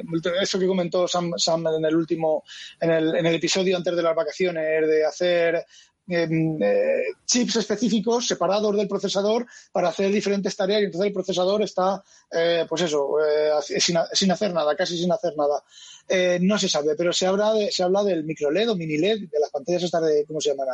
Multi- 0.04 0.30
eso 0.40 0.58
que 0.58 0.66
comentó 0.66 1.06
Sam, 1.06 1.32
Sam 1.36 1.66
en 1.66 1.84
el 1.84 1.94
último, 1.96 2.44
en 2.80 2.90
el, 2.90 3.14
en 3.16 3.26
el 3.26 3.34
episodio 3.34 3.76
antes 3.76 3.94
de 3.94 4.02
las 4.02 4.14
vacaciones, 4.16 4.88
de 4.88 5.04
hacer 5.04 5.66
eh, 6.08 6.28
eh, 6.60 7.02
chips 7.24 7.56
específicos 7.56 8.26
separados 8.26 8.76
del 8.76 8.88
procesador 8.88 9.46
para 9.72 9.88
hacer 9.88 10.10
diferentes 10.12 10.54
tareas 10.56 10.82
y 10.82 10.84
entonces 10.84 11.08
el 11.08 11.14
procesador 11.14 11.62
está, 11.62 12.02
eh, 12.30 12.66
pues 12.68 12.82
eso, 12.82 13.16
eh, 13.20 13.50
sin, 13.62 13.96
sin 14.12 14.30
hacer 14.30 14.52
nada, 14.52 14.76
casi 14.76 14.98
sin 14.98 15.12
hacer 15.12 15.34
nada. 15.36 15.62
Eh, 16.08 16.38
no 16.40 16.58
se 16.58 16.68
sabe, 16.68 16.94
pero 16.96 17.12
se 17.12 17.26
habla, 17.26 17.54
de, 17.54 17.70
se 17.70 17.82
habla 17.82 18.04
del 18.04 18.24
micro 18.24 18.50
LED 18.50 18.70
o 18.70 18.76
mini 18.76 18.98
LED, 18.98 19.28
de 19.30 19.40
las 19.40 19.50
pantallas 19.50 19.84
estas 19.84 20.04
de, 20.04 20.24
¿cómo 20.26 20.40
se 20.40 20.50
llaman? 20.50 20.68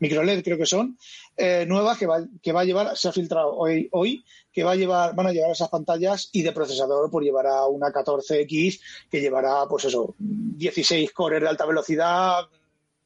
Micro 0.00 0.22
LED 0.22 0.42
creo 0.42 0.58
que 0.58 0.66
son, 0.66 0.98
eh, 1.36 1.64
nuevas 1.68 1.98
que 1.98 2.06
va, 2.06 2.24
que 2.42 2.52
va 2.52 2.62
a 2.62 2.64
llevar, 2.64 2.96
se 2.96 3.08
ha 3.08 3.12
filtrado 3.12 3.54
hoy, 3.54 3.88
hoy, 3.92 4.24
que 4.50 4.64
va 4.64 4.72
a 4.72 4.76
llevar, 4.76 5.14
van 5.14 5.26
a 5.26 5.32
llevar 5.32 5.52
esas 5.52 5.68
pantallas 5.68 6.30
y 6.32 6.42
de 6.42 6.52
procesador 6.52 7.10
pues 7.10 7.24
llevará 7.24 7.66
una 7.66 7.88
14X 7.88 8.80
que 9.10 9.20
llevará 9.20 9.66
pues 9.68 9.84
eso, 9.84 10.14
16 10.18 11.12
cores 11.12 11.42
de 11.42 11.48
alta 11.48 11.66
velocidad, 11.66 12.46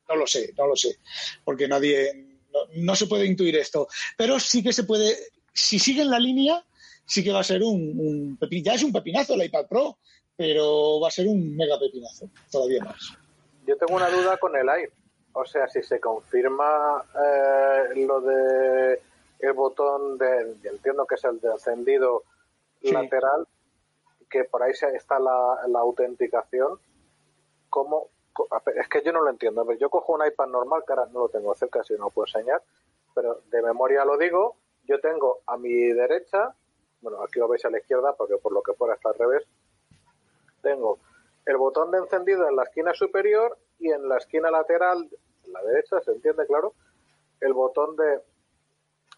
no 0.09 0.17
lo 0.17 0.27
sé, 0.27 0.53
no 0.57 0.67
lo 0.67 0.77
sé, 0.77 0.99
porque 1.45 1.69
nadie, 1.69 2.39
no, 2.53 2.61
no 2.77 2.97
se 2.97 3.07
puede 3.07 3.27
intuir 3.27 3.57
esto, 3.57 3.89
pero 4.17 4.39
sí 4.39 4.63
que 4.63 4.73
se 4.73 4.85
puede, 4.85 5.17
si 5.53 5.79
siguen 5.79 6.11
la 6.11 6.19
línea, 6.19 6.65
sí 7.05 7.23
que 7.23 7.33
va 7.33 7.41
a 7.41 7.45
ser 7.45 7.63
un, 7.63 7.99
un 7.99 8.39
ya 8.63 8.75
es 8.75 8.83
un 8.83 8.93
pepinazo 8.93 9.35
el 9.35 9.45
iPad 9.45 9.67
Pro, 9.67 9.99
pero 10.37 11.01
va 11.01 11.09
a 11.09 11.13
ser 11.13 11.27
un 11.27 11.57
mega 11.57 11.79
pepinazo, 11.79 12.29
todavía 12.51 12.83
más. 12.83 13.13
Yo 13.67 13.77
tengo 13.77 13.95
una 13.97 14.11
duda 14.11 14.37
con 14.37 14.57
el 14.57 14.69
Air. 14.69 14.93
O 15.33 15.45
sea, 15.45 15.67
si 15.69 15.83
se 15.83 15.99
confirma 15.99 17.05
eh, 17.15 18.05
lo 18.07 18.21
de 18.21 19.01
el 19.41 19.53
botón 19.53 20.17
de, 20.17 20.57
entiendo 20.69 21.07
que 21.07 21.17
es 21.17 21.25
el 21.25 21.41
de 21.41 21.51
encendido 21.51 22.23
Sí. 22.83 22.93
lateral, 22.93 23.49
que 24.29 24.45
por 24.45 24.63
ahí 24.63 24.73
está 24.73 25.19
la, 25.19 25.67
la 25.69 25.79
autenticación. 25.79 26.79
¿Cómo? 27.71 28.11
Es 28.77 28.89
que 28.89 29.03
yo 29.03 29.13
no 29.13 29.23
lo 29.23 29.31
entiendo. 29.31 29.71
Yo 29.75 29.91
cojo 29.91 30.13
un 30.15 30.27
iPad 30.27 30.47
normal, 30.49 30.83
que 30.87 30.93
ahora 30.93 31.07
no 31.13 31.21
lo 31.21 31.29
tengo 31.29 31.55
cerca, 31.55 31.83
si 31.85 31.95
no 31.95 32.05
lo 32.07 32.11
puedo 32.11 32.27
enseñar, 32.27 32.63
pero 33.15 33.41
de 33.51 33.63
memoria 33.63 34.05
lo 34.05 34.17
digo. 34.19 34.57
Yo 34.85 35.01
tengo 35.01 35.41
a 35.47 35.57
mi 35.57 35.73
derecha, 35.93 36.55
bueno, 37.01 37.23
aquí 37.23 37.39
lo 37.39 37.49
veis 37.49 37.65
a 37.65 37.71
la 37.71 37.79
izquierda, 37.79 38.15
porque 38.15 38.37
por 38.39 38.53
lo 38.53 38.63
que 38.63 38.75
fuera 38.75 38.95
está 38.95 39.11
al 39.11 39.15
revés, 39.19 39.47
tengo 40.63 40.99
el 41.47 41.57
botón 41.57 41.91
de 41.91 41.99
encendido 41.99 42.49
en 42.49 42.57
la 42.57 42.65
esquina 42.65 42.93
superior 42.95 43.57
y 43.79 43.91
en 43.91 44.09
la 44.09 44.17
esquina 44.19 44.51
lateral, 44.51 45.09
la 45.47 45.63
derecha, 45.63 46.01
se 46.01 46.13
entiende, 46.13 46.47
claro, 46.47 46.75
el 47.41 47.53
botón 47.53 47.97
de 47.97 48.21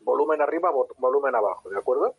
volumen 0.00 0.40
arriba, 0.42 0.70
vo- 0.72 0.88
volumen 0.98 1.34
abajo, 1.34 1.68
¿de 1.70 1.78
acuerdo? 1.78 2.14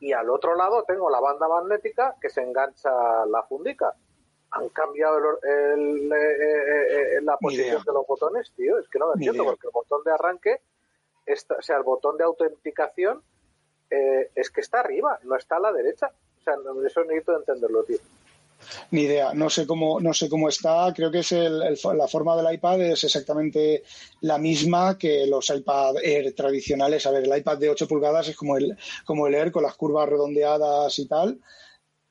Y 0.00 0.12
al 0.12 0.28
otro 0.30 0.54
lado 0.56 0.84
tengo 0.84 1.08
la 1.10 1.20
banda 1.20 1.46
magnética 1.48 2.16
que 2.20 2.28
se 2.30 2.42
engancha 2.42 2.90
la 3.26 3.42
fundica. 3.44 3.94
Han 4.52 4.68
cambiado 4.70 5.18
el 5.18 5.24
or- 5.24 5.40
el- 5.42 6.12
eh, 6.12 6.16
eh, 6.16 7.16
eh, 7.18 7.20
la 7.22 7.36
posición 7.38 7.82
de 7.84 7.92
los 7.92 8.06
botones, 8.06 8.52
tío. 8.56 8.78
Es 8.78 8.88
que 8.88 8.98
no 8.98 9.06
lo 9.06 9.14
entiendo, 9.14 9.44
porque 9.50 9.66
el 9.66 9.72
botón 9.72 10.02
de 10.04 10.12
arranque, 10.12 10.60
está, 11.26 11.54
o 11.56 11.62
sea, 11.62 11.76
el 11.78 11.82
botón 11.84 12.16
de 12.18 12.24
autenticación 12.24 13.22
eh, 13.90 14.30
es 14.34 14.50
que 14.50 14.62
está 14.62 14.80
arriba, 14.80 15.18
no 15.24 15.36
está 15.36 15.56
a 15.56 15.60
la 15.60 15.72
derecha. 15.72 16.10
O 16.40 16.44
sea, 16.44 16.54
no- 16.56 16.84
eso 16.86 17.04
necesito 17.04 17.36
entenderlo, 17.36 17.82
tío. 17.84 17.98
Ni 18.92 19.02
idea, 19.02 19.34
no 19.34 19.50
sé 19.50 19.66
cómo, 19.66 20.00
no 20.00 20.14
sé 20.14 20.28
cómo 20.28 20.48
está. 20.48 20.92
Creo 20.94 21.10
que 21.10 21.18
es 21.18 21.32
el- 21.32 21.62
el- 21.62 21.78
la 21.98 22.06
forma 22.08 22.36
del 22.36 22.54
iPad 22.54 22.80
es 22.80 23.04
exactamente 23.04 23.82
la 24.20 24.38
misma 24.38 24.96
que 24.96 25.26
los 25.26 25.50
iPad 25.50 25.96
Air 26.02 26.32
tradicionales. 26.34 27.04
A 27.06 27.10
ver, 27.10 27.24
el 27.24 27.36
iPad 27.36 27.58
de 27.58 27.70
8 27.70 27.88
pulgadas 27.88 28.28
es 28.28 28.36
como 28.36 28.56
el, 28.56 28.76
como 29.04 29.26
el 29.26 29.34
Air 29.34 29.50
con 29.50 29.62
las 29.64 29.74
curvas 29.74 30.08
redondeadas 30.08 30.96
y 30.98 31.06
tal. 31.08 31.38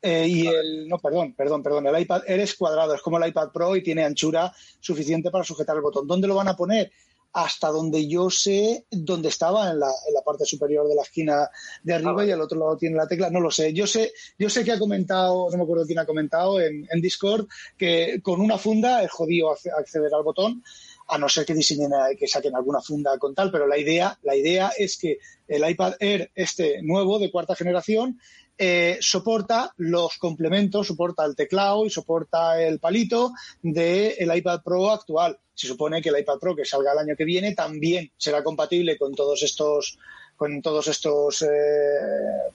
Eh, 0.02 0.28
y 0.28 0.48
el, 0.48 0.88
no, 0.88 0.98
perdón, 0.98 1.36
perdón, 1.36 1.62
perdón, 1.62 1.86
el 1.88 2.02
iPad 2.02 2.24
Air 2.26 2.40
es 2.40 2.56
cuadrado, 2.56 2.96
es 2.96 3.02
como 3.02 3.18
el 3.18 3.30
iPad 3.30 3.50
Pro 3.52 3.76
y 3.76 3.84
tiene 3.84 4.04
anchura 4.04 4.52
suficiente 4.80 5.30
para 5.30 5.44
sujetar 5.44 5.76
el 5.76 5.84
botón. 5.84 6.08
¿Dónde 6.08 6.28
lo 6.28 6.36
van 6.36 6.48
a 6.48 6.56
poner? 6.56 6.92
Hasta 7.34 7.70
donde 7.70 8.08
yo 8.08 8.30
sé 8.30 8.86
dónde 8.90 9.30
estaba, 9.30 9.70
en 9.72 9.80
la, 9.80 9.88
en 10.08 10.14
la 10.14 10.22
parte 10.22 10.44
superior 10.44 10.88
de 10.88 10.96
la 10.96 11.04
esquina 11.04 11.50
de 11.84 11.94
arriba 11.94 12.12
vale. 12.14 12.30
y 12.30 12.32
al 12.32 12.42
otro 12.42 12.60
lado 12.60 12.76
tiene 12.78 12.98
la 12.98 13.08
tecla. 13.08 13.30
No 13.30 13.40
lo 13.40 13.50
sé. 13.52 13.72
Yo 13.74 13.88
sé, 13.88 14.12
yo 14.38 14.50
sé 14.50 14.66
que 14.66 14.72
ha 14.74 14.80
comentado, 14.80 15.50
no 15.50 15.58
me 15.58 15.64
acuerdo 15.64 15.86
quién 15.86 16.00
ha 16.00 16.06
comentado 16.06 16.60
en, 16.60 16.86
en 16.92 17.00
Discord, 17.00 17.48
que 17.78 18.20
con 18.22 18.42
una 18.42 18.58
funda 18.58 19.02
es 19.04 19.12
jodido 19.12 19.50
acce- 19.56 19.72
acceder 19.72 20.14
al 20.14 20.24
botón, 20.24 20.62
a 21.08 21.18
no 21.18 21.30
ser 21.30 21.46
que 21.46 21.54
diseñen, 21.54 21.92
eh, 21.94 22.16
que 22.18 22.28
saquen 22.28 22.56
alguna 22.56 22.82
funda 22.82 23.18
con 23.18 23.34
tal, 23.34 23.50
pero 23.52 23.66
la 23.68 23.78
idea, 23.78 24.18
la 24.24 24.36
idea 24.36 24.72
es 24.78 24.98
que 24.98 25.20
el 25.48 25.70
iPad 25.70 25.94
Air, 26.00 26.32
este 26.36 26.82
nuevo 26.82 27.18
de 27.20 27.32
cuarta 27.32 27.56
generación, 27.56 28.20
eh, 28.64 29.00
soporta 29.02 29.74
los 29.78 30.20
complementos, 30.20 30.86
soporta 30.86 31.26
el 31.26 31.36
teclado 31.36 31.84
y 31.84 31.90
soporta 31.90 32.62
el 32.62 32.78
palito 32.78 33.32
del 33.64 34.38
iPad 34.38 34.62
Pro 34.64 34.92
actual. 34.92 35.40
Se 35.56 35.66
supone 35.66 36.00
que 36.00 36.10
el 36.10 36.20
iPad 36.20 36.38
Pro 36.38 36.56
que 36.56 36.64
salga 36.64 36.92
el 36.92 37.00
año 37.00 37.16
que 37.16 37.26
viene 37.26 37.56
también 37.56 38.12
será 38.16 38.44
compatible 38.44 39.00
con 39.00 39.16
todos 39.16 39.42
estos 39.42 39.98
con 40.36 40.62
todos 40.62 40.88
estos 40.88 41.42
eh, 41.42 41.48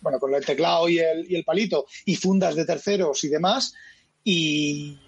bueno 0.01 0.21
con 0.21 0.33
el 0.33 0.47
teclado 0.47 0.89
y 0.89 1.01
el, 1.01 1.29
y 1.29 1.35
el 1.35 1.45
palito 1.45 1.87
y 2.05 2.15
fundas 2.15 2.55
de 2.55 2.65
terceros 2.65 3.25
y 3.25 3.29
demás 3.29 3.75
y 4.23 5.01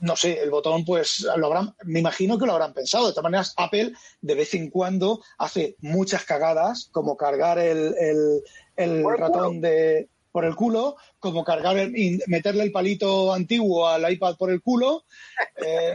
no 0.00 0.16
sé, 0.16 0.42
el 0.42 0.50
botón, 0.50 0.84
pues 0.84 1.26
lo 1.36 1.46
habrán, 1.46 1.74
me 1.84 2.00
imagino 2.00 2.38
que 2.38 2.44
lo 2.44 2.52
habrán 2.52 2.74
pensado. 2.74 3.06
De 3.06 3.12
todas 3.12 3.22
maneras, 3.22 3.54
Apple 3.56 3.94
de 4.20 4.34
vez 4.34 4.52
en 4.52 4.68
cuando 4.68 5.22
hace 5.38 5.76
muchas 5.80 6.24
cagadas, 6.24 6.90
como 6.92 7.16
cargar 7.16 7.58
el- 7.58 8.42
el 8.76 9.02
Por 9.02 9.14
el 9.14 9.20
ratón 9.20 9.60
de 9.60 10.08
por 10.32 10.44
el 10.44 10.56
culo, 10.56 10.96
como 11.20 11.44
cargar 11.44 11.76
el- 11.78 11.96
y 11.96 12.18
meterle 12.26 12.64
el 12.64 12.72
palito 12.72 13.32
antiguo 13.32 13.86
al 13.86 14.10
iPad 14.12 14.36
por 14.36 14.50
el 14.50 14.60
culo. 14.62 15.04
Eh, 15.64 15.94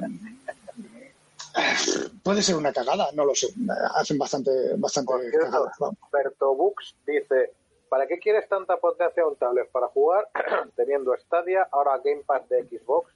puede 2.23 2.41
ser 2.41 2.55
una 2.55 2.71
cagada, 2.71 3.09
no 3.13 3.25
lo 3.25 3.36
sé. 3.36 3.47
Hacen 3.95 4.17
bastante, 4.17 4.51
bastante 4.77 5.13
cierto, 5.30 5.39
cagadas. 5.51 5.77
Berto 6.11 6.55
Bux 6.55 6.95
dice, 7.05 7.51
¿para 7.89 8.07
qué 8.07 8.17
quieres 8.19 8.47
tanta 8.47 8.77
potencia 8.77 9.25
un 9.27 9.36
tablet 9.36 9.69
para 9.71 9.88
jugar 9.88 10.30
teniendo 10.75 11.15
Stadia, 11.17 11.67
ahora 11.71 11.99
Gamepad 12.03 12.41
de 12.43 12.63
Xbox? 12.63 13.11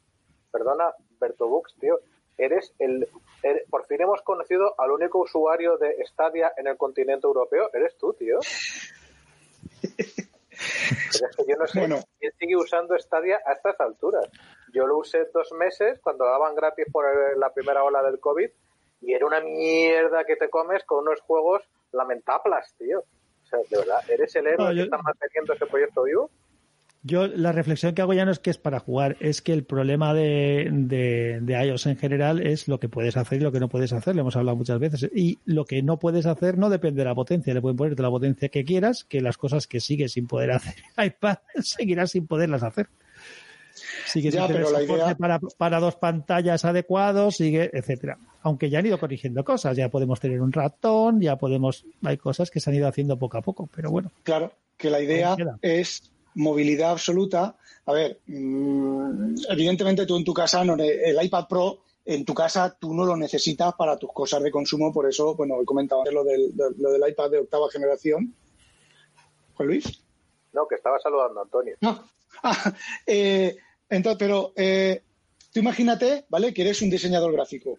Perdona, 0.51 0.93
Berto 1.19 1.47
Bux, 1.47 1.73
tío, 1.79 1.99
eres 2.37 2.73
el... 2.79 3.07
er- 3.43 3.63
por 3.69 3.85
fin 3.85 4.01
hemos 4.01 4.21
conocido 4.23 4.75
al 4.79 4.91
único 4.91 5.19
usuario 5.19 5.77
de 5.77 5.95
Stadia 6.05 6.51
en 6.57 6.67
el 6.67 6.75
continente 6.77 7.25
europeo. 7.27 7.69
Eres 7.73 7.97
tú, 7.97 8.13
tío. 8.13 8.39
Pero 9.83 11.27
es 11.29 11.35
que 11.35 11.43
yo 11.47 11.57
no 11.57 11.67
sé 11.67 11.79
Bueno. 11.79 11.99
quién 12.19 12.31
sigue 12.39 12.55
usando 12.55 12.97
Stadia 12.97 13.41
a 13.45 13.53
estas 13.53 13.79
alturas. 13.79 14.29
Yo 14.73 14.87
lo 14.87 14.97
usé 14.97 15.25
dos 15.33 15.51
meses 15.53 15.99
cuando 16.01 16.25
daban 16.25 16.55
gratis 16.55 16.85
por 16.91 17.05
la 17.37 17.53
primera 17.53 17.83
ola 17.83 18.01
del 18.03 18.19
COVID 18.19 18.49
y 19.01 19.13
era 19.13 19.25
una 19.25 19.41
mierda 19.41 20.23
que 20.25 20.35
te 20.35 20.49
comes 20.49 20.83
con 20.85 20.99
unos 20.99 21.19
juegos 21.21 21.63
lamentables, 21.91 22.73
tío. 22.77 22.99
O 22.99 23.45
sea, 23.45 23.59
de 23.69 23.77
verdad, 23.77 23.99
¿eres 24.09 24.35
el 24.35 24.47
héroe 24.47 24.65
No, 24.65 24.69
que 24.71 24.77
yo- 24.77 24.83
está 24.85 24.97
manteniendo 24.97 25.53
ese 25.53 25.65
proyecto 25.65 26.03
vivo? 26.03 26.29
Yo 27.05 27.27
la 27.27 27.51
reflexión 27.51 27.93
que 27.93 28.01
hago 28.01 28.13
ya 28.13 28.23
no 28.23 28.31
es 28.31 28.39
que 28.39 28.49
es 28.49 28.57
para 28.57 28.79
jugar, 28.79 29.17
es 29.19 29.41
que 29.41 29.51
el 29.51 29.65
problema 29.65 30.13
de, 30.13 30.69
de, 30.71 31.39
de 31.41 31.65
iOS 31.65 31.87
en 31.87 31.97
general 31.97 32.39
es 32.45 32.69
lo 32.69 32.79
que 32.79 32.87
puedes 32.87 33.17
hacer 33.17 33.39
y 33.41 33.43
lo 33.43 33.51
que 33.51 33.59
no 33.59 33.67
puedes 33.67 33.91
hacer, 33.91 34.15
lo 34.15 34.21
hemos 34.21 34.37
hablado 34.37 34.55
muchas 34.55 34.79
veces. 34.79 35.09
Y 35.13 35.37
lo 35.43 35.65
que 35.65 35.83
no 35.83 35.99
puedes 35.99 36.25
hacer 36.25 36.57
no 36.57 36.69
depende 36.69 36.99
de 37.01 37.05
la 37.05 37.13
potencia, 37.15 37.53
le 37.53 37.59
pueden 37.59 37.75
ponerte 37.75 38.01
la 38.01 38.09
potencia 38.09 38.47
que 38.47 38.63
quieras, 38.63 39.03
que 39.03 39.19
las 39.19 39.37
cosas 39.37 39.67
que 39.67 39.81
sigue 39.81 40.07
sin 40.07 40.27
poder 40.27 40.51
hacer 40.51 40.75
iPad 40.97 41.37
seguirás 41.61 42.11
sin 42.11 42.25
poderlas 42.25 42.63
hacer. 42.63 42.87
Sigue 44.05 44.31
Ya, 44.31 44.45
sin 44.45 44.53
tener 44.55 44.67
soporte 44.67 44.93
idea- 44.93 45.15
para, 45.15 45.39
para 45.57 45.79
dos 45.79 45.95
pantallas 45.95 46.63
adecuados, 46.63 47.35
sigue, 47.35 47.69
etcétera. 47.73 48.17
Aunque 48.43 48.69
ya 48.69 48.79
han 48.79 48.85
ido 48.85 48.97
corrigiendo 48.99 49.43
cosas, 49.43 49.75
ya 49.75 49.89
podemos 49.89 50.19
tener 50.21 50.39
un 50.41 50.51
ratón, 50.53 51.19
ya 51.19 51.35
podemos, 51.37 51.85
hay 52.03 52.17
cosas 52.17 52.49
que 52.51 52.59
se 52.61 52.69
han 52.69 52.77
ido 52.77 52.87
haciendo 52.87 53.17
poco 53.19 53.37
a 53.37 53.41
poco, 53.41 53.67
pero 53.75 53.89
bueno. 53.91 54.11
Claro, 54.23 54.53
que 54.77 54.89
la 54.89 55.01
idea 55.01 55.35
es 55.61 56.11
movilidad 56.35 56.91
absoluta. 56.91 57.55
A 57.85 57.93
ver, 57.93 58.19
mm, 58.27 59.35
evidentemente 59.49 60.05
tú 60.05 60.15
en 60.17 60.23
tu 60.23 60.33
casa, 60.33 60.63
no, 60.63 60.75
el 60.75 61.23
iPad 61.25 61.47
Pro 61.47 61.79
en 62.05 62.25
tu 62.25 62.33
casa 62.33 62.75
tú 62.79 62.93
no 62.93 63.05
lo 63.05 63.15
necesitas 63.15 63.73
para 63.75 63.97
tus 63.97 64.11
cosas 64.11 64.43
de 64.43 64.51
consumo, 64.51 64.91
por 64.91 65.07
eso, 65.07 65.35
bueno, 65.35 65.61
he 65.61 65.65
comentado 65.65 66.01
antes 66.01 66.13
lo 66.13 66.23
del, 66.23 66.55
de- 66.55 66.71
lo 66.77 66.91
del 66.91 67.09
iPad 67.09 67.29
de 67.31 67.39
octava 67.39 67.69
generación. 67.71 68.33
Juan 69.55 69.67
Luis. 69.67 69.85
No, 70.53 70.67
que 70.67 70.75
estaba 70.75 70.99
saludando 70.99 71.39
a 71.39 71.43
Antonio. 71.43 71.75
No. 71.81 72.03
Ah, 72.45 72.73
eh, 73.05 73.55
entonces, 73.89 74.17
pero 74.19 74.51
eh, 74.57 75.01
tú 75.53 75.59
imagínate, 75.61 76.25
¿vale? 76.29 76.53
Que 76.53 76.63
eres 76.63 76.81
un 76.81 76.89
diseñador 76.89 77.31
gráfico. 77.31 77.77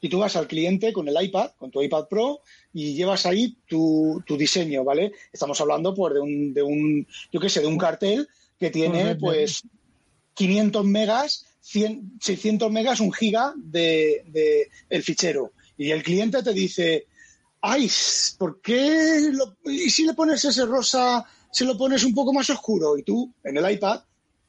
Y 0.00 0.08
tú 0.08 0.18
vas 0.18 0.36
al 0.36 0.46
cliente 0.46 0.92
con 0.92 1.08
el 1.08 1.16
iPad, 1.20 1.50
con 1.58 1.70
tu 1.70 1.82
iPad 1.82 2.06
Pro, 2.08 2.40
y 2.72 2.94
llevas 2.94 3.26
ahí 3.26 3.56
tu, 3.66 4.22
tu 4.26 4.36
diseño, 4.36 4.84
¿vale? 4.84 5.12
Estamos 5.32 5.60
hablando, 5.60 5.94
pues, 5.94 6.14
de 6.14 6.20
un, 6.20 6.54
de 6.54 6.62
un, 6.62 7.06
yo 7.32 7.40
qué 7.40 7.48
sé, 7.48 7.60
de 7.60 7.66
un 7.66 7.78
cartel 7.78 8.28
que 8.58 8.70
tiene, 8.70 9.14
pues, 9.16 9.62
500 10.34 10.84
megas, 10.84 11.46
100, 11.60 12.18
600 12.20 12.70
megas, 12.70 13.00
un 13.00 13.12
giga 13.12 13.52
de, 13.56 14.24
de 14.28 14.68
el 14.88 15.02
fichero. 15.02 15.52
Y 15.76 15.90
el 15.90 16.02
cliente 16.02 16.42
te 16.42 16.52
dice, 16.52 17.06
ay, 17.60 17.90
¿por 18.38 18.60
qué? 18.60 19.30
lo- 19.32 19.56
¿Y 19.64 19.90
si 19.90 20.04
le 20.04 20.14
pones 20.14 20.44
ese 20.44 20.64
rosa, 20.64 21.24
se 21.50 21.64
lo 21.64 21.76
pones 21.76 22.04
un 22.04 22.14
poco 22.14 22.32
más 22.32 22.48
oscuro? 22.50 22.96
Y 22.96 23.02
tú, 23.02 23.32
en 23.42 23.56
el 23.56 23.68
iPad, 23.70 24.00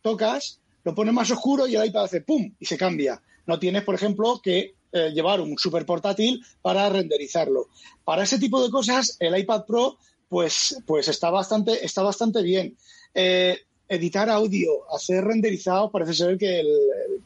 tocas, 0.02 0.60
lo 0.84 0.94
pones 0.96 1.14
más 1.14 1.30
oscuro 1.32 1.68
y 1.68 1.76
el 1.76 1.86
iPad 1.88 2.04
hace 2.06 2.22
pum 2.22 2.54
y 2.60 2.66
se 2.66 2.78
cambia. 2.78 3.22
No 3.48 3.58
tienes, 3.60 3.84
por 3.84 3.96
ejemplo, 3.96 4.40
que 4.44 4.76
eh, 4.92 5.12
llevar 5.14 5.42
un 5.42 5.58
super 5.58 5.86
portátil 5.86 6.44
para 6.62 6.90
renderizarlo. 6.90 7.68
Para 8.04 8.24
ese 8.24 8.40
tipo 8.40 8.64
de 8.64 8.70
cosas, 8.70 9.18
el 9.20 9.38
iPad 9.38 9.66
Pro, 9.66 9.98
pues, 10.28 10.78
pues 10.86 11.08
está 11.08 11.30
bastante, 11.30 11.86
está 11.86 12.04
bastante 12.04 12.42
bien. 12.42 12.76
Eh, 13.14 13.58
editar 13.90 14.30
audio, 14.30 14.86
hacer 14.94 15.24
renderizado, 15.24 15.90
parece 15.92 16.14
ser 16.14 16.38
que 16.38 16.60
el, 16.60 16.68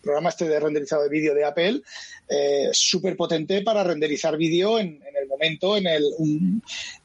programa 0.02 0.30
este 0.30 0.48
de 0.48 0.60
renderizado 0.60 1.04
de 1.04 1.10
vídeo 1.10 1.34
de 1.34 1.46
Apple 1.46 1.82
eh, 2.30 2.68
es 2.72 2.78
súper 2.78 3.16
potente 3.16 3.62
para 3.62 3.84
renderizar 3.84 4.38
vídeo 4.38 4.80
en, 4.80 5.02
en 5.02 5.16
el 5.22 5.28
momento, 5.28 5.78
en 5.78 5.88
el, 5.88 6.04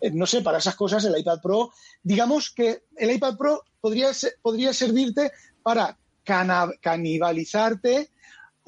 eh, 0.01 0.11
no 0.13 0.27
sé, 0.27 0.43
para 0.43 0.59
esas 0.59 0.75
cosas 0.75 1.05
el 1.05 1.19
iPad 1.19 1.41
Pro, 1.41 1.73
digamos 2.03 2.51
que 2.51 2.83
el 2.97 3.11
iPad 3.11 3.37
Pro 3.37 3.65
podría, 3.81 4.11
podría 4.43 4.73
servirte 4.73 5.33
para 5.63 5.97
canibalizarte 6.81 8.11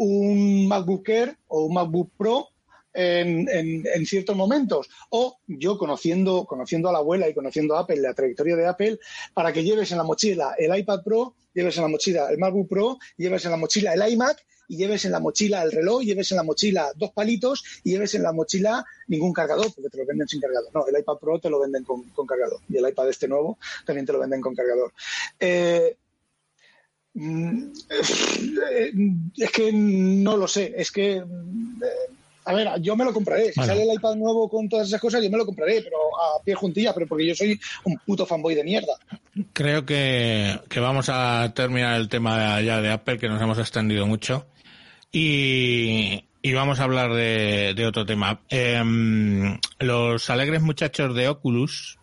un 0.03 0.67
MacBook 0.67 1.09
Air 1.11 1.37
o 1.49 1.65
un 1.65 1.75
MacBook 1.75 2.11
Pro 2.17 2.49
en, 2.93 3.47
en- 3.49 4.07
ciertos 4.07 4.35
momentos. 4.35 4.89
O 5.11 5.39
yo 5.47 5.77
conociendo, 5.77 6.47
conociendo 6.47 6.89
a 6.89 6.93
la 6.93 6.99
abuela 6.99 7.29
y 7.29 7.35
conociendo 7.35 7.77
a 7.77 7.81
Apple, 7.81 8.01
la 8.01 8.15
trayectoria 8.15 8.57
de 8.57 8.67
Apple, 8.67 8.99
para 9.35 9.53
que 9.53 9.63
lleves 9.63 9.93
en 9.93 9.99
la 9.99 10.05
mochila 10.05 10.55
el 10.59 10.77
iPad 10.77 11.03
Pro, 11.05 11.35
lleves 11.53 11.77
en 11.77 11.83
la 11.83 11.89
mochila 11.89 12.31
el 12.31 12.39
MacBook 12.39 12.69
Pro, 12.69 12.99
lleves 13.19 13.45
en 13.45 13.51
la 13.51 13.57
mochila 13.59 13.93
el 13.93 14.13
iMac 14.13 14.39
y 14.69 14.77
lleves 14.77 15.05
en 15.05 15.13
la 15.13 15.21
mochila 15.21 15.63
el 15.65 15.73
reloj, 15.73 16.03
lleves 16.03 16.31
en 16.31 16.37
la 16.39 16.45
mochila 16.45 16.93
dos 16.97 17.11
palitos 17.13 17.63
y 17.85 17.91
lleves 17.91 18.15
en 18.15 18.23
la 18.23 18.33
mochila 18.33 18.85
ningún 19.09 19.33
cargador, 19.33 19.67
porque 19.75 19.91
te 19.91 19.99
lo 19.99 20.07
venden 20.07 20.29
sin 20.29 20.41
cargador. 20.41 20.71
No, 20.73 20.87
el 20.87 20.99
iPad 20.99 21.19
Pro 21.19 21.39
te 21.41 21.51
lo 21.51 21.61
venden 21.61 21.85
con, 21.85 22.05
cargador 22.27 22.61
y 22.69 22.79
el 22.79 22.89
iPad 22.89 23.11
este 23.11 23.29
nuevo 23.29 23.59
también 23.85 24.07
te 24.07 24.13
lo 24.15 24.21
venden 24.21 24.41
con 24.41 24.55
cargador. 24.55 24.93
Eh, 25.39 25.97
es 29.37 29.51
que 29.53 29.73
no 29.73 30.37
lo 30.37 30.47
sé, 30.47 30.73
es 30.77 30.91
que 30.93 31.21
mm, 31.21 31.83
eh, 31.83 32.15
a 32.45 32.55
ver, 32.55 32.69
yo 32.81 32.97
me 32.97 33.05
lo 33.05 33.13
compraré. 33.13 33.53
Si 33.53 33.61
Vale. 33.61 33.73
sale 33.73 33.83
el 33.85 33.95
iPad 33.95 34.17
nuevo 34.17 34.49
con 34.49 34.69
todas 34.69 34.89
esas 34.89 35.01
cosas, 35.01 35.23
yo 35.23 35.31
me 35.31 35.37
lo 35.39 35.47
compraré, 35.47 35.83
pero 35.83 35.97
a 36.17 36.43
pie 36.43 36.55
juntilla, 36.55 36.95
pero 36.95 37.07
porque 37.07 37.27
yo 37.27 37.35
soy 37.35 37.61
un 37.85 37.99
puto 37.99 38.27
fanboy 38.27 38.55
de 38.55 38.65
mierda. 38.65 38.95
Creo 39.53 39.85
que, 39.85 40.59
que 40.69 40.81
vamos 40.81 41.09
a 41.11 41.53
terminar 41.55 42.01
el 42.01 42.09
tema 42.09 42.61
ya 42.61 42.81
de 42.81 42.91
Apple, 42.91 43.19
que 43.19 43.29
nos 43.29 43.41
hemos 43.41 43.59
extendido 43.59 44.07
mucho. 44.07 44.47
Y, 45.13 46.25
y 46.43 46.53
vamos 46.53 46.81
a 46.81 46.85
hablar 46.85 47.13
de, 47.13 47.75
de 47.75 47.87
otro 47.87 48.07
tema. 48.07 48.41
Em, 48.49 49.59
los 49.79 50.31
alegres 50.31 50.63
muchachos 50.63 51.15
de 51.15 51.29
Oculus 51.29 51.99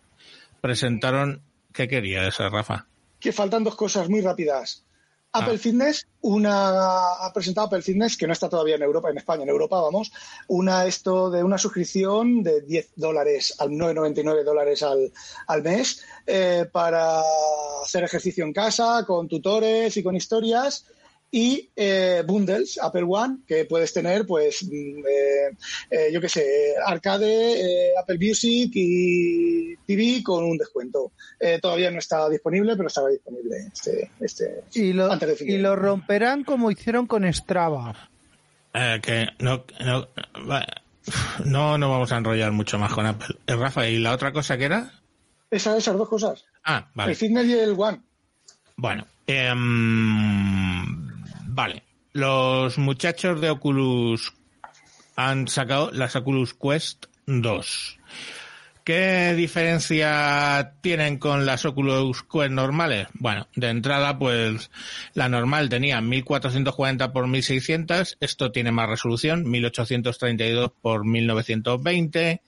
presentaron... 0.60 1.42
¿Qué 1.72 1.88
quería 1.88 2.26
esa, 2.26 2.48
Rafa? 2.48 2.86
Que 3.20 3.32
faltan 3.32 3.64
dos 3.64 3.76
cosas 3.76 4.08
muy 4.08 4.20
rápidas. 4.20 4.84
Ah. 5.32 5.40
Apple 5.40 5.58
Fitness, 5.58 6.06
una 6.22 7.24
ha 7.24 7.32
presentado 7.34 7.66
Apple 7.66 7.82
Fitness, 7.82 8.16
que 8.16 8.26
no 8.26 8.32
está 8.32 8.48
todavía 8.48 8.76
en 8.76 8.82
Europa, 8.82 9.10
en 9.10 9.18
España, 9.18 9.42
en 9.42 9.50
Europa, 9.50 9.80
vamos, 9.80 10.10
una 10.46 10.86
esto 10.86 11.30
de 11.30 11.44
una 11.44 11.58
suscripción 11.58 12.42
de 12.42 12.62
10 12.62 12.92
dólares 12.96 13.54
al 13.58 13.70
9,99 13.70 14.42
dólares 14.42 14.82
al, 14.82 15.12
al 15.46 15.62
mes 15.62 16.02
eh, 16.26 16.66
para 16.72 17.20
hacer 17.84 18.04
ejercicio 18.04 18.44
en 18.44 18.54
casa, 18.54 19.04
con 19.06 19.28
tutores 19.28 19.96
y 19.98 20.02
con 20.02 20.16
historias. 20.16 20.86
Y 21.30 21.68
eh, 21.76 22.22
bundles, 22.26 22.78
Apple 22.82 23.04
One, 23.06 23.38
que 23.46 23.66
puedes 23.66 23.92
tener, 23.92 24.26
pues, 24.26 24.62
mm, 24.64 24.98
eh, 25.06 25.56
eh, 25.90 26.10
yo 26.12 26.20
qué 26.22 26.28
sé, 26.28 26.74
arcade, 26.86 27.60
eh, 27.60 27.92
Apple 28.00 28.18
Music 28.18 28.70
y 28.74 29.76
TV 29.86 30.22
con 30.22 30.44
un 30.44 30.56
descuento. 30.56 31.12
Eh, 31.38 31.58
todavía 31.60 31.90
no 31.90 31.98
está 31.98 32.28
disponible, 32.30 32.76
pero 32.76 32.88
estará 32.88 33.08
disponible 33.08 33.56
este, 33.72 34.10
este 34.20 34.64
Y 34.74 34.92
lo, 34.94 35.12
antes 35.12 35.28
de 35.28 35.36
fin 35.36 35.50
y 35.50 35.58
lo 35.58 35.76
romperán 35.76 36.44
como 36.44 36.70
hicieron 36.70 37.06
con 37.06 37.30
Strava. 37.32 38.08
Eh, 38.72 38.98
que 39.02 39.26
no, 39.40 39.64
no, 39.84 40.08
no, 41.44 41.78
no 41.78 41.90
vamos 41.90 42.10
a 42.12 42.16
enrollar 42.18 42.52
mucho 42.52 42.78
más 42.78 42.92
con 42.92 43.04
Apple. 43.06 43.36
Eh, 43.46 43.54
Rafa, 43.54 43.86
¿y 43.88 43.98
la 43.98 44.12
otra 44.14 44.32
cosa 44.32 44.56
que 44.56 44.64
era? 44.64 44.92
Esas, 45.50 45.78
esas 45.78 45.96
dos 45.96 46.08
cosas, 46.08 46.44
Ah, 46.64 46.88
vale. 46.94 47.12
el 47.12 47.16
Fitness 47.16 47.46
y 47.46 47.52
el 47.52 47.74
One. 47.78 48.00
Bueno, 48.76 49.06
em, 49.26 50.67
vale. 51.58 51.82
Los 52.12 52.78
muchachos 52.78 53.40
de 53.40 53.50
Oculus 53.50 54.32
han 55.16 55.48
sacado 55.48 55.90
las 55.90 56.14
Oculus 56.14 56.54
Quest 56.54 57.06
2. 57.26 57.98
¿Qué 58.84 59.34
diferencia 59.36 60.74
tienen 60.82 61.18
con 61.18 61.46
las 61.46 61.64
Oculus 61.64 62.22
Quest 62.22 62.52
normales? 62.52 63.08
Bueno, 63.14 63.48
de 63.56 63.70
entrada, 63.70 64.20
pues 64.20 64.70
la 65.14 65.28
normal 65.28 65.68
tenía 65.68 66.00
1440 66.00 67.12
por 67.12 67.26
1600, 67.26 68.18
esto 68.20 68.52
tiene 68.52 68.70
más 68.70 68.88
resolución, 68.88 69.50
1832 69.50 70.70
por 70.80 71.04
1920. 71.04 72.40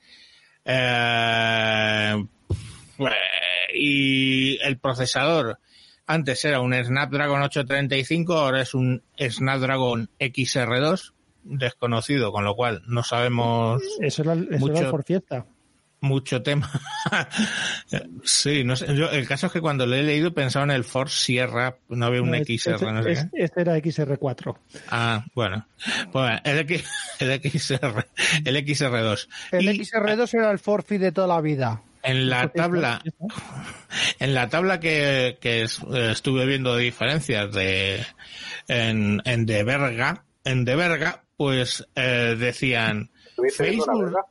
Eh, 0.67 2.25
y 3.75 4.59
el 4.63 4.79
procesador 4.79 5.59
antes 6.13 6.45
era 6.45 6.61
un 6.61 6.73
Snapdragon 6.75 7.43
835, 7.43 8.35
ahora 8.35 8.63
es 8.63 8.75
un 8.75 9.03
Snapdragon 9.19 10.09
XR2 10.19 11.13
desconocido, 11.45 12.33
con 12.33 12.45
lo 12.45 12.55
cual 12.55 12.83
no 12.87 13.03
sabemos 13.03 13.83
Eso 14.01 14.23
era, 14.23 14.35
eso 14.35 14.59
Mucho- 14.59 14.73
era 14.75 14.81
el 14.87 14.91
por 14.91 15.05
fiesta. 15.05 15.47
mucho 16.03 16.43
tema. 16.43 16.71
sí, 18.25 18.65
no 18.65 18.77
sé, 18.77 18.95
yo, 18.97 19.11
el 19.11 19.27
caso 19.27 19.47
es 19.47 19.53
que 19.53 19.61
cuando 19.61 19.87
lo 19.87 19.95
he 19.97 20.03
leído 20.03 20.33
pensaba 20.33 20.65
en 20.65 20.71
el 20.71 20.85
Force 20.85 21.25
Sierra, 21.25 21.77
no 21.89 22.07
había 22.07 22.23
un 22.23 22.31
No, 22.31 22.37
XR, 22.39 22.75
este, 22.75 22.93
no 22.93 23.03
sé 23.03 23.13
es- 23.13 23.27
este 23.33 23.61
era 23.63 23.77
XR4. 23.79 24.57
Ah, 24.91 25.25
bueno. 25.35 25.67
Pues 26.13 26.41
el, 26.45 26.59
X, 26.61 26.85
el 27.21 27.41
XR, 27.41 28.07
el 28.45 28.57
XR2. 28.57 29.29
El 29.53 29.65
Y 29.75 29.79
XR2 29.81 30.35
era 30.35 30.51
el 30.51 30.59
forfeit 30.59 31.01
de 31.01 31.13
toda 31.13 31.27
la 31.29 31.41
vida. 31.41 31.83
En 32.03 32.31
la 32.31 32.49
tabla, 32.49 33.03
en 34.19 34.35
la 34.35 34.49
tabla 34.49 34.81
que, 34.81 35.39
que 35.41 35.63
eh, 35.63 35.69
estuve 36.13 36.47
viendo 36.47 36.75
de 36.75 36.85
diferencias 36.85 37.53
de 37.53 38.05
en, 38.69 39.23
en 39.25 39.47
de 39.47 39.65
verga, 39.65 40.25
en 40.45 40.65
de 40.65 40.77
verga, 40.77 41.25
pues 41.37 41.87
eh, 41.95 42.37
decían 42.39 43.11
¿Estuviste 43.27 43.71
viendo 43.71 43.85
una 43.85 44.07
Facebook, 44.07 44.27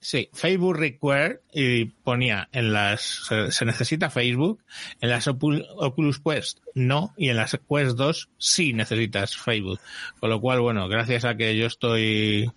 sí, 0.00 0.28
Facebook 0.32 0.76
required 0.76 1.40
y 1.52 1.86
ponía 1.86 2.48
en 2.52 2.72
las 2.72 3.26
se, 3.28 3.50
se 3.50 3.64
necesita 3.64 4.10
Facebook, 4.10 4.62
en 5.00 5.10
las 5.10 5.28
Oculus 5.28 6.20
Quest 6.20 6.60
no 6.74 7.14
y 7.16 7.28
en 7.28 7.36
las 7.36 7.58
Quest 7.68 7.96
2 7.96 8.30
sí 8.38 8.72
necesitas 8.72 9.36
Facebook, 9.36 9.80
con 10.20 10.30
lo 10.30 10.40
cual 10.40 10.60
bueno, 10.60 10.88
gracias 10.88 11.24
a 11.24 11.36
que 11.36 11.56
yo 11.56 11.66
estoy 11.66 12.50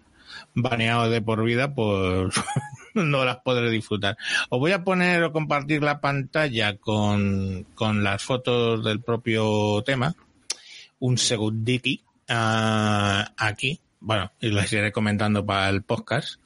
baneado 0.53 1.09
de 1.09 1.21
por 1.21 1.43
vida, 1.43 1.73
pues 1.73 2.33
no 3.05 3.25
las 3.25 3.37
podré 3.37 3.69
disfrutar. 3.69 4.17
Os 4.49 4.59
voy 4.59 4.71
a 4.71 4.83
poner 4.83 5.23
o 5.23 5.31
compartir 5.31 5.83
la 5.83 6.01
pantalla 6.01 6.77
con, 6.77 7.67
con 7.75 8.03
las 8.03 8.23
fotos 8.23 8.83
del 8.83 9.01
propio 9.01 9.81
tema. 9.83 10.15
Un 10.99 11.17
segundiki 11.17 12.03
ah, 12.29 13.33
aquí. 13.37 13.79
Bueno, 13.99 14.31
y 14.39 14.51
las 14.51 14.71
iré 14.73 14.91
comentando 14.91 15.45
para 15.45 15.69
el 15.69 15.81
podcast. 15.81 16.39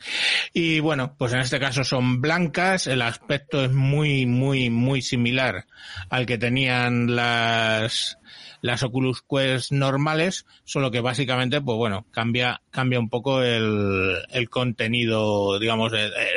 Y 0.54 0.80
bueno, 0.80 1.16
pues 1.18 1.34
en 1.34 1.40
este 1.40 1.60
caso 1.60 1.84
son 1.84 2.22
blancas, 2.22 2.88
el 2.88 3.02
aspecto 3.02 3.64
es 3.64 3.72
muy, 3.72 4.26
muy, 4.26 4.70
muy 4.70 5.02
similar 5.02 5.66
al 6.10 6.26
que 6.26 6.38
tenían 6.38 7.14
las, 7.14 8.18
las 8.62 8.84
Oculus 8.84 9.24
Quest 9.28 9.72
normales, 9.72 10.46
solo 10.64 10.92
que 10.92 11.02
básicamente, 11.02 11.62
pues 11.62 11.78
bueno, 11.78 12.06
cambia, 12.12 12.62
cambia 12.70 13.00
un 13.00 13.10
poco 13.10 13.42
el, 13.42 14.18
el 14.30 14.50
contenido, 14.50 15.60
digamos, 15.60 15.92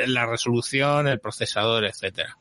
la 0.07 0.25
resolución, 0.25 1.07
el 1.07 1.19
procesador, 1.19 1.85
etcétera. 1.85 2.37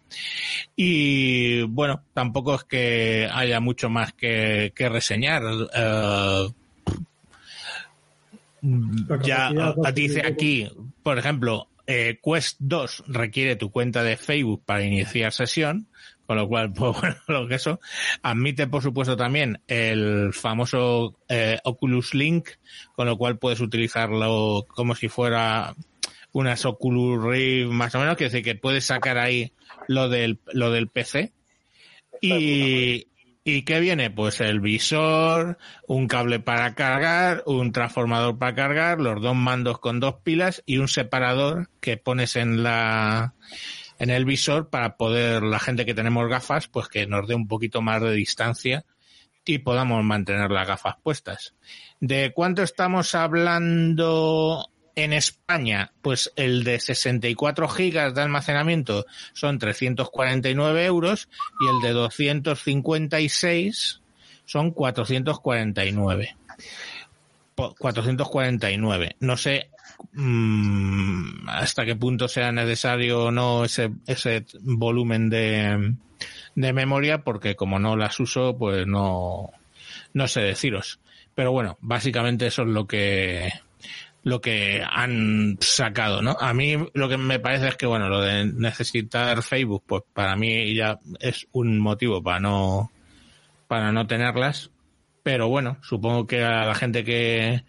Y 0.75 1.63
bueno, 1.63 2.03
tampoco 2.13 2.55
es 2.55 2.65
que 2.65 3.29
haya 3.33 3.61
mucho 3.61 3.91
más 3.91 4.13
que, 4.13 4.73
que 4.75 4.89
reseñar. 4.89 5.43
La 5.43 6.49
ya 9.23 9.51
dice 9.93 10.27
aquí, 10.27 10.69
por 11.03 11.19
ejemplo, 11.19 11.69
eh, 11.87 12.19
Quest 12.23 12.57
2 12.61 13.05
requiere 13.09 13.57
tu 13.57 13.71
cuenta 13.71 14.03
de 14.03 14.17
Facebook 14.17 14.63
para 14.65 14.85
iniciar 14.85 15.33
sesión, 15.33 15.87
con 16.27 16.37
lo 16.37 16.49
cual, 16.49 16.73
pues 16.77 17.01
bueno, 17.01 17.17
lo 17.29 17.49
que 17.49 17.57
eso 17.57 17.81
admite, 18.23 18.67
por 18.67 18.83
supuesto, 18.83 19.17
también 19.17 19.61
el 19.67 20.33
famoso 20.33 21.19
eh, 21.29 21.59
Oculus 21.65 22.15
Link, 22.15 22.49
con 22.95 23.07
lo 23.07 23.17
cual 23.17 23.39
puedes 23.39 23.61
utilizarlo 23.61 24.67
como 24.69 24.95
si 24.95 25.09
fuera 25.09 25.75
unas 26.33 26.65
Oculus 26.65 27.25
Rift 27.25 27.71
más 27.71 27.95
o 27.95 28.01
menos, 28.01 28.17
que 28.17 28.25
decir 28.25 28.43
que 28.43 28.55
puedes 28.57 28.85
sacar 28.85 29.19
ahí 29.19 29.53
lo 29.89 30.09
del, 30.09 30.41
lo 30.53 30.71
del 30.71 30.89
PC. 30.89 31.33
Y, 32.21 33.07
¿Y 33.47 33.63
qué 33.63 33.79
viene? 33.79 34.11
Pues 34.11 34.41
el 34.41 34.61
visor, 34.61 35.59
un 35.87 36.09
cable 36.09 36.41
para 36.41 36.75
cargar, 36.75 37.43
un 37.45 37.73
transformador 37.73 38.39
para 38.39 38.55
cargar, 38.55 39.01
los 39.01 39.21
dos 39.21 39.37
mandos 39.37 39.79
con 39.79 40.01
dos 40.01 40.15
pilas 40.25 40.63
y 40.65 40.79
un 40.79 40.89
separador 40.89 41.69
que 41.81 41.99
pones 41.99 42.37
en 42.37 42.63
la 42.63 43.35
en 43.99 44.11
el 44.11 44.25
visor 44.25 44.69
para 44.69 44.97
poder 44.97 45.43
la 45.43 45.59
gente 45.59 45.87
que 45.87 45.95
tenemos 45.95 46.29
gafas, 46.29 46.69
pues 46.69 46.89
que 46.89 47.07
nos 47.07 47.27
dé 47.27 47.35
un 47.35 47.49
poquito 47.49 47.83
más 47.83 48.03
de 48.03 48.13
distancia 48.13 48.85
y 49.45 49.59
podamos 49.59 50.03
mantener 50.05 50.51
las 50.51 50.67
gafas 50.67 50.97
puestas. 51.03 51.55
¿De 52.01 52.33
cuánto 52.35 52.63
estamos 52.63 53.15
hablando 53.15 54.69
en 54.95 55.13
España? 55.13 55.93
Pues 56.03 56.33
el 56.37 56.65
de 56.65 56.81
64 56.81 57.69
gigas 57.69 58.15
de 58.15 58.23
almacenamiento 58.23 59.07
son 59.33 59.59
349 59.59 60.85
euros 60.85 61.29
y 61.61 61.69
el 61.69 61.81
de 61.83 61.93
256 61.93 64.01
son 64.47 64.71
449. 64.71 66.37
Po- 67.55 67.75
449. 67.79 69.17
No 69.21 69.37
sé 69.37 69.71
mm, 70.13 71.49
hasta 71.49 71.85
qué 71.85 71.97
punto 71.97 72.29
sea 72.29 72.53
necesario 72.53 73.25
o 73.25 73.31
no 73.31 73.65
ese, 73.65 73.91
ese 74.07 74.45
volumen 74.63 75.31
de, 75.31 75.95
de 76.55 76.73
memoria, 76.73 77.19
porque 77.23 77.55
como 77.57 77.79
no 77.79 77.97
las 77.97 78.19
uso, 78.21 78.57
pues 78.57 78.87
no, 78.87 79.51
no 80.13 80.29
sé 80.29 80.41
deciros. 80.41 81.01
Pero 81.35 81.53
bueno, 81.53 81.79
básicamente 81.81 82.47
eso 82.47 82.63
es 82.63 82.69
lo 82.69 82.87
que 82.87 83.51
lo 84.23 84.41
que 84.41 84.83
han 84.91 85.59
sacado, 85.61 86.23
¿no? 86.23 86.35
A 86.41 86.55
mí 86.55 86.77
lo 86.95 87.09
que 87.11 87.19
me 87.19 87.41
parece 87.41 87.69
es 87.69 87.77
que, 87.77 87.85
bueno, 87.85 88.09
lo 88.09 88.23
de 88.23 88.47
necesitar 88.47 89.43
Facebook, 89.43 89.83
pues 89.87 90.03
para 90.15 90.35
mí 90.35 90.75
ya 90.75 90.99
es 91.21 91.47
un 91.53 91.79
motivo 91.79 92.23
para 92.23 92.41
no, 92.41 92.91
para 93.69 93.93
no 93.93 94.07
tenerlas. 94.07 94.71
Pero 95.25 95.49
bueno, 95.49 95.79
supongo 95.83 96.27
que 96.27 96.45
a 96.45 96.67
la 96.67 96.75
gente 96.75 97.03
que, 97.03 97.65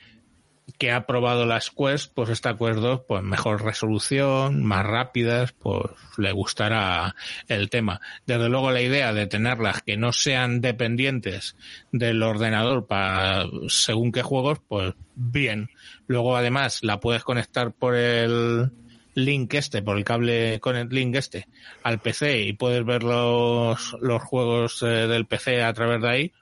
que 0.77 0.91
ha 0.91 1.05
probado 1.05 1.45
las 1.45 1.71
Quest, 1.71 2.13
pues 2.13 2.29
esta 2.29 2.57
Quest 2.57 2.79
2, 2.79 3.03
pues 3.07 3.23
mejor 3.23 3.63
resolución, 3.63 4.65
más 4.65 4.85
rápidas, 4.85 5.53
pues 5.53 5.89
le 6.17 6.33
gustará 6.33 7.15
el 7.47 7.69
tema. 7.69 8.01
Desde 8.27 8.49
luego 8.49 8.71
la 8.71 8.81
idea 8.81 9.13
de 9.13 9.25
tenerlas 9.25 9.81
que 9.83 9.95
no 9.95 10.11
sean 10.11 10.59
dependientes 10.59 11.55
del 11.93 12.21
ordenador 12.21 12.87
para 12.87 13.45
según 13.69 14.11
qué 14.11 14.21
juegos, 14.21 14.59
pues 14.67 14.93
bien. 15.15 15.69
Luego 16.07 16.35
además 16.35 16.79
la 16.83 16.99
puedes 16.99 17.23
conectar 17.23 17.71
por 17.71 17.95
el 17.95 18.69
link 19.13 19.53
este, 19.53 19.81
por 19.81 19.95
el 19.95 20.03
cable 20.03 20.59
con 20.59 20.75
el 20.75 20.89
link 20.89 21.15
este 21.15 21.47
al 21.83 21.99
PC 21.99 22.41
y 22.41 22.51
puedes 22.53 22.83
ver 22.85 23.01
los, 23.01 23.95
los 24.01 24.21
juegos 24.21 24.83
eh, 24.83 25.07
del 25.07 25.25
PC 25.25 25.63
a 25.63 25.71
través 25.71 26.01
de 26.01 26.09
ahí, 26.09 26.33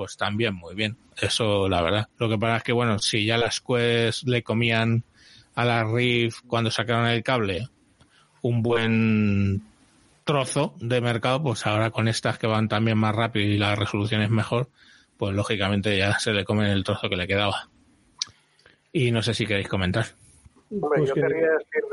pues 0.00 0.16
también 0.16 0.54
muy 0.54 0.74
bien. 0.74 0.96
Eso, 1.20 1.68
la 1.68 1.82
verdad. 1.82 2.08
Lo 2.16 2.26
que 2.26 2.38
pasa 2.38 2.56
es 2.56 2.62
que, 2.62 2.72
bueno, 2.72 2.98
si 2.98 3.26
ya 3.26 3.36
las 3.36 3.60
Quest 3.60 4.26
le 4.26 4.42
comían 4.42 5.04
a 5.54 5.64
la 5.66 5.84
Rift 5.84 6.38
cuando 6.46 6.70
sacaron 6.70 7.06
el 7.06 7.22
cable 7.22 7.68
un 8.40 8.62
buen 8.62 9.60
trozo 10.24 10.74
de 10.80 11.02
mercado, 11.02 11.42
pues 11.42 11.66
ahora 11.66 11.90
con 11.90 12.08
estas 12.08 12.38
que 12.38 12.46
van 12.46 12.66
también 12.66 12.96
más 12.96 13.14
rápido 13.14 13.44
y 13.44 13.58
la 13.58 13.74
resolución 13.76 14.22
es 14.22 14.30
mejor, 14.30 14.68
pues 15.18 15.34
lógicamente 15.34 15.98
ya 15.98 16.18
se 16.18 16.32
le 16.32 16.46
comen 16.46 16.68
el 16.68 16.82
trozo 16.82 17.10
que 17.10 17.16
le 17.16 17.26
quedaba. 17.26 17.68
Y 18.94 19.10
no 19.10 19.22
sé 19.22 19.34
si 19.34 19.44
queréis 19.46 19.68
comentar. 19.68 20.06
Hombre, 20.70 21.00
Pues 21.00 21.08
yo 21.10 21.14
que- 21.14 21.20
quería 21.20 21.50
decir 21.58 21.84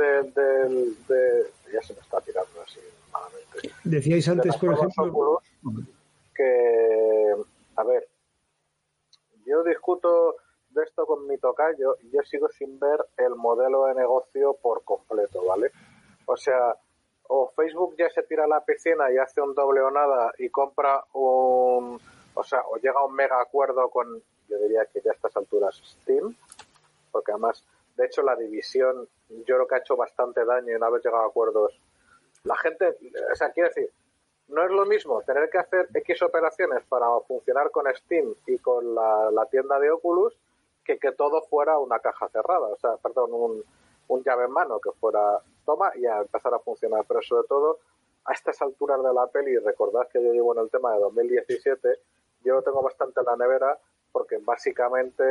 de, 1.09 1.73
Ya 1.73 1.81
se 1.81 1.93
me 1.93 1.99
está 1.99 2.21
tirando 2.21 2.61
así 2.65 2.79
malamente. 3.11 3.69
Decíais 3.83 4.25
de 4.25 4.31
antes, 4.31 4.55
por 4.55 4.73
ejemplo, 4.73 5.03
Oculus, 5.03 5.85
que, 6.33 7.33
a 7.77 7.83
ver, 7.83 8.07
yo 9.45 9.63
discuto 9.63 10.35
de 10.69 10.83
esto 10.83 11.05
con 11.05 11.25
mi 11.27 11.37
tocayo 11.37 11.95
y 12.01 12.11
yo 12.11 12.21
sigo 12.23 12.49
sin 12.49 12.79
ver 12.79 12.99
el 13.17 13.35
modelo 13.35 13.85
de 13.85 13.95
negocio 13.95 14.55
por 14.55 14.83
completo, 14.83 15.43
¿vale? 15.45 15.71
O 16.25 16.35
sea, 16.35 16.75
o 17.29 17.49
Facebook 17.55 17.95
ya 17.97 18.09
se 18.09 18.23
tira 18.23 18.43
a 18.43 18.47
la 18.47 18.65
piscina 18.65 19.11
y 19.11 19.17
hace 19.17 19.41
un 19.41 19.53
doble 19.53 19.81
o 19.81 19.91
nada 19.91 20.33
y 20.37 20.49
compra 20.49 21.03
un, 21.13 21.99
o 22.33 22.43
sea, 22.43 22.61
o 22.67 22.77
llega 22.77 22.99
a 22.99 23.05
un 23.05 23.13
mega 23.13 23.41
acuerdo 23.41 23.89
con, 23.89 24.21
yo 24.49 24.57
diría 24.59 24.85
que 24.85 25.01
ya 25.01 25.11
a 25.11 25.13
estas 25.13 25.35
alturas 25.37 25.81
Steam, 25.83 26.35
porque 27.11 27.31
además, 27.31 27.63
de 27.95 28.05
hecho, 28.05 28.21
la 28.21 28.35
división 28.35 29.07
yo 29.29 29.55
creo 29.55 29.67
que 29.67 29.75
ha 29.75 29.79
hecho 29.79 29.95
bastante 29.95 30.45
daño 30.45 30.75
y 30.75 30.79
no 30.79 30.85
haber 30.85 31.01
llegado 31.01 31.23
a 31.23 31.27
acuerdos. 31.27 31.79
La 32.43 32.55
gente, 32.57 32.97
o 33.31 33.35
sea, 33.35 33.51
quiero 33.51 33.69
decir, 33.69 33.91
no 34.47 34.63
es 34.63 34.71
lo 34.71 34.85
mismo 34.85 35.21
tener 35.23 35.49
que 35.49 35.57
hacer 35.57 35.89
X 35.93 36.21
operaciones 36.21 36.83
para 36.87 37.07
funcionar 37.27 37.71
con 37.71 37.85
Steam 37.95 38.33
y 38.45 38.57
con 38.59 38.95
la, 38.95 39.45
tienda 39.51 39.79
de 39.79 39.91
Oculus 39.91 40.37
que 40.83 40.97
que 40.97 41.11
todo 41.11 41.41
fuera 41.41 41.77
una 41.77 41.99
caja 41.99 42.29
cerrada, 42.29 42.67
o 42.67 42.77
sea, 42.77 42.95
perdón, 42.97 43.33
un, 43.33 43.63
un 44.07 44.23
llave 44.23 44.45
en 44.45 44.51
mano 44.51 44.79
que 44.79 44.91
fuera 44.91 45.39
toma 45.65 45.91
y 45.95 46.05
a 46.05 46.19
empezar 46.19 46.53
a 46.53 46.59
funcionar. 46.59 47.03
Pero 47.05 47.21
sobre 47.21 47.47
todo, 47.47 47.79
a 48.23 48.33
estas 48.33 48.61
alturas 48.61 49.03
de 49.03 49.13
la 49.13 49.27
peli, 49.27 49.57
recordad 49.57 50.07
que 50.07 50.23
yo 50.23 50.31
llevo 50.31 50.53
en 50.55 50.61
el 50.61 50.69
tema 50.69 50.93
de 50.93 50.99
2017, 50.99 51.99
yo 52.43 52.55
lo 52.55 52.61
tengo 52.61 52.81
bastante 52.81 53.19
en 53.19 53.25
la 53.25 53.35
nevera 53.35 53.77
porque 54.13 54.37
básicamente 54.37 55.23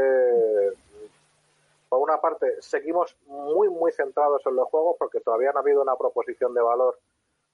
por 1.88 2.00
una 2.00 2.20
parte, 2.20 2.60
seguimos 2.60 3.16
muy, 3.26 3.68
muy 3.68 3.92
centrados 3.92 4.44
en 4.46 4.56
los 4.56 4.68
juegos 4.68 4.96
porque 4.98 5.20
todavía 5.20 5.52
no 5.52 5.58
ha 5.58 5.62
habido 5.62 5.82
una 5.82 5.96
proposición 5.96 6.52
de 6.52 6.60
valor 6.60 6.98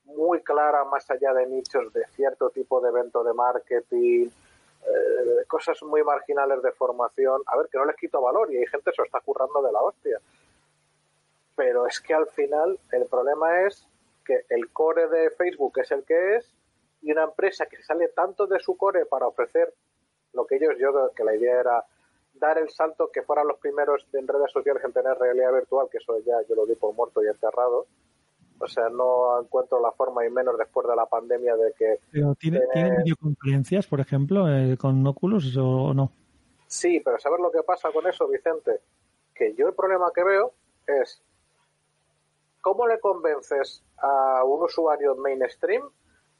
muy 0.05 0.43
clara 0.43 0.85
más 0.85 1.11
allá 1.11 1.33
de 1.33 1.47
nichos 1.47 1.93
de 1.93 2.07
cierto 2.09 2.51
tipo 2.51 2.81
de 2.81 2.89
evento 2.91 3.23
de 3.25 3.33
marketing, 3.33 4.29
eh, 4.85 5.45
cosas 5.47 5.83
muy 5.83 6.03
marginales 6.03 6.63
de 6.63 6.73
formación. 6.73 7.43
A 7.47 7.57
ver, 7.57 7.69
que 7.69 7.79
no 7.79 7.85
les 7.85 7.97
quito 7.97 8.21
valor 8.21 8.53
y 8.53 8.59
hay 8.59 8.67
gente 8.67 8.91
que 8.91 8.97
se 8.97 9.03
lo 9.03 9.07
está 9.07 9.21
currando 9.21 9.63
de 9.63 9.73
la 9.73 9.83
hostia. 9.83 10.19
Pero 11.55 11.87
es 11.87 12.01
que 12.01 12.15
al 12.15 12.27
final 12.29 12.79
el 12.91 13.07
problema 13.07 13.63
es 13.63 13.87
que 14.25 14.45
el 14.49 14.71
core 14.73 15.09
de 15.09 15.31
Facebook 15.31 15.79
es 15.79 15.91
el 15.91 16.05
que 16.05 16.37
es 16.37 16.51
y 17.03 17.13
una 17.13 17.25
empresa 17.25 17.67
que 17.67 17.83
sale 17.83 18.09
tanto 18.09 18.47
de 18.47 18.61
su 18.61 18.77
core 18.77 19.07
para 19.07 19.27
ofrecer 19.27 19.75
lo 20.33 20.47
que 20.47 20.57
ellos, 20.57 20.75
yo 20.79 20.93
creo 20.93 21.11
que 21.11 21.25
la 21.25 21.35
idea 21.35 21.61
era 21.61 21.85
dar 22.35 22.59
el 22.59 22.71
salto 22.71 23.11
que 23.13 23.23
fueran 23.23 23.47
los 23.47 23.59
primeros 23.59 24.07
en 24.13 24.27
redes 24.27 24.51
sociales 24.51 24.83
en 24.85 24.93
tener 24.93 25.19
realidad 25.19 25.53
virtual, 25.53 25.89
que 25.91 25.99
eso 25.99 26.19
ya 26.21 26.41
yo 26.49 26.55
lo 26.55 26.67
di 26.67 26.75
por 26.75 26.95
muerto 26.95 27.23
y 27.23 27.27
enterrado. 27.27 27.87
O 28.63 28.69
sea, 28.69 28.89
no 28.89 29.41
encuentro 29.41 29.81
la 29.81 29.91
forma 29.91 30.25
y 30.25 30.31
menos 30.31 30.57
después 30.57 30.87
de 30.87 30.95
la 30.95 31.07
pandemia 31.07 31.57
de 31.57 31.73
que 31.73 31.99
Pero 32.13 32.35
¿tiene, 32.37 32.59
Eh, 32.59 32.69
¿tienen 32.73 32.97
videoconferencias, 33.03 33.87
por 33.87 34.01
ejemplo, 34.01 34.49
eh, 34.49 34.77
con 34.79 35.05
Oculus 35.07 35.57
o 35.57 35.93
no? 35.93 36.13
Sí, 36.69 37.01
pero 37.05 37.19
¿sabes 37.19 37.41
lo 37.41 37.51
que 37.51 37.63
pasa 37.63 37.91
con 37.93 38.07
eso, 38.07 38.29
Vicente? 38.29 38.81
Que 39.35 39.55
yo 39.55 39.67
el 39.69 39.75
problema 39.75 40.11
que 40.15 40.23
veo 40.23 40.53
es 40.87 41.23
cómo 42.61 42.87
le 42.87 43.01
convences 43.01 43.83
a 43.99 44.45
un 44.45 44.63
usuario 44.63 45.17
mainstream, 45.17 45.83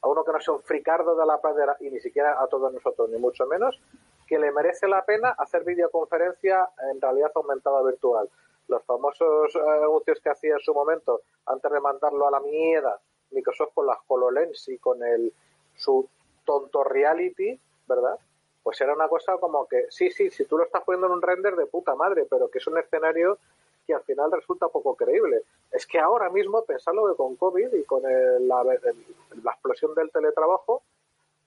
a 0.01 0.07
uno 0.07 0.23
que 0.23 0.31
no 0.31 0.39
sea 0.39 0.53
un 0.55 0.63
fricardo 0.63 1.15
de 1.15 1.25
la 1.25 1.39
pradera 1.39 1.75
y 1.79 1.89
ni 1.89 1.99
siquiera 1.99 2.41
a 2.41 2.47
todos 2.47 2.73
nosotros, 2.73 3.09
ni 3.09 3.19
mucho 3.19 3.45
menos, 3.45 3.79
que 4.27 4.39
le 4.39 4.51
merece 4.51 4.87
la 4.87 5.05
pena 5.05 5.29
hacer 5.37 5.63
videoconferencia 5.63 6.69
en 6.91 7.01
realidad 7.01 7.31
aumentada 7.35 7.83
virtual. 7.83 8.29
Los 8.67 8.83
famosos 8.85 9.55
eh, 9.55 9.59
anuncios 9.83 10.19
que 10.21 10.29
hacía 10.29 10.53
en 10.53 10.59
su 10.59 10.73
momento, 10.73 11.21
antes 11.45 11.71
de 11.71 11.79
mandarlo 11.79 12.27
a 12.27 12.31
la 12.31 12.39
mierda, 12.39 12.99
Microsoft 13.31 13.73
con 13.73 13.87
las 13.87 13.97
HoloLens 14.07 14.67
y 14.69 14.77
con 14.77 15.03
el 15.03 15.33
su 15.75 16.07
tonto 16.45 16.83
reality, 16.83 17.59
¿verdad? 17.87 18.17
Pues 18.61 18.79
era 18.79 18.93
una 18.93 19.07
cosa 19.07 19.37
como 19.37 19.67
que, 19.67 19.87
sí, 19.89 20.11
sí, 20.11 20.29
si 20.29 20.45
tú 20.45 20.57
lo 20.57 20.63
estás 20.63 20.83
poniendo 20.83 21.07
en 21.07 21.13
un 21.13 21.21
render 21.21 21.55
de 21.55 21.65
puta 21.65 21.95
madre, 21.95 22.25
pero 22.29 22.49
que 22.49 22.59
es 22.59 22.67
un 22.67 22.77
escenario 22.77 23.37
que 23.85 23.93
al 23.93 24.03
final 24.03 24.31
resulta 24.31 24.69
poco 24.69 24.95
creíble. 24.95 25.41
Es 25.71 25.85
que 25.85 25.99
ahora 25.99 26.29
mismo, 26.29 26.63
pensarlo 26.63 27.07
que 27.09 27.17
con 27.17 27.35
COVID 27.35 27.73
y 27.73 27.83
con 27.83 28.05
el- 28.09 28.47
la, 28.47 28.61
el- 28.61 29.05
la 29.43 29.51
explosión 29.51 29.93
del 29.95 30.09
teletrabajo, 30.11 30.83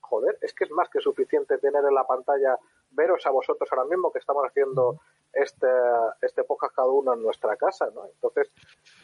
joder, 0.01 0.37
es 0.41 0.53
que 0.53 0.65
es 0.65 0.71
más 0.71 0.89
que 0.89 0.99
suficiente 0.99 1.57
tener 1.57 1.83
en 1.83 1.95
la 1.95 2.05
pantalla, 2.05 2.57
veros 2.91 3.25
a 3.25 3.31
vosotros 3.31 3.67
ahora 3.71 3.85
mismo 3.85 4.11
que 4.11 4.19
estamos 4.19 4.43
haciendo 4.45 4.99
este, 5.37 5.67
este 6.21 6.43
podcast 6.43 6.75
cada 6.75 6.87
uno 6.87 7.13
en 7.13 7.21
nuestra 7.21 7.55
casa, 7.55 7.89
¿no? 7.93 8.05
Entonces, 8.05 8.51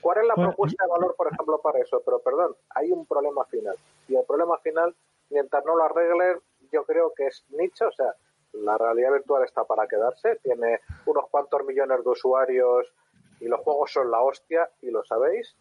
¿cuál 0.02 0.20
es 0.20 0.28
la 0.28 0.34
Bueno, 0.36 0.50
propuesta 0.50 0.84
de 0.84 0.90
valor, 0.90 1.16
por 1.16 1.28
ejemplo, 1.32 1.60
para 1.62 1.80
eso? 1.80 2.02
Pero 2.04 2.20
perdón, 2.20 2.56
hay 2.76 2.92
un 2.92 3.06
problema 3.06 3.46
final. 3.46 3.76
Y 4.08 4.16
el 4.16 4.26
problema 4.26 4.58
final, 4.58 4.96
mientras 5.30 5.64
no 5.66 5.76
lo 5.76 5.84
arreglen, 5.84 6.40
yo 6.72 6.84
creo 6.86 7.14
que 7.16 7.28
es 7.28 7.46
nicho, 7.50 7.88
o 7.88 7.92
sea, 7.92 8.16
la 8.54 8.78
realidad 8.78 9.12
virtual 9.12 9.44
está 9.44 9.64
para 9.64 9.88
quedarse, 9.88 10.38
tiene 10.44 10.82
unos 11.06 11.28
cuantos 11.30 11.64
millones 11.66 12.04
de 12.04 12.10
usuarios 12.10 12.92
y 13.40 13.46
los 13.46 13.60
juegos 13.62 13.92
son 13.92 14.10
la 14.10 14.22
hostia, 14.22 14.70
y 14.82 14.90
lo 14.90 15.04
sabéis, 15.04 15.56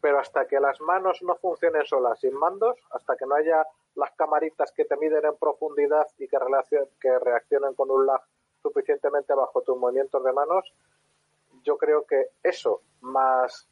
pero 0.00 0.18
hasta 0.18 0.46
que 0.46 0.60
las 0.60 0.80
manos 0.80 1.22
no 1.22 1.36
funcionen 1.36 1.86
solas 1.86 2.20
sin 2.20 2.34
mandos, 2.34 2.76
hasta 2.90 3.16
que 3.16 3.26
no 3.26 3.34
haya 3.34 3.66
las 3.94 4.12
camaritas 4.12 4.72
que 4.72 4.84
te 4.84 4.96
miden 4.96 5.24
en 5.24 5.36
profundidad 5.36 6.06
y 6.18 6.28
que, 6.28 6.38
que 7.00 7.18
reaccionen 7.18 7.74
con 7.74 7.90
un 7.90 8.06
lag 8.06 8.20
suficientemente 8.64 9.34
bajo 9.34 9.60
tus 9.60 9.76
movimientos 9.76 10.24
de 10.24 10.32
manos, 10.32 10.72
yo 11.62 11.76
creo 11.76 12.04
que 12.06 12.28
eso, 12.42 12.80
más 13.02 13.68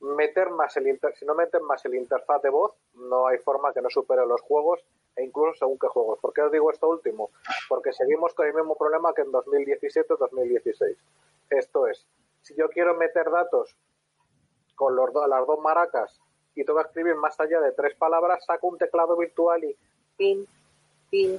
meter 0.00 0.50
más 0.50 0.76
el 0.78 0.88
inter 0.88 1.14
si 1.16 1.24
no 1.24 1.34
meten 1.34 1.62
más 1.64 1.84
el 1.84 1.94
interfaz 1.94 2.42
de 2.42 2.48
voz, 2.50 2.72
no 2.94 3.26
hay 3.28 3.38
forma 3.38 3.72
que 3.72 3.80
no 3.82 3.88
supere 3.90 4.26
los 4.26 4.40
juegos 4.40 4.80
e 5.14 5.22
incluso 5.24 5.54
según 5.60 5.78
qué 5.78 5.86
juegos. 5.88 6.18
¿Por 6.18 6.32
qué 6.32 6.42
os 6.42 6.50
digo 6.50 6.70
esto 6.72 6.88
último? 6.88 7.30
Porque 7.68 7.92
seguimos 7.92 8.34
con 8.34 8.46
el 8.46 8.54
mismo 8.54 8.74
problema 8.74 9.12
que 9.14 9.22
en 9.22 9.30
2017 9.30 10.14
2016. 10.18 10.96
Esto 11.50 11.86
es, 11.86 12.04
si 12.40 12.54
yo 12.56 12.68
quiero 12.70 12.94
meter 12.96 13.30
datos 13.30 13.76
con 14.74 14.96
los 14.96 15.12
do- 15.12 15.26
las 15.26 15.46
dos 15.46 15.60
maracas 15.60 16.18
y 16.54 16.64
tengo 16.64 16.80
que 16.80 16.86
escribir 16.88 17.14
más 17.16 17.38
allá 17.38 17.60
de 17.60 17.72
tres 17.72 17.94
palabras, 17.94 18.44
saco 18.44 18.66
un 18.68 18.78
teclado 18.78 19.16
virtual 19.16 19.62
y 19.64 19.76
pin, 20.16 20.46
pin, 21.10 21.38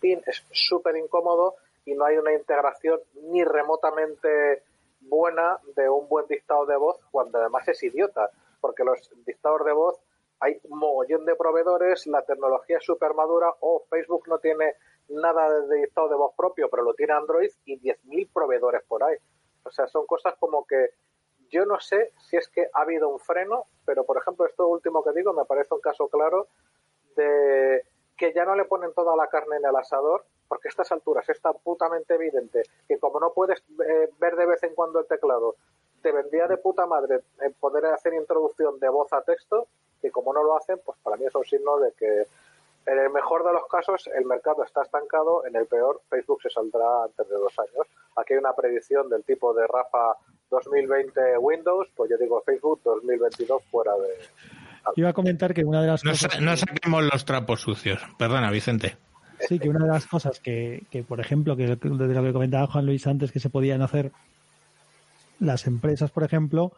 pin. 0.00 0.22
Es 0.26 0.42
súper 0.52 0.96
incómodo 0.96 1.54
y 1.86 1.94
no 1.94 2.04
hay 2.04 2.18
una 2.18 2.34
integración 2.34 3.00
ni 3.30 3.42
remotamente 3.44 4.62
buena 5.00 5.58
de 5.76 5.88
un 5.88 6.08
buen 6.08 6.26
dictado 6.26 6.66
de 6.66 6.76
voz 6.76 6.98
cuando 7.10 7.38
además 7.38 7.66
es 7.68 7.82
idiota, 7.82 8.30
porque 8.60 8.84
los 8.84 9.10
dictados 9.24 9.64
de 9.64 9.72
voz 9.72 9.98
hay 10.40 10.60
un 10.64 10.78
mogollón 10.78 11.24
de 11.24 11.36
proveedores, 11.36 12.06
la 12.06 12.22
tecnología 12.22 12.78
es 12.78 12.84
súper 12.84 13.14
madura 13.14 13.54
o 13.60 13.84
Facebook 13.88 14.24
no 14.28 14.38
tiene 14.38 14.74
nada 15.08 15.60
de 15.62 15.76
dictado 15.76 16.08
de 16.08 16.16
voz 16.16 16.34
propio, 16.36 16.68
pero 16.68 16.82
lo 16.82 16.92
tiene 16.94 17.14
Android 17.14 17.50
y 17.64 17.80
10.000 17.80 18.30
proveedores 18.32 18.82
por 18.86 19.04
ahí. 19.04 19.16
O 19.62 19.70
sea, 19.70 19.86
son 19.86 20.04
cosas 20.06 20.34
como 20.38 20.66
que 20.66 20.90
yo 21.48 21.64
no 21.64 21.78
sé 21.80 22.12
si 22.18 22.36
es 22.36 22.48
que 22.48 22.68
ha 22.72 22.82
habido 22.82 23.08
un 23.08 23.20
freno, 23.20 23.66
pero 23.84 24.04
por 24.04 24.18
ejemplo, 24.18 24.44
esto 24.44 24.66
último 24.66 25.04
que 25.04 25.12
digo 25.12 25.32
me 25.32 25.44
parece 25.44 25.74
un 25.74 25.80
caso 25.80 26.08
claro 26.08 26.48
de 27.14 27.82
que 28.16 28.32
ya 28.32 28.44
no 28.44 28.54
le 28.54 28.64
ponen 28.64 28.92
toda 28.94 29.14
la 29.16 29.28
carne 29.28 29.56
en 29.56 29.66
el 29.66 29.76
asador 29.76 30.24
porque 30.48 30.68
a 30.68 30.70
estas 30.70 30.92
alturas 30.92 31.28
es 31.28 31.40
tan 31.40 31.54
putamente 31.62 32.14
evidente 32.14 32.62
que 32.88 32.98
como 32.98 33.20
no 33.20 33.32
puedes 33.32 33.62
eh, 33.86 34.10
ver 34.18 34.36
de 34.36 34.46
vez 34.46 34.62
en 34.62 34.74
cuando 34.74 35.00
el 35.00 35.06
teclado, 35.06 35.56
te 36.02 36.12
vendría 36.12 36.46
de 36.46 36.56
puta 36.56 36.86
madre 36.86 37.20
en 37.40 37.52
poder 37.54 37.86
hacer 37.86 38.14
introducción 38.14 38.78
de 38.78 38.88
voz 38.88 39.12
a 39.12 39.22
texto, 39.22 39.66
que 40.00 40.10
como 40.10 40.32
no 40.32 40.44
lo 40.44 40.56
hacen, 40.56 40.80
pues 40.84 40.96
para 41.02 41.16
mí 41.16 41.26
es 41.26 41.34
un 41.34 41.44
signo 41.44 41.78
de 41.78 41.92
que 41.92 42.26
en 42.86 42.98
el 42.98 43.10
mejor 43.10 43.44
de 43.44 43.52
los 43.52 43.66
casos 43.66 44.08
el 44.14 44.24
mercado 44.24 44.62
está 44.62 44.82
estancado, 44.82 45.44
en 45.44 45.56
el 45.56 45.66
peor 45.66 46.00
Facebook 46.08 46.40
se 46.42 46.50
saldrá 46.50 47.04
antes 47.04 47.28
de 47.28 47.34
dos 47.34 47.58
años. 47.58 47.88
Aquí 48.14 48.34
hay 48.34 48.38
una 48.38 48.54
predicción 48.54 49.08
del 49.08 49.24
tipo 49.24 49.52
de 49.52 49.66
Rafa 49.66 50.16
2020 50.50 51.38
Windows, 51.38 51.88
pues 51.96 52.10
yo 52.10 52.16
digo 52.16 52.40
Facebook 52.42 52.80
2022 52.84 53.64
fuera 53.64 53.96
de... 53.96 54.16
Iba 54.94 55.08
a 55.10 55.12
comentar 55.12 55.52
que 55.52 55.64
una 55.64 55.80
de 55.82 55.88
las 55.88 56.04
No, 56.04 56.12
cosas... 56.12 56.32
sa- 56.32 56.40
no 56.40 56.56
saquemos 56.56 57.02
los 57.04 57.24
trapos 57.24 57.60
sucios. 57.60 58.00
Perdona, 58.18 58.50
Vicente. 58.50 58.96
Sí, 59.48 59.58
que 59.58 59.68
una 59.68 59.84
de 59.84 59.90
las 59.92 60.06
cosas 60.06 60.40
que, 60.40 60.84
que, 60.90 61.02
por 61.02 61.20
ejemplo, 61.20 61.56
que 61.56 61.66
de 61.66 61.76
lo 62.14 62.22
que 62.22 62.32
comentaba 62.32 62.66
Juan 62.66 62.86
Luis 62.86 63.06
antes, 63.06 63.32
que 63.32 63.40
se 63.40 63.50
podían 63.50 63.82
hacer 63.82 64.12
las 65.40 65.66
empresas, 65.66 66.10
por 66.10 66.24
ejemplo, 66.24 66.72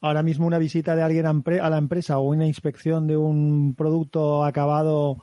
ahora 0.00 0.22
mismo 0.22 0.46
una 0.46 0.58
visita 0.58 0.94
de 0.94 1.02
alguien 1.02 1.26
a 1.26 1.70
la 1.70 1.78
empresa 1.78 2.18
o 2.18 2.22
una 2.28 2.46
inspección 2.46 3.06
de 3.08 3.16
un 3.16 3.74
producto 3.76 4.44
acabado 4.44 5.16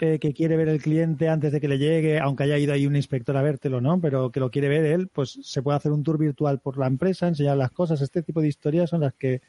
eh, 0.00 0.18
que 0.18 0.32
quiere 0.32 0.56
ver 0.56 0.68
el 0.68 0.80
cliente 0.80 1.28
antes 1.28 1.52
de 1.52 1.60
que 1.60 1.68
le 1.68 1.76
llegue, 1.78 2.18
aunque 2.18 2.44
haya 2.44 2.56
ido 2.56 2.72
ahí 2.72 2.86
un 2.86 2.96
inspector 2.96 3.36
a 3.36 3.42
vértelo, 3.42 3.82
¿no? 3.82 4.00
Pero 4.00 4.30
que 4.30 4.40
lo 4.40 4.50
quiere 4.50 4.68
ver 4.68 4.86
él, 4.86 5.08
pues 5.12 5.38
se 5.42 5.60
puede 5.60 5.76
hacer 5.76 5.92
un 5.92 6.02
tour 6.02 6.16
virtual 6.16 6.60
por 6.60 6.78
la 6.78 6.86
empresa, 6.86 7.28
enseñar 7.28 7.58
las 7.58 7.72
cosas. 7.72 8.00
Este 8.00 8.22
tipo 8.22 8.40
de 8.40 8.48
historias 8.48 8.88
son 8.88 9.02
las 9.02 9.12
que 9.12 9.42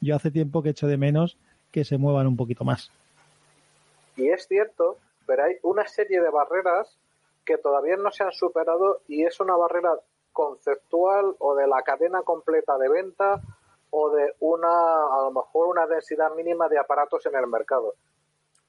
yo 0.00 0.16
hace 0.16 0.30
tiempo 0.30 0.62
que 0.62 0.70
echo 0.70 0.86
de 0.86 0.96
menos 0.96 1.36
que 1.70 1.84
se 1.84 1.98
muevan 1.98 2.26
un 2.26 2.36
poquito 2.36 2.64
más. 2.64 2.90
Y 4.16 4.28
es 4.28 4.46
cierto, 4.46 4.96
pero 5.26 5.44
hay 5.44 5.56
una 5.62 5.86
serie 5.86 6.20
de 6.20 6.30
barreras 6.30 6.96
que 7.44 7.58
todavía 7.58 7.96
no 7.96 8.10
se 8.10 8.24
han 8.24 8.32
superado 8.32 9.00
y 9.08 9.24
es 9.24 9.40
una 9.40 9.56
barrera 9.56 9.98
conceptual 10.32 11.34
o 11.38 11.54
de 11.54 11.66
la 11.66 11.82
cadena 11.82 12.22
completa 12.22 12.78
de 12.78 12.88
venta 12.88 13.40
o 13.90 14.10
de 14.10 14.34
una, 14.40 14.68
a 14.68 15.22
lo 15.22 15.32
mejor 15.32 15.68
una 15.68 15.86
densidad 15.86 16.34
mínima 16.34 16.68
de 16.68 16.78
aparatos 16.78 17.26
en 17.26 17.34
el 17.34 17.46
mercado. 17.46 17.94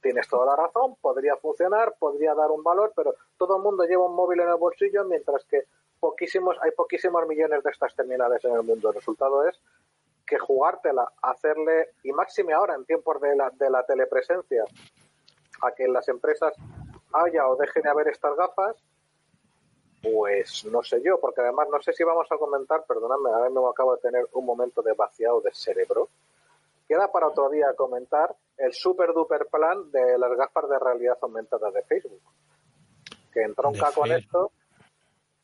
Tienes 0.00 0.28
toda 0.28 0.46
la 0.46 0.56
razón, 0.56 0.96
podría 1.00 1.36
funcionar, 1.36 1.94
podría 1.96 2.34
dar 2.34 2.50
un 2.50 2.64
valor, 2.64 2.92
pero 2.96 3.14
todo 3.38 3.56
el 3.56 3.62
mundo 3.62 3.84
lleva 3.84 4.06
un 4.06 4.16
móvil 4.16 4.40
en 4.40 4.48
el 4.48 4.56
bolsillo 4.56 5.04
mientras 5.04 5.44
que 5.44 5.62
poquísimos, 6.00 6.56
hay 6.60 6.72
poquísimos 6.72 7.24
millones 7.28 7.62
de 7.62 7.70
estas 7.70 7.94
terminales 7.94 8.44
en 8.44 8.54
el 8.54 8.64
mundo. 8.64 8.88
El 8.88 8.96
resultado 8.96 9.46
es 9.46 9.60
que 10.32 10.38
jugártela, 10.38 11.12
hacerle, 11.20 11.90
y 12.02 12.10
máxime 12.12 12.54
ahora 12.54 12.74
en 12.74 12.86
tiempos 12.86 13.20
de 13.20 13.36
la, 13.36 13.50
de 13.50 13.68
la 13.68 13.84
telepresencia, 13.84 14.64
a 15.60 15.72
que 15.72 15.86
las 15.86 16.08
empresas 16.08 16.54
haya 17.12 17.46
o 17.48 17.56
dejen 17.56 17.82
de 17.82 17.90
haber 17.90 18.08
estas 18.08 18.34
gafas, 18.34 18.76
pues 20.02 20.64
no 20.64 20.82
sé 20.82 21.02
yo, 21.04 21.20
porque 21.20 21.42
además 21.42 21.68
no 21.70 21.82
sé 21.82 21.92
si 21.92 22.02
vamos 22.02 22.26
a 22.30 22.38
comentar, 22.38 22.82
perdonadme, 22.86 23.28
ahora 23.28 23.50
me 23.50 23.60
acabo 23.68 23.94
de 23.94 24.00
tener 24.00 24.26
un 24.32 24.46
momento 24.46 24.80
de 24.80 24.94
vaciado 24.94 25.42
de 25.42 25.52
cerebro. 25.52 26.08
Queda 26.88 27.12
para 27.12 27.28
otro 27.28 27.50
día 27.50 27.66
comentar 27.76 28.34
el 28.56 28.72
super 28.72 29.12
duper 29.12 29.48
plan 29.50 29.90
de 29.90 30.16
las 30.16 30.34
gafas 30.34 30.66
de 30.66 30.78
realidad 30.78 31.18
aumentada 31.20 31.70
de 31.72 31.82
Facebook. 31.82 32.22
Que 33.34 33.42
entronca 33.42 33.90
De 33.90 33.94
con 33.94 34.08
Facebook. 34.08 34.16
esto. 34.24 34.52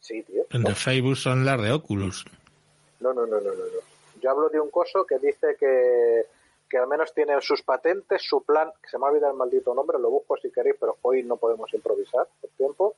Sí, 0.01 0.22
tío. 0.22 0.45
De 0.51 0.74
Facebook 0.74 1.16
son 1.16 1.45
las 1.45 1.61
de 1.61 1.72
Oculus. 1.72 2.24
No, 3.01 3.12
no, 3.12 3.26
no, 3.26 3.39
no, 3.39 3.51
no, 3.51 3.51
no. 3.51 3.98
Yo 4.21 4.31
hablo 4.31 4.49
de 4.49 4.61
un 4.61 4.71
coso 4.71 5.05
que 5.07 5.19
dice 5.19 5.57
que, 5.59 6.27
que 6.69 6.79
al 6.79 6.89
menos 6.89 7.12
tiene 7.14 7.41
sus 7.41 7.62
patentes, 7.62 8.23
su 8.23 8.45
plan, 8.45 8.71
que 8.83 8.89
se 8.89 8.99
me 8.99 9.07
ha 9.07 9.11
olvidado 9.11 9.33
el 9.33 9.39
maldito 9.39 9.75
nombre, 9.75 9.99
lo 9.99 10.11
busco 10.11 10.37
si 10.37 10.51
queréis, 10.51 10.77
pero 10.79 10.97
hoy 11.03 11.23
no 11.23 11.37
podemos 11.37 11.73
improvisar 11.75 12.27
por 12.41 12.51
tiempo. 12.51 12.97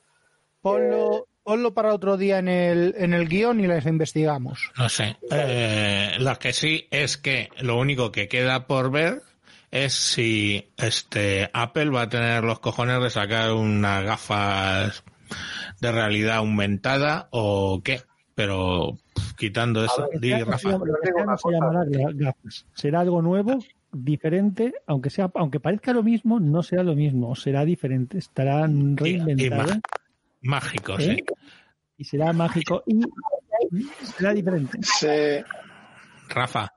Ponlo, 0.61 1.27
ponlo 1.43 1.73
para 1.73 1.93
otro 1.93 2.17
día 2.17 2.37
en 2.37 2.47
el, 2.47 2.93
en 2.97 3.13
el 3.13 3.27
guion 3.27 3.59
y 3.59 3.67
les 3.67 3.85
investigamos. 3.87 4.71
No 4.77 4.89
sé. 4.89 5.17
Eh, 5.31 6.17
lo 6.19 6.37
que 6.37 6.53
sí 6.53 6.87
es 6.91 7.17
que 7.17 7.49
lo 7.61 7.77
único 7.77 8.11
que 8.11 8.27
queda 8.27 8.67
por 8.67 8.91
ver 8.91 9.23
es 9.71 9.93
si 9.93 10.71
este 10.77 11.49
Apple 11.53 11.89
va 11.89 12.03
a 12.03 12.09
tener 12.09 12.43
los 12.43 12.59
cojones 12.59 13.01
de 13.01 13.09
sacar 13.09 13.53
unas 13.53 14.03
gafas 14.03 15.03
de 15.79 15.91
realidad 15.91 16.37
aumentada 16.37 17.27
o 17.31 17.81
qué. 17.83 18.01
Pero 18.35 18.97
quitando 19.37 19.83
eso, 19.85 20.07
ver, 20.11 20.19
di 20.19 20.31
Este 20.31 20.35
año 20.43 20.45
Rafa. 20.51 21.37
se 21.37 21.51
llamará 21.51 21.85
gafas. 22.13 22.65
Será 22.73 22.99
algo 23.01 23.21
nuevo, 23.21 23.57
diferente, 23.91 24.73
aunque 24.87 25.09
sea, 25.09 25.29
aunque 25.35 25.59
parezca 25.59 25.93
lo 25.93 26.03
mismo, 26.03 26.39
no 26.39 26.63
será 26.63 26.83
lo 26.83 26.95
mismo, 26.95 27.35
será 27.35 27.65
diferente, 27.65 28.17
estará 28.17 28.61
reinventado 28.67 29.73
má- 29.73 29.81
mágico, 30.41 30.97
¿eh? 30.99 31.17
sí. 31.17 31.23
y 31.97 32.03
será 32.05 32.31
mágico 32.33 32.83
y 32.87 33.01
será 34.17 34.33
diferente. 34.33 34.79
Rafa, 36.29 36.73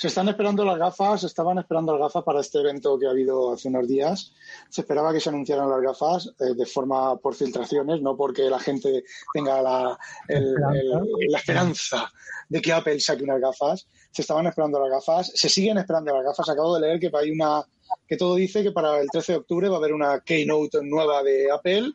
se 0.00 0.06
están 0.06 0.28
esperando 0.28 0.64
las 0.64 0.78
gafas, 0.78 1.24
estaban 1.24 1.58
esperando 1.58 1.90
las 1.92 2.02
gafas 2.02 2.22
para 2.22 2.38
este 2.40 2.60
evento 2.60 2.96
que 3.00 3.06
ha 3.06 3.10
habido 3.10 3.52
hace 3.52 3.66
unos 3.68 3.88
días. 3.88 4.32
Se 4.70 4.82
esperaba 4.82 5.12
que 5.12 5.18
se 5.18 5.28
anunciaran 5.28 5.68
las 5.68 5.80
gafas 5.82 6.28
eh, 6.38 6.54
de 6.54 6.66
forma 6.66 7.16
por 7.16 7.34
filtraciones, 7.34 8.00
no 8.00 8.16
porque 8.16 8.42
la 8.48 8.60
gente 8.60 9.02
tenga 9.34 9.60
la, 9.60 9.98
el- 10.28 10.54
el- 10.72 11.30
la 11.32 11.38
esperanza 11.38 12.12
de 12.48 12.62
que 12.62 12.72
Apple 12.72 13.00
saque 13.00 13.24
unas 13.24 13.40
gafas. 13.40 13.88
Se 14.12 14.22
estaban 14.22 14.46
esperando 14.46 14.78
las 14.78 14.88
gafas, 14.90 15.32
se 15.34 15.48
siguen 15.48 15.78
esperando 15.78 16.14
las 16.14 16.24
gafas. 16.26 16.48
Acabo 16.48 16.76
de 16.76 16.82
leer 16.86 17.00
que 17.00 17.10
hay 17.12 17.32
una 17.32 17.64
que 18.06 18.16
todo 18.16 18.36
dice 18.36 18.62
que 18.62 18.70
para 18.70 19.00
el 19.00 19.08
13 19.10 19.32
de 19.32 19.38
octubre 19.38 19.68
va 19.68 19.74
a 19.74 19.78
haber 19.78 19.94
una 19.94 20.20
keynote 20.20 20.78
nueva 20.84 21.24
de 21.24 21.50
Apple. 21.50 21.90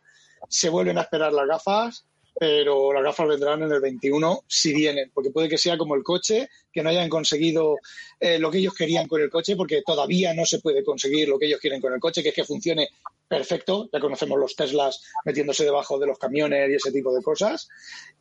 Se 0.50 0.68
vuelven 0.70 0.98
a 0.98 1.02
esperar 1.04 1.32
las 1.32 1.48
gafas, 1.48 2.06
pero 2.40 2.92
las 2.94 3.04
gafas 3.04 3.28
vendrán 3.28 3.64
en 3.64 3.72
el 3.72 3.80
21 3.80 4.44
si 4.48 4.74
vienen, 4.74 5.12
porque 5.14 5.30
puede 5.30 5.50
que 5.50 5.58
sea 5.58 5.78
como 5.78 5.96
el 5.96 6.04
coche, 6.04 6.50
que 6.72 6.82
no 6.82 6.90
hayan 6.90 7.10
conseguido 7.10 7.78
eh, 8.20 8.40
lo 8.40 8.50
que 8.50 8.58
ellos 8.58 8.74
querían 8.74 9.08
con 9.08 9.22
el 9.22 9.30
coche, 9.30 9.56
porque 9.56 9.84
todavía 9.86 10.34
no 10.34 10.46
se 10.46 10.60
puede 10.60 10.84
conseguir 10.84 11.30
lo 11.30 11.38
que 11.38 11.46
ellos 11.46 11.60
quieren 11.60 11.80
con 11.80 11.94
el 11.94 12.00
coche, 12.00 12.24
que 12.24 12.30
es 12.30 12.36
que 12.36 12.44
funcione 12.44 12.90
perfecto. 13.28 13.90
Ya 13.92 14.00
conocemos 14.00 14.40
los 14.40 14.56
Teslas 14.56 15.04
metiéndose 15.26 15.64
debajo 15.64 16.00
de 16.00 16.08
los 16.08 16.18
camiones 16.18 16.70
y 16.70 16.76
ese 16.76 16.92
tipo 16.92 17.14
de 17.14 17.22
cosas. 17.22 17.70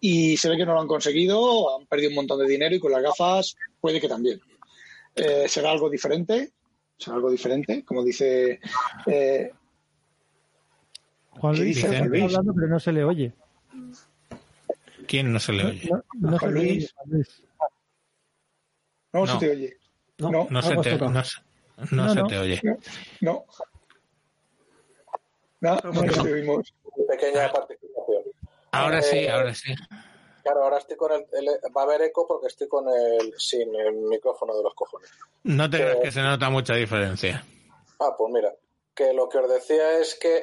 Y 0.01 0.37
se 0.37 0.49
ve 0.49 0.57
que 0.57 0.67
no 0.67 0.75
lo 0.75 0.81
han 0.81 0.89
conseguido, 0.89 1.79
han 1.79 1.87
perdido 1.87 2.11
un 2.11 2.17
montón 2.17 2.41
de 2.41 2.47
dinero 2.47 2.75
y 2.75 2.81
con 2.81 2.93
las 2.93 3.03
gafas 3.03 3.57
puede 3.81 4.01
que 4.01 4.09
también. 4.09 4.41
Eh, 5.15 5.47
será 5.49 5.71
algo 5.71 5.91
diferente, 5.91 6.53
será 6.99 7.17
algo 7.17 7.31
diferente, 7.31 7.85
como 7.85 8.03
dice 8.03 8.61
eh, 9.07 9.51
Juan 11.39 11.55
¿Qué 11.55 11.61
Luis 11.61 11.77
dice 11.77 11.87
está 11.87 11.99
Juan 11.99 12.09
Luis? 12.09 12.23
hablando, 12.25 12.55
pero 12.55 12.69
no 12.69 12.81
se 12.81 12.93
le 12.93 13.05
oye. 13.05 13.33
¿Quién 15.07 15.33
no 15.33 15.39
se 15.41 15.53
le 15.53 15.65
oye? 15.65 15.89
No, 15.91 16.03
no 16.21 16.33
se 16.33 16.39
Juan 16.39 16.55
le 16.55 16.61
oye, 16.61 16.69
Luis. 16.75 16.93
Juan 16.95 17.09
Luis. 17.11 17.43
No, 19.13 19.21
No. 19.21 19.27
se 19.27 19.39
te 19.39 19.51
oye. 19.51 19.77
No, 20.19 20.47
No 20.51 20.63
se 20.63 20.77
te, 20.77 20.99
no, 20.99 21.09
no 21.11 21.23
No, 21.91 22.15
se 22.15 22.23
te 22.25 22.39
oye. 22.39 22.61
no. 23.21 23.45
No, 25.61 25.77
no 25.85 26.03
te 26.05 26.33
oímos. 26.33 26.75
Pequeña 27.09 27.51
participación. 27.53 28.23
Ahora 28.73 28.99
Eh, 28.99 29.03
sí, 29.03 29.27
ahora 29.29 29.55
sí. 29.55 29.75
Claro, 30.43 30.65
ahora 30.65 30.79
estoy 30.79 30.97
con 30.97 31.13
el, 31.13 31.25
el- 31.33 31.61
Va 31.77 31.83
a 31.83 31.85
haber 31.85 32.03
eco 32.03 32.27
porque 32.27 32.49
estoy 32.49 32.67
con 32.69 32.87
el. 32.89 33.33
sin 33.39 33.73
el 33.75 33.95
micrófono 33.95 34.57
de 34.57 34.63
los 34.65 34.75
cojones. 34.75 35.09
No 35.45 35.71
te 35.71 35.77
creas 35.79 35.97
eh, 35.97 36.01
que 36.03 36.11
se 36.11 36.21
nota 36.23 36.51
mucha 36.51 36.75
diferencia. 36.75 37.45
Ah, 38.01 38.15
pues 38.19 38.33
mira, 38.33 38.53
que 38.95 39.13
lo 39.13 39.29
que 39.29 39.39
os 39.39 39.49
decía 39.49 39.99
es 40.01 40.17
que 40.21 40.43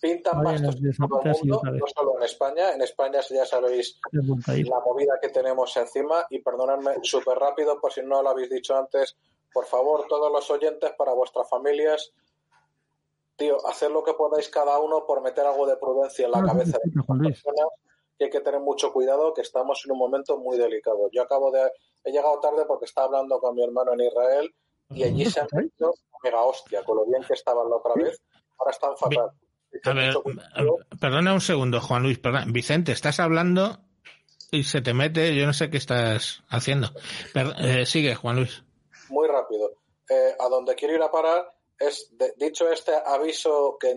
pintan 0.00 0.42
pastos 0.42 0.76
en 0.76 1.08
todo 1.08 1.22
el 1.22 1.32
mundo, 1.42 1.62
no 1.64 1.86
solo 1.86 2.16
en 2.18 2.22
España. 2.24 2.72
En 2.72 2.82
España 2.82 3.20
ya 3.28 3.46
sabéis 3.46 3.98
la 4.12 4.80
movida 4.80 5.18
que 5.20 5.28
tenemos 5.28 5.76
encima 5.76 6.26
y 6.30 6.40
perdonadme 6.40 6.96
súper 7.02 7.38
rápido 7.38 7.80
por 7.80 7.92
si 7.92 8.02
no 8.02 8.22
lo 8.22 8.30
habéis 8.30 8.50
dicho 8.50 8.76
antes. 8.76 9.16
Por 9.52 9.66
favor, 9.66 10.06
todos 10.08 10.30
los 10.32 10.50
oyentes 10.50 10.92
para 10.98 11.12
vuestras 11.12 11.48
familias, 11.48 12.12
tío, 13.36 13.64
hacer 13.66 13.90
lo 13.90 14.02
que 14.02 14.14
podáis 14.14 14.48
cada 14.48 14.78
uno 14.80 15.06
por 15.06 15.22
meter 15.22 15.46
algo 15.46 15.66
de 15.66 15.76
prudencia 15.76 16.26
en 16.26 16.32
la 16.32 16.40
No, 16.40 16.48
cabeza 16.48 16.78
de 16.82 16.90
las 16.94 17.06
personas 17.06 17.68
y 18.18 18.24
hay 18.24 18.30
que 18.30 18.40
tener 18.40 18.60
mucho 18.60 18.92
cuidado 18.92 19.34
que 19.34 19.42
estamos 19.42 19.82
en 19.84 19.92
un 19.92 19.98
momento 19.98 20.38
muy 20.38 20.56
delicado. 20.56 21.08
Yo 21.12 21.22
acabo 21.22 21.50
de... 21.50 21.70
He 22.04 22.12
llegado 22.12 22.38
tarde 22.40 22.64
porque 22.66 22.84
estaba 22.84 23.06
hablando 23.06 23.40
con 23.40 23.54
mi 23.54 23.64
hermano 23.64 23.92
en 23.94 24.00
Israel 24.02 24.54
y 24.90 25.02
allí 25.02 25.24
se 25.24 25.40
han 25.40 25.48
hecho 25.58 25.92
mega 26.22 26.42
hostia, 26.42 26.84
con 26.84 26.96
lo 26.96 27.06
bien 27.06 27.22
que 27.24 27.34
estaban 27.34 27.68
la 27.68 27.76
otra 27.76 27.94
vez. 27.94 28.22
Ahora 28.58 28.70
están 28.70 28.96
fatal. 28.96 29.30
A 29.84 29.92
ver, 29.92 30.14
perdona 31.00 31.32
un 31.34 31.40
segundo, 31.40 31.80
Juan 31.80 32.02
Luis, 32.02 32.18
perdona. 32.18 32.46
Vicente, 32.48 32.92
estás 32.92 33.20
hablando 33.20 33.78
y 34.50 34.62
se 34.64 34.80
te 34.82 34.94
mete, 34.94 35.34
yo 35.34 35.46
no 35.46 35.52
sé 35.52 35.70
qué 35.70 35.76
estás 35.78 36.42
haciendo. 36.48 36.88
Eh, 37.58 37.84
sigue, 37.86 38.14
Juan 38.14 38.36
Luis. 38.36 38.62
muy 39.08 39.26
rápido. 39.28 39.72
Eh, 40.08 40.34
a 40.38 40.48
donde 40.48 40.74
quiero 40.74 40.94
ir 40.94 41.02
a 41.02 41.10
parar 41.10 41.50
es, 41.78 42.08
de- 42.12 42.34
dicho 42.36 42.70
este 42.70 42.92
aviso 43.06 43.76
que 43.80 43.92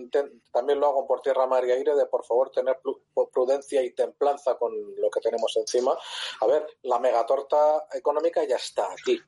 también 0.52 0.80
lo 0.80 0.88
hago 0.88 1.06
por 1.08 1.22
tierra, 1.22 1.46
mar 1.48 1.64
y 1.66 1.72
aire, 1.72 1.96
de 1.96 2.06
por 2.08 2.26
favor 2.26 2.50
tener 2.50 2.78
pru- 2.84 3.30
prudencia 3.32 3.84
y 3.84 3.94
templanza 3.94 4.56
con 4.56 4.72
lo 4.96 5.10
que 5.10 5.20
tenemos 5.22 5.56
encima. 5.58 5.96
A 6.42 6.48
ver, 6.48 6.66
la 6.84 6.98
megatorta 7.00 7.86
económica 7.94 8.44
ya 8.46 8.56
está 8.56 8.88
aquí. 8.92 9.20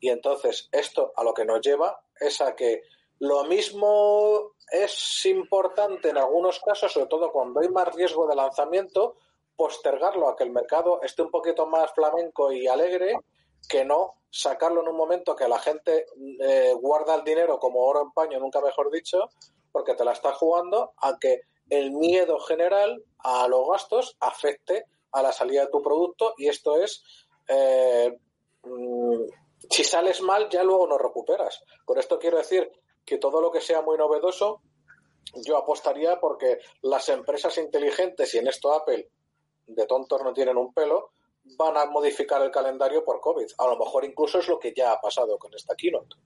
Y 0.00 0.08
entonces 0.08 0.68
esto 0.72 1.12
a 1.16 1.22
lo 1.24 1.34
que 1.34 1.44
nos 1.44 1.60
lleva 1.60 2.00
es 2.18 2.40
a 2.40 2.54
que 2.56 2.82
Lo 3.22 3.44
mismo 3.44 4.50
es 4.68 5.24
importante 5.26 6.08
en 6.08 6.18
algunos 6.18 6.58
casos, 6.58 6.92
sobre 6.92 7.06
todo 7.06 7.30
cuando 7.30 7.60
hay 7.60 7.68
más 7.68 7.94
riesgo 7.94 8.26
de 8.26 8.34
lanzamiento, 8.34 9.14
postergarlo 9.54 10.28
a 10.28 10.34
que 10.34 10.42
el 10.42 10.50
mercado 10.50 11.00
esté 11.02 11.22
un 11.22 11.30
poquito 11.30 11.68
más 11.68 11.92
flamenco 11.92 12.50
y 12.50 12.66
alegre, 12.66 13.14
que 13.68 13.84
no 13.84 14.14
sacarlo 14.28 14.82
en 14.82 14.88
un 14.88 14.96
momento 14.96 15.36
que 15.36 15.46
la 15.46 15.60
gente 15.60 16.06
eh, 16.40 16.74
guarda 16.74 17.14
el 17.14 17.22
dinero 17.22 17.60
como 17.60 17.78
oro 17.78 18.02
en 18.02 18.10
paño, 18.10 18.40
nunca 18.40 18.60
mejor 18.60 18.90
dicho, 18.90 19.30
porque 19.70 19.94
te 19.94 20.04
la 20.04 20.14
está 20.14 20.32
jugando, 20.32 20.92
a 20.96 21.16
que 21.20 21.42
el 21.70 21.92
miedo 21.92 22.40
general 22.40 23.04
a 23.18 23.46
los 23.46 23.68
gastos 23.68 24.16
afecte 24.18 24.86
a 25.12 25.22
la 25.22 25.30
salida 25.30 25.66
de 25.66 25.70
tu 25.70 25.80
producto 25.80 26.34
y 26.38 26.48
esto 26.48 26.74
es 26.82 27.04
eh, 27.46 28.18
mm, 28.64 29.22
si 29.70 29.84
sales 29.84 30.20
mal 30.22 30.48
ya 30.50 30.64
luego 30.64 30.88
no 30.88 30.98
recuperas. 30.98 31.62
Con 31.84 32.00
esto 32.00 32.18
quiero 32.18 32.38
decir 32.38 32.68
que 33.04 33.18
todo 33.18 33.40
lo 33.40 33.50
que 33.50 33.60
sea 33.60 33.82
muy 33.82 33.96
novedoso 33.98 34.62
yo 35.46 35.56
apostaría 35.56 36.20
porque 36.20 36.58
las 36.82 37.08
empresas 37.08 37.56
inteligentes 37.58 38.34
y 38.34 38.38
en 38.38 38.48
esto 38.48 38.72
Apple 38.72 39.08
de 39.66 39.86
tontos 39.86 40.22
no 40.22 40.32
tienen 40.32 40.56
un 40.56 40.74
pelo 40.74 41.12
van 41.56 41.76
a 41.76 41.86
modificar 41.86 42.42
el 42.42 42.50
calendario 42.50 43.04
por 43.04 43.20
COVID. 43.20 43.46
A 43.58 43.66
lo 43.66 43.78
mejor 43.78 44.04
incluso 44.04 44.38
es 44.38 44.48
lo 44.48 44.58
que 44.58 44.72
ya 44.76 44.92
ha 44.92 45.00
pasado 45.00 45.38
con 45.38 45.52
esta 45.54 45.74
keynote. 45.74 46.16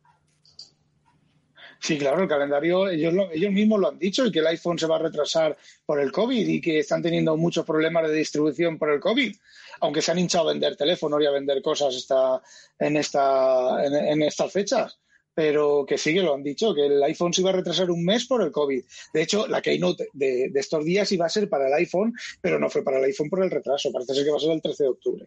Sí, 1.79 1.99
claro, 1.99 2.23
el 2.23 2.29
calendario, 2.29 2.89
ellos, 2.89 3.13
lo- 3.13 3.31
ellos 3.31 3.53
mismos 3.53 3.79
lo 3.79 3.89
han 3.89 3.99
dicho, 3.99 4.25
y 4.25 4.33
que 4.33 4.39
el 4.39 4.47
iPhone 4.47 4.79
se 4.79 4.87
va 4.87 4.97
a 4.97 5.01
retrasar 5.01 5.57
por 5.85 6.01
el 6.01 6.11
COVID 6.11 6.49
y 6.49 6.61
que 6.61 6.79
están 6.79 7.03
teniendo 7.03 7.37
muchos 7.37 7.67
problemas 7.67 8.09
de 8.09 8.15
distribución 8.15 8.79
por 8.79 8.91
el 8.91 8.99
COVID, 8.99 9.37
aunque 9.81 10.01
se 10.03 10.11
han 10.11 10.19
hinchado 10.19 10.49
a 10.49 10.53
vender 10.53 10.75
teléfonos 10.77 11.23
y 11.23 11.27
a 11.27 11.31
vender 11.31 11.61
cosas 11.63 11.95
esta, 11.95 12.41
en, 12.79 12.97
esta, 12.97 13.85
en 13.85 14.23
estas 14.23 14.51
fechas. 14.53 14.99
Pero 15.37 15.85
que 15.87 15.99
sí 15.99 16.15
que 16.15 16.23
lo 16.23 16.35
han 16.35 16.43
dicho, 16.43 16.75
que 16.75 16.87
el 16.87 17.03
iPhone 17.03 17.31
se 17.31 17.43
iba 17.43 17.51
a 17.51 17.53
retrasar 17.53 17.91
un 17.91 18.03
mes 18.03 18.25
por 18.25 18.43
el 18.43 18.51
COVID. 18.51 18.83
De 19.13 19.23
hecho, 19.23 19.47
la 19.47 19.61
keynote 19.61 20.09
de, 20.15 20.51
estos 20.55 20.83
días 20.83 21.13
iba 21.13 21.27
a 21.27 21.29
ser 21.29 21.51
para 21.51 21.69
el 21.69 21.75
iPhone, 21.75 22.15
pero 22.41 22.59
no 22.59 22.71
fue 22.71 22.83
para 22.83 22.99
el 22.99 23.05
iPhone 23.05 23.29
por 23.29 23.45
el 23.45 23.51
retraso. 23.51 23.93
Parece 23.93 24.15
ser 24.15 24.25
que 24.25 24.31
va 24.31 24.39
a 24.39 24.41
ser 24.41 24.53
el 24.53 24.63
13 24.63 24.83
de 24.83 24.89
octubre. 24.89 25.27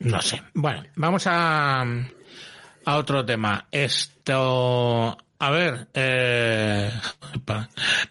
No 0.00 0.20
sé. 0.20 0.42
Bueno, 0.52 0.82
vamos 0.96 1.28
a, 1.28 1.82
a 1.82 2.96
otro 2.96 3.24
tema. 3.24 3.68
Esto. 3.70 5.16
A 5.38 5.50
ver, 5.50 5.88
eh, 5.94 6.90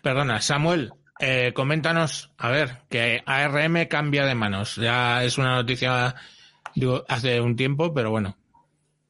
perdona, 0.01 0.39
Samuel, 0.39 0.93
eh, 1.19 1.51
coméntanos, 1.53 2.31
a 2.38 2.49
ver, 2.49 2.84
que 2.89 3.21
ARM 3.25 3.88
cambia 3.88 4.25
de 4.25 4.36
manos. 4.36 4.77
Ya 4.77 5.23
es 5.23 5.38
una 5.38 5.55
noticia 5.55 6.15
digo, 6.76 7.03
hace 7.07 7.39
un 7.41 7.55
tiempo, 7.55 7.93
pero 7.93 8.11
bueno. 8.11 8.38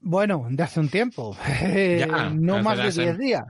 Bueno, 0.01 0.47
de 0.49 0.63
hace 0.63 0.79
un 0.79 0.89
tiempo. 0.89 1.35
Eh, 1.61 2.05
Ya, 2.07 2.29
no 2.29 2.61
más 2.61 2.77
de 2.77 2.83
las- 2.85 2.95
10 2.95 3.17
días. 3.17 3.45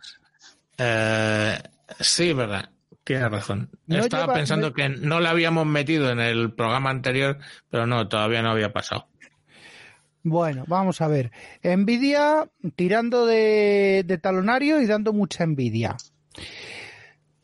Eh, 0.77 1.57
sí, 1.99 2.33
verdad. 2.33 2.69
Tienes 3.03 3.29
razón. 3.31 3.69
No 3.87 3.97
Estaba 3.97 4.23
lleva- 4.23 4.33
pensando 4.35 4.69
no- 4.69 4.73
que 4.73 4.87
no 4.89 5.19
la 5.19 5.31
habíamos 5.31 5.65
metido 5.65 6.09
en 6.09 6.19
el 6.19 6.53
programa 6.53 6.89
anterior, 6.89 7.37
pero 7.69 7.85
no, 7.85 8.07
todavía 8.07 8.41
no 8.41 8.51
había 8.51 8.71
pasado. 8.71 9.07
Bueno, 10.25 10.63
vamos 10.67 11.01
a 11.01 11.07
ver. 11.09 11.31
Nvidia 11.63 12.47
tirando 12.77 13.25
de, 13.25 14.03
de 14.05 14.17
talonario 14.19 14.79
y 14.79 14.85
dando 14.85 15.11
mucha 15.11 15.43
envidia. 15.43 15.97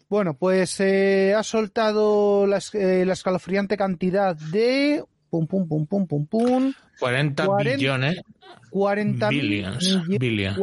Bueno, 0.07 0.33
pues 0.35 0.79
eh, 0.79 1.35
ha 1.37 1.43
soltado 1.43 2.45
eh, 2.73 3.03
la 3.05 3.13
escalofriante 3.13 3.75
cantidad 3.77 4.33
de 4.35 5.03
pum 5.29 5.47
pum 5.47 5.67
pum 5.67 5.85
pum 5.85 6.07
pum 6.07 6.25
pum 6.25 6.73
40 6.99 7.45
Cuarenta- 7.45 7.77
billones. 7.77 8.21
40 8.71 9.29
Billions, 9.29 10.07
billion. 10.07 10.55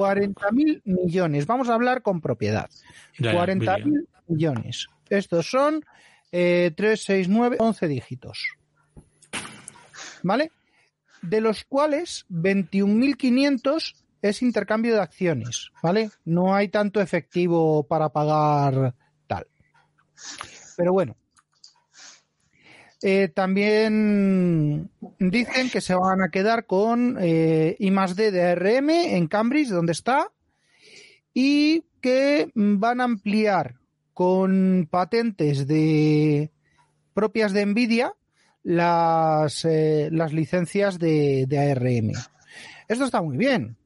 mil 0.53 0.83
millones. 0.85 1.47
Vamos 1.47 1.69
a 1.69 1.75
hablar 1.75 2.03
con 2.03 2.21
propiedad. 2.21 2.69
Ya, 3.19 3.31
ya, 3.33 3.37
40 3.37 3.77
billion. 3.77 3.91
mil 3.91 4.09
millones. 4.29 4.87
Estos 5.09 5.49
son 5.51 5.85
eh, 6.33 6.73
3, 6.77 7.01
6, 7.03 7.29
9, 7.29 7.57
11 7.61 7.89
dígitos. 7.89 8.45
¿Vale? 10.23 10.51
De 11.23 11.41
los 11.41 11.65
cuales 11.65 12.27
21.500 12.31 13.95
es 14.23 14.43
intercambio 14.43 14.95
de 14.95 15.01
acciones. 15.01 15.71
¿Vale? 15.83 16.11
No 16.25 16.55
hay 16.55 16.69
tanto 16.69 17.01
efectivo 17.01 17.87
para 17.87 18.09
pagar 18.11 18.95
tal. 19.27 19.47
Pero 20.77 20.93
bueno. 20.93 21.17
Eh, 23.03 23.29
también 23.29 24.91
dicen 25.19 25.71
que 25.71 25.81
se 25.81 25.95
van 25.95 26.23
a 26.23 26.31
quedar 26.31 26.67
con 26.67 27.19
eh, 27.21 27.77
más 27.91 28.17
D 28.17 28.31
de 28.31 28.43
ARM 28.43 28.91
en 28.91 29.27
Cambridge, 29.27 29.69
donde 29.69 29.93
está, 29.93 30.33
y 31.35 31.85
que 32.01 32.51
van 32.55 33.01
a 33.01 33.05
ampliar 33.05 33.75
con 34.15 34.89
patentes 34.91 35.67
de 35.67 36.51
propias 37.13 37.53
de 37.53 37.67
Nvidia 37.67 38.15
las, 38.63 39.65
eh, 39.67 40.09
las 40.11 40.33
licencias 40.33 40.99
de, 40.99 41.45
de 41.47 41.71
ARM. 41.71 42.13
Esto 42.89 43.05
está 43.05 43.21
muy 43.21 43.37
bien. 43.37 43.77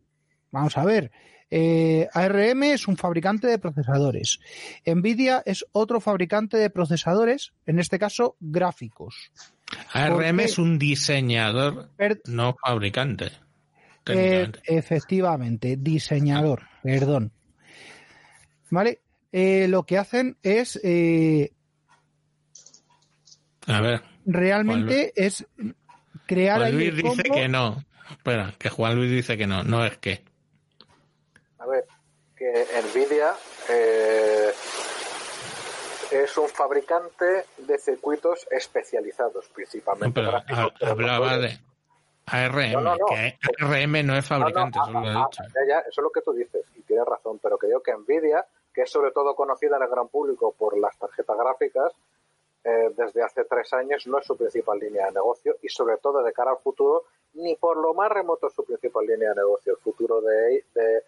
Vamos 0.52 0.78
a 0.78 0.84
ver. 0.84 1.10
Eh, 1.50 2.08
ARM 2.12 2.62
es 2.64 2.86
un 2.86 2.96
fabricante 2.96 3.48
de 3.48 3.58
procesadores. 3.58 4.38
Nvidia 4.86 5.42
es 5.44 5.66
otro 5.72 6.00
fabricante 6.00 6.56
de 6.56 6.70
procesadores, 6.70 7.52
en 7.66 7.78
este 7.80 7.98
caso 7.98 8.36
gráficos. 8.38 9.32
ARM 9.92 10.40
es 10.40 10.58
un 10.58 10.78
diseñador, 10.78 11.90
Per- 11.96 12.22
no 12.26 12.56
fabricante. 12.64 13.32
Eh, 14.06 14.50
efectivamente, 14.64 15.76
diseñador, 15.76 16.62
perdón. 16.82 17.32
¿Vale? 18.70 19.02
Eh, 19.32 19.66
lo 19.68 19.84
que 19.84 19.98
hacen 19.98 20.36
es 20.42 20.76
A 23.66 23.80
ver, 23.80 24.02
realmente 24.24 25.12
es 25.14 25.46
crear 26.26 26.58
Juan 26.58 26.68
ahí 26.68 26.90
Luis 26.90 26.96
dice 26.96 27.22
que 27.22 27.48
no. 27.48 27.84
Espera, 28.10 28.54
que 28.58 28.68
Juan 28.68 28.96
Luis 28.96 29.10
dice 29.10 29.36
que 29.36 29.46
no. 29.46 29.62
No 29.62 29.84
es 29.84 29.98
que. 29.98 30.24
A 31.70 31.72
ver, 31.72 31.86
que 32.36 32.66
Nvidia 32.82 33.32
eh, 33.68 34.50
es 36.10 36.36
un 36.36 36.48
fabricante 36.48 37.44
de 37.58 37.78
circuitos 37.78 38.46
especializados, 38.50 39.46
No, 39.48 39.54
principalmente. 39.54 40.20
pero 40.20 40.36
ha- 40.36 40.44
pero 40.78 40.90
hablaba 40.92 41.28
controles. 41.30 41.60
de 41.60 41.64
ARM, 42.26 42.72
No, 42.72 42.80
no, 42.80 42.96
no. 42.96 43.06
que 43.06 43.38
ARM 43.60 44.02
no 44.06 44.16
es 44.16 44.26
fabricante, 44.26 44.78
No, 44.78 44.84
eso 44.84 44.92
no, 44.92 45.00
lo 45.00 45.06
he 45.06 45.14
dicho. 45.14 45.42
ya, 45.54 45.66
ya, 45.68 45.78
eso 45.80 46.00
es 46.00 46.02
lo 46.02 46.10
que 46.10 46.22
tú 46.22 46.32
dices, 46.32 46.64
y 46.74 46.82
tienes 46.82 47.06
razón, 47.06 47.38
pero 47.40 47.56
yo 47.68 47.80
que 47.82 47.92
Nvidia, 47.94 48.44
que 48.74 48.82
es 48.82 48.90
sobre 48.90 49.12
todo 49.12 49.34
conocida 49.36 49.76
en 49.76 49.82
el 49.84 49.88
gran 49.88 50.08
público 50.08 50.52
por 50.52 50.76
las 50.78 50.96
tarjetas 50.98 51.36
gráficas, 51.38 51.92
eh, 52.64 52.90
desde 52.96 53.22
hace 53.22 53.44
tres 53.44 53.72
años 53.72 54.06
no 54.06 54.18
es 54.18 54.26
su 54.26 54.36
principal 54.36 54.78
línea 54.78 55.06
de 55.06 55.12
negocio 55.12 55.56
y 55.62 55.68
sobre 55.68 55.96
todo 55.98 56.22
de 56.22 56.32
cara 56.32 56.50
al 56.50 56.58
futuro, 56.58 57.04
ni 57.34 57.54
por 57.56 57.76
lo 57.78 57.94
más 57.94 58.10
remoto 58.10 58.48
es 58.48 58.52
su 58.54 58.64
principal 58.64 59.06
línea 59.06 59.30
de 59.30 59.36
negocio. 59.36 59.72
El 59.74 59.78
futuro 59.78 60.20
de, 60.20 60.64
de, 60.74 61.02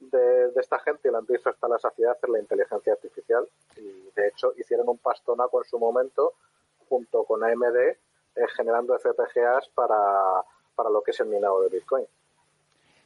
de, 0.00 0.52
esta 0.56 0.78
gente, 0.80 1.08
y 1.08 1.10
lo 1.10 1.18
han 1.18 1.26
dicho 1.26 1.48
hasta 1.48 1.68
la 1.68 1.78
saciedad, 1.78 2.16
es 2.22 2.28
la 2.28 2.38
inteligencia 2.38 2.92
artificial 2.92 3.46
y 3.76 4.10
de 4.14 4.28
hecho 4.28 4.52
hicieron 4.56 4.88
un 4.88 4.98
pastonaco 4.98 5.62
en 5.62 5.68
su 5.68 5.78
momento 5.78 6.34
junto 6.88 7.24
con 7.24 7.42
AMD 7.42 7.76
eh, 7.76 7.96
generando 8.56 8.98
FPGAs 8.98 9.68
para, 9.74 9.96
para 10.74 10.90
lo 10.90 11.02
que 11.02 11.12
es 11.12 11.20
el 11.20 11.28
minado 11.28 11.62
de 11.62 11.68
Bitcoin. 11.68 12.04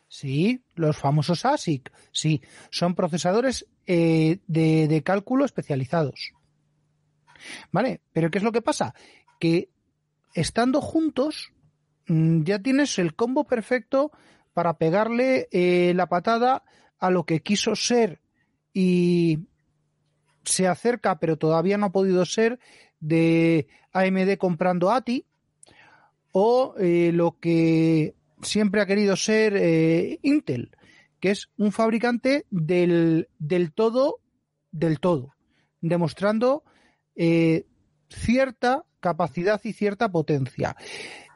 Sí, 0.08 0.62
los 0.74 0.96
famosos 0.96 1.44
ASIC. 1.44 1.92
Sí, 2.12 2.40
son 2.70 2.94
procesadores 2.94 3.66
eh, 3.86 4.38
de, 4.46 4.88
de 4.88 5.02
cálculo 5.02 5.44
especializados. 5.44 6.32
¿Vale? 7.70 8.00
Pero 8.12 8.30
¿qué 8.30 8.38
es 8.38 8.44
lo 8.44 8.52
que 8.52 8.62
pasa? 8.62 8.94
Que 9.38 9.68
estando 10.34 10.80
juntos 10.80 11.52
mm, 12.06 12.42
ya 12.42 12.58
tienes 12.58 12.98
el 12.98 13.14
combo 13.14 13.44
perfecto 13.44 14.10
para 14.54 14.78
pegarle 14.78 15.48
eh, 15.52 15.92
la 15.94 16.08
patada 16.08 16.64
a 16.98 17.10
lo 17.10 17.24
que 17.24 17.40
quiso 17.40 17.76
ser 17.76 18.20
y 18.72 19.40
se 20.44 20.66
acerca, 20.66 21.18
pero 21.18 21.36
todavía 21.36 21.78
no 21.78 21.86
ha 21.86 21.92
podido 21.92 22.24
ser, 22.24 22.58
de 23.00 23.68
AMD 23.92 24.36
comprando 24.38 24.90
ATI 24.90 25.24
o 26.32 26.74
eh, 26.78 27.10
lo 27.12 27.38
que 27.38 28.14
siempre 28.42 28.80
ha 28.80 28.86
querido 28.86 29.16
ser 29.16 29.56
eh, 29.56 30.18
Intel, 30.22 30.70
que 31.20 31.30
es 31.30 31.48
un 31.56 31.72
fabricante 31.72 32.46
del, 32.50 33.28
del 33.38 33.72
todo, 33.72 34.20
del 34.70 35.00
todo, 35.00 35.34
demostrando 35.80 36.64
eh, 37.16 37.66
cierta 38.08 38.84
capacidad 39.00 39.60
y 39.64 39.72
cierta 39.72 40.10
potencia. 40.10 40.76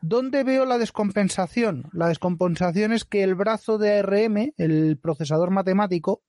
¿Dónde 0.03 0.43
veo 0.43 0.65
la 0.65 0.79
descompensación? 0.79 1.85
La 1.93 2.09
descompensación 2.09 2.93
es 2.93 3.05
que 3.05 3.23
el 3.23 3.37
brazo 3.37 3.79
de 3.79 4.01
ARM, 4.01 4.53
el 4.57 4.99
procesador 4.99 5.53
matemático, 5.53 6.23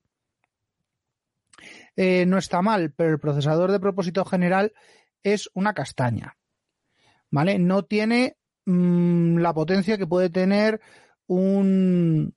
eh, 1.96 2.28
no 2.28 2.38
está 2.38 2.62
mal, 2.62 2.94
pero 2.96 3.10
el 3.10 3.20
procesador 3.20 3.72
de 3.72 3.80
propósito 3.80 4.26
general 4.26 4.74
es 5.24 5.50
una 5.56 5.74
castaña. 5.74 6.38
¿Vale? 7.32 7.58
No 7.58 7.84
tiene 7.84 8.38
mm, 8.66 9.40
la 9.40 9.56
potencia 9.56 9.98
que 9.98 10.06
puede 10.06 10.30
tener 10.30 10.80
un, 11.26 12.36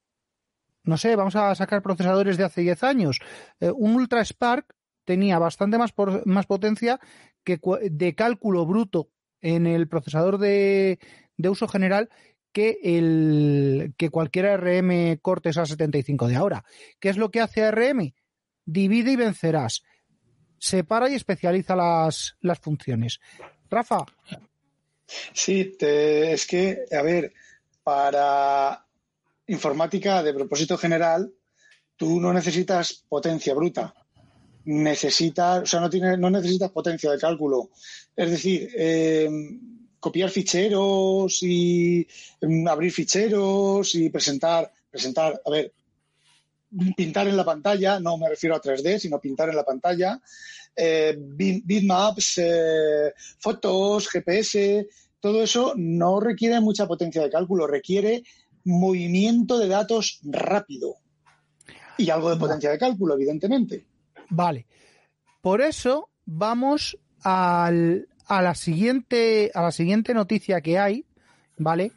no 0.85 0.97
sé, 0.97 1.17
vamos 1.17 1.37
a 1.37 1.55
sacar 1.55 1.83
procesadores 1.83 2.39
de 2.39 2.45
hace 2.45 2.63
10 2.63 2.83
años. 2.83 3.21
Eh, 3.61 3.71
un 3.77 3.95
Ultra 3.95 4.25
Spark 4.25 4.75
tenía 5.05 5.39
bastante 5.39 5.77
más, 5.77 5.93
más 6.25 6.47
potencia 6.47 6.99
que 7.45 7.61
de 7.91 8.15
cálculo 8.15 8.65
bruto 8.65 9.11
en 9.43 9.67
el 9.67 9.87
procesador 9.87 10.39
de, 10.39 10.99
de 11.37 11.49
uso 11.49 11.69
general 11.69 12.09
que, 12.53 12.79
el, 12.83 13.95
que 13.97 14.11
cualquier 14.11 14.47
ARM 14.47 15.19
Cortex 15.21 15.57
A75 15.57 16.27
de 16.27 16.37
ahora. 16.37 16.65
¿Qué 17.01 17.09
es 17.09 17.17
lo 17.17 17.31
que 17.31 17.41
hace 17.41 17.65
ARM? 17.65 18.13
Divide 18.65 19.13
y 19.13 19.17
vencerás. 19.17 19.83
Separa 20.59 21.11
y 21.11 21.15
especializa 21.15 21.77
las, 21.77 22.37
las 22.41 22.59
funciones. 22.59 23.21
Rafa, 23.69 24.07
Sí, 25.33 25.77
es 25.81 26.47
que, 26.47 26.85
a 26.91 27.03
ver, 27.03 27.33
para 27.83 28.85
informática 29.47 30.23
de 30.23 30.35
propósito 30.35 30.77
general, 30.77 31.33
tú 31.97 32.21
no 32.21 32.33
necesitas 32.33 33.05
potencia 33.09 33.55
bruta. 33.55 33.95
Necesitas, 34.65 35.63
o 35.63 35.67
sea, 35.67 35.81
no, 35.81 35.89
tienes, 35.89 36.19
no 36.19 36.29
necesitas 36.29 36.73
potencia 36.73 37.11
de 37.11 37.19
cálculo. 37.19 37.71
Es 38.17 38.31
decir, 38.31 38.69
eh, 38.77 39.29
copiar 40.07 40.31
ficheros 40.31 41.43
y 41.43 42.07
mm, 42.41 42.69
abrir 42.69 42.93
ficheros 42.93 43.93
y 43.97 44.09
presentar, 44.09 44.71
presentar, 44.89 45.41
a 45.45 45.51
ver, 45.51 45.73
pintar 46.97 47.27
en 47.27 47.37
la 47.37 47.45
pantalla, 47.45 47.99
no 47.99 48.17
me 48.17 48.29
refiero 48.29 48.55
a 48.55 48.61
3D, 48.61 49.01
sino 49.01 49.19
pintar 49.21 49.49
en 49.49 49.57
la 49.57 49.65
pantalla, 49.65 50.21
eh, 50.77 51.17
bit- 51.19 51.65
bitmaps, 51.65 52.35
eh, 52.39 53.13
fotos, 53.41 54.09
GPS, 54.09 54.87
todo 55.19 55.43
eso 55.43 55.73
no 55.77 56.21
requiere 56.21 56.61
mucha 56.61 56.87
potencia 56.87 57.23
de 57.23 57.31
cálculo, 57.31 57.67
requiere 57.67 58.23
movimiento 58.63 59.59
de 59.59 59.67
datos 59.67 60.21
rápido 60.23 60.99
y 61.99 62.11
algo 62.11 62.31
de 62.31 62.37
potencia 62.37 62.71
de 62.71 62.79
cálculo, 62.79 63.15
evidentemente. 63.15 63.85
Vale. 64.31 64.67
Por 65.41 65.61
eso 65.63 66.11
vamos 66.27 66.97
al- 67.23 68.07
a 68.27 68.43
la 68.43 68.55
siguiente 68.55 69.51
a 69.55 69.63
la 69.63 69.73
siguiente 69.73 70.15
noticia 70.15 70.61
que 70.61 70.79
hay, 70.79 71.05
¿vale? 71.59 71.93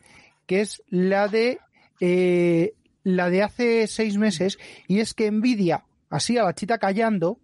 Que 0.46 0.62
es 0.62 0.82
la 0.90 1.28
de 1.28 1.60
eh, 2.00 2.74
la 3.04 3.30
de 3.30 3.44
hace 3.44 3.88
seis 3.88 4.18
meses 4.18 4.58
y 4.88 5.00
es 5.00 5.14
que 5.14 5.32
Nvidia, 5.32 5.86
así 6.10 6.38
a 6.38 6.44
la 6.44 6.54
chita 6.54 6.78
callando, 6.78 7.40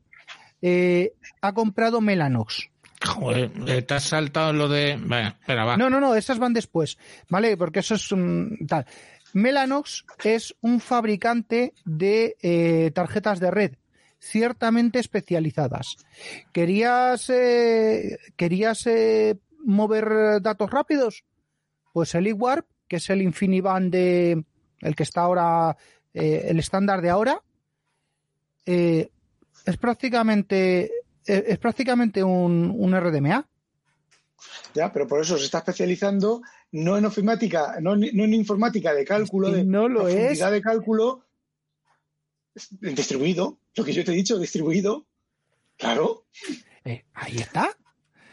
eh, 0.61 1.13
ha 1.41 1.53
comprado 1.53 2.01
Mellanox. 2.01 2.69
Joder, 3.05 3.51
eh, 3.67 3.81
te 3.81 3.93
has 3.93 4.03
saltado 4.03 4.53
lo 4.53 4.67
de... 4.67 4.93
Espera, 4.93 5.65
va. 5.65 5.77
No, 5.77 5.89
no, 5.89 5.99
no, 5.99 6.15
esas 6.15 6.39
van 6.39 6.53
después, 6.53 6.97
¿vale? 7.29 7.55
Porque 7.57 7.79
eso 7.79 7.95
es 7.95 8.11
un 8.11 8.57
tal. 8.67 8.85
Mellanox 9.33 10.05
es 10.23 10.55
un 10.61 10.79
fabricante 10.79 11.73
de 11.83 12.37
eh, 12.41 12.91
tarjetas 12.95 13.39
de 13.39 13.51
red 13.51 13.75
ciertamente 14.25 14.99
especializadas. 14.99 15.97
¿Querías, 16.51 17.29
eh, 17.29 18.17
¿querías 18.35 18.85
eh, 18.87 19.37
mover 19.63 20.41
datos 20.41 20.71
rápidos? 20.71 21.23
Pues 21.93 22.15
el 22.15 22.27
eWarp, 22.27 22.65
que 22.87 22.95
es 22.97 23.09
el 23.09 23.21
InfiniBand 23.21 23.91
de 23.91 24.43
el 24.81 24.95
que 24.95 25.03
está 25.03 25.21
ahora, 25.21 25.77
eh, 26.13 26.47
el 26.49 26.59
estándar 26.59 27.01
de 27.01 27.09
ahora, 27.09 27.41
eh, 28.65 29.09
es 29.65 29.77
prácticamente 29.77 30.85
es, 31.25 31.43
es 31.47 31.57
prácticamente 31.59 32.23
un, 32.23 32.73
un 32.77 32.99
RDMA. 32.99 33.47
Ya, 34.73 34.91
pero 34.91 35.07
por 35.07 35.21
eso 35.21 35.37
se 35.37 35.45
está 35.45 35.59
especializando 35.59 36.41
no 36.71 36.97
en 36.97 37.05
informática, 37.05 37.77
no, 37.81 37.93
en- 37.93 38.09
no 38.13 38.23
en 38.25 38.33
informática 38.33 38.93
de 38.93 39.05
cálculo, 39.05 39.49
de 39.49 39.63
no 39.63 39.87
lo 39.87 40.07
es. 40.07 40.39
de 40.39 40.61
cálculo, 40.61 41.24
distribuido, 42.81 43.57
lo 43.75 43.83
que 43.83 43.93
yo 43.93 44.03
te 44.03 44.11
he 44.11 44.15
dicho, 44.15 44.37
distribuido. 44.39 45.05
Claro, 45.77 46.25
Eh, 46.85 47.03
ahí 47.13 47.37
está. 47.37 47.69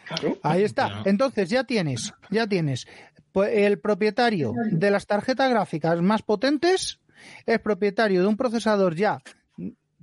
claro. 0.07 0.39
Ahí 0.43 0.62
está. 0.62 1.03
Entonces 1.05 1.49
ya 1.49 1.65
tienes, 1.65 2.12
ya 2.31 2.47
tienes. 2.47 2.86
Pues 3.32 3.51
el 3.55 3.78
propietario 3.81 4.53
de 4.70 4.90
las 4.90 5.07
tarjetas 5.07 5.51
gráficas 5.51 6.01
más 6.03 6.23
potentes 6.23 7.01
es 7.47 7.59
propietario 7.61 8.20
de 8.20 8.27
un 8.28 8.36
procesador 8.36 8.94
ya 8.94 9.23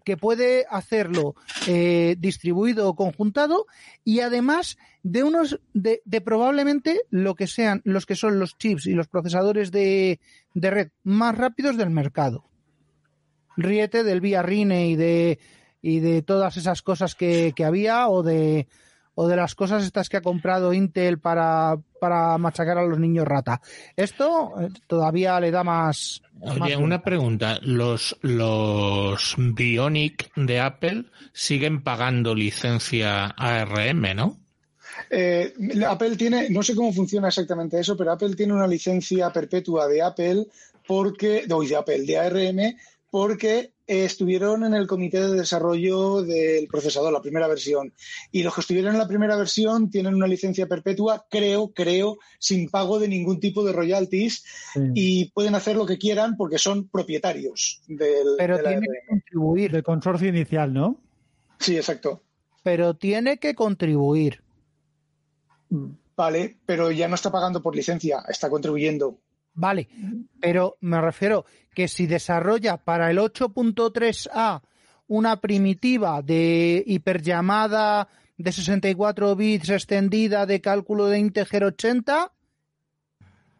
que 0.05 0.17
puede 0.17 0.65
hacerlo 0.69 1.35
eh, 1.67 2.15
distribuido 2.17 2.89
o 2.89 2.95
conjuntado 2.95 3.67
y 4.03 4.21
además 4.21 4.77
de 5.03 5.23
unos 5.23 5.59
de, 5.73 6.01
de 6.05 6.21
probablemente 6.21 7.01
lo 7.11 7.35
que 7.35 7.45
sean 7.45 7.81
los 7.83 8.07
que 8.07 8.15
son 8.15 8.39
los 8.39 8.57
chips 8.57 8.87
y 8.87 8.93
los 8.93 9.07
procesadores 9.07 9.71
de, 9.71 10.19
de 10.55 10.69
red 10.71 10.89
más 11.03 11.37
rápidos 11.37 11.77
del 11.77 11.91
mercado. 11.91 12.48
Ríete 13.59 14.03
del 14.03 14.21
Via 14.21 14.41
Rine 14.41 14.87
y 14.87 14.95
de 14.95 15.39
y 15.81 15.99
de 15.99 16.21
todas 16.21 16.57
esas 16.57 16.81
cosas 16.81 17.15
que, 17.15 17.53
que 17.55 17.65
había 17.65 18.09
o 18.09 18.23
de 18.23 18.67
o 19.21 19.27
de 19.27 19.35
las 19.35 19.53
cosas 19.53 19.83
estas 19.83 20.07
que 20.07 20.15
ha 20.15 20.21
comprado 20.21 20.73
Intel 20.73 21.19
para, 21.19 21.77
para 21.99 22.37
machacar 22.37 22.77
a 22.77 22.85
los 22.85 22.99
niños 22.99 23.27
rata. 23.27 23.59
Esto 23.97 24.53
eh, 24.61 24.69
todavía 24.87 25.37
le 25.41 25.51
da 25.51 25.61
más. 25.61 26.21
Oye, 26.39 26.77
una 26.77 27.01
pregunta. 27.01 27.59
¿Los, 27.61 28.15
los 28.21 29.35
Bionic 29.37 30.33
de 30.35 30.61
Apple 30.61 31.03
siguen 31.33 31.83
pagando 31.83 32.33
licencia 32.33 33.25
ARM, 33.25 34.15
no? 34.15 34.37
Eh, 35.09 35.53
Apple 35.85 36.15
tiene, 36.15 36.49
no 36.49 36.63
sé 36.63 36.73
cómo 36.73 36.93
funciona 36.93 37.27
exactamente 37.27 37.77
eso, 37.77 37.97
pero 37.97 38.13
Apple 38.13 38.35
tiene 38.35 38.53
una 38.53 38.67
licencia 38.67 39.33
perpetua 39.33 39.87
de 39.87 40.01
Apple 40.01 40.45
porque, 40.87 41.43
no, 41.45 41.59
de 41.59 41.75
Apple, 41.75 42.05
de 42.05 42.17
ARM, 42.17 42.77
porque 43.11 43.73
eh, 43.87 44.05
estuvieron 44.05 44.63
en 44.63 44.73
el 44.73 44.87
comité 44.87 45.19
de 45.19 45.33
desarrollo 45.33 46.21
del 46.21 46.67
procesador, 46.67 47.11
la 47.11 47.21
primera 47.21 47.47
versión. 47.47 47.93
Y 48.31 48.43
los 48.43 48.53
que 48.53 48.61
estuvieron 48.61 48.93
en 48.93 48.99
la 48.99 49.07
primera 49.07 49.35
versión 49.35 49.89
tienen 49.89 50.15
una 50.15 50.27
licencia 50.27 50.67
perpetua, 50.67 51.25
creo, 51.29 51.71
creo, 51.73 52.17
sin 52.39 52.69
pago 52.69 52.99
de 52.99 53.07
ningún 53.07 53.39
tipo 53.39 53.63
de 53.63 53.73
royalties 53.73 54.43
y 54.93 55.31
pueden 55.31 55.55
hacer 55.55 55.75
lo 55.75 55.85
que 55.85 55.97
quieran 55.97 56.37
porque 56.37 56.59
son 56.59 56.87
propietarios 56.87 57.81
del, 57.87 58.35
Pero 58.37 58.59
tiene 58.59 58.81
que 58.81 59.07
contribuir. 59.07 59.71
Del 59.71 59.83
consorcio 59.83 60.29
inicial, 60.29 60.73
¿no? 60.73 61.01
Sí, 61.59 61.75
exacto. 61.75 62.21
Pero 62.63 62.95
tiene 62.95 63.37
que 63.37 63.55
contribuir. 63.55 64.41
Vale, 66.15 66.57
pero 66.65 66.91
ya 66.91 67.07
no 67.07 67.15
está 67.15 67.31
pagando 67.31 67.61
por 67.61 67.75
licencia, 67.75 68.23
está 68.27 68.49
contribuyendo. 68.49 69.17
Vale, 69.59 69.89
pero 70.39 70.77
me 70.79 71.01
refiero 71.01 71.43
que 71.75 71.89
si 71.89 72.07
desarrolla 72.07 72.77
para 72.77 73.11
el 73.11 73.17
8.3A 73.19 74.61
una 75.07 75.41
primitiva 75.41 76.21
de 76.21 76.81
hiperllamada 76.87 78.07
de 78.37 78.51
64 78.53 79.35
bits 79.35 79.69
extendida 79.69 80.45
de 80.45 80.61
cálculo 80.61 81.07
de 81.07 81.19
integer 81.19 81.65
80, 81.65 82.31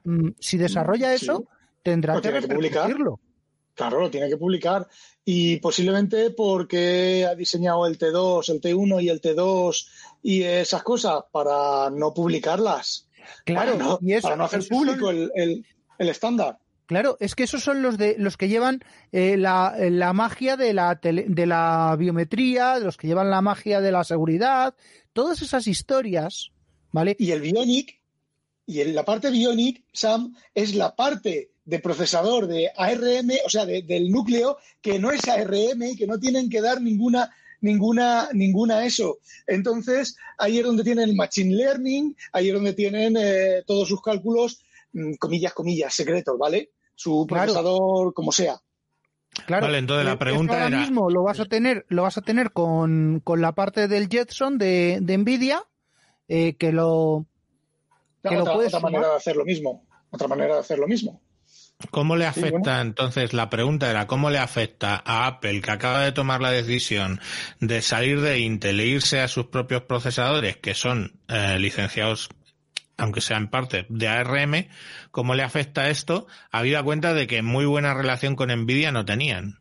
mm, 0.05 0.30
si 0.39 0.57
desarrolla 0.57 1.09
Sí. 1.17 1.26
eso, 1.26 1.45
tendrá 1.84 2.13
Lo 2.15 2.21
que 2.21 2.30
tiene 2.30 2.47
que 2.47 2.53
publicar. 2.55 2.84
repercutirlo. 2.88 3.19
Claro, 3.73 3.99
lo 4.01 4.09
tiene 4.09 4.30
que 4.30 4.38
publicar. 4.38 4.88
Y 5.26 5.57
posiblemente 5.57 6.31
porque 6.31 7.26
ha 7.30 7.35
diseñado 7.35 7.85
el 7.88 7.97
T2, 7.97 8.47
el 8.49 8.61
T1 8.61 9.01
y 9.01 9.09
el 9.09 9.19
T2 9.21 9.88
y 10.23 10.43
esas 10.43 10.81
cosas 10.84 11.23
para 11.31 11.89
no 11.89 12.13
publicarlas. 12.13 13.07
Claro, 13.45 13.73
para 13.73 13.84
no, 13.84 13.99
y 14.01 14.13
eso- 14.13 14.23
para 14.23 14.35
no 14.38 14.45
hacer 14.45 14.63
son- 14.63 14.77
público 14.77 15.09
el, 15.09 15.30
el- 15.35 15.65
el 15.99 16.09
estándar. 16.09 16.57
Claro, 16.88 17.17
es 17.19 17.35
que 17.35 17.43
esos 17.43 17.61
son 17.63 17.84
los 17.84 17.99
de 17.99 18.15
los 18.17 18.35
que 18.35 18.47
llevan 18.47 18.80
eh, 19.11 19.38
la, 19.38 19.76
la 19.77 20.11
magia 20.13 20.57
de 20.57 20.73
la 20.73 20.99
tele- 20.99 21.26
de 21.27 21.45
la 21.45 21.95
biometría, 21.99 22.80
los 22.80 22.97
que 22.97 23.05
llevan 23.05 23.30
la 23.30 23.41
magia 23.41 23.80
de 23.80 23.91
la 23.91 24.03
seguridad, 24.03 24.73
todas 25.13 25.43
esas 25.43 25.67
historias, 25.67 26.49
¿vale? 26.91 27.15
Y 27.19 27.30
el 27.30 27.41
Bionic, 27.41 28.01
y 28.65 28.81
en 28.81 28.95
la 28.95 29.05
parte 29.05 29.30
Bionic, 29.30 29.84
Sam, 29.93 30.34
es 30.55 30.73
la 30.73 30.95
parte 30.95 31.51
de 31.63 31.77
procesador 31.80 32.47
de 32.47 32.71
ARM, 32.76 33.30
o 33.45 33.49
sea, 33.51 33.67
de- 33.67 33.84
del 33.84 34.09
núcleo, 34.09 34.57
que 34.81 34.97
no 34.97 35.11
es 35.11 35.27
ARM 35.27 35.84
y 35.91 35.95
que 35.95 36.07
no 36.07 36.17
tienen 36.19 36.49
que 36.49 36.59
dar 36.61 36.81
ninguna 36.81 37.30
ninguna 37.61 38.30
ninguna 38.34 38.85
eso. 38.85 39.19
Entonces, 39.45 40.15
ahí 40.38 40.57
es 40.59 40.65
donde 40.65 40.84
tienen 40.84 41.09
el 41.09 41.15
machine 41.15 41.53
learning, 41.55 42.15
ahí 42.31 42.47
es 42.47 42.53
donde 42.53 42.73
tienen 42.73 43.15
eh, 43.19 43.63
todos 43.67 43.88
sus 43.89 44.01
cálculos, 44.01 44.61
comillas, 45.20 45.53
comillas, 45.53 45.94
secretos, 45.94 46.38
¿vale? 46.38 46.72
Su 46.95 47.26
Claro. 47.28 47.45
procesador, 47.53 48.14
como 48.14 48.32
sea. 48.32 48.60
Claro, 49.45 49.68
Vale, 49.68 49.78
entonces 49.78 50.06
la 50.06 50.20
pregunta 50.20 50.53
ahora 50.53 50.68
era- 50.68 50.78
mismo 50.80 51.10
lo 51.10 51.24
vas 51.24 51.40
a 51.40 51.45
tener, 51.45 51.86
lo 51.90 52.03
vas 52.03 52.18
a 52.18 52.22
tener 52.22 52.52
con, 52.52 53.22
con 53.24 53.41
la 53.41 53.53
parte 53.53 53.88
del 53.88 54.10
Jetson 54.10 54.57
de, 54.57 54.99
de 55.02 55.18
Nvidia, 55.18 55.64
eh, 56.28 56.56
que 56.57 56.72
lo 56.72 57.26
que 58.24 58.32
lo 58.36 58.41
otra, 58.41 58.53
puedes 58.53 58.70
otra 58.74 58.80
sumar. 58.80 58.91
manera 58.94 59.11
de 59.11 59.18
hacer 59.18 59.36
lo 59.38 59.45
mismo. 59.45 59.88
Otra 60.11 60.28
manera 60.28 60.56
de 60.56 60.60
hacer 60.61 60.78
lo 60.80 60.88
mismo. 60.88 61.22
¿Cómo 61.91 62.18
le 62.18 62.26
Sí, 62.26 62.30
afecta 62.41 62.49
bueno. 62.76 62.82
entonces? 62.82 63.32
La 63.34 63.49
pregunta 63.49 63.90
era, 63.90 64.06
¿cómo 64.07 64.30
le 64.30 64.40
afecta 64.40 65.02
a 65.06 65.28
Apple 65.28 65.61
que 65.61 65.72
acaba 65.72 66.02
de 66.02 66.11
tomar 66.11 66.41
la 66.41 66.52
decisión 66.52 67.22
de 67.61 67.82
salir 67.82 68.20
de 68.20 68.40
Intel 68.40 68.80
e 68.82 68.88
irse 68.88 69.22
a 69.22 69.28
sus 69.30 69.45
propios 69.45 69.84
procesadores 69.84 70.57
que 70.57 70.74
son 70.74 71.22
eh, 71.30 71.57
licenciados 71.60 72.30
aunque 72.99 73.21
sea 73.21 73.38
en 73.38 73.49
parte, 73.49 73.85
de 73.89 74.07
ARM, 74.07 74.67
cómo 75.11 75.34
le 75.34 75.43
afecta 75.43 75.89
esto, 75.89 76.27
habida 76.51 76.84
cuenta 76.84 77.13
de 77.13 77.27
que 77.27 77.41
muy 77.41 77.65
buena 77.65 77.93
relación 77.93 78.35
con 78.35 78.49
Nvidia 78.49 78.91
no 78.91 79.05
tenían. 79.05 79.59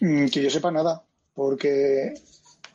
Mm, 0.00 0.26
Que 0.26 0.42
yo 0.42 0.50
sepa 0.50 0.70
nada, 0.70 1.02
porque 1.34 2.14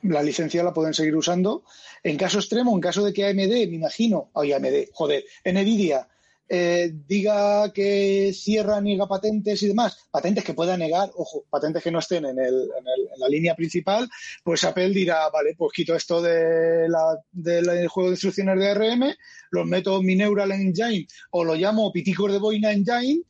la 0.01 0.23
licencia 0.23 0.63
la 0.63 0.73
pueden 0.73 0.93
seguir 0.93 1.15
usando. 1.15 1.63
En 2.03 2.17
caso 2.17 2.39
extremo, 2.39 2.73
en 2.73 2.81
caso 2.81 3.03
de 3.03 3.13
que 3.13 3.25
AMD, 3.25 3.69
me 3.69 3.75
imagino, 3.75 4.29
ay, 4.33 4.53
AMD, 4.53 4.89
joder, 4.93 5.23
Nvidia 5.45 6.07
eh, 6.49 6.91
diga 7.07 7.71
que 7.73 8.31
cierra, 8.33 8.79
niega 8.79 9.07
patentes 9.07 9.61
y 9.63 9.67
demás, 9.67 10.07
patentes 10.09 10.43
que 10.43 10.53
pueda 10.53 10.77
negar, 10.77 11.09
ojo, 11.15 11.43
patentes 11.49 11.83
que 11.83 11.91
no 11.91 11.99
estén 11.99 12.25
en, 12.25 12.39
el, 12.39 12.53
en, 12.55 12.87
el, 12.87 13.09
en 13.13 13.19
la 13.19 13.27
línea 13.27 13.55
principal, 13.55 14.09
pues 14.43 14.63
Apple 14.63 14.89
dirá, 14.89 15.29
vale, 15.29 15.55
pues 15.57 15.73
quito 15.73 15.95
esto 15.95 16.21
de 16.21 16.87
la, 16.87 17.19
del 17.31 17.87
juego 17.87 18.09
de 18.09 18.13
instrucciones 18.13 18.59
de 18.59 18.69
ARM, 18.69 19.13
los 19.51 19.65
meto 19.65 20.01
mi 20.01 20.15
Neural 20.15 20.51
Engine 20.51 21.07
o 21.31 21.43
lo 21.43 21.55
llamo 21.55 21.91
Piticos 21.91 22.31
de 22.31 22.39
Boina 22.39 22.71
Engine 22.71 23.23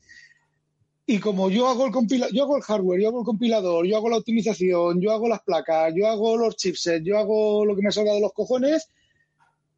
y 1.10 1.20
como 1.20 1.50
yo 1.50 1.70
hago 1.70 1.86
el 1.86 1.92
compila 1.94 2.28
yo 2.34 2.44
hago 2.44 2.58
el 2.58 2.64
hardware, 2.64 3.02
yo 3.02 3.08
hago 3.08 3.20
el 3.20 3.26
compilador, 3.26 3.86
yo 3.88 3.96
hago 3.96 4.10
la 4.10 4.18
optimización, 4.18 5.00
yo 5.00 5.14
hago 5.14 5.30
las 5.30 5.42
placas, 5.42 5.94
yo 5.96 6.06
hago 6.06 6.36
los 6.36 6.58
chipsets, 6.58 7.06
yo 7.06 7.18
hago 7.18 7.66
lo 7.66 7.78
que 7.78 7.82
me 7.82 7.92
salga 7.92 8.14
de 8.14 8.20
los 8.20 8.34
cojones, 8.34 8.90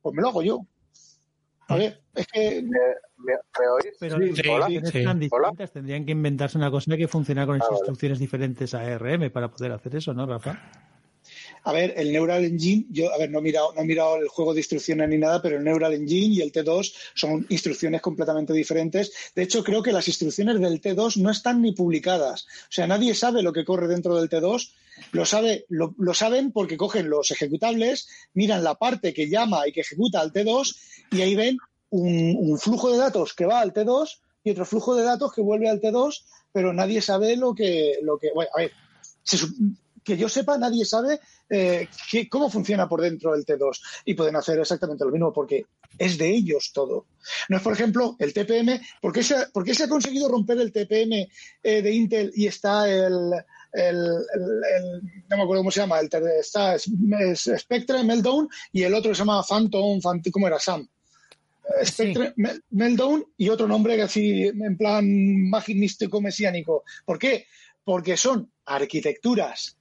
pues 0.02 0.16
me 0.16 0.24
lo 0.24 0.30
hago 0.30 0.41
yo. 0.41 0.66
A 1.69 1.75
ver, 1.77 2.01
es 2.15 2.27
que 2.27 2.61
¿Me, 2.63 2.79
me, 3.17 3.33
me 3.33 3.67
oís? 3.67 3.95
Pero 3.99 4.17
Sí, 4.17 4.21
las 4.21 4.35
sí, 4.35 4.41
instrucciones 4.41 4.91
sí. 4.91 5.03
tan 5.03 5.17
Hola. 5.31 5.47
distintas 5.49 5.71
tendrían 5.71 6.05
que 6.05 6.11
inventarse 6.11 6.57
una 6.57 6.71
cosa 6.71 6.97
que 6.97 7.07
funcionara 7.07 7.45
con 7.47 7.55
Ah, 7.57 7.59
vale. 7.65 7.75
instrucciones 7.77 8.19
diferentes 8.19 8.73
a 8.73 8.81
ARM 8.81 9.29
para 9.29 9.49
poder 9.49 9.71
hacer 9.71 9.95
eso, 9.95 10.13
¿no, 10.13 10.25
Rafa? 10.25 10.57
A 11.64 11.72
ver, 11.73 11.94
el 11.98 12.11
Neural 12.11 12.45
Engine, 12.45 12.86
yo, 12.90 13.14
a 13.14 13.18
ver, 13.18 13.30
no 13.30 13.40
he 13.40 13.41
mirado, 13.41 13.73
no 13.73 13.81
he 13.81 13.86
mirado 13.86 14.18
el 14.18 14.27
juego 14.27 14.53
de 14.53 14.61
instrucciones 14.61 15.10
ni 15.10 15.18
nada, 15.18 15.41
pero 15.41 15.57
el 15.57 15.64
Neural 15.64 15.94
Engine 15.94 16.36
y 16.36 16.41
el 16.41 16.52
T2 16.52 16.94
son 17.14 17.45
instrucciones 17.49 18.02
completamente 18.02 18.53
diferentes. 18.53 19.11
De 19.36 19.44
hecho, 19.44 19.64
creo 19.64 19.84
que 19.84 19.91
las 19.91 20.07
instrucciones 20.07 20.60
del 20.60 20.81
T2 20.81 21.18
no 21.18 21.31
están 21.31 21.61
ni 21.61 21.72
publicadas. 21.73 22.44
O 22.44 22.72
sea, 22.72 22.88
nadie 22.88 23.14
sabe 23.15 23.41
lo 23.41 23.53
que 23.53 23.65
corre 23.65 23.88
dentro 23.88 24.15
del 24.15 24.30
T2. 24.30 24.72
Lo, 25.14 25.26
sabe, 25.26 25.65
lo, 25.69 25.95
lo 25.98 26.14
saben 26.14 26.52
porque 26.52 26.76
cogen 26.76 27.10
los 27.10 27.31
ejecutables, 27.31 28.10
miran 28.34 28.64
la 28.64 28.76
parte 28.76 29.14
que 29.14 29.30
llama 29.30 29.68
y 29.68 29.72
que 29.72 29.81
ejecuta 29.81 30.19
al 30.19 30.34
T2 30.34 30.76
y 31.11 31.22
ahí 31.22 31.36
ven 31.36 31.57
un, 31.90 32.57
flujo 32.60 32.91
de 32.91 32.98
datos 32.98 33.34
que 33.34 33.45
va 33.45 33.60
al 33.60 33.73
T2 33.73 34.19
y 34.44 34.52
otro 34.52 34.65
flujo 34.65 34.95
de 34.95 35.03
datos 35.03 35.34
que 35.34 35.41
vuelve 35.41 35.69
al 35.69 35.81
T2, 35.81 36.23
pero 36.52 36.73
nadie 36.73 37.02
sabe 37.02 37.36
lo 37.36 37.53
que, 37.53 37.99
lo 38.02 38.18
que, 38.18 38.31
bueno, 38.34 38.49
a 38.56 38.61
ver, 38.61 38.72
que 40.10 40.18
yo 40.18 40.27
sepa, 40.27 40.57
nadie 40.57 40.84
sabe 40.86 41.19
eh, 41.49 41.88
cómo 42.30 42.49
funciona 42.49 42.88
por 42.90 43.02
dentro 43.02 43.34
el 43.36 43.45
T2 43.45 43.80
y 44.06 44.14
pueden 44.14 44.36
hacer 44.36 44.60
exactamente 44.60 45.06
lo 45.06 45.11
mismo 45.11 45.31
porque 45.31 45.65
es 45.98 46.18
de 46.18 46.30
ellos 46.30 46.72
todo. 46.73 47.06
No 47.49 47.57
es, 47.57 47.64
por 47.64 47.73
ejemplo, 47.73 48.15
el 48.19 48.34
TPM. 48.34 48.80
¿Por 49.02 49.14
qué 49.14 49.23
se 49.23 49.36
ha, 49.36 49.48
por 49.53 49.64
qué 49.64 49.73
se 49.73 49.84
ha 49.84 49.90
conseguido 49.90 50.27
romper 50.30 50.60
el 50.60 50.72
TPM 50.72 51.27
eh, 51.64 51.81
de 51.81 51.91
Intel 51.94 52.31
y 52.36 52.48
está 52.48 52.90
el, 52.90 53.31
el, 53.72 53.98
el- 53.98 54.64
el- 54.76 55.02
no 55.30 55.38
me 55.38 55.44
acuerdo 55.44 55.61
cómo 55.61 55.72
se 55.72 55.80
llama, 55.81 55.99
el, 55.99 56.10
está 56.40 56.76
es- 56.76 56.90
es 57.19 57.52
Spectre, 57.61 58.03
Meltdown 58.03 58.49
y 58.72 58.84
el 58.84 58.94
otro 58.94 59.14
se 59.14 59.19
llama 59.19 59.44
Phantom, 59.48 59.99
Phant- 60.02 60.31
¿cómo 60.31 60.48
era? 60.48 60.60
Sam. 60.60 60.88
Eh, 61.81 61.86
Spectre, 61.86 62.34
Mel- 62.38 62.64
Meltdown 62.72 63.26
y 63.38 63.49
otro 63.49 63.68
nombre 63.68 63.95
que 63.95 64.02
así 64.03 64.44
en 64.48 64.77
plan 64.77 65.49
mágico 65.49 65.80
místico 65.80 66.22
mesiánico. 66.22 66.84
¿Por 67.06 67.19
qué? 67.19 67.45
Porque 67.84 68.18
son 68.18 68.52
arquitecturas 68.65 69.77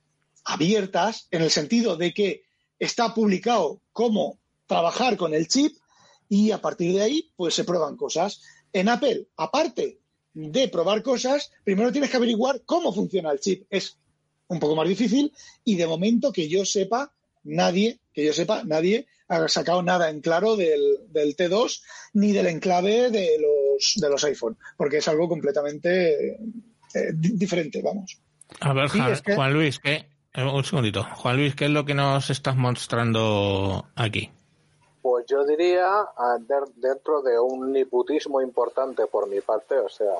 abiertas 0.49 1.29
en 1.31 1.43
el 1.43 1.51
sentido 1.51 1.97
de 1.97 2.13
que 2.13 2.43
está 2.79 3.15
publicado 3.15 3.81
cómo 3.93 4.39
trabajar 4.67 5.17
con 5.17 5.35
el 5.35 5.49
chip 5.49 5.77
y 6.29 6.51
a 6.51 6.61
partir 6.61 6.95
de 6.95 7.03
ahí 7.03 7.31
pues 7.37 7.55
se 7.55 7.65
prueban 7.65 7.97
cosas. 7.97 8.41
En 8.73 8.89
Apple, 8.89 9.29
aparte 9.37 9.99
de 10.35 10.69
probar 10.69 11.03
cosas, 11.03 11.51
primero 11.65 11.91
tienes 11.93 12.11
que 12.11 12.17
averiguar 12.17 12.63
cómo 12.65 12.93
funciona 12.93 13.31
el 13.31 13.41
chip. 13.41 13.67
Es 13.71 13.99
un 14.49 14.59
poco 14.61 14.77
más 14.77 14.89
difícil 14.89 15.33
y 15.65 15.77
de 15.77 15.87
momento 15.87 16.33
que 16.33 16.49
yo 16.49 16.65
sepa, 16.65 17.13
nadie, 17.45 18.01
que 18.13 18.25
yo 18.25 18.33
sepa, 18.33 18.63
nadie 18.65 19.07
ha 19.29 19.47
sacado 19.49 19.83
nada 19.83 20.09
en 20.11 20.21
claro 20.21 20.57
del, 20.57 20.81
del 21.11 21.37
T2 21.37 21.83
ni 22.15 22.33
del 22.33 22.47
enclave 22.47 23.11
de 23.11 23.39
los, 23.39 23.95
de 23.97 24.09
los 24.09 24.25
iPhone, 24.25 24.57
porque 24.77 24.99
es 24.99 25.09
algo 25.09 25.29
completamente 25.29 26.33
eh, 26.33 26.39
di- 27.15 27.33
diferente, 27.37 27.83
vamos. 27.83 28.19
A 28.61 28.73
ver, 28.73 28.89
Sí, 28.89 28.99
Juan, 28.99 29.13
es 29.13 29.21
que- 29.23 29.35
Juan 29.35 29.53
Luis, 29.53 29.79
¿qué? 29.79 30.07
Eh, 30.39 30.45
Un 30.45 30.65
segundito. 30.65 31.03
Juan 31.17 31.37
Luis, 31.37 31.55
¿qué 31.55 31.65
es 31.67 31.71
lo 31.71 31.85
que 31.85 31.95
nos 31.95 32.31
estás 32.31 32.57
mostrando 32.57 33.85
aquí? 33.97 34.31
Pues 35.03 35.27
yo 35.27 35.45
diría, 35.45 35.89
de- 36.41 36.73
dentro 36.77 37.23
de 37.23 37.39
un 37.39 37.73
niputismo 37.73 38.41
importante 38.41 39.07
por 39.07 39.29
mi 39.29 39.41
parte, 39.41 39.79
o 39.79 39.89
sea, 39.89 40.13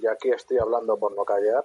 ya 0.00 0.12
aquí 0.12 0.30
estoy 0.30 0.58
hablando 0.58 0.96
por 0.96 1.14
no 1.14 1.24
callar, 1.24 1.64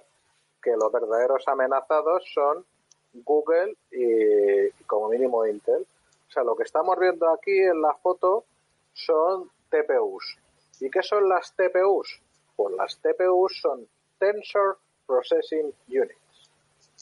que 0.62 0.72
los 0.76 0.92
verdaderos 0.92 1.46
amenazados 1.48 2.22
son 2.34 2.64
Google 3.12 3.76
y 3.90 4.70
como 4.86 5.08
mínimo 5.08 5.46
Intel. 5.46 5.86
O 6.28 6.32
sea, 6.32 6.44
lo 6.44 6.54
que 6.54 6.62
estamos 6.62 6.96
viendo 6.98 7.28
aquí 7.30 7.58
en 7.58 7.80
la 7.82 7.94
foto 7.94 8.44
son 8.92 9.50
TPUs. 9.70 10.36
¿Y 10.80 10.90
qué 10.90 11.02
son 11.02 11.28
las 11.28 11.52
TPUs? 11.56 12.20
Pues 12.54 12.74
las 12.76 12.96
TPUs 12.98 13.58
son 13.60 13.88
Tensor 14.18 14.78
Processing 15.06 15.72
Units. 15.88 16.50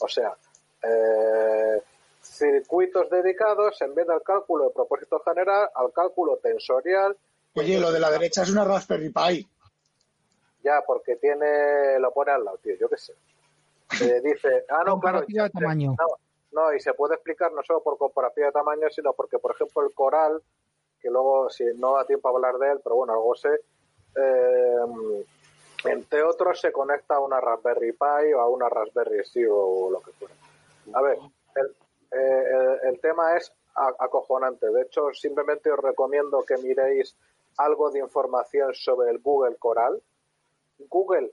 O 0.00 0.08
sea, 0.08 0.34
eh, 0.82 1.82
circuitos 2.22 3.10
dedicados 3.10 3.80
en 3.82 3.94
vez 3.94 4.06
del 4.06 4.22
cálculo 4.22 4.64
de 4.64 4.70
propósito 4.70 5.20
general 5.20 5.68
al 5.74 5.92
cálculo 5.92 6.36
tensorial. 6.36 7.16
Oye, 7.54 7.80
lo 7.80 7.90
de 7.90 8.00
la 8.00 8.10
derecha 8.10 8.42
es 8.42 8.50
una 8.50 8.64
Raspberry 8.64 9.10
Pi. 9.10 9.48
Ya, 10.62 10.82
porque 10.86 11.16
tiene, 11.16 11.98
lo 11.98 12.12
pone 12.12 12.32
al 12.32 12.44
lado, 12.44 12.58
tío, 12.58 12.74
yo 12.76 12.88
qué 12.88 12.96
sé. 12.96 13.14
Eh, 14.02 14.20
dice, 14.24 14.64
ah, 14.68 14.82
no, 14.84 15.00
claro. 15.00 15.18
Comparativa 15.20 15.44
de 15.44 15.50
tamaño. 15.50 15.96
No, 15.98 16.06
no, 16.52 16.74
y 16.74 16.80
se 16.80 16.94
puede 16.94 17.14
explicar 17.14 17.52
no 17.52 17.62
solo 17.62 17.82
por 17.82 17.98
comparativa 17.98 18.48
de 18.48 18.52
tamaño, 18.52 18.88
sino 18.90 19.12
porque, 19.12 19.38
por 19.38 19.54
ejemplo, 19.54 19.84
el 19.84 19.94
coral, 19.94 20.42
que 21.00 21.10
luego, 21.10 21.48
si 21.50 21.64
no 21.76 21.96
da 21.96 22.04
tiempo 22.04 22.28
a 22.28 22.32
hablar 22.32 22.56
de 22.58 22.72
él, 22.72 22.80
pero 22.82 22.96
bueno, 22.96 23.12
algo 23.12 23.34
sé, 23.34 23.50
eh, 24.16 25.24
entre 25.84 26.22
otros 26.22 26.60
se 26.60 26.72
conecta 26.72 27.16
a 27.16 27.20
una 27.20 27.40
Raspberry 27.40 27.92
Pi 27.92 28.32
o 28.34 28.40
a 28.40 28.48
una 28.48 28.68
Raspberry 28.68 29.22
Zero 29.24 29.56
o 29.56 29.90
lo 29.90 30.00
que 30.00 30.10
fuera. 30.12 30.34
A 30.94 31.02
ver, 31.02 31.18
el, 31.54 31.66
eh, 32.12 32.78
el, 32.82 32.88
el 32.94 33.00
tema 33.00 33.36
es 33.36 33.52
acojonante. 33.98 34.68
De 34.70 34.82
hecho, 34.82 35.12
simplemente 35.12 35.70
os 35.70 35.78
recomiendo 35.78 36.42
que 36.42 36.56
miréis 36.56 37.16
algo 37.58 37.90
de 37.90 38.00
información 38.00 38.74
sobre 38.74 39.10
el 39.10 39.18
Google 39.18 39.56
Coral. 39.56 40.02
Google 40.88 41.32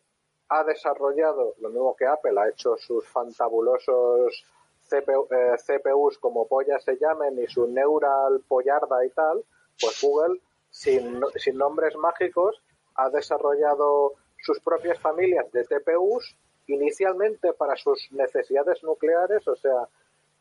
ha 0.49 0.63
desarrollado, 0.63 1.53
lo 1.59 1.69
mismo 1.69 1.95
que 1.95 2.05
Apple, 2.05 2.39
ha 2.39 2.49
hecho 2.49 2.75
sus 2.77 3.07
fantabulosos 3.07 4.45
CPU, 4.87 5.27
eh, 5.31 5.55
CPUs 5.57 6.19
como 6.19 6.47
pollas 6.47 6.83
se 6.83 6.97
llamen 6.97 7.39
y 7.39 7.47
su 7.47 7.67
Neural 7.67 8.43
Pollarda 8.47 9.03
y 9.05 9.09
tal, 9.09 9.43
pues 9.79 9.99
Google, 10.01 10.39
sin, 10.69 11.21
sin 11.35 11.57
nombres 11.57 11.95
mágicos, 11.95 12.61
ha 12.95 13.09
desarrollado 13.09 14.13
sus 14.37 14.59
propias 14.59 14.99
familias 14.99 15.51
de 15.51 15.63
TPUs 15.63 16.37
inicialmente 16.67 17.53
para 17.53 17.75
sus 17.75 18.11
necesidades 18.11 18.83
nucleares, 18.83 19.47
o 19.47 19.55
sea, 19.55 19.87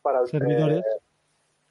para 0.01 0.21
el, 0.21 0.27
Servidores. 0.27 0.77
eh, 0.79 1.01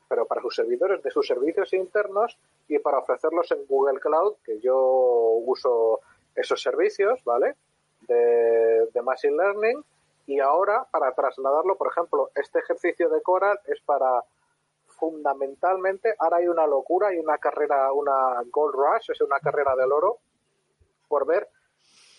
pero 0.09 0.26
para 0.26 0.40
sus 0.43 0.55
servidores 0.55 1.02
de 1.02 1.10
sus 1.10 1.26
servicios 1.26 1.72
internos 1.72 2.39
y 2.68 2.78
para 2.78 2.98
ofrecerlos 2.98 3.51
en 3.52 3.66
Google 3.66 4.01
Cloud, 4.01 4.35
que 4.44 4.60
yo 4.60 4.76
uso 4.76 6.01
esos 6.35 6.60
servicios, 6.62 7.22
¿vale? 7.24 7.56
De, 8.02 8.86
de 8.93 9.02
Machine 9.02 9.36
Learning 9.36 9.85
y 10.26 10.40
ahora 10.40 10.86
para 10.90 11.12
trasladarlo, 11.12 11.76
por 11.76 11.89
ejemplo, 11.89 12.31
este 12.35 12.59
ejercicio 12.59 13.09
de 13.09 13.20
Coral 13.22 13.59
es 13.66 13.81
para 13.81 14.22
fundamentalmente, 14.86 16.14
ahora 16.18 16.39
hay 16.39 16.48
una 16.48 16.66
locura, 16.66 17.09
hay 17.09 17.18
una 17.18 17.39
carrera, 17.39 17.93
una 17.93 18.43
Gold 18.51 18.74
Rush, 18.74 19.10
es 19.10 19.20
una 19.20 19.39
carrera 19.40 19.74
del 19.76 19.93
oro, 19.93 20.18
por 21.09 21.26
ver 21.26 21.48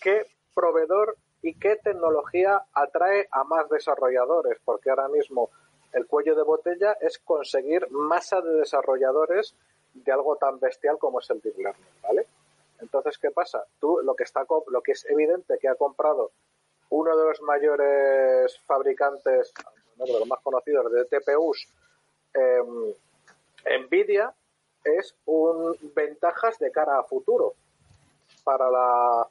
qué 0.01 0.25
proveedor 0.53 1.17
y 1.45 1.53
qué 1.53 1.75
tecnología 1.75 2.63
atrae 2.73 3.27
a 3.29 3.43
más 3.43 3.69
desarrolladores, 3.69 4.57
porque 4.65 4.89
ahora 4.89 5.07
mismo 5.07 5.51
el 5.93 6.07
cuello 6.07 6.33
de 6.33 6.41
botella 6.41 6.93
es 6.99 7.19
conseguir 7.19 7.87
masa 7.91 8.41
de 8.41 8.51
desarrolladores 8.53 9.53
de 9.93 10.11
algo 10.11 10.37
tan 10.37 10.59
bestial 10.59 10.97
como 10.97 11.19
es 11.19 11.29
el 11.29 11.41
deep 11.41 11.55
learning, 11.59 11.85
¿vale? 12.01 12.25
Entonces, 12.79 13.19
¿qué 13.19 13.29
pasa? 13.29 13.63
Tú 13.79 13.99
lo 14.03 14.15
que 14.15 14.23
está 14.23 14.43
lo 14.67 14.81
que 14.81 14.93
es 14.93 15.05
evidente 15.05 15.59
que 15.59 15.67
ha 15.67 15.75
comprado 15.75 16.31
uno 16.89 17.15
de 17.15 17.25
los 17.25 17.39
mayores 17.43 18.59
fabricantes, 18.65 19.53
uno 19.97 20.05
de 20.05 20.19
los 20.19 20.27
más 20.27 20.39
conocidos 20.41 20.91
de 20.91 21.05
TPUs, 21.05 21.67
eh, 22.33 22.95
Nvidia, 23.87 24.33
es 24.83 25.15
un 25.25 25.77
ventajas 25.93 26.57
de 26.57 26.71
cara 26.71 26.97
a 26.97 27.03
futuro 27.03 27.53
para 28.43 28.71
la 28.71 29.27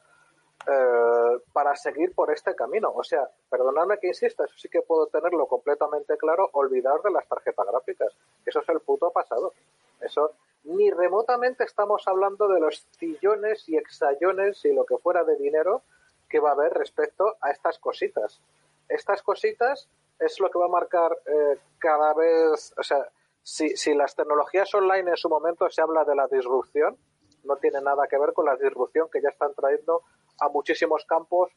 eh, 0.67 1.39
para 1.53 1.77
seguir 1.77 2.15
por 2.15 2.33
este 2.33 2.55
camino. 2.55 2.93
O 2.95 3.03
sea, 3.05 3.29
perdonadme 3.51 3.99
que 3.99 4.09
insista, 4.09 4.45
eso 4.45 4.55
sí 4.57 4.69
que 4.69 4.83
puedo 4.83 5.07
tenerlo 5.07 5.47
completamente 5.47 6.17
claro, 6.17 6.49
olvidar 6.53 7.03
de 7.03 7.11
las 7.11 7.27
tarjetas 7.29 7.67
gráficas. 7.67 8.13
Eso 8.45 8.61
es 8.61 8.69
el 8.69 8.81
puto 8.81 9.11
pasado. 9.11 9.53
Eso 10.01 10.33
ni 10.65 10.91
remotamente 10.91 11.65
estamos 11.65 12.07
hablando 12.09 12.49
de 12.49 12.61
los 12.61 12.87
trillones 12.99 13.69
y 13.69 13.77
hexallones 13.77 14.65
y 14.65 14.73
lo 14.73 14.85
que 14.85 14.97
fuera 14.99 15.25
de 15.25 15.37
dinero 15.37 15.83
que 16.29 16.41
va 16.41 16.51
a 16.51 16.53
haber 16.55 16.73
respecto 16.73 17.37
a 17.41 17.51
estas 17.51 17.79
cositas. 17.79 18.41
Estas 18.89 19.23
cositas 19.23 19.89
es 20.19 20.41
lo 20.41 20.51
que 20.51 20.59
va 20.59 20.67
a 20.67 20.69
marcar 20.69 21.17
eh, 21.27 21.59
cada 21.79 22.15
vez, 22.15 22.73
o 22.79 22.83
sea, 22.83 23.07
si, 23.43 23.77
si 23.77 23.95
las 23.95 24.17
tecnologías 24.17 24.75
online 24.75 25.11
en 25.11 25.17
su 25.17 25.29
momento 25.29 25.69
se 25.69 25.83
habla 25.83 26.05
de 26.05 26.15
la 26.15 26.27
disrupción, 26.27 26.97
no 27.45 27.57
tiene 27.57 27.81
nada 27.83 28.07
que 28.09 28.19
ver 28.19 28.33
con 28.33 28.47
la 28.47 28.57
disrupción 28.57 29.09
que 29.13 29.21
ya 29.21 29.29
están 29.29 29.53
trayendo 29.55 30.03
a 30.41 30.49
muchísimos 30.49 31.05
campos 31.07 31.51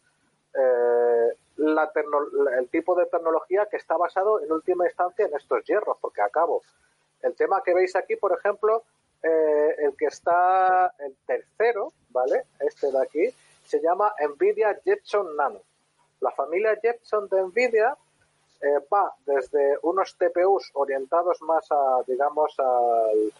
eh, 0.54 1.36
el 1.58 2.70
tipo 2.70 2.96
de 2.96 3.06
tecnología 3.08 3.68
que 3.70 3.78
está 3.78 3.98
basado 3.98 4.42
en 4.42 4.52
última 4.52 4.86
instancia 4.86 5.26
en 5.26 5.36
estos 5.36 5.64
hierros, 5.66 5.98
porque 6.00 6.22
acabo. 6.22 6.62
El 7.22 7.36
tema 7.36 7.64
que 7.64 7.74
veis 7.74 7.96
aquí, 7.96 8.16
por 8.16 8.38
ejemplo, 8.38 8.84
eh, 9.24 9.76
el 9.80 9.96
que 9.98 10.06
está 10.06 10.94
el 11.00 11.16
tercero, 11.26 11.92
¿vale? 12.10 12.44
Este 12.60 12.92
de 12.92 13.02
aquí, 13.02 13.36
se 13.66 13.82
llama 13.82 14.14
Nvidia 14.20 14.80
Jetson 14.84 15.36
Nano. 15.36 15.62
La 16.22 16.32
familia 16.32 16.78
Jetson 16.82 17.28
de 17.28 17.42
Nvidia 17.42 17.98
eh, 18.62 18.80
va 18.92 19.14
desde 19.26 19.78
unos 19.82 20.16
TPUs 20.16 20.72
orientados 20.74 21.42
más 21.42 21.68
a, 21.72 22.02
digamos, 22.08 22.54
al, 22.60 23.34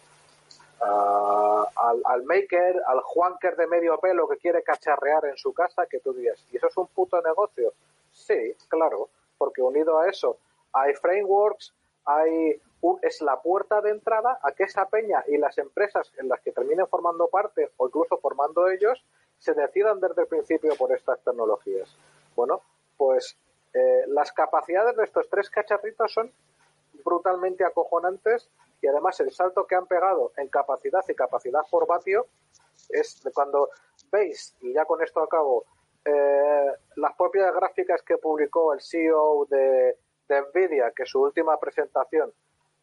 al, 0.80 2.02
al, 2.04 2.22
maker, 2.24 2.82
al 2.86 3.00
Juanker 3.00 3.56
de 3.56 3.66
medio 3.66 3.98
pelo 3.98 4.28
que 4.28 4.36
quiere 4.36 4.62
cacharrear 4.62 5.26
en 5.26 5.36
su 5.36 5.52
casa, 5.52 5.86
que 5.86 6.00
tú 6.00 6.12
digas, 6.12 6.44
¿y 6.52 6.56
eso 6.56 6.68
es 6.68 6.76
un 6.76 6.86
puto 6.88 7.20
negocio? 7.22 7.72
Sí, 8.12 8.54
claro, 8.68 9.08
porque 9.36 9.62
unido 9.62 9.98
a 9.98 10.08
eso 10.08 10.38
hay 10.72 10.94
frameworks, 10.94 11.74
hay 12.04 12.60
es 13.02 13.20
la 13.22 13.40
puerta 13.40 13.80
de 13.80 13.90
entrada 13.90 14.38
a 14.40 14.52
que 14.52 14.64
esa 14.64 14.86
peña 14.86 15.24
y 15.26 15.36
las 15.36 15.58
empresas 15.58 16.12
en 16.16 16.28
las 16.28 16.40
que 16.40 16.52
terminen 16.52 16.86
formando 16.86 17.26
parte 17.26 17.70
o 17.76 17.88
incluso 17.88 18.18
formando 18.18 18.68
ellos 18.68 19.04
se 19.38 19.52
decidan 19.52 19.98
desde 20.00 20.22
el 20.22 20.28
principio 20.28 20.76
por 20.76 20.92
estas 20.92 21.20
tecnologías. 21.24 21.96
Bueno, 22.36 22.62
pues 22.96 23.36
eh, 23.74 24.04
las 24.06 24.30
capacidades 24.32 24.96
de 24.96 25.04
estos 25.04 25.28
tres 25.28 25.50
cacharritos 25.50 26.12
son 26.12 26.32
brutalmente 27.04 27.64
acojonantes 27.64 28.48
y 28.80 28.86
además 28.86 29.18
el 29.20 29.30
salto 29.30 29.66
que 29.66 29.74
han 29.74 29.86
pegado 29.86 30.32
en 30.36 30.48
capacidad 30.48 31.04
y 31.08 31.14
capacidad 31.14 31.62
por 31.70 31.86
vatio 31.86 32.26
es 32.88 33.20
cuando 33.34 33.70
veis, 34.10 34.56
y 34.60 34.72
ya 34.72 34.84
con 34.84 35.02
esto 35.02 35.20
acabo, 35.20 35.64
eh, 36.04 36.72
las 36.96 37.14
propias 37.16 37.52
gráficas 37.54 38.02
que 38.02 38.18
publicó 38.18 38.72
el 38.72 38.80
CEO 38.80 39.46
de, 39.50 39.96
de 40.28 40.42
Nvidia, 40.42 40.92
que 40.94 41.04
su 41.04 41.20
última 41.20 41.58
presentación 41.58 42.32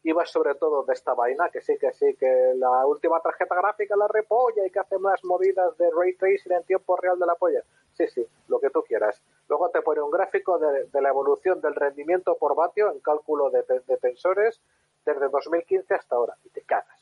iba 0.06 0.24
sobre 0.26 0.54
todo 0.56 0.84
de 0.84 0.94
esta 0.94 1.16
vaina, 1.16 1.50
que 1.50 1.62
sí, 1.62 1.78
que 1.80 1.92
sí, 1.92 2.16
que 2.16 2.54
la 2.58 2.86
última 2.86 3.20
tarjeta 3.22 3.56
gráfica 3.56 3.96
la 3.96 4.08
repolla 4.08 4.66
y 4.66 4.70
que 4.70 4.80
hace 4.80 5.00
más 5.00 5.24
movidas 5.24 5.76
de 5.78 5.90
ray 5.90 6.16
tracing 6.16 6.52
en 6.52 6.64
tiempo 6.64 6.96
real 6.96 7.18
de 7.18 7.26
la 7.26 7.34
polla. 7.34 7.64
Sí, 7.94 8.08
sí, 8.08 8.28
lo 8.48 8.60
que 8.60 8.70
tú 8.70 8.84
quieras. 8.84 9.20
Luego 9.48 9.70
te 9.70 9.82
pone 9.82 10.02
un 10.02 10.12
gráfico 10.12 10.60
de, 10.60 10.86
de 10.86 11.02
la 11.02 11.10
evolución 11.10 11.60
del 11.60 11.74
rendimiento 11.74 12.36
por 12.36 12.56
vatio 12.56 12.92
en 12.92 13.00
cálculo 13.00 13.50
de, 13.50 13.64
de, 13.64 13.98
tensores 13.98 14.62
desde 15.06 15.30
2015 15.30 15.94
hasta 15.94 16.16
ahora. 16.16 16.36
Y 16.44 16.50
te 16.50 16.62
cagas. 16.62 16.98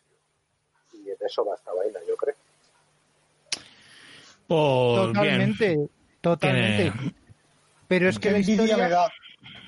Y 0.93 1.03
de 1.03 1.17
eso 1.25 1.45
va 1.45 1.55
esta 1.55 1.73
vaina, 1.73 1.99
yo 2.07 2.15
creo. 2.15 2.35
Totalmente, 4.47 5.75
bien. 5.75 5.89
totalmente. 6.21 7.13
Pero 7.87 8.09
es 8.09 8.19
que 8.19 8.31
la 8.31 8.39
historia, 8.39 9.11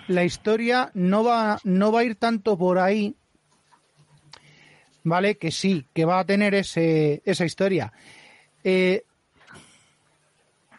la 0.08 0.24
historia 0.24 0.92
no 0.94 1.24
va, 1.24 1.60
no 1.64 1.92
va 1.92 2.02
a 2.02 2.04
ir 2.04 2.16
tanto 2.16 2.58
por 2.58 2.80
ahí, 2.80 3.16
¿vale? 5.04 5.38
Que 5.38 5.52
sí, 5.52 5.86
que 5.94 6.06
va 6.06 6.20
a 6.20 6.26
tener 6.26 6.54
ese, 6.54 7.22
esa 7.26 7.46
historia. 7.46 7.92
Eh, 8.64 9.04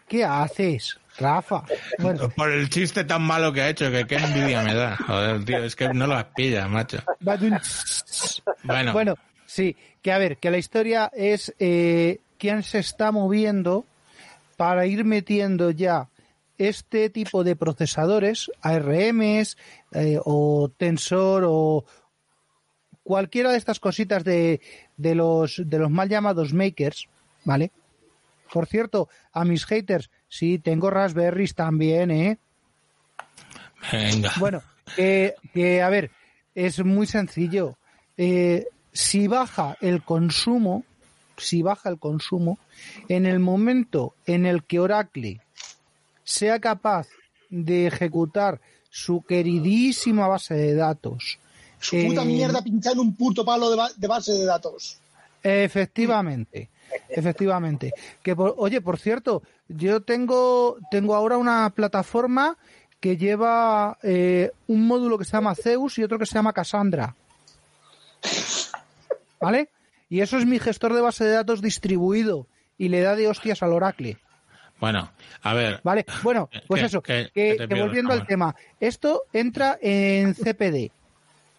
¿Qué 0.09 0.25
haces, 0.25 1.01
Rafa? 1.19 1.65
Bueno, 1.99 2.29
Por 2.37 2.51
el 2.51 2.69
chiste 2.69 3.05
tan 3.05 3.23
malo 3.23 3.53
que 3.53 3.63
ha 3.63 3.69
hecho, 3.69 3.91
que 3.91 4.07
qué 4.07 4.17
envidia 4.17 4.63
me 4.63 4.75
da. 4.75 4.97
Joder, 4.97 5.45
tío, 5.45 5.65
es 5.65 5.77
que 5.77 5.89
no 5.89 6.07
las 6.07 6.25
pilla, 6.37 6.69
macho. 6.69 6.99
Bueno, 8.63 8.93
Bueno, 8.93 9.15
sí, 9.47 9.77
que 10.03 10.13
a 10.13 10.19
ver, 10.19 10.39
que 10.39 10.51
la 10.51 10.59
historia 10.59 11.11
es 11.15 11.55
eh, 11.59 12.21
quién 12.39 12.63
se 12.63 12.79
está 12.79 13.13
moviendo 13.13 13.85
para 14.57 14.87
ir 14.87 15.05
metiendo 15.05 15.71
ya 15.71 16.09
este 16.59 17.11
tipo 17.11 17.45
de 17.45 17.57
procesadores, 17.57 18.51
ARMs 18.63 19.57
eh, 19.93 20.19
o 20.25 20.71
Tensor 20.77 21.45
o 21.47 21.85
cualquiera 23.03 23.53
de 23.53 23.59
estas 23.59 23.79
cositas 23.79 24.25
de, 24.25 24.61
de 24.97 25.15
los 25.15 25.63
de 25.65 25.79
los 25.79 25.91
mal 25.91 26.09
llamados 26.09 26.53
makers, 26.53 27.09
¿vale? 27.45 27.71
Por 28.53 28.67
cierto, 28.67 29.09
a 29.33 29.45
mis 29.45 29.65
haters, 29.67 30.11
sí, 30.29 30.59
tengo 30.59 30.91
Raspberries 30.91 31.55
también, 31.55 32.11
¿eh? 32.11 32.39
venga. 33.93 34.33
Bueno, 34.39 34.63
que, 34.95 35.35
que, 35.53 35.83
a 35.83 35.89
ver, 35.91 36.11
es 36.55 36.85
muy 36.85 37.07
sencillo. 37.07 37.77
Eh, 38.17 38.67
si 38.93 39.27
baja 39.27 39.77
el 39.81 40.03
consumo, 40.03 40.85
si 41.37 41.63
baja 41.63 41.89
el 41.91 41.99
consumo, 41.99 42.59
en 43.09 43.27
el 43.27 43.39
momento 43.41 44.15
en 44.27 44.47
el 44.47 44.65
que 44.65 44.79
Oracle 44.81 45.41
sea 46.25 46.59
capaz 46.61 47.09
de 47.51 47.87
ejecutar 47.87 48.61
su 48.91 49.23
queridísima 49.23 50.27
base 50.29 50.55
de 50.55 50.75
datos, 50.75 51.39
Su 51.79 51.97
puta 52.07 52.23
eh, 52.23 52.27
mierda 52.27 52.63
pinchada 52.63 52.95
en 52.95 53.01
un 53.01 53.15
puto 53.15 53.45
palo 53.45 53.71
de, 53.71 53.77
ba- 53.77 53.91
de 53.95 54.07
base 54.09 54.33
de 54.33 54.45
datos. 54.47 54.99
Efectivamente, 55.43 56.71
efectivamente. 57.09 57.93
Que 58.23 58.35
por- 58.37 58.55
oye, 58.59 58.81
por 58.81 58.99
cierto, 58.99 59.43
yo 59.69 60.01
tengo 60.03 60.77
tengo 60.91 61.15
ahora 61.15 61.37
una 61.39 61.71
plataforma 61.71 62.57
que 63.01 63.17
lleva 63.17 63.99
eh, 64.03 64.51
un 64.69 64.87
módulo 64.87 65.19
que 65.19 65.25
se 65.25 65.33
llama 65.33 65.55
Zeus 65.55 65.99
y 65.99 66.03
otro 66.05 66.19
que 66.19 66.27
se 66.27 66.35
llama 66.35 66.53
Cassandra. 66.53 67.15
¿Vale? 69.41 69.69
Y 70.09 70.21
eso 70.21 70.39
es 70.39 70.47
mi 70.47 70.59
gestor 70.59 70.95
de 70.95 71.01
base 71.01 71.25
de 71.25 71.33
datos 71.33 71.61
distribuido 71.61 72.47
y 72.79 72.89
le 72.89 73.01
da 73.01 73.17
de 73.17 73.29
hostias 73.29 73.63
al 73.63 73.73
Oracle. 73.73 74.19
Bueno, 74.79 75.11
a 75.43 75.55
ver. 75.55 75.81
Vale, 75.85 76.05
bueno, 76.23 76.49
pues 76.69 76.83
eso, 76.83 77.03
que- 77.35 77.57
volviendo 77.81 78.13
al 78.13 78.27
tema, 78.27 78.55
esto 78.81 79.23
entra 79.33 79.79
en 79.81 80.35
CPD. 80.35 80.91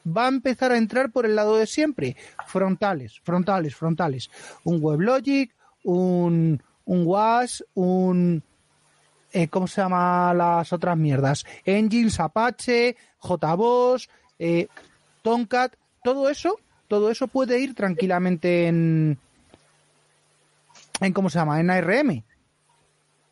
Va 0.07 0.25
a 0.25 0.29
empezar 0.29 0.71
a 0.71 0.77
entrar 0.77 1.11
por 1.11 1.25
el 1.25 1.35
lado 1.35 1.57
de 1.57 1.67
siempre, 1.67 2.15
frontales, 2.47 3.19
frontales, 3.23 3.75
frontales. 3.75 4.29
Un 4.63 4.79
WebLogic, 4.81 5.53
un, 5.83 6.61
un 6.85 7.03
WAS, 7.05 7.65
un... 7.73 8.43
eh, 9.33 9.47
¿Cómo 9.49 9.67
se 9.67 9.81
llama 9.81 10.33
las 10.33 10.71
otras 10.71 10.97
mierdas? 10.97 11.45
Engines, 11.65 12.19
Apache, 12.19 12.95
JBoss, 13.21 14.09
eh, 14.39 14.67
Tomcat, 15.21 15.73
todo 16.03 16.29
eso, 16.29 16.59
todo 16.87 17.11
eso 17.11 17.27
puede 17.27 17.59
ir 17.59 17.75
tranquilamente 17.75 18.67
en... 18.67 19.17
en 21.01 21.13
¿Cómo 21.13 21.29
se 21.29 21.39
llama? 21.39 21.59
En 21.59 21.69
ARM. 21.69 22.23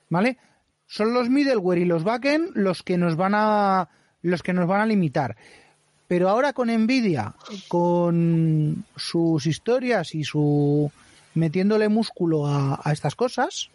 ¿vale? 0.09 0.37
Son 0.87 1.13
los 1.13 1.29
middleware 1.29 1.79
y 1.79 1.85
los 1.85 2.03
backend 2.03 2.51
los 2.55 2.83
que 2.83 2.97
nos 2.97 3.15
van 3.15 3.33
a 3.35 3.89
los 4.21 4.43
que 4.43 4.53
nos 4.53 4.67
van 4.67 4.81
a 4.81 4.85
limitar. 4.85 5.35
Pero 6.07 6.29
ahora 6.29 6.53
con 6.53 6.69
Nvidia, 6.69 7.35
con 7.67 8.85
sus 8.95 9.45
historias 9.47 10.13
y 10.13 10.23
su 10.23 10.91
metiéndole 11.33 11.89
músculo 11.89 12.47
a, 12.47 12.79
estas 12.91 13.15
cosas, 13.15 13.69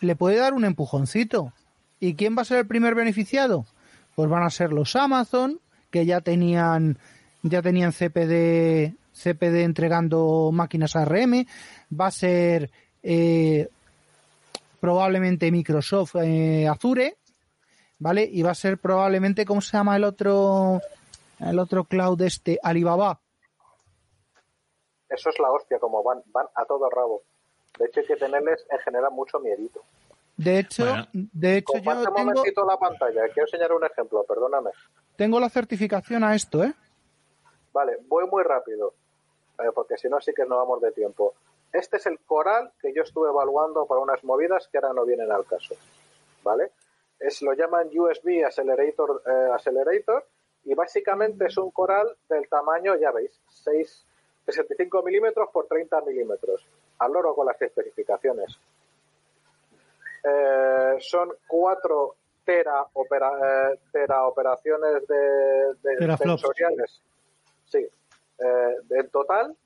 le 0.00 0.16
puede 0.16 0.36
dar 0.36 0.54
un 0.54 0.64
empujoncito. 0.64 1.52
¿Y 1.98 2.14
quién 2.14 2.36
va 2.36 2.42
a 2.42 2.46
ser 2.46 2.58
el 2.58 2.66
primer 2.66 2.94
beneficiado? 2.94 3.64
Pues 4.14 4.28
van 4.28 4.42
a 4.42 4.50
ser 4.50 4.72
los 4.72 4.94
Amazon, 4.96 5.60
que 5.90 6.04
ya 6.04 6.20
tenían 6.20 6.98
ya 7.42 7.62
tenían 7.62 7.92
CPD 7.92 8.94
CPD 9.12 9.62
entregando 9.62 10.50
máquinas 10.52 10.96
ARM, 10.96 11.46
va 11.98 12.06
a 12.06 12.10
ser 12.10 12.70
eh, 13.02 13.68
probablemente 14.80 15.50
Microsoft 15.50 16.16
eh, 16.16 16.66
Azure, 16.66 17.16
¿vale? 18.02 18.28
Y 18.30 18.42
va 18.42 18.50
a 18.50 18.54
ser 18.54 18.78
probablemente, 18.78 19.44
¿cómo 19.46 19.60
se 19.60 19.76
llama 19.76 19.96
el 19.96 20.02
otro 20.04 20.80
el 21.38 21.58
otro 21.58 21.84
cloud 21.84 22.20
este? 22.22 22.58
Alibaba. 22.62 23.20
Eso 25.08 25.30
es 25.30 25.38
la 25.38 25.50
hostia, 25.50 25.78
como 25.78 26.02
van, 26.02 26.22
van 26.26 26.46
a 26.54 26.64
todo 26.64 26.88
rabo. 26.90 27.22
De 27.78 27.86
hecho, 27.86 28.00
hay 28.00 28.06
que 28.06 28.16
tenerles 28.16 28.64
en 28.70 28.78
general 28.80 29.10
mucho 29.12 29.38
miedito. 29.40 29.80
De 30.36 30.58
hecho, 30.58 30.84
Bueno. 30.84 31.06
de 31.12 31.56
hecho 31.58 31.72
Comparte 31.74 32.04
yo 32.04 32.08
un 32.10 32.16
tengo, 32.16 32.28
momentito 32.30 32.64
la 32.66 32.76
pantalla, 32.78 33.22
quiero 33.32 33.46
enseñar 33.46 33.72
un 33.72 33.84
ejemplo, 33.84 34.24
perdóname. 34.24 34.70
tengo 35.16 35.38
la 35.38 35.48
certificación 35.50 36.24
a 36.24 36.34
esto, 36.34 36.64
¿eh? 36.64 36.72
Vale, 37.72 37.98
voy 38.08 38.26
muy 38.26 38.42
rápido, 38.42 38.94
eh, 39.58 39.70
porque 39.74 39.96
si 39.98 40.08
no 40.08 40.20
sí 40.20 40.32
que 40.34 40.44
no 40.46 40.56
vamos 40.56 40.80
de 40.80 40.90
tiempo. 40.92 41.34
Este 41.72 41.98
es 41.98 42.06
el 42.06 42.18
coral 42.20 42.72
que 42.80 42.92
yo 42.94 43.02
estuve 43.02 43.28
evaluando 43.28 43.86
para 43.86 44.00
unas 44.00 44.22
movidas 44.24 44.68
que 44.72 44.78
ahora 44.78 44.92
no 44.94 45.04
vienen 45.06 45.30
al 45.30 45.44
caso. 45.46 45.74
¿Vale? 46.42 46.72
Es, 47.22 47.42
lo 47.42 47.52
llaman 47.54 47.88
USB 47.94 48.44
Accelerator, 48.44 49.22
eh, 49.26 49.50
Accelerator 49.52 50.26
y 50.64 50.74
básicamente 50.74 51.46
es 51.46 51.56
un 51.56 51.70
coral 51.70 52.16
del 52.28 52.48
tamaño, 52.48 52.96
ya 52.96 53.10
veis, 53.10 53.40
6, 53.50 54.06
65 54.46 55.02
milímetros 55.02 55.48
por 55.52 55.66
30 55.66 56.00
milímetros. 56.02 56.66
Al 56.98 57.12
loro 57.12 57.34
con 57.34 57.46
las 57.46 57.60
especificaciones. 57.60 58.58
Eh, 60.24 60.96
son 61.00 61.32
4 61.48 62.16
tera, 62.44 62.86
opera, 62.92 63.72
eh, 63.72 63.78
tera 63.92 64.26
operaciones 64.26 65.06
de, 65.06 65.74
de 65.82 66.16
sensoriales. 66.16 67.00
Sí, 67.66 67.78
eh, 67.78 68.76
en 68.90 69.08
total 69.10 69.56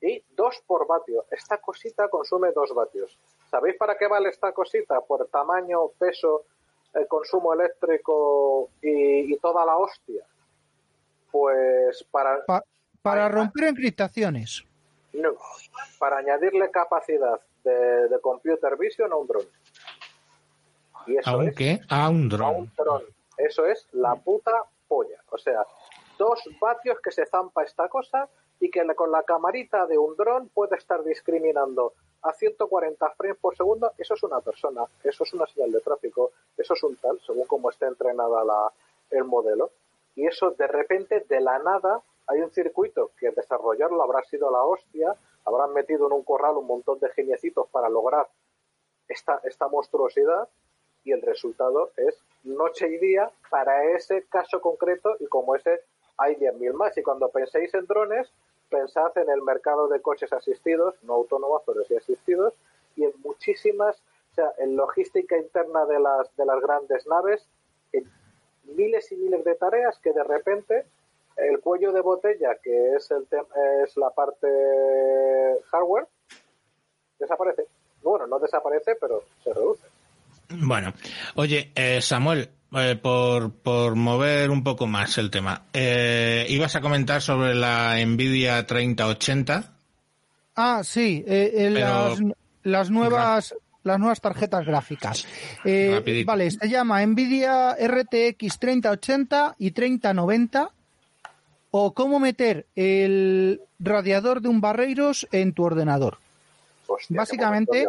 y 0.00 0.22
2 0.36 0.62
por 0.66 0.86
vatio. 0.86 1.24
Esta 1.30 1.58
cosita 1.58 2.08
consume 2.08 2.52
2 2.52 2.74
vatios. 2.74 3.18
¿Sabéis 3.50 3.76
para 3.76 3.96
qué 3.96 4.06
vale 4.06 4.28
esta 4.28 4.52
cosita? 4.52 5.00
Por 5.00 5.26
tamaño, 5.28 5.88
peso, 5.98 6.44
el 6.94 7.06
consumo 7.08 7.52
eléctrico 7.54 8.70
y, 8.82 9.32
y 9.34 9.38
toda 9.38 9.64
la 9.64 9.76
hostia. 9.76 10.24
Pues 11.30 12.02
para, 12.10 12.44
Pa- 12.46 12.64
para 13.02 13.28
romper 13.28 13.64
encriptaciones. 13.64 14.64
no, 15.12 15.34
para 15.98 16.18
añadirle 16.18 16.70
capacidad 16.70 17.40
de, 17.64 18.08
de 18.08 18.20
computer 18.20 18.76
vision 18.76 19.12
a 19.12 19.16
un 19.16 19.26
dron. 19.26 19.44
Y 21.06 21.16
eso 21.16 21.20
es 21.20 21.26
Aunque 21.26 21.80
a 21.88 22.08
un 22.08 22.32
a 22.40 22.48
un 22.50 22.72
dron. 22.76 23.02
Eso 23.38 23.66
es 23.66 23.86
la 23.92 24.14
puta 24.16 24.52
polla. 24.88 25.20
O 25.30 25.38
sea, 25.38 25.64
dos 26.18 26.40
vatios 26.60 26.98
que 27.02 27.10
se 27.10 27.26
zampa 27.26 27.62
esta 27.64 27.88
cosa 27.88 28.28
y 28.60 28.70
que 28.70 28.82
con 28.94 29.10
la 29.12 29.22
camarita 29.22 29.86
de 29.86 29.98
un 29.98 30.16
dron 30.16 30.48
puede 30.48 30.76
estar 30.76 31.04
discriminando 31.04 31.92
a 32.28 32.32
140 32.32 33.10
frames 33.10 33.38
por 33.38 33.56
segundo. 33.56 33.92
Eso 33.96 34.14
es 34.14 34.22
una 34.22 34.40
persona, 34.40 34.84
eso 35.04 35.24
es 35.24 35.32
una 35.32 35.46
señal 35.46 35.72
de 35.72 35.80
tráfico, 35.80 36.32
eso 36.56 36.74
es 36.74 36.82
un 36.82 36.96
tal, 36.96 37.20
según 37.20 37.46
cómo 37.46 37.70
esté 37.70 37.86
entrenada 37.86 38.44
la, 38.44 38.72
el 39.10 39.24
modelo. 39.24 39.70
Y 40.14 40.26
eso 40.26 40.50
de 40.52 40.66
repente, 40.66 41.24
de 41.28 41.40
la 41.40 41.58
nada, 41.58 42.02
hay 42.26 42.40
un 42.40 42.50
circuito 42.50 43.12
que 43.18 43.30
desarrollarlo 43.30 44.02
habrá 44.02 44.22
sido 44.24 44.50
la 44.50 44.64
hostia, 44.64 45.14
habrán 45.44 45.72
metido 45.72 46.06
en 46.06 46.12
un 46.12 46.24
corral 46.24 46.56
un 46.56 46.66
montón 46.66 46.98
de 46.98 47.10
geniecitos 47.10 47.68
para 47.70 47.88
lograr 47.88 48.26
esta, 49.08 49.40
esta 49.44 49.68
monstruosidad 49.68 50.48
y 51.04 51.12
el 51.12 51.22
resultado 51.22 51.90
es 51.96 52.18
noche 52.42 52.88
y 52.88 52.98
día 52.98 53.30
para 53.48 53.84
ese 53.92 54.24
caso 54.24 54.60
concreto 54.60 55.16
y 55.20 55.26
como 55.26 55.54
ese 55.54 55.82
hay 56.18 56.34
10.000 56.34 56.72
más. 56.72 56.96
Y 56.96 57.02
cuando 57.02 57.28
penséis 57.28 57.72
en 57.74 57.86
drones, 57.86 58.32
pensad 58.68 59.16
en 59.16 59.30
el 59.30 59.42
mercado 59.42 59.88
de 59.88 60.00
coches 60.00 60.32
asistidos, 60.32 60.94
no 61.02 61.14
autónomos, 61.14 61.62
pero 61.66 61.84
sí 61.84 61.96
asistidos, 61.96 62.54
y 62.96 63.04
en 63.04 63.12
muchísimas, 63.22 63.96
o 64.32 64.34
sea, 64.34 64.52
en 64.58 64.76
logística 64.76 65.36
interna 65.36 65.84
de 65.86 66.00
las, 66.00 66.34
de 66.36 66.46
las 66.46 66.60
grandes 66.60 67.06
naves, 67.06 67.46
en 67.92 68.10
miles 68.64 69.10
y 69.12 69.16
miles 69.16 69.44
de 69.44 69.54
tareas 69.54 69.98
que 69.98 70.12
de 70.12 70.24
repente 70.24 70.86
el 71.36 71.60
cuello 71.60 71.92
de 71.92 72.00
botella, 72.00 72.56
que 72.62 72.94
es, 72.94 73.10
el 73.10 73.26
es 73.84 73.96
la 73.96 74.10
parte 74.10 74.48
hardware, 75.70 76.06
desaparece. 77.18 77.66
Bueno, 78.02 78.26
no 78.26 78.38
desaparece, 78.38 78.96
pero 79.00 79.22
se 79.42 79.52
reduce. 79.52 79.86
Bueno, 80.48 80.92
oye, 81.34 81.72
eh, 81.74 82.00
Samuel, 82.00 82.48
eh, 82.76 82.96
por, 82.96 83.52
por 83.52 83.94
mover 83.96 84.50
un 84.50 84.62
poco 84.62 84.86
más 84.86 85.18
el 85.18 85.30
tema, 85.30 85.62
eh, 85.72 86.46
ibas 86.48 86.76
a 86.76 86.80
comentar 86.80 87.22
sobre 87.22 87.54
la 87.54 87.96
Nvidia 88.04 88.66
3080. 88.66 89.72
Ah, 90.56 90.82
sí, 90.84 91.24
eh, 91.26 91.52
eh, 91.54 91.70
Pero- 91.74 92.08
las, 92.10 92.20
las 92.62 92.90
nuevas 92.90 93.54
las 93.82 94.00
nuevas 94.00 94.20
tarjetas 94.20 94.66
gráficas. 94.66 95.24
Eh, 95.64 95.92
Rapidito. 95.94 96.26
vale, 96.26 96.50
se 96.50 96.68
llama 96.68 97.06
Nvidia 97.06 97.76
RTX 97.76 98.58
3080 98.58 99.54
y 99.60 99.70
3090 99.70 100.70
o 101.70 101.94
cómo 101.94 102.18
meter 102.18 102.66
el 102.74 103.60
radiador 103.78 104.40
de 104.40 104.48
un 104.48 104.60
Barreiros 104.60 105.28
en 105.30 105.52
tu 105.52 105.62
ordenador. 105.62 106.18
Hostia, 106.88 107.16
Básicamente-. 107.16 107.86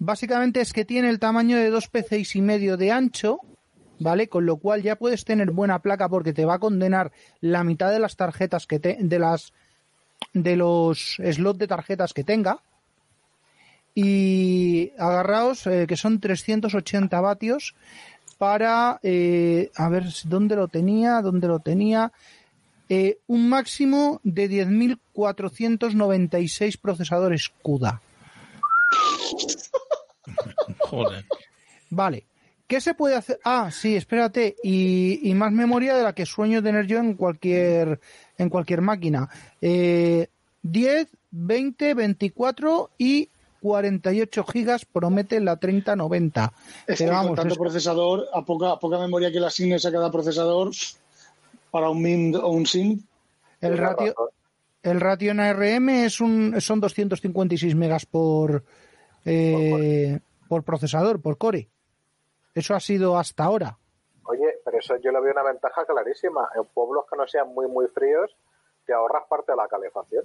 Básicamente 0.00 0.60
es 0.60 0.72
que 0.72 0.84
tiene 0.84 1.10
el 1.10 1.18
tamaño 1.20 1.56
de 1.56 1.70
dos 1.70 1.88
PCs 1.88 2.36
y 2.36 2.40
medio 2.42 2.76
de 2.76 2.90
ancho, 2.92 3.40
¿vale? 3.98 4.28
Con 4.28 4.46
lo 4.46 4.56
cual 4.56 4.82
ya 4.82 4.96
puedes 4.96 5.24
tener 5.24 5.50
buena 5.50 5.80
placa 5.80 6.08
porque 6.08 6.32
te 6.32 6.44
va 6.44 6.54
a 6.54 6.58
condenar 6.58 7.12
la 7.40 7.64
mitad 7.64 7.90
de 7.90 7.98
las 7.98 8.16
tarjetas 8.16 8.66
que 8.66 8.78
te, 8.78 8.96
de 9.00 9.18
las 9.18 9.52
de 10.32 10.56
los 10.56 11.18
slots 11.22 11.58
de 11.58 11.68
tarjetas 11.68 12.12
que 12.12 12.24
tenga. 12.24 12.58
Y 13.94 14.92
agarraos 14.98 15.66
eh, 15.66 15.86
que 15.88 15.96
son 15.96 16.20
380 16.20 17.18
vatios 17.20 17.74
para 18.38 19.00
eh, 19.02 19.70
a 19.74 19.88
ver 19.88 20.04
dónde 20.24 20.56
lo 20.56 20.68
tenía, 20.68 21.20
dónde 21.20 21.48
lo 21.48 21.58
tenía. 21.58 22.12
Eh, 22.88 23.18
un 23.26 23.48
máximo 23.48 24.20
de 24.22 24.48
10.496 24.48 26.78
procesadores 26.80 27.50
CUDA. 27.60 28.00
Joder. 30.78 31.24
Vale. 31.90 32.24
¿Qué 32.68 32.80
se 32.82 32.94
puede 32.94 33.16
hacer? 33.16 33.40
Ah, 33.44 33.70
sí, 33.72 33.96
espérate. 33.96 34.54
Y, 34.62 35.28
y 35.28 35.34
más 35.34 35.50
memoria 35.52 35.96
de 35.96 36.02
la 36.04 36.14
que 36.14 36.26
sueño 36.26 36.62
tener 36.62 36.86
yo 36.86 36.98
en 36.98 37.14
cualquier, 37.14 37.98
en 38.36 38.50
cualquier 38.50 38.82
máquina. 38.82 39.28
Eh, 39.60 40.28
10, 40.62 41.08
20, 41.30 41.94
24 41.94 42.90
y 42.98 43.30
48 43.62 44.44
gigas 44.44 44.84
promete 44.84 45.40
la 45.40 45.56
3090. 45.56 46.52
Es 46.86 46.98
que 46.98 47.04
Pero 47.04 47.16
con 47.16 47.16
vamos, 47.24 47.36
tanto 47.36 47.54
es- 47.54 47.58
procesador, 47.58 48.26
a 48.34 48.44
poca, 48.44 48.72
a 48.72 48.78
poca 48.78 48.98
memoria 48.98 49.32
que 49.32 49.40
le 49.40 49.46
asignes 49.46 49.84
a 49.86 49.90
cada 49.90 50.10
procesador, 50.12 50.70
para 51.70 51.88
un 51.90 52.02
MIM 52.02 52.34
o 52.36 52.48
un 52.48 52.66
SIM, 52.66 53.00
el 53.60 53.76
ratio, 53.78 54.14
el 54.82 55.00
ratio 55.00 55.30
en 55.32 55.40
ARM 55.40 55.88
es 56.04 56.20
un, 56.20 56.54
son 56.60 56.80
256 56.80 57.74
megas 57.74 58.06
por, 58.06 58.62
eh, 59.24 60.18
por 60.48 60.62
procesador, 60.64 61.20
por 61.20 61.36
core. 61.38 61.68
Eso 62.58 62.74
ha 62.74 62.80
sido 62.80 63.16
hasta 63.16 63.44
ahora. 63.44 63.76
Oye, 64.24 64.58
pero 64.64 64.78
eso 64.78 64.96
yo 64.96 65.10
le 65.12 65.20
veo 65.20 65.32
una 65.32 65.44
ventaja 65.44 65.84
clarísima. 65.86 66.48
En 66.56 66.64
pueblos 66.74 67.04
que 67.10 67.16
no 67.16 67.26
sean 67.26 67.54
muy, 67.54 67.66
muy 67.68 67.86
fríos, 67.86 68.30
te 68.84 68.92
ahorras 68.92 69.22
parte 69.28 69.52
de 69.52 69.56
la 69.56 69.68
calefacción. 69.68 70.24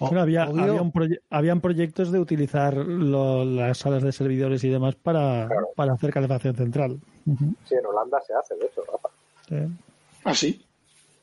Bueno, 0.00 0.22
había, 0.22 0.48
un 0.48 0.92
proye- 0.92 1.20
habían 1.30 1.60
proyectos 1.60 2.10
de 2.10 2.18
utilizar 2.18 2.74
lo- 2.74 3.44
las 3.44 3.78
salas 3.78 4.02
de 4.02 4.10
servidores 4.12 4.64
y 4.64 4.70
demás 4.70 4.96
para, 4.96 5.46
Claro. 5.46 5.68
para 5.76 5.92
hacer 5.92 6.10
calefacción 6.12 6.56
central. 6.56 6.98
Sí, 7.68 7.74
en 7.76 7.86
Holanda 7.86 8.20
se 8.26 8.34
hace, 8.34 8.56
de 8.56 8.66
hecho, 8.66 8.82
Rafa. 8.90 9.08
sí. 9.48 9.56
así. 10.24 10.52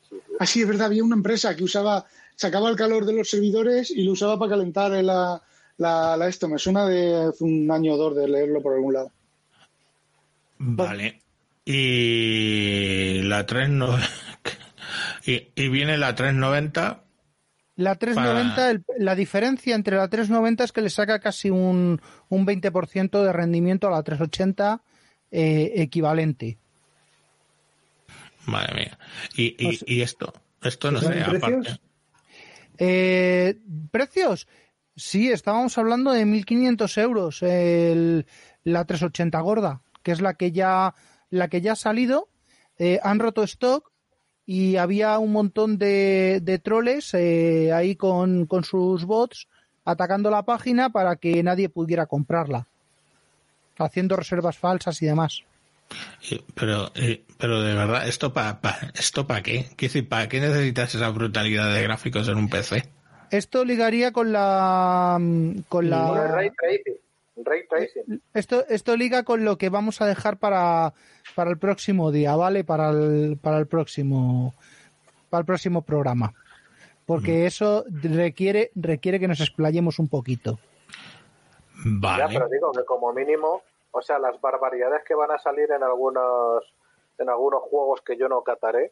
Sí, 0.10 0.16
sí. 0.26 0.34
Así 0.40 0.62
es 0.62 0.68
verdad, 0.68 0.88
había 0.88 1.04
una 1.04 1.16
empresa 1.16 1.56
que 1.56 1.64
usaba, 1.64 2.06
sacaba 2.36 2.70
el 2.70 2.76
calor 2.78 3.06
de 3.06 3.14
los 3.14 3.30
servidores 3.30 3.92
y 3.92 4.04
lo 4.04 4.14
usaba 4.14 4.40
para 4.40 4.52
calentar 4.52 4.92
la, 5.04 5.42
la, 5.78 6.16
la 6.16 6.28
esto. 6.28 6.48
Me 6.48 6.58
suena 6.58 6.86
de 6.88 7.26
hace 7.30 7.44
un 7.44 7.70
año 7.70 7.96
o 7.96 7.98
dos 7.98 8.16
de 8.16 8.28
leerlo 8.30 8.62
por 8.62 8.74
algún 8.76 8.94
lado. 8.94 9.12
Vale. 10.60 11.20
Y 11.66 13.22
la 13.24 13.46
390. 13.46 14.08
Y, 15.26 15.50
y 15.56 15.68
viene 15.68 15.98
la 15.98 16.16
390. 16.16 17.04
La 17.76 17.96
390, 17.96 18.56
Para- 18.56 18.72
el- 18.72 18.84
la 18.98 19.14
diferencia 19.16 19.76
entre 19.76 19.96
la 19.98 20.08
390 20.10 20.64
es 20.64 20.72
que 20.72 20.82
le 20.82 20.90
saca 20.90 21.20
casi 21.20 21.50
un, 21.50 22.02
un 22.30 22.46
20% 22.48 23.24
de 23.24 23.32
rendimiento 23.34 23.88
a 23.88 23.92
la 23.92 24.02
380 24.02 24.82
eh, 25.32 25.74
equivalente. 25.76 26.58
Madre 28.46 28.74
mía. 28.76 29.00
Y, 29.36 29.56
y, 29.60 29.66
Pues- 29.66 29.86
y 29.88 30.02
esto. 30.02 30.34
Esto 30.64 30.92
no 30.92 31.00
sé, 31.00 31.06
¿Saben 31.08 31.24
aparte. 31.24 31.40
precios? 31.58 31.82
Eh, 32.80 33.58
¿Precios? 33.92 34.48
Sí, 34.96 35.30
estábamos 35.32 35.78
hablando 35.78 36.12
de 36.12 36.26
1.500 36.26 36.98
euros 37.02 37.44
el- 37.44 38.26
la 38.64 38.86
380 38.86 39.40
gorda, 39.42 39.82
que 40.04 40.12
es 40.12 40.22
la 40.22 40.34
que 40.34 40.52
ya, 40.52 40.94
la 41.30 41.48
que 41.48 41.62
ya 41.62 41.74
ha 41.74 41.76
salido. 41.76 42.28
Eh, 42.78 43.00
han 43.04 43.20
roto 43.20 43.44
stock 43.44 43.92
y 44.46 44.78
había 44.78 45.20
un 45.20 45.32
montón 45.32 45.78
de, 45.78 46.40
de 46.42 46.60
troles 46.60 47.14
eh, 47.14 47.72
ahí 47.74 47.96
con, 47.96 48.46
con 48.46 48.64
sus 48.64 49.06
bots 49.06 49.48
atacando 49.86 50.30
la 50.30 50.44
página 50.44 50.90
para 50.90 51.16
que 51.16 51.42
nadie 51.44 51.70
pudiera 51.70 52.06
comprarla, 52.06 52.68
haciendo 53.78 54.16
reservas 54.16 54.58
falsas 54.58 55.02
y 55.02 55.06
demás. 55.08 55.44
Pero, 56.54 56.92
eh, 56.96 57.24
pero 57.38 57.62
de 57.62 57.74
verdad, 57.74 58.08
¿esto 58.08 58.32
para 58.32 58.60
esto 58.94 59.26
para 59.26 59.42
qué? 59.42 59.70
Decir, 59.78 60.08
¿para 60.08 60.30
qué 60.30 60.40
necesitas 60.40 60.94
esa 60.94 61.10
brutalidad 61.10 61.74
de 61.74 61.82
gráficos 61.82 62.28
en 62.28 62.38
un 62.38 62.50
PC? 62.50 62.88
Esto 63.32 63.66
ligaría 63.66 64.12
con 64.12 64.32
la 64.32 65.18
con 65.18 65.64
Con 65.68 65.86
el 65.86 65.90
la 65.90 66.28
ray 66.28 66.52
tracing. 66.52 67.00
Ray 67.46 67.68
tracing. 67.68 68.22
esto 68.34 68.66
esto 68.68 68.96
liga 68.96 69.24
con 69.24 69.46
lo 69.46 69.58
que 69.58 69.70
vamos 69.70 70.02
a 70.02 70.06
dejar 70.06 70.38
para 70.38 70.94
para 71.36 71.50
el 71.50 71.58
próximo 71.58 72.12
día, 72.12 72.36
¿vale? 72.36 72.64
Para 72.64 72.90
el 72.92 73.38
para 73.42 73.58
el 73.58 73.68
próximo 73.68 74.54
para 75.30 75.42
el 75.42 75.46
próximo 75.46 75.82
programa. 75.82 76.34
Porque 77.06 77.46
eso 77.46 77.86
requiere 77.90 78.72
requiere 78.76 79.20
que 79.20 79.28
nos 79.28 79.42
explayemos 79.42 80.00
un 80.00 80.08
poquito. 80.08 80.60
Ya, 81.86 81.92
Vale. 82.02 82.26
pero 82.34 82.50
digo 82.50 82.72
que 82.72 82.84
como 82.84 83.14
mínimo, 83.14 83.62
o 83.92 84.02
sea, 84.02 84.20
las 84.20 84.40
barbaridades 84.42 85.04
que 85.06 85.16
van 85.16 85.32
a 85.32 85.40
salir 85.40 85.72
en 85.72 85.82
algunos 85.82 86.64
en 87.18 87.30
algunos 87.30 87.62
juegos 87.64 88.02
que 88.02 88.18
yo 88.18 88.30
no 88.30 88.42
cataré, 88.44 88.92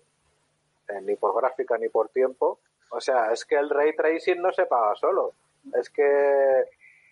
eh, 0.89 1.01
ni 1.01 1.15
por 1.15 1.35
gráfica 1.35 1.77
ni 1.77 1.89
por 1.89 2.09
tiempo, 2.09 2.59
O 2.89 3.01
sea, 3.01 3.31
es 3.33 3.45
que 3.45 3.55
el 3.55 3.69
ray 3.69 3.95
tracing 3.95 4.41
no 4.41 4.51
se 4.53 4.65
paga 4.65 4.95
solo. 4.95 5.33
Es 5.73 5.89
que, 5.89 6.63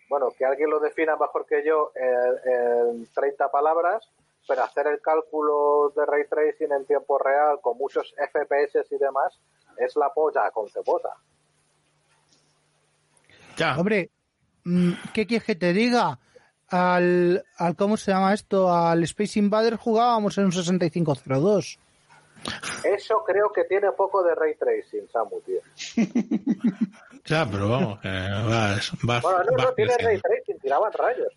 bueno, 0.09 0.29
que 0.37 0.45
alguien 0.45 0.69
lo 0.69 0.79
defina 0.79 1.15
mejor 1.15 1.45
que 1.45 1.65
yo 1.65 1.91
en, 1.95 2.97
en 2.97 3.07
30 3.13 3.49
palabras, 3.49 4.09
pero 4.47 4.63
hacer 4.63 4.87
el 4.87 5.01
cálculo 5.01 5.91
de 5.95 6.05
ray 6.05 6.27
tracing 6.27 6.71
en 6.71 6.85
tiempo 6.85 7.17
real 7.17 7.59
con 7.61 7.77
muchos 7.77 8.13
FPS 8.17 8.85
y 8.91 8.97
demás 8.97 9.39
es 9.77 9.95
la 9.95 10.13
polla 10.13 10.51
con 10.51 10.69
cebolla. 10.69 11.09
Ya. 13.57 13.77
Hombre, 13.77 14.11
mm, 14.63 14.91
¿qué 15.13 15.25
quieres 15.25 15.45
que 15.45 15.55
te 15.55 15.73
diga? 15.73 16.19
Al, 16.69 17.45
al 17.57 17.75
¿cómo 17.75 17.95
se 17.95 18.11
llama 18.11 18.33
esto? 18.33 18.73
Al 18.73 19.03
Space 19.03 19.39
Invader 19.39 19.75
jugábamos 19.77 20.37
en 20.37 20.45
un 20.45 20.51
6502. 20.51 21.79
Eso 22.83 23.23
creo 23.25 23.51
que 23.51 23.63
tiene 23.63 23.91
poco 23.91 24.23
de 24.23 24.35
ray 24.35 24.55
tracing, 24.55 25.07
Samu, 25.09 25.41
tío. 25.41 25.61
Ya, 27.25 27.49
pero 27.49 27.69
vamos, 27.69 27.99
que 28.01 28.07
vas, 28.09 28.91
vas- 29.01 29.21
Bueno, 29.23 29.43
no, 29.51 29.57
vas 29.57 29.65
no 29.67 29.73
tiene 29.73 29.97
ray 29.99 30.19
tracing, 30.19 30.59
tiraban 30.61 30.91
rayos. 30.93 31.27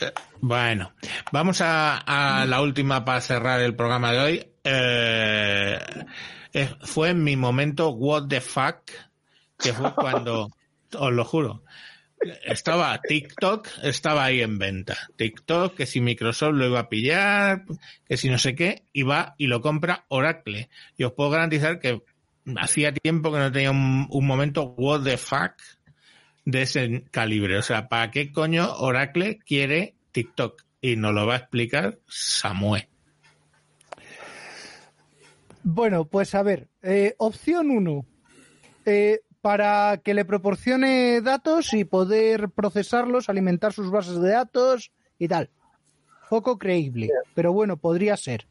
Eh, 0.00 0.12
Bueno, 0.40 0.92
vamos 1.32 1.60
a, 1.60 1.98
a 1.98 2.44
la 2.46 2.60
última 2.60 3.04
para 3.04 3.20
cerrar 3.20 3.60
el 3.60 3.74
programa 3.76 4.12
de 4.12 4.18
hoy. 4.18 4.46
Eh, 4.64 5.78
eh, 6.52 6.68
fue 6.82 7.14
mi 7.14 7.36
momento 7.36 7.90
what 7.90 8.26
the 8.28 8.40
fuck, 8.40 8.90
que 9.58 9.72
fue 9.72 9.94
cuando, 9.94 10.50
os 10.98 11.12
lo 11.12 11.24
juro, 11.24 11.62
estaba 12.44 13.00
TikTok, 13.00 13.68
estaba 13.84 14.24
ahí 14.24 14.40
en 14.42 14.58
venta. 14.58 14.96
TikTok, 15.16 15.76
que 15.76 15.86
si 15.86 16.00
Microsoft 16.00 16.54
lo 16.54 16.66
iba 16.66 16.80
a 16.80 16.88
pillar, 16.88 17.62
que 18.08 18.16
si 18.16 18.28
no 18.28 18.38
sé 18.38 18.54
qué, 18.56 18.82
y 18.92 19.02
va 19.04 19.34
y 19.38 19.46
lo 19.46 19.60
compra 19.60 20.04
Oracle. 20.08 20.68
Y 20.96 21.04
os 21.04 21.12
puedo 21.12 21.30
garantizar 21.30 21.78
que 21.78 22.02
hacía 22.56 22.92
tiempo 22.92 23.32
que 23.32 23.38
no 23.38 23.52
tenía 23.52 23.70
un, 23.70 24.06
un 24.10 24.26
momento 24.26 24.74
what 24.76 25.02
the 25.02 25.16
fuck 25.16 25.52
de 26.44 26.62
ese 26.62 27.04
calibre. 27.10 27.58
O 27.58 27.62
sea, 27.62 27.88
¿para 27.88 28.10
qué 28.10 28.32
coño 28.32 28.72
Oracle 28.78 29.38
quiere 29.38 29.96
TikTok? 30.12 30.64
Y 30.80 30.96
nos 30.96 31.12
lo 31.12 31.26
va 31.26 31.34
a 31.34 31.38
explicar 31.38 31.98
Samuel. 32.06 32.88
Bueno, 35.62 36.06
pues 36.06 36.34
a 36.34 36.42
ver, 36.42 36.68
eh, 36.82 37.14
opción 37.18 37.70
1. 37.70 38.06
para 39.42 40.00
que 40.02 40.14
le 40.14 40.24
proporcione 40.24 41.20
datos 41.20 41.74
y 41.74 41.84
poder 41.84 42.48
procesarlos, 42.48 43.28
alimentar 43.28 43.74
sus 43.74 43.90
bases 43.90 44.20
de 44.20 44.30
datos 44.30 44.92
y 45.18 45.28
tal. 45.28 45.50
Poco 46.30 46.58
creíble, 46.58 47.10
pero 47.34 47.52
bueno, 47.52 47.76
podría 47.76 48.16
ser. 48.16 48.46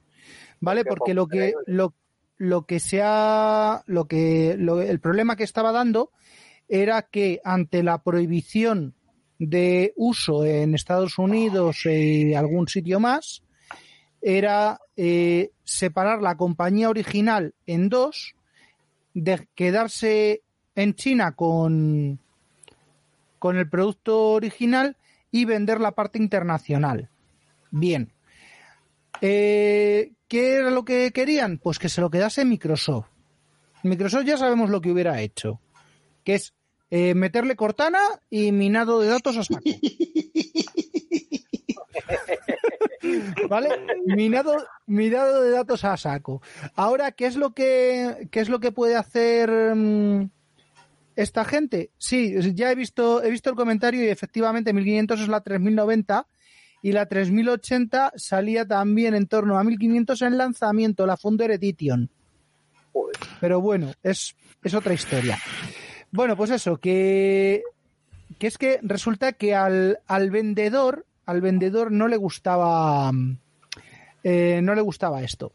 ¿Vale? 0.59 0.85
Porque 0.85 1.15
lo 1.15 1.27
que, 1.27 1.53
lo, 1.65 1.95
lo 2.37 2.65
que 2.65 2.79
sea, 2.79 3.83
lo 3.87 4.07
que, 4.07 4.55
lo- 4.57 4.81
el 4.81 4.99
problema 4.99 5.35
que 5.35 5.43
estaba 5.43 5.71
dando 5.71 6.11
era 6.69 7.01
que 7.03 7.39
ante 7.43 7.83
la 7.83 8.03
prohibición 8.03 8.93
de 9.39 9.93
uso 9.95 10.45
en 10.45 10.73
Estados 10.75 11.17
Unidos 11.17 11.85
y 11.85 12.33
algún 12.33 12.67
sitio 12.67 12.99
más, 12.99 13.43
era 14.21 14.79
eh, 14.95 15.51
separar 15.63 16.21
la 16.21 16.35
compañía 16.35 16.89
original 16.89 17.53
en 17.65 17.87
dos, 17.89 18.35
de 19.13 19.47
quedarse 19.55 20.41
en 20.75 20.93
China 20.95 21.33
con, 21.33 22.19
con 23.39 23.57
el 23.57 23.69
producto 23.69 24.31
original 24.31 24.97
y 25.31 25.45
vender 25.45 25.79
la 25.79 25.91
parte 25.91 26.17
internacional. 26.19 27.09
Bien. 27.71 28.11
Eh, 29.21 30.11
¿Qué 30.27 30.55
era 30.55 30.71
lo 30.71 30.83
que 30.83 31.11
querían? 31.11 31.57
Pues 31.57 31.79
que 31.79 31.89
se 31.89 32.01
lo 32.01 32.09
quedase 32.09 32.45
Microsoft. 32.45 33.07
Microsoft 33.83 34.25
ya 34.25 34.37
sabemos 34.37 34.69
lo 34.69 34.81
que 34.81 34.91
hubiera 34.91 35.21
hecho, 35.21 35.61
que 36.23 36.35
es 36.35 36.53
eh, 36.89 37.13
meterle 37.15 37.55
Cortana 37.55 37.99
y 38.29 38.51
minado 38.51 38.99
de 38.99 39.07
datos 39.07 39.37
a 39.37 39.43
saco. 39.43 39.61
¿Vale? 43.49 43.69
Minado, 44.05 44.57
minado 44.85 45.41
de 45.41 45.51
datos 45.51 45.85
a 45.85 45.95
saco. 45.95 46.41
Ahora, 46.75 47.11
¿qué 47.11 47.27
es 47.27 47.37
lo 47.37 47.53
que, 47.53 48.27
qué 48.31 48.41
es 48.41 48.49
lo 48.49 48.59
que 48.59 48.71
puede 48.71 48.95
hacer 48.95 49.75
mm, 49.75 50.29
esta 51.15 51.45
gente? 51.45 51.91
Sí, 51.97 52.35
ya 52.53 52.71
he 52.71 52.75
visto, 52.75 53.23
he 53.23 53.29
visto 53.29 53.49
el 53.49 53.55
comentario 53.55 54.03
y 54.03 54.09
efectivamente 54.09 54.73
1500 54.73 55.21
es 55.21 55.27
la 55.29 55.41
3090 55.41 56.27
y 56.81 56.91
la 56.91 57.07
3080 57.07 58.13
salía 58.15 58.65
también 58.65 59.15
en 59.15 59.27
torno 59.27 59.57
a 59.57 59.63
1500 59.63 60.21
en 60.21 60.37
lanzamiento, 60.37 61.05
la 61.05 61.17
Founder 61.17 61.51
Edition. 61.51 62.09
Pero 63.39 63.61
bueno, 63.61 63.91
es, 64.03 64.35
es 64.63 64.73
otra 64.73 64.93
historia. 64.93 65.37
Bueno, 66.11 66.35
pues 66.35 66.51
eso, 66.51 66.77
que, 66.77 67.63
que 68.39 68.47
es 68.47 68.57
que 68.57 68.79
resulta 68.81 69.33
que 69.33 69.55
al, 69.55 69.99
al 70.07 70.31
vendedor, 70.31 71.05
al 71.25 71.41
vendedor 71.41 71.91
no 71.91 72.07
le 72.07 72.17
gustaba, 72.17 73.11
eh, 74.23 74.61
no 74.63 74.75
le 74.75 74.81
gustaba 74.81 75.23
esto. 75.23 75.53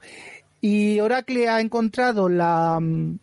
Y 0.61 1.01
Oracle 1.01 1.49
ha 1.49 1.61
encontrado 1.61 2.29
la, 2.29 2.79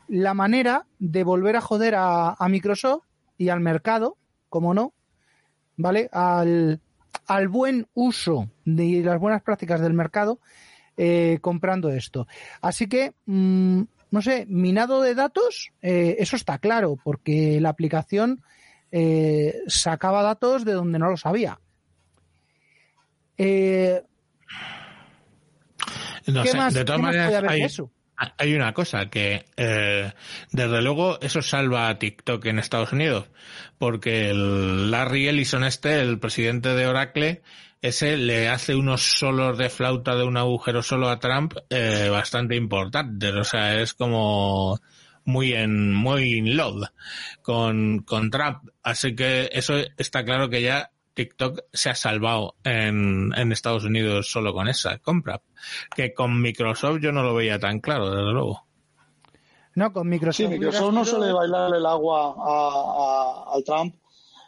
la 0.09 0.33
manera 0.33 0.85
de 0.99 1.23
volver 1.23 1.55
a 1.55 1.61
joder 1.61 1.95
a, 1.95 2.33
a 2.33 2.49
Microsoft 2.49 3.05
y 3.37 3.47
al 3.49 3.61
mercado, 3.61 4.17
como 4.49 4.73
no, 4.73 4.93
¿vale? 5.77 6.09
Al, 6.11 6.81
al 7.29 7.47
buen 7.47 7.87
uso 7.93 8.49
de 8.65 9.03
las 9.03 9.19
buenas 9.19 9.43
prácticas 9.43 9.79
del 9.79 9.93
mercado 9.93 10.39
eh, 10.97 11.37
comprando 11.41 11.89
esto. 11.89 12.27
Así 12.59 12.87
que, 12.87 13.13
mm, 13.27 13.83
no 14.09 14.21
sé, 14.23 14.47
minado 14.49 15.01
de 15.03 15.13
datos, 15.13 15.71
eh, 15.83 16.15
eso 16.17 16.35
está 16.35 16.57
claro, 16.57 16.97
porque 17.03 17.61
la 17.61 17.69
aplicación 17.69 18.41
eh, 18.91 19.53
sacaba 19.67 20.23
datos 20.23 20.65
de 20.65 20.73
donde 20.73 20.97
no 20.97 21.11
lo 21.11 21.17
sabía. 21.17 21.59
Eh, 23.37 24.01
No 26.25 26.41
¿Qué 26.41 26.49
sé, 26.49 26.57
más, 26.57 26.73
de 26.73 26.83
todas 26.83 26.97
qué 26.97 27.03
más 27.03 27.15
maneras, 27.15 27.27
puede 27.27 27.37
haber 27.37 27.49
de 27.51 27.55
hay, 27.57 27.61
eso? 27.61 27.91
Hay 28.37 28.53
una 28.53 28.73
cosa 28.73 29.09
que, 29.09 29.45
eh, 29.55 30.11
desde 30.51 30.81
luego, 30.81 31.19
eso 31.21 31.41
salva 31.41 31.89
a 31.89 31.99
TikTok 31.99 32.45
en 32.45 32.59
Estados 32.59 32.91
Unidos, 32.91 33.29
porque 33.77 34.29
el 34.29 34.91
Larry 34.91 35.27
Ellison 35.27 35.63
este, 35.63 36.01
el 36.01 36.19
presidente 36.19 36.69
de 36.75 36.87
Oracle, 36.87 37.41
ese 37.81 38.17
le 38.17 38.49
hace 38.49 38.75
unos 38.75 39.01
solos 39.01 39.57
de 39.57 39.69
flauta 39.69 40.15
de 40.15 40.25
un 40.25 40.35
agujero 40.35 40.83
solo 40.83 41.09
a 41.09 41.19
Trump 41.19 41.53
eh, 41.69 42.09
bastante 42.11 42.55
importantes. 42.55 43.33
O 43.33 43.43
sea, 43.45 43.79
es 43.79 43.93
como 43.93 44.79
muy 45.23 45.53
en 45.53 45.93
muy 45.93 46.33
in 46.33 46.57
love 46.57 46.89
con, 47.41 47.99
con 47.99 48.29
Trump. 48.31 48.69
Así 48.83 49.15
que 49.15 49.49
eso 49.53 49.75
está 49.97 50.25
claro 50.25 50.49
que 50.49 50.61
ya 50.61 50.91
TikTok 51.23 51.59
se 51.73 51.89
ha 51.89 51.95
salvado 51.95 52.55
en, 52.63 53.33
en 53.35 53.51
Estados 53.51 53.83
Unidos 53.83 54.31
solo 54.31 54.53
con 54.53 54.69
esa 54.69 54.99
compra. 54.99 55.41
Que 55.93 56.13
con 56.13 56.41
Microsoft 56.41 56.99
yo 57.01 57.11
no 57.11 57.23
lo 57.23 57.35
veía 57.35 57.59
tan 57.59 57.81
claro, 57.81 58.09
desde 58.09 58.31
luego. 58.31 58.63
No, 59.75 59.91
con 59.91 60.07
Microsoft. 60.07 60.37
Sí, 60.37 60.47
Microsoft 60.47 60.93
no 60.93 61.03
suele 61.03 61.33
bailar 61.33 61.73
el 61.75 61.85
agua 61.85 62.35
a, 62.37 63.49
a- 63.51 63.53
al 63.55 63.63
Trump. 63.65 63.95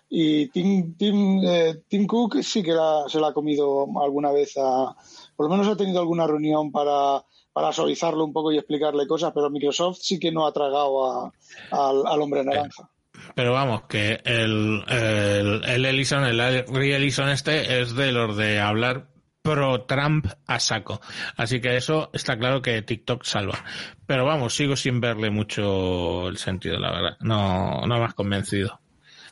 Y 0.09 0.47
Tim, 0.47 0.95
Tim, 0.95 1.41
eh, 1.45 1.81
Tim 1.89 2.05
Cook 2.07 2.41
sí 2.41 2.63
que 2.63 2.71
la- 2.73 3.03
se 3.07 3.19
la 3.19 3.27
ha 3.29 3.33
comido 3.33 3.85
alguna 4.01 4.31
vez 4.31 4.53
a. 4.57 4.95
Por 5.35 5.47
lo 5.47 5.49
menos 5.49 5.67
ha 5.67 5.75
tenido 5.75 5.99
alguna 5.99 6.25
reunión 6.27 6.71
para, 6.71 7.23
para 7.53 7.73
suavizarlo 7.73 8.23
un 8.23 8.31
poco 8.33 8.51
y 8.53 8.57
explicarle 8.57 9.07
cosas, 9.07 9.31
pero 9.33 9.49
Microsoft 9.49 9.97
sí 10.01 10.19
que 10.19 10.31
no 10.31 10.45
ha 10.47 10.53
tragado 10.53 11.05
a- 11.11 11.31
al, 11.71 12.05
al 12.07 12.21
hombre 12.21 12.43
naranja. 12.45 12.89
Pero 13.35 13.53
vamos, 13.53 13.83
que 13.83 14.21
el, 14.25 14.83
el, 14.87 15.63
el 15.65 15.85
Ellison, 15.85 16.25
el 16.25 16.37
Larry 16.37 16.93
Ellison 16.93 17.29
este 17.29 17.81
es 17.81 17.95
de 17.95 18.11
los 18.11 18.35
de 18.37 18.59
hablar 18.59 19.07
pro 19.41 19.83
Trump 19.83 20.27
a 20.47 20.59
saco. 20.59 21.01
Así 21.35 21.59
que 21.61 21.75
eso 21.75 22.09
está 22.13 22.37
claro 22.37 22.61
que 22.61 22.81
TikTok 22.81 23.23
salva. 23.23 23.63
Pero 24.05 24.25
vamos, 24.25 24.55
sigo 24.55 24.75
sin 24.75 24.99
verle 24.99 25.29
mucho 25.29 26.27
el 26.27 26.37
sentido, 26.37 26.77
la 26.79 26.91
verdad. 26.91 27.17
No, 27.21 27.85
no 27.87 27.97
me 27.97 28.05
has 28.05 28.13
convencido. 28.13 28.79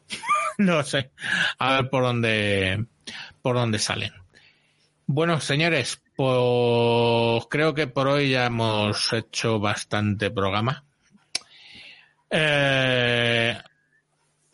no 0.57 0.83
sé. 0.83 1.11
A 1.59 1.75
ver 1.75 1.89
por 1.89 2.03
dónde, 2.03 2.85
por 3.41 3.55
dónde 3.55 3.79
salen. 3.79 4.13
Bueno, 5.05 5.39
señores, 5.39 6.01
pues 6.15 7.45
creo 7.49 7.73
que 7.73 7.87
por 7.87 8.07
hoy 8.07 8.29
ya 8.29 8.45
hemos 8.45 9.11
hecho 9.13 9.59
bastante 9.59 10.29
programa. 10.29 10.85
Eh, 12.29 13.57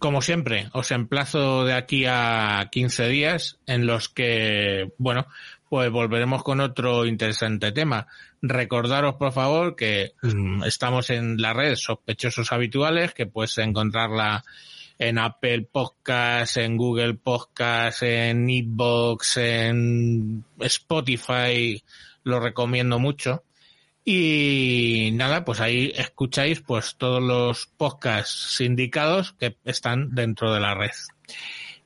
como 0.06 0.22
siempre, 0.22 0.70
os 0.74 0.92
emplazo 0.92 1.66
de 1.66 1.74
aquí 1.74 2.06
a 2.08 2.70
15 2.72 3.08
días 3.08 3.58
en 3.66 3.88
los 3.88 4.08
que, 4.08 4.94
bueno, 5.00 5.26
pues 5.68 5.90
volveremos 5.90 6.44
con 6.44 6.60
otro 6.60 7.08
interesante 7.08 7.72
tema. 7.72 8.06
Recordaros, 8.40 9.16
por 9.16 9.32
favor, 9.32 9.76
que 9.76 10.14
mm, 10.22 10.64
estamos 10.66 11.10
en 11.10 11.42
la 11.42 11.54
red 11.54 11.76
Sospechosos 11.76 12.52
Habituales, 12.52 13.16
que 13.16 13.26
puedes 13.26 13.58
encontrarla 13.58 14.44
en 15.00 15.18
Apple 15.18 15.68
Podcast, 15.72 16.58
en 16.58 16.78
Google 16.78 17.16
Podcast, 17.16 18.04
en 18.04 18.48
Evox, 18.48 19.38
en 19.38 20.44
Spotify, 20.60 21.84
lo 22.24 22.40
recomiendo 22.40 23.00
mucho. 23.00 23.42
Y 24.08 25.10
nada, 25.14 25.44
pues 25.44 25.60
ahí 25.60 25.92
escucháis 25.96 26.62
pues 26.62 26.96
todos 26.96 27.24
los 27.24 27.66
podcasts 27.66 28.62
indicados 28.62 29.34
que 29.34 29.58
están 29.66 30.14
dentro 30.14 30.54
de 30.54 30.60
la 30.60 30.76
red. 30.76 30.92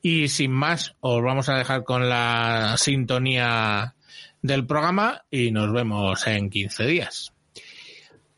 Y 0.02 0.28
sin 0.28 0.52
más, 0.52 0.94
os 1.00 1.22
vamos 1.22 1.48
a 1.48 1.56
dejar 1.56 1.82
con 1.82 2.10
la 2.10 2.76
sintonía 2.76 3.94
del 4.42 4.66
programa 4.66 5.22
y 5.30 5.50
nos 5.50 5.72
vemos 5.72 6.26
en 6.26 6.50
15 6.50 6.84
días. 6.84 7.32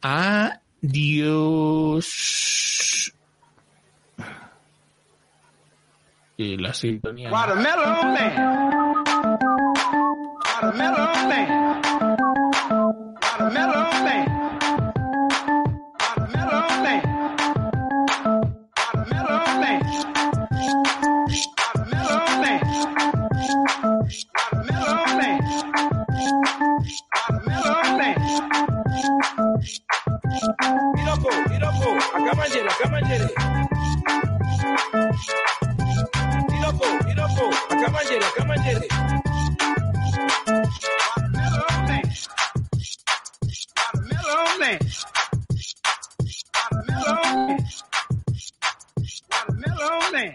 Adiós. 0.00 1.32
Y 6.36 6.56
la 6.56 6.72
sintonía. 6.72 7.32
Watermelon 7.32 8.12
Man. 8.12 8.72
Watermelon 10.44 11.28
Man. 11.28 11.81
mellow 13.52 13.90
man. 14.04 14.50
My 16.00 16.26
mellow 16.32 16.68
man. 16.84 17.02
My 18.76 19.04
mellow 19.10 19.60
man. 19.62 19.82
My 21.76 21.84
mellow 21.90 22.42
man. 22.42 22.62
My 24.34 24.62
mellow 24.64 25.18
man. 25.18 25.42
grown 49.88 50.12
man. 50.12 50.32